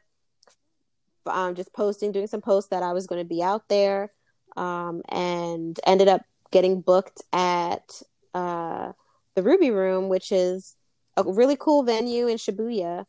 um, 1.26 1.54
just 1.54 1.72
posting, 1.72 2.12
doing 2.12 2.26
some 2.26 2.40
posts 2.40 2.70
that 2.70 2.82
I 2.82 2.92
was 2.92 3.06
going 3.06 3.20
to 3.20 3.28
be 3.28 3.42
out 3.42 3.68
there, 3.68 4.12
um, 4.56 5.02
and 5.08 5.78
ended 5.86 6.08
up 6.08 6.22
getting 6.50 6.80
booked 6.80 7.22
at 7.32 8.02
uh, 8.34 8.92
the 9.34 9.42
Ruby 9.42 9.70
Room, 9.70 10.08
which 10.08 10.32
is 10.32 10.76
a 11.16 11.24
really 11.24 11.56
cool 11.56 11.82
venue 11.82 12.26
in 12.26 12.36
Shibuya. 12.36 13.04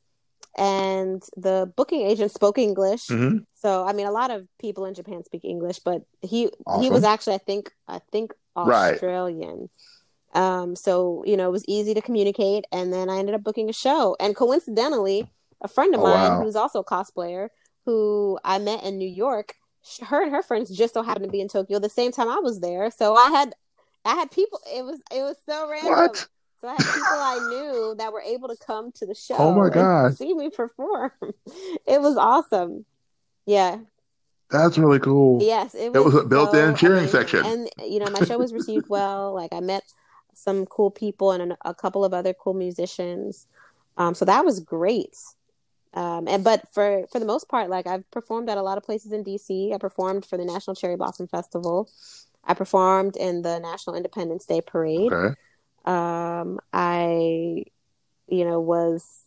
And 0.57 1.21
the 1.35 1.71
booking 1.75 2.01
agent 2.01 2.31
spoke 2.31 2.57
English, 2.57 3.09
hmm 3.09 3.45
so 3.55 3.85
I 3.85 3.93
mean, 3.93 4.07
a 4.07 4.11
lot 4.11 4.31
of 4.31 4.47
people 4.59 4.85
in 4.85 4.93
Japan 4.93 5.23
speak 5.23 5.45
English, 5.45 5.79
but 5.79 6.03
he 6.21 6.49
he 6.75 6.89
was 6.89 7.03
actually, 7.03 7.35
I 7.35 7.39
think, 7.39 7.71
I 7.87 7.99
think 8.11 8.33
Right. 8.61 9.01
Australian. 9.01 9.69
Um, 10.33 10.75
so 10.75 11.23
you 11.25 11.37
know, 11.37 11.47
it 11.49 11.51
was 11.51 11.65
easy 11.67 11.93
to 11.93 12.01
communicate, 12.01 12.65
and 12.71 12.91
then 12.93 13.09
I 13.09 13.17
ended 13.19 13.35
up 13.35 13.43
booking 13.43 13.69
a 13.69 13.73
show. 13.73 14.15
And 14.19 14.35
coincidentally, 14.35 15.27
a 15.61 15.67
friend 15.67 15.93
of 15.93 15.99
Oh, 15.99 16.03
mine 16.03 16.33
wow. 16.33 16.39
who's 16.41 16.55
also 16.55 16.79
a 16.79 16.85
cosplayer, 16.85 17.49
who 17.85 18.39
I 18.43 18.59
met 18.59 18.83
in 18.83 18.97
New 18.97 19.09
York, 19.09 19.55
her 20.03 20.23
and 20.23 20.31
her 20.31 20.41
friends 20.43 20.75
just 20.75 20.93
so 20.93 21.03
happened 21.03 21.25
to 21.25 21.31
be 21.31 21.41
in 21.41 21.49
Tokyo 21.49 21.79
the 21.79 21.89
same 21.89 22.11
time 22.11 22.29
I 22.29 22.39
was 22.39 22.59
there. 22.61 22.89
So 22.91 23.15
I 23.15 23.29
had, 23.29 23.53
I 24.05 24.15
had 24.15 24.31
people. 24.31 24.59
It 24.73 24.83
was 24.83 25.01
it 25.11 25.21
was 25.21 25.37
so 25.45 25.69
random. 25.69 26.15
What? 26.15 26.27
So 26.63 26.69
I 26.69 26.75
had 26.75 26.79
people 26.79 27.03
I 27.11 27.39
knew 27.49 27.95
that 27.97 28.13
were 28.13 28.21
able 28.21 28.47
to 28.47 28.55
come 28.55 28.93
to 28.93 29.05
the 29.05 29.13
show. 29.13 29.35
Oh 29.35 29.53
my 29.53 29.65
and 29.65 29.73
God. 29.73 30.17
See 30.17 30.33
me 30.33 30.49
perform. 30.49 31.11
It 31.85 31.99
was 31.99 32.15
awesome. 32.15 32.85
Yeah. 33.45 33.79
That's 34.49 34.77
really 34.77 34.99
cool. 34.99 35.43
Yes, 35.43 35.75
it 35.75 35.87
It 35.87 35.89
was 35.89 36.13
was 36.13 36.23
a 36.23 36.25
built-in 36.25 36.69
so 36.69 36.75
cheering 36.77 36.99
amazing. 36.99 37.19
section. 37.19 37.45
And 37.45 37.69
you 37.85 37.99
know, 37.99 38.09
my 38.11 38.23
show 38.23 38.37
was 38.37 38.53
received 38.53 38.87
well. 38.87 39.33
Like 39.33 39.51
I 39.51 39.59
met 39.59 39.83
some 40.35 40.65
cool 40.65 40.89
people 40.89 41.33
and 41.33 41.53
a 41.65 41.73
couple 41.73 42.05
of 42.05 42.13
other 42.13 42.33
cool 42.33 42.53
musicians. 42.53 43.45
Um, 43.97 44.15
so 44.15 44.23
that 44.23 44.45
was 44.45 44.61
great. 44.61 45.17
Um, 45.93 46.29
and 46.29 46.45
but 46.45 46.61
for 46.73 47.05
for 47.11 47.19
the 47.19 47.25
most 47.25 47.49
part, 47.49 47.69
like 47.69 47.87
I've 47.87 48.09
performed 48.09 48.49
at 48.49 48.57
a 48.57 48.61
lot 48.61 48.77
of 48.77 48.85
places 48.85 49.11
in 49.11 49.25
DC. 49.25 49.73
I 49.73 49.77
performed 49.79 50.25
for 50.25 50.37
the 50.37 50.45
National 50.45 50.77
Cherry 50.77 50.95
Blossom 50.95 51.27
Festival. 51.27 51.89
I 52.45 52.53
performed 52.53 53.17
in 53.17 53.41
the 53.41 53.59
National 53.59 53.97
Independence 53.97 54.45
Day 54.45 54.61
Parade. 54.61 55.11
Okay. 55.11 55.35
Um, 55.85 56.59
I, 56.71 57.65
you 58.27 58.45
know, 58.45 58.59
was 58.59 59.25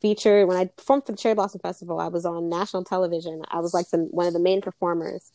featured 0.00 0.48
when 0.48 0.56
I 0.56 0.66
performed 0.66 1.04
for 1.04 1.12
the 1.12 1.18
Cherry 1.18 1.34
Blossom 1.34 1.60
Festival. 1.60 2.00
I 2.00 2.08
was 2.08 2.24
on 2.24 2.48
national 2.48 2.84
television. 2.84 3.42
I 3.48 3.60
was 3.60 3.74
like 3.74 3.90
the 3.90 3.98
one 4.10 4.26
of 4.26 4.32
the 4.32 4.38
main 4.40 4.60
performers 4.60 5.30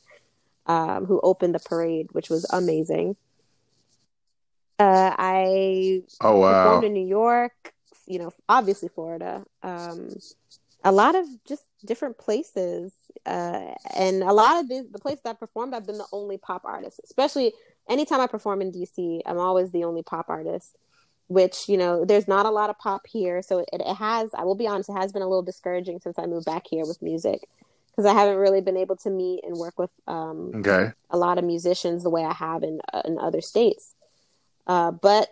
um, 0.66 1.06
who 1.06 1.20
opened 1.22 1.56
the 1.56 1.60
parade, 1.60 2.08
which 2.12 2.30
was 2.30 2.46
amazing. 2.52 3.16
Uh, 4.80 5.16
I 5.18 6.04
Oh 6.20 6.42
performed 6.42 6.84
wow. 6.84 6.88
in 6.88 6.94
New 6.94 7.08
York, 7.08 7.74
you 8.08 8.20
know, 8.20 8.34
obviously 8.50 8.90
Florida. 8.90 9.46
Um, 9.64 10.10
a 10.84 10.92
lot 10.92 11.16
of 11.16 11.26
just 11.46 11.64
different 11.86 12.18
places, 12.18 12.92
uh, 13.26 13.74
and 13.96 14.22
a 14.22 14.34
lot 14.34 14.62
of 14.62 14.68
the, 14.68 14.88
the 14.92 15.00
places 15.00 15.22
I 15.26 15.34
performed, 15.34 15.74
I've 15.74 15.86
been 15.86 15.98
the 15.98 16.08
only 16.12 16.38
pop 16.38 16.64
artist. 16.66 17.00
Especially 17.04 17.54
anytime 17.90 18.22
I 18.22 18.28
perform 18.28 18.62
in 18.62 18.72
DC, 18.72 19.22
I'm 19.26 19.40
always 19.40 19.72
the 19.72 19.84
only 19.84 20.04
pop 20.04 20.30
artist. 20.30 20.76
Which 21.28 21.68
you 21.68 21.78
know, 21.78 22.06
there's 22.06 22.28
not 22.28 22.46
a 22.46 22.52
lot 22.52 22.70
of 22.70 22.78
pop 22.78 23.08
here, 23.08 23.42
so 23.42 23.60
it, 23.60 23.70
it 23.74 23.96
has. 23.96 24.30
I 24.36 24.44
will 24.44 24.54
be 24.54 24.68
honest, 24.68 24.90
it 24.90 24.94
has 24.94 25.12
been 25.12 25.24
a 25.24 25.28
little 25.28 25.42
discouraging 25.42 26.00
since 26.00 26.20
I 26.20 26.28
moved 26.28 26.46
back 26.46 26.68
here 26.70 26.86
with 26.86 27.02
music, 27.02 27.48
because 27.90 28.06
I 28.06 28.14
haven't 28.14 28.38
really 28.38 28.62
been 28.62 28.78
able 28.78 28.96
to 28.98 29.10
meet 29.10 29.44
and 29.44 29.58
work 29.58 29.80
with 29.80 29.90
um, 30.06 30.52
Okay. 30.58 30.92
a 31.10 31.18
lot 31.18 31.40
of 31.40 31.44
musicians 31.44 32.04
the 32.04 32.12
way 32.12 32.24
I 32.24 32.34
have 32.34 32.62
in 32.62 32.80
uh, 32.94 33.02
in 33.06 33.18
other 33.18 33.42
states. 33.42 33.96
Uh, 34.68 34.92
but 34.92 35.30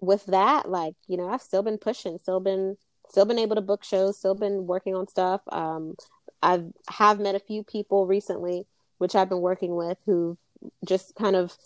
with 0.00 0.24
that, 0.26 0.68
like 0.70 0.94
you 1.08 1.16
know, 1.16 1.28
I've 1.28 1.42
still 1.42 1.64
been 1.64 1.78
pushing, 1.78 2.18
still 2.18 2.38
been 2.38 2.76
still 3.08 3.24
been 3.24 3.38
able 3.38 3.56
to 3.56 3.60
book 3.60 3.82
shows, 3.82 4.16
still 4.16 4.36
been 4.36 4.68
working 4.68 4.94
on 4.94 5.08
stuff. 5.08 5.40
Um, 5.50 5.96
I've 6.44 6.66
have 6.88 7.18
met 7.18 7.34
a 7.34 7.40
few 7.40 7.64
people 7.64 8.06
recently, 8.06 8.66
which 8.98 9.16
I've 9.16 9.28
been 9.28 9.40
working 9.40 9.74
with, 9.74 9.98
who 10.06 10.38
just 10.86 11.14
kind 11.16 11.34
of 11.34 11.56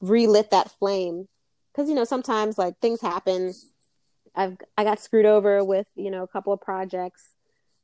relit 0.00 0.50
that 0.50 0.70
flame. 0.70 1.28
Because 1.72 1.88
you 1.88 1.94
know, 1.94 2.04
sometimes 2.04 2.58
like 2.58 2.78
things 2.80 3.00
happen. 3.00 3.54
I've 4.34 4.56
I 4.76 4.84
got 4.84 5.00
screwed 5.00 5.26
over 5.26 5.64
with 5.64 5.86
you 5.96 6.10
know 6.10 6.22
a 6.22 6.28
couple 6.28 6.52
of 6.52 6.60
projects 6.60 7.30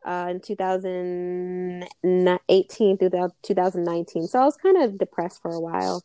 uh, 0.04 0.26
in 0.30 0.40
2018 0.40 2.98
through 2.98 3.30
2019. 3.42 4.26
So 4.26 4.38
I 4.38 4.44
was 4.44 4.56
kind 4.56 4.76
of 4.76 4.98
depressed 4.98 5.42
for 5.42 5.52
a 5.52 5.60
while. 5.60 6.04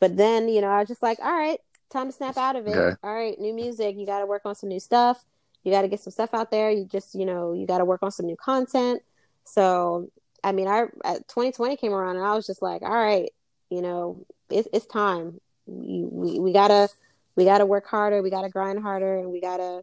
But 0.00 0.16
then, 0.16 0.48
you 0.48 0.60
know, 0.60 0.68
I 0.68 0.80
was 0.80 0.88
just 0.88 1.02
like, 1.02 1.18
all 1.20 1.32
right, 1.32 1.60
time 1.90 2.06
to 2.06 2.12
snap 2.12 2.36
out 2.36 2.56
of 2.56 2.66
it. 2.66 2.76
Okay. 2.76 2.96
All 3.02 3.14
right, 3.14 3.38
new 3.38 3.54
music. 3.54 3.96
You 3.96 4.06
got 4.06 4.20
to 4.20 4.26
work 4.26 4.42
on 4.44 4.54
some 4.54 4.68
new 4.68 4.80
stuff. 4.80 5.24
You 5.64 5.72
got 5.72 5.82
to 5.82 5.88
get 5.88 6.00
some 6.00 6.12
stuff 6.12 6.34
out 6.34 6.50
there. 6.50 6.70
You 6.70 6.84
just, 6.84 7.14
you 7.14 7.26
know, 7.26 7.52
you 7.52 7.66
got 7.66 7.78
to 7.78 7.84
work 7.84 8.02
on 8.02 8.10
some 8.10 8.26
new 8.26 8.36
content. 8.36 9.02
So, 9.44 10.10
I 10.44 10.52
mean, 10.52 10.68
I 10.68 10.84
uh, 11.04 11.18
2020 11.28 11.76
came 11.76 11.92
around 11.92 12.16
and 12.16 12.24
I 12.24 12.34
was 12.34 12.46
just 12.46 12.62
like, 12.62 12.82
all 12.82 12.90
right, 12.90 13.30
you 13.70 13.82
know, 13.82 14.24
it's 14.50 14.68
it's 14.72 14.86
time. 14.86 15.40
We 15.66 16.04
we, 16.10 16.38
we 16.40 16.52
gotta 16.52 16.88
we 17.36 17.44
gotta 17.44 17.66
work 17.66 17.86
harder. 17.86 18.22
We 18.22 18.30
gotta 18.30 18.48
grind 18.48 18.80
harder, 18.80 19.18
and 19.18 19.30
we 19.30 19.40
gotta 19.40 19.82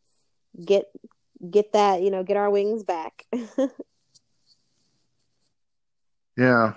get 0.63 0.85
get 1.49 1.73
that 1.73 2.01
you 2.01 2.11
know 2.11 2.23
get 2.23 2.37
our 2.37 2.49
wings 2.49 2.83
back. 2.83 3.25
Yeah. 6.37 6.73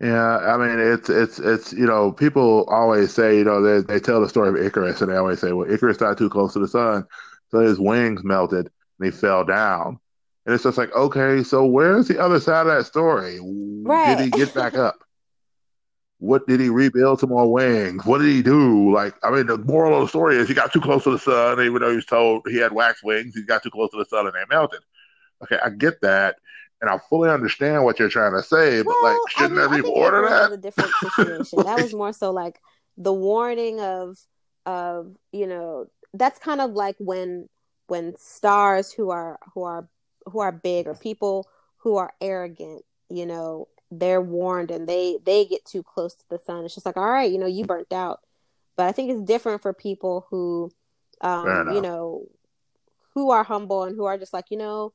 Yeah, 0.00 0.38
I 0.38 0.56
mean 0.56 0.78
it's 0.78 1.10
it's 1.10 1.38
it's 1.38 1.72
you 1.74 1.84
know 1.84 2.10
people 2.10 2.64
always 2.70 3.12
say 3.12 3.36
you 3.36 3.44
know 3.44 3.60
they 3.60 3.82
they 3.82 4.00
tell 4.00 4.20
the 4.20 4.28
story 4.30 4.48
of 4.48 4.56
Icarus 4.56 5.02
and 5.02 5.12
they 5.12 5.16
always 5.16 5.40
say 5.40 5.52
well 5.52 5.70
Icarus 5.70 5.98
got 5.98 6.16
too 6.16 6.30
close 6.30 6.54
to 6.54 6.58
the 6.58 6.68
sun 6.68 7.06
so 7.50 7.58
his 7.60 7.78
wings 7.78 8.24
melted 8.24 8.70
and 8.98 9.04
he 9.04 9.10
fell 9.10 9.44
down 9.44 9.98
and 10.46 10.54
it's 10.54 10.64
just 10.64 10.78
like 10.78 10.90
okay 10.96 11.42
so 11.42 11.66
where's 11.66 12.08
the 12.08 12.18
other 12.18 12.40
side 12.40 12.66
of 12.66 12.74
that 12.74 12.86
story 12.86 13.38
did 14.06 14.18
he 14.20 14.30
get 14.30 14.54
back 14.54 14.74
up 14.74 15.04
what 16.20 16.46
did 16.48 16.60
he 16.60 16.70
rebuild 16.70 17.20
some 17.20 17.30
more 17.30 17.52
wings? 17.52 18.06
What 18.06 18.20
did 18.20 18.28
he 18.28 18.42
do? 18.42 18.92
Like 18.94 19.14
I 19.24 19.30
mean 19.32 19.46
the 19.48 19.58
moral 19.58 19.96
of 19.96 20.02
the 20.02 20.08
story 20.08 20.36
is 20.36 20.48
he 20.48 20.54
got 20.54 20.72
too 20.72 20.80
close 20.82 21.04
to 21.04 21.12
the 21.12 21.18
sun 21.20 21.60
even 21.62 21.80
though 21.82 21.90
he 21.90 21.96
was 21.96 22.06
told 22.06 22.46
he 22.48 22.58
had 22.58 22.72
wax 22.72 23.02
wings 23.04 23.34
he 23.36 23.44
got 23.44 23.62
too 23.64 23.70
close 23.70 23.90
to 23.92 23.98
the 23.98 24.06
sun 24.06 24.26
and 24.26 24.34
they 24.34 24.44
melted. 24.54 24.80
Okay 25.44 25.58
I 25.64 25.70
get 25.70 26.00
that 26.02 26.36
and 26.82 26.90
I 26.90 26.98
fully 27.10 27.30
understand 27.30 27.84
what 27.84 27.98
you're 27.98 28.10
trying 28.10 28.34
to 28.34 28.42
say 28.44 28.82
but 28.82 29.02
like 29.02 29.22
Well, 29.22 29.30
I 29.36 29.48
shouldn't 29.48 29.56
mean, 29.56 29.64
I 29.64 29.78
there 29.78 29.82
be 29.82 29.82
think 29.82 29.96
more 29.96 30.10
to 30.12 30.18
Icarus 30.18 30.38
was 30.38 30.50
that? 30.50 30.50
a 30.50 30.56
different 30.56 30.96
situation. 30.96 31.64
That 31.64 31.78
was 31.78 31.92
more 31.92 32.12
so 32.12 32.30
like 32.32 32.60
the 32.96 33.12
warning 33.12 33.80
of 33.80 34.18
of 34.66 35.16
you 35.32 35.46
know 35.46 35.86
that's 36.14 36.38
kind 36.38 36.60
of 36.60 36.72
like 36.72 36.96
when 36.98 37.48
when 37.88 38.14
stars 38.16 38.92
who 38.92 39.10
are 39.10 39.38
who 39.54 39.62
are 39.64 39.88
who 40.26 40.40
are 40.40 40.52
big 40.52 40.86
or 40.86 40.94
people 40.94 41.46
who 41.78 41.96
are 41.96 42.12
arrogant, 42.20 42.84
you 43.10 43.26
know, 43.26 43.68
they're 43.90 44.20
warned 44.20 44.70
and 44.70 44.88
they 44.88 45.18
they 45.24 45.44
get 45.44 45.64
too 45.64 45.82
close 45.82 46.14
to 46.14 46.24
the 46.30 46.38
sun. 46.38 46.64
It's 46.64 46.74
just 46.74 46.86
like, 46.86 46.96
all 46.96 47.10
right, 47.10 47.30
you 47.30 47.38
know, 47.38 47.46
you 47.46 47.64
burnt 47.64 47.92
out. 47.92 48.20
But 48.76 48.86
I 48.86 48.92
think 48.92 49.10
it's 49.10 49.22
different 49.22 49.62
for 49.62 49.72
people 49.72 50.26
who, 50.30 50.70
um, 51.20 51.74
you 51.74 51.80
know, 51.80 52.26
who 53.14 53.30
are 53.30 53.44
humble 53.44 53.82
and 53.82 53.96
who 53.96 54.04
are 54.04 54.16
just 54.16 54.32
like, 54.32 54.50
you 54.50 54.56
know, 54.56 54.92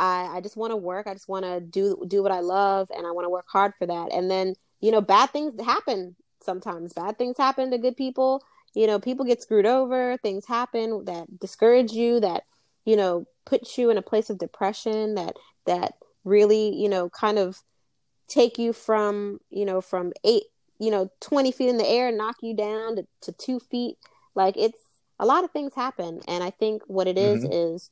I, 0.00 0.36
I 0.36 0.40
just 0.40 0.56
want 0.56 0.72
to 0.72 0.76
work. 0.76 1.06
I 1.06 1.12
just 1.14 1.28
want 1.28 1.44
to 1.44 1.60
do 1.60 2.02
do 2.06 2.22
what 2.22 2.32
I 2.32 2.40
love, 2.40 2.90
and 2.96 3.06
I 3.06 3.10
want 3.10 3.24
to 3.24 3.30
work 3.30 3.46
hard 3.48 3.72
for 3.78 3.86
that. 3.86 4.12
And 4.12 4.30
then 4.30 4.54
you 4.80 4.90
know, 4.92 5.00
bad 5.00 5.30
things 5.30 5.60
happen 5.60 6.16
sometimes. 6.40 6.92
Bad 6.92 7.18
things 7.18 7.36
happen 7.36 7.70
to 7.70 7.78
good 7.78 7.96
people. 7.96 8.42
You 8.74 8.86
know, 8.86 8.98
people 8.98 9.24
get 9.24 9.42
screwed 9.42 9.66
over. 9.66 10.16
Things 10.18 10.46
happen 10.46 11.04
that 11.06 11.38
discourage 11.38 11.92
you. 11.92 12.20
That 12.20 12.44
you 12.84 12.96
know, 12.96 13.26
put 13.44 13.76
you 13.76 13.90
in 13.90 13.98
a 13.98 14.02
place 14.02 14.30
of 14.30 14.38
depression. 14.38 15.16
That 15.16 15.36
that 15.66 15.94
really 16.24 16.74
you 16.74 16.88
know 16.88 17.08
kind 17.10 17.38
of 17.38 17.60
take 18.28 18.58
you 18.58 18.72
from 18.72 19.40
you 19.50 19.64
know 19.64 19.80
from 19.80 20.12
eight 20.24 20.44
you 20.78 20.90
know 20.90 21.10
20 21.20 21.50
feet 21.52 21.68
in 21.68 21.78
the 21.78 21.88
air 21.88 22.12
knock 22.12 22.36
you 22.42 22.54
down 22.54 22.96
to, 22.96 23.06
to 23.22 23.32
two 23.32 23.58
feet 23.58 23.96
like 24.34 24.56
it's 24.56 24.78
a 25.18 25.26
lot 25.26 25.44
of 25.44 25.50
things 25.50 25.74
happen 25.74 26.20
and 26.28 26.44
i 26.44 26.50
think 26.50 26.82
what 26.86 27.08
it 27.08 27.18
is 27.18 27.44
Mhm. 27.44 27.74
is 27.74 27.90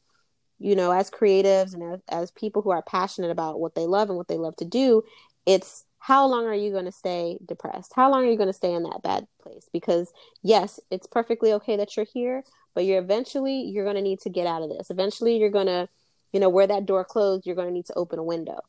you 0.58 0.76
know 0.76 0.90
as 0.92 1.10
creatives 1.10 1.74
and 1.74 1.82
as, 1.82 2.00
as 2.08 2.30
people 2.30 2.62
who 2.62 2.70
are 2.70 2.82
passionate 2.82 3.30
about 3.30 3.60
what 3.60 3.74
they 3.74 3.86
love 3.86 4.08
and 4.08 4.16
what 4.16 4.28
they 4.28 4.38
love 4.38 4.56
to 4.56 4.64
do 4.64 5.02
it's 5.46 5.84
how 5.98 6.26
long 6.26 6.46
are 6.46 6.54
you 6.54 6.70
going 6.70 6.84
to 6.84 6.92
stay 6.92 7.36
depressed? 7.44 7.92
How 7.96 8.08
long 8.08 8.24
are 8.24 8.30
you 8.30 8.36
going 8.36 8.48
to 8.48 8.52
stay 8.52 8.72
in 8.72 8.84
that 8.84 9.02
bad 9.02 9.26
place? 9.42 9.68
Because 9.72 10.12
yes, 10.40 10.78
it's 10.88 11.08
perfectly 11.08 11.52
okay 11.54 11.76
that 11.78 11.96
you're 11.96 12.06
here, 12.06 12.44
but 12.76 12.84
you're 12.84 13.00
eventually 13.00 13.62
you're 13.62 13.82
going 13.82 13.96
to 13.96 14.02
need 14.02 14.20
to 14.20 14.30
get 14.30 14.46
out 14.46 14.62
of 14.62 14.68
this. 14.68 14.88
Eventually 14.90 15.36
you're 15.36 15.50
going 15.50 15.66
to, 15.66 15.88
you 16.32 16.38
know, 16.38 16.48
where 16.48 16.68
that 16.68 16.86
door 16.86 17.04
closed, 17.04 17.44
you're 17.44 17.56
going 17.56 17.66
to 17.66 17.74
need 17.74 17.86
to 17.86 17.94
open 17.94 18.20
a 18.20 18.22
window. 18.22 18.60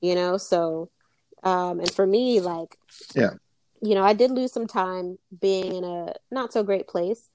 You 0.00 0.14
know, 0.14 0.36
so 0.36 0.88
um 1.44 1.80
and 1.80 1.92
for 1.92 2.06
me 2.06 2.40
like 2.40 2.76
Yeah. 3.14 3.34
you 3.82 3.94
know, 3.94 4.02
I 4.02 4.14
did 4.14 4.30
lose 4.30 4.52
some 4.52 4.66
time 4.66 5.18
being 5.40 5.74
in 5.74 5.84
a 5.84 6.14
not 6.30 6.52
so 6.52 6.62
great 6.62 6.88
place, 6.88 7.30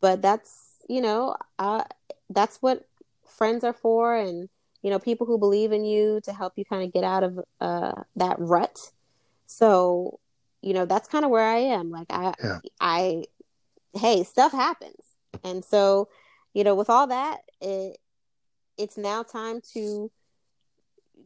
but 0.00 0.20
that's, 0.22 0.76
you 0.88 1.00
know, 1.00 1.34
uh 1.58 1.84
that's 2.30 2.58
what 2.62 2.86
friends 3.26 3.64
are 3.64 3.72
for 3.72 4.14
and 4.14 4.48
you 4.82 4.90
know, 4.90 4.98
people 4.98 5.26
who 5.26 5.38
believe 5.38 5.72
in 5.72 5.82
you 5.84 6.20
to 6.24 6.32
help 6.32 6.52
you 6.56 6.64
kind 6.66 6.84
of 6.84 6.92
get 6.92 7.04
out 7.04 7.24
of 7.24 7.40
uh 7.60 8.02
that 8.16 8.36
rut. 8.38 8.92
So, 9.46 10.20
you 10.60 10.74
know, 10.74 10.84
that's 10.84 11.08
kind 11.08 11.24
of 11.24 11.30
where 11.30 11.48
I 11.48 11.58
am. 11.58 11.90
Like 11.90 12.06
I 12.10 12.34
Yeah. 12.42 12.58
I 12.80 13.24
hey, 13.94 14.24
stuff 14.24 14.52
happens. 14.52 15.02
And 15.42 15.64
so, 15.64 16.08
you 16.52 16.64
know, 16.64 16.74
with 16.74 16.90
all 16.90 17.06
that, 17.06 17.38
it 17.60 17.98
it's 18.76 18.98
now 18.98 19.22
time 19.22 19.60
to 19.72 20.10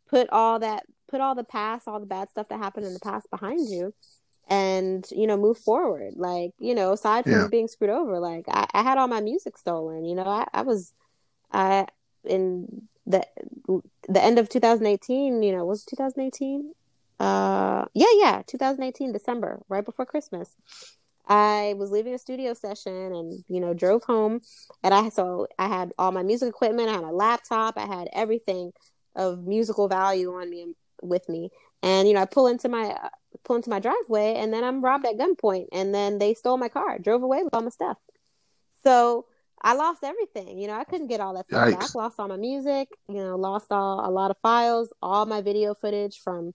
put 0.09 0.29
all 0.31 0.59
that 0.61 0.85
put 1.09 1.21
all 1.21 1.35
the 1.35 1.45
past, 1.45 1.89
all 1.89 2.01
the 2.01 2.07
bad 2.07 2.31
stuff 2.31 2.49
that 2.49 2.59
happened 2.59 2.87
in 2.87 2.95
the 2.95 3.01
past 3.01 3.31
behind 3.31 3.69
you 3.71 3.95
and, 4.49 5.07
you 5.13 5.27
know, 5.27 5.37
move 5.37 5.59
forward. 5.59 6.15
Like, 6.17 6.53
you 6.59 6.75
know, 6.75 6.93
aside 6.93 7.27
from 7.27 7.41
Yeah. 7.41 7.49
being 7.49 7.69
screwed 7.69 7.91
over, 7.91 8.19
like 8.21 8.47
I, 8.49 8.67
I 8.75 8.83
had 8.83 8.99
all 8.99 9.09
my 9.09 9.21
music 9.21 9.59
stolen, 9.59 10.05
you 10.05 10.15
know, 10.15 10.25
I, 10.25 10.47
I 10.55 10.63
was 10.63 10.93
I 11.53 11.87
in 12.25 12.89
the 13.07 13.25
the 14.09 14.23
end 14.23 14.39
of 14.39 14.49
2018, 14.49 15.43
you 15.43 15.53
know, 15.53 15.65
was 15.65 15.85
2018? 15.85 16.73
Uh 17.21 17.87
yeah, 17.95 18.07
yeah, 18.17 18.43
2018 18.47 19.13
December, 19.13 19.61
right 19.69 19.85
before 19.85 20.07
Christmas. 20.07 20.55
I 21.27 21.75
was 21.77 21.91
leaving 21.91 22.15
a 22.15 22.19
studio 22.19 22.55
session 22.55 22.93
and, 22.95 23.45
you 23.49 23.61
know, 23.61 23.75
drove 23.75 24.05
home 24.05 24.41
and 24.83 24.95
I 24.95 25.11
so 25.11 25.47
I 25.59 25.69
had 25.69 25.93
all 25.99 26.13
my 26.13 26.23
music 26.23 26.49
equipment, 26.49 26.89
I 26.89 26.93
had 26.95 27.03
my 27.03 27.11
laptop, 27.11 27.77
I 27.77 27.87
had 27.87 28.09
everything 28.13 28.73
of 29.15 29.45
musical 29.47 29.89
value 29.89 30.33
on 30.35 30.49
me 30.49 30.75
with 31.03 31.29
me. 31.29 31.51
And 31.83 32.09
you 32.09 32.15
know, 32.15 32.23
I 32.23 32.27
pull 32.27 32.47
into 32.47 32.69
my 32.69 32.91
uh, 32.91 33.09
pull 33.45 33.57
into 33.57 33.71
my 33.71 33.81
driveway 33.81 34.35
and 34.35 34.53
then 34.53 34.65
I'm 34.65 34.83
robbed 34.83 35.07
at 35.07 35.17
gunpoint 35.17 35.67
and 35.73 35.95
then 35.95 36.19
they 36.19 36.35
stole 36.35 36.57
my 36.57 36.69
car, 36.69 36.99
drove 36.99 37.23
away 37.23 37.43
with 37.43 37.55
all 37.55 37.63
my 37.63 37.71
stuff. 37.71 37.97
So 38.85 39.27
I 39.63 39.75
lost 39.75 40.05
everything. 40.05 40.59
You 40.59 40.69
know, 40.69 40.75
I 40.75 40.85
couldn't 40.85 41.09
get 41.09 41.21
all 41.21 41.35
that 41.35 41.47
stuff 41.47 41.69
Yikes. 41.69 41.79
back. 41.79 41.95
Lost 41.95 42.21
all 42.21 42.29
my 42.29 42.37
music. 42.37 42.89
You 43.09 43.17
know, 43.17 43.37
lost 43.37 43.67
all 43.71 44.09
a 44.09 44.11
lot 44.11 44.31
of 44.31 44.37
files, 44.39 44.93
all 45.03 45.27
my 45.27 45.41
video 45.41 45.75
footage 45.75 46.21
from 46.21 46.53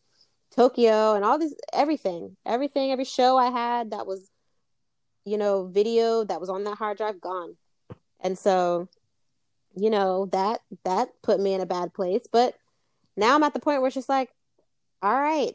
Tokyo, 0.55 1.13
and 1.15 1.25
all 1.25 1.37
these 1.37 1.55
everything, 1.73 2.37
everything, 2.45 2.91
every 2.91 3.05
show 3.05 3.37
I 3.37 3.49
had 3.49 3.91
that 3.91 4.07
was, 4.07 4.29
you 5.25 5.37
know, 5.37 5.65
video 5.65 6.23
that 6.23 6.39
was 6.39 6.49
on 6.49 6.63
that 6.65 6.77
hard 6.77 6.97
drive 6.97 7.19
gone. 7.19 7.57
And 8.19 8.37
so, 8.37 8.87
you 9.75 9.89
know, 9.89 10.27
that 10.27 10.61
that 10.85 11.09
put 11.23 11.39
me 11.39 11.53
in 11.53 11.61
a 11.61 11.65
bad 11.65 11.93
place. 11.93 12.25
But 12.31 12.55
now 13.15 13.35
I'm 13.35 13.43
at 13.43 13.53
the 13.53 13.59
point 13.59 13.81
where 13.81 13.87
it's 13.87 13.95
just 13.95 14.09
like, 14.09 14.29
all 15.01 15.13
right, 15.13 15.53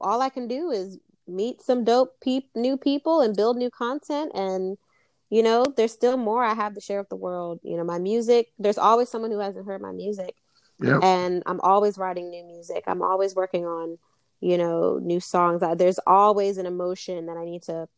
all 0.00 0.20
I 0.20 0.28
can 0.28 0.48
do 0.48 0.70
is 0.70 0.98
meet 1.26 1.62
some 1.62 1.84
dope 1.84 2.20
peop- 2.20 2.50
new 2.54 2.76
people 2.76 3.20
and 3.20 3.36
build 3.36 3.56
new 3.56 3.70
content. 3.70 4.32
And 4.34 4.76
you 5.30 5.42
know 5.42 5.64
there's 5.76 5.92
still 5.92 6.16
more 6.16 6.44
i 6.44 6.54
have 6.54 6.74
to 6.74 6.80
share 6.80 7.00
with 7.00 7.08
the 7.08 7.16
world. 7.16 7.60
You 7.62 7.76
know 7.76 7.84
my 7.84 7.98
music 7.98 8.52
there's 8.58 8.78
always 8.78 9.08
someone 9.08 9.30
who 9.30 9.40
hasn't 9.40 9.66
heard 9.66 9.80
my 9.82 9.92
music. 9.92 10.34
Yep. 10.82 11.04
and 11.04 11.42
i'm 11.46 11.60
always 11.60 11.98
writing 11.98 12.30
new 12.30 12.44
music. 12.44 12.84
I'm 12.86 13.02
always 13.02 13.34
working 13.34 13.64
on 13.64 13.98
you 14.40 14.58
know 14.58 15.00
new 15.02 15.20
songs. 15.20 15.62
There's 15.76 15.98
always 16.06 16.58
an 16.58 16.66
emotion 16.66 17.26
that 17.26 17.36
i 17.36 17.44
need 17.44 17.62
to 17.62 17.88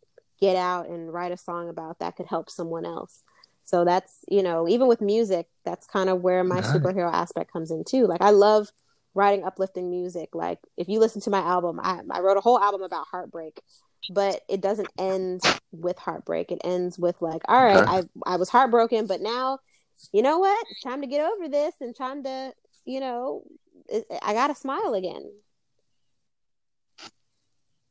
get 0.41 0.57
out 0.57 0.89
and 0.89 1.13
write 1.13 1.33
a 1.33 1.37
song 1.37 1.69
about 1.69 1.99
that 1.99 2.17
could 2.17 2.27
help 2.27 2.49
someone 2.51 2.87
else. 2.87 3.23
So 3.65 3.85
that's 3.85 4.19
you 4.29 4.43
know 4.43 4.69
even 4.69 4.87
with 4.87 5.01
music 5.01 5.47
that's 5.65 5.87
kind 5.87 6.09
of 6.09 6.23
where 6.23 6.45
my 6.45 6.61
superhero 6.63 7.13
aspect 7.13 7.53
comes 7.53 7.71
in 7.71 7.85
too. 7.85 8.07
Like 8.07 8.23
i 8.23 8.31
love 8.31 8.71
writing 9.17 9.45
uplifting 9.45 9.91
music. 9.91 10.35
Like 10.35 10.61
if 10.77 10.89
you 10.89 11.01
listen 11.01 11.21
to 11.23 11.31
my 11.31 11.41
album 11.41 11.81
i, 11.83 12.01
I 12.11 12.21
wrote 12.21 12.37
a 12.37 12.41
whole 12.43 12.61
album 12.61 12.83
about 12.83 13.07
heartbreak 13.11 13.61
but 14.09 14.43
it 14.49 14.61
doesn't 14.61 14.91
end 14.99 15.43
with 15.73 15.99
heartbreak. 15.99 16.53
It 16.53 16.61
ends 16.65 16.99
with 16.99 17.21
like 17.23 17.43
all 17.49 17.63
right 17.65 17.83
Okay. 17.83 17.87
i 17.87 18.03
i 18.25 18.37
was 18.37 18.49
heartbroken 18.51 19.07
but 19.07 19.21
now 19.21 19.59
you 20.13 20.23
know 20.23 20.39
what? 20.39 20.67
It's 20.71 20.83
time 20.83 21.01
to 21.01 21.07
get 21.07 21.27
over 21.29 21.49
this 21.49 21.75
and 21.81 21.97
time 21.97 22.23
to 22.25 22.53
you 22.85 23.01
know 23.01 23.43
it, 23.89 24.07
i 24.23 24.33
gotta 24.35 24.55
smile 24.55 24.95
again. 24.95 25.25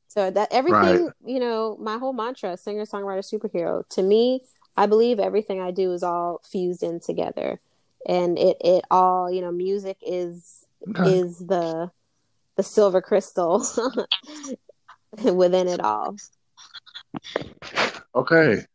So 0.07 0.31
that 0.31 0.49
everything 0.51 1.07
Right. 1.07 1.13
you 1.25 1.39
know 1.39 1.77
my 1.79 1.97
whole 1.97 2.13
mantra 2.13 2.55
singer 2.57 2.85
songwriter 2.85 3.19
superhero 3.25 3.87
to 3.89 4.01
me 4.01 4.41
i 4.77 4.85
believe 4.85 5.19
everything 5.19 5.59
i 5.61 5.71
do 5.71 5.91
is 5.91 6.03
all 6.03 6.41
fused 6.49 6.83
in 6.83 6.99
together. 6.99 7.59
And 8.07 8.37
it 8.39 8.57
it 8.61 8.85
all 8.91 9.31
you 9.31 9.41
know 9.41 9.51
music 9.51 9.97
is 10.05 10.64
Okay. 10.89 11.17
is 11.17 11.39
the 11.39 11.89
the 12.57 12.63
silver 12.63 13.01
crystal 13.01 13.65
within 15.23 15.67
it 15.67 15.79
all 15.81 16.15
Okay. 18.15 18.65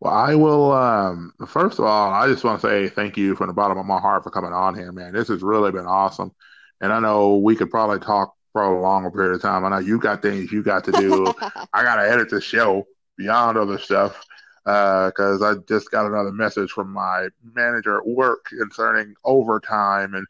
Well, 0.00 0.12
I 0.12 0.34
will. 0.34 0.72
Um, 0.72 1.32
first 1.46 1.78
of 1.78 1.84
all, 1.84 2.12
I 2.12 2.26
just 2.26 2.42
want 2.42 2.60
to 2.60 2.66
say 2.66 2.88
thank 2.88 3.16
you 3.16 3.36
from 3.36 3.48
the 3.48 3.52
bottom 3.52 3.78
of 3.78 3.86
my 3.86 4.00
heart 4.00 4.24
for 4.24 4.30
coming 4.30 4.52
on 4.52 4.74
here, 4.74 4.92
man. 4.92 5.12
This 5.12 5.28
has 5.28 5.42
really 5.42 5.70
been 5.72 5.86
awesome. 5.86 6.32
And 6.80 6.92
I 6.92 7.00
know 7.00 7.36
we 7.36 7.54
could 7.54 7.70
probably 7.70 8.00
talk 8.00 8.34
for 8.52 8.62
a 8.62 8.80
longer 8.80 9.10
period 9.10 9.34
of 9.34 9.42
time. 9.42 9.64
I 9.64 9.68
know 9.68 9.78
you 9.78 9.98
got 9.98 10.22
things 10.22 10.50
you 10.50 10.62
got 10.62 10.84
to 10.84 10.92
do. 10.92 11.32
I 11.72 11.82
got 11.82 11.96
to 11.96 12.10
edit 12.10 12.30
the 12.30 12.40
show 12.40 12.86
beyond 13.16 13.58
other 13.58 13.78
stuff 13.78 14.24
because 14.64 15.42
I 15.42 15.54
just 15.68 15.90
got 15.90 16.06
another 16.06 16.32
message 16.32 16.70
from 16.70 16.92
my 16.92 17.28
manager 17.54 17.98
at 17.98 18.06
work 18.06 18.46
concerning 18.46 19.14
overtime 19.24 20.14
and 20.14 20.26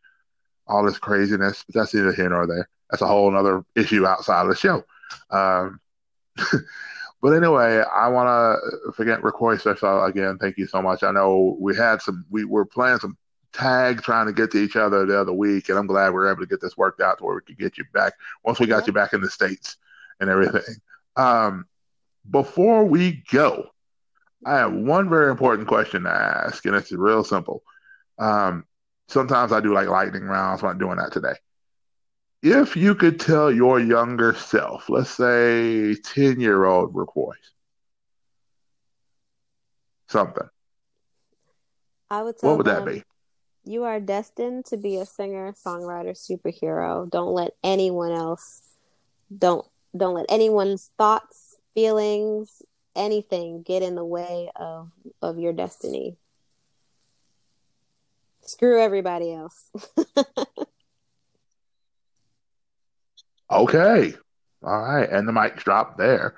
all 0.70 0.84
this 0.84 0.98
craziness. 0.98 1.64
But 1.66 1.74
that's 1.74 1.94
neither 1.94 2.12
here 2.12 2.28
nor 2.28 2.46
there. 2.46 2.68
That's 2.90 3.02
a 3.02 3.06
whole 3.06 3.34
other 3.36 3.64
issue 3.76 4.06
outside 4.06 4.42
of 4.42 4.48
the 4.48 4.56
show. 4.56 4.84
Um, 5.30 5.80
but 7.22 7.32
anyway, 7.32 7.82
I 7.94 8.08
want 8.08 8.28
to 8.28 8.92
forget 8.92 9.22
Record 9.22 9.60
Special 9.60 10.04
again. 10.04 10.38
Thank 10.38 10.58
you 10.58 10.66
so 10.66 10.80
much. 10.80 11.02
I 11.02 11.12
know 11.12 11.56
we 11.60 11.76
had 11.76 12.00
some, 12.02 12.24
we 12.30 12.44
were 12.44 12.64
playing 12.64 12.98
some 12.98 13.16
tag 13.52 14.02
trying 14.02 14.26
to 14.26 14.32
get 14.32 14.50
to 14.52 14.58
each 14.58 14.76
other 14.76 15.04
the 15.06 15.20
other 15.20 15.32
week, 15.32 15.68
and 15.68 15.78
I'm 15.78 15.86
glad 15.86 16.08
we 16.10 16.14
were 16.14 16.30
able 16.30 16.40
to 16.40 16.46
get 16.46 16.60
this 16.60 16.76
worked 16.76 17.00
out 17.00 17.18
to 17.18 17.24
where 17.24 17.34
we 17.34 17.42
could 17.42 17.58
get 17.58 17.78
you 17.78 17.84
back 17.92 18.14
once 18.44 18.60
we 18.60 18.66
got 18.66 18.78
Yep. 18.78 18.86
you 18.86 18.92
back 18.92 19.12
in 19.12 19.20
the 19.20 19.30
States 19.30 19.76
and 20.20 20.30
everything. 20.30 20.76
Um, 21.16 21.66
before 22.28 22.84
we 22.84 23.22
go, 23.30 23.70
I 24.46 24.56
have 24.56 24.72
one 24.72 25.08
very 25.08 25.30
important 25.30 25.68
question 25.68 26.04
to 26.04 26.10
ask, 26.10 26.64
and 26.64 26.74
it's 26.74 26.92
real 26.92 27.24
simple. 27.24 27.62
Um, 28.18 28.64
sometimes 29.10 29.52
I 29.52 29.60
do 29.60 29.72
like 29.74 29.88
lightning 29.88 30.24
rounds, 30.24 30.60
so 30.60 30.68
I'm 30.68 30.78
doing 30.78 30.96
that 30.96 31.12
today. 31.12 31.34
If 32.42 32.76
you 32.76 32.94
could 32.94 33.20
tell 33.20 33.52
your 33.52 33.78
younger 33.78 34.34
self, 34.34 34.88
let's 34.88 35.10
say 35.10 35.94
10 35.94 36.40
year 36.40 36.64
old 36.64 36.94
Roquois, 36.94 37.34
something, 40.08 40.48
i 42.08 42.22
would 42.22 42.38
tell 42.38 42.50
what 42.50 42.58
would 42.58 42.66
that 42.66 42.86
be? 42.86 43.02
you 43.64 43.84
are 43.84 44.00
destined 44.00 44.64
to 44.64 44.76
be 44.76 44.96
a 44.96 45.04
singer 45.04 45.52
songwriter 45.52 46.16
superhero 46.16 47.08
don't 47.10 47.34
let 47.34 47.52
anyone 47.62 48.10
else 48.10 48.62
don't 49.36 49.66
don't 49.96 50.14
let 50.14 50.26
anyone's 50.28 50.90
thoughts 50.96 51.58
feelings 51.74 52.62
anything 52.96 53.62
get 53.62 53.82
in 53.82 53.94
the 53.94 54.04
way 54.04 54.50
of 54.56 54.90
of 55.20 55.38
your 55.38 55.52
destiny 55.52 56.16
screw 58.50 58.80
everybody 58.80 59.32
else 59.32 59.70
Okay. 63.50 64.14
All 64.62 64.80
right. 64.80 65.08
And 65.10 65.26
the 65.26 65.32
mic's 65.32 65.64
dropped 65.64 65.98
there. 65.98 66.34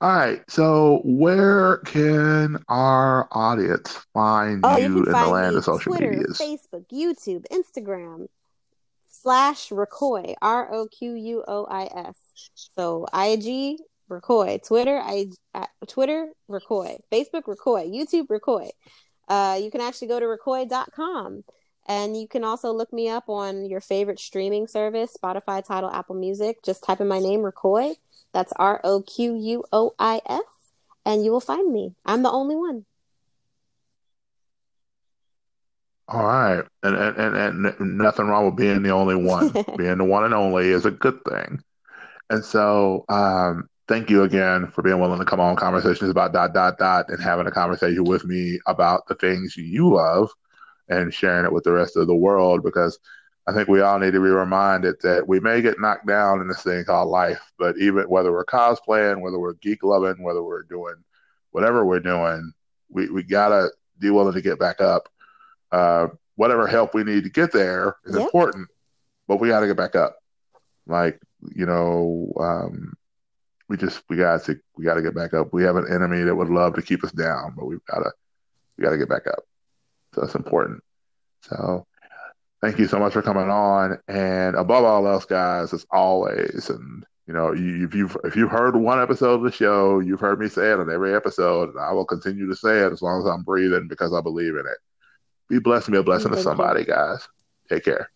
All 0.00 0.10
right. 0.10 0.42
So, 0.48 1.00
where 1.04 1.78
can 1.78 2.62
our 2.68 3.28
audience 3.32 3.96
find 4.12 4.60
oh 4.64 4.76
you 4.76 4.88
you 4.88 4.98
in 4.98 5.04
can 5.04 5.12
the 5.12 5.28
land 5.28 5.56
of 5.56 5.64
social 5.64 5.92
media? 5.92 6.08
twitter 6.08 6.18
medias? 6.18 6.38
facebook 6.38 6.84
youtube 6.92 7.44
instagram 7.50 8.26
slash 9.06 9.70
Roquois, 9.72 10.34
R 10.40 10.72
O 10.72 10.86
Q 10.86 11.14
U 11.14 11.44
O 11.46 11.66
I 11.68 11.84
S. 12.08 12.16
So 12.54 13.06
IG 13.12 13.78
Roquois, 14.08 14.58
Twitter 14.58 14.98
I 15.02 15.26
uh, 15.54 15.66
Twitter 15.88 16.28
Roquois, 16.48 16.96
Facebook 17.12 17.46
Roquois, 17.46 17.86
YouTube 17.86 18.26
Roquois. 18.30 18.70
Uh, 19.30 19.58
you 19.62 19.70
can 19.70 19.80
actually 19.80 20.08
go 20.08 20.18
to 20.18 20.26
roquois.com 20.26 21.44
and 21.86 22.20
you 22.20 22.26
can 22.26 22.42
also 22.42 22.72
look 22.72 22.92
me 22.92 23.08
up 23.08 23.28
on 23.28 23.64
your 23.64 23.80
favorite 23.80 24.18
streaming 24.18 24.66
service, 24.66 25.16
Spotify, 25.16 25.64
Tidal, 25.64 25.90
Apple 25.90 26.16
Music. 26.16 26.62
Just 26.64 26.82
type 26.82 27.00
in 27.00 27.06
my 27.08 27.20
name 27.20 27.42
Roquois. 27.42 27.94
That's 28.32 28.52
R 28.56 28.80
O 28.84 29.02
Q 29.02 29.36
U 29.36 29.64
O 29.72 29.94
I 29.98 30.20
S 30.28 30.42
and 31.06 31.24
you 31.24 31.30
will 31.30 31.40
find 31.40 31.72
me. 31.72 31.94
I'm 32.04 32.22
the 32.22 32.30
only 32.30 32.56
one. 32.56 32.84
All 36.08 36.24
right. 36.24 36.64
And, 36.82 36.96
and, 36.96 37.36
and, 37.36 37.66
and 37.66 37.98
nothing 37.98 38.26
wrong 38.26 38.46
with 38.46 38.56
being 38.56 38.82
the 38.82 38.90
only 38.90 39.14
one. 39.14 39.50
being 39.76 39.98
the 39.98 40.04
one 40.04 40.24
and 40.24 40.34
only 40.34 40.68
is 40.68 40.84
a 40.84 40.90
good 40.90 41.20
thing. 41.24 41.62
And 42.28 42.44
so, 42.44 43.04
um, 43.08 43.68
thank 43.90 44.08
you 44.08 44.22
again 44.22 44.68
for 44.68 44.82
being 44.82 45.00
willing 45.00 45.18
to 45.18 45.24
come 45.24 45.40
on 45.40 45.56
conversations 45.56 46.10
about 46.10 46.32
dot 46.32 46.54
dot 46.54 46.78
dot 46.78 47.08
and 47.08 47.20
having 47.20 47.48
a 47.48 47.50
conversation 47.50 48.04
with 48.04 48.24
me 48.24 48.56
about 48.68 49.04
the 49.08 49.16
things 49.16 49.56
you 49.56 49.92
love 49.92 50.30
and 50.88 51.12
sharing 51.12 51.44
it 51.44 51.52
with 51.52 51.64
the 51.64 51.72
rest 51.72 51.96
of 51.96 52.06
the 52.06 52.14
world 52.14 52.62
because 52.62 53.00
I 53.48 53.52
think 53.52 53.68
we 53.68 53.80
all 53.80 53.98
need 53.98 54.12
to 54.12 54.22
be 54.22 54.28
reminded 54.28 54.94
that 55.02 55.26
we 55.26 55.40
may 55.40 55.60
get 55.60 55.80
knocked 55.80 56.06
down 56.06 56.40
in 56.40 56.46
this 56.46 56.62
thing 56.62 56.84
called 56.84 57.08
life, 57.08 57.40
but 57.58 57.76
even 57.78 58.04
whether 58.04 58.30
we're 58.30 58.44
cosplaying, 58.44 59.22
whether 59.22 59.40
we're 59.40 59.54
geek 59.54 59.82
loving, 59.82 60.22
whether 60.22 60.42
we're 60.42 60.62
doing 60.62 60.94
whatever 61.50 61.84
we're 61.84 61.98
doing, 61.98 62.52
we, 62.90 63.10
we 63.10 63.24
gotta 63.24 63.70
be 63.98 64.10
willing 64.10 64.34
to 64.34 64.40
get 64.40 64.60
back 64.60 64.80
up. 64.80 65.08
Uh, 65.72 66.06
whatever 66.36 66.68
help 66.68 66.94
we 66.94 67.02
need 67.02 67.24
to 67.24 67.30
get 67.30 67.50
there 67.50 67.96
is 68.04 68.14
yep. 68.14 68.22
important, 68.22 68.68
but 69.26 69.40
we 69.40 69.48
gotta 69.48 69.66
get 69.66 69.76
back 69.76 69.96
up. 69.96 70.16
Like, 70.86 71.20
you 71.56 71.66
know, 71.66 72.32
um, 72.38 72.94
we 73.70 73.76
just 73.76 74.02
we 74.10 74.16
got 74.16 74.42
to 74.44 74.60
we 74.76 74.84
got 74.84 74.94
to 74.94 75.02
get 75.02 75.14
back 75.14 75.32
up. 75.32 75.52
We 75.52 75.62
have 75.62 75.76
an 75.76 75.86
enemy 75.88 76.24
that 76.24 76.34
would 76.34 76.50
love 76.50 76.74
to 76.74 76.82
keep 76.82 77.04
us 77.04 77.12
down, 77.12 77.54
but 77.56 77.66
we've 77.66 77.84
got 77.84 78.00
to 78.00 78.10
we 78.76 78.82
got 78.82 78.90
to 78.90 78.98
get 78.98 79.08
back 79.08 79.28
up. 79.28 79.44
So 80.12 80.22
that's 80.22 80.34
important. 80.34 80.82
So 81.42 81.86
thank 82.60 82.80
you 82.80 82.88
so 82.88 82.98
much 82.98 83.12
for 83.12 83.22
coming 83.22 83.48
on. 83.48 83.98
And 84.08 84.56
above 84.56 84.84
all 84.84 85.06
else, 85.06 85.24
guys, 85.24 85.72
as 85.72 85.86
always, 85.92 86.68
and 86.68 87.06
you 87.28 87.32
know, 87.32 87.52
you, 87.52 87.84
if 87.84 87.94
you've 87.94 88.16
if 88.24 88.34
you've 88.34 88.50
heard 88.50 88.74
one 88.74 89.00
episode 89.00 89.34
of 89.34 89.42
the 89.42 89.52
show, 89.52 90.00
you've 90.00 90.18
heard 90.18 90.40
me 90.40 90.48
say 90.48 90.72
it 90.72 90.80
on 90.80 90.92
every 90.92 91.14
episode, 91.14 91.68
and 91.70 91.78
I 91.78 91.92
will 91.92 92.04
continue 92.04 92.48
to 92.48 92.56
say 92.56 92.80
it 92.80 92.92
as 92.92 93.02
long 93.02 93.20
as 93.20 93.26
I'm 93.26 93.44
breathing 93.44 93.86
because 93.86 94.12
I 94.12 94.20
believe 94.20 94.54
in 94.54 94.66
it. 94.66 94.78
Be 95.48 95.60
blessed 95.60 95.86
and 95.86 95.92
be 95.92 96.00
a 96.00 96.02
blessing 96.02 96.32
to 96.32 96.42
somebody, 96.42 96.84
guys. 96.84 97.28
Take 97.68 97.84
care. 97.84 98.10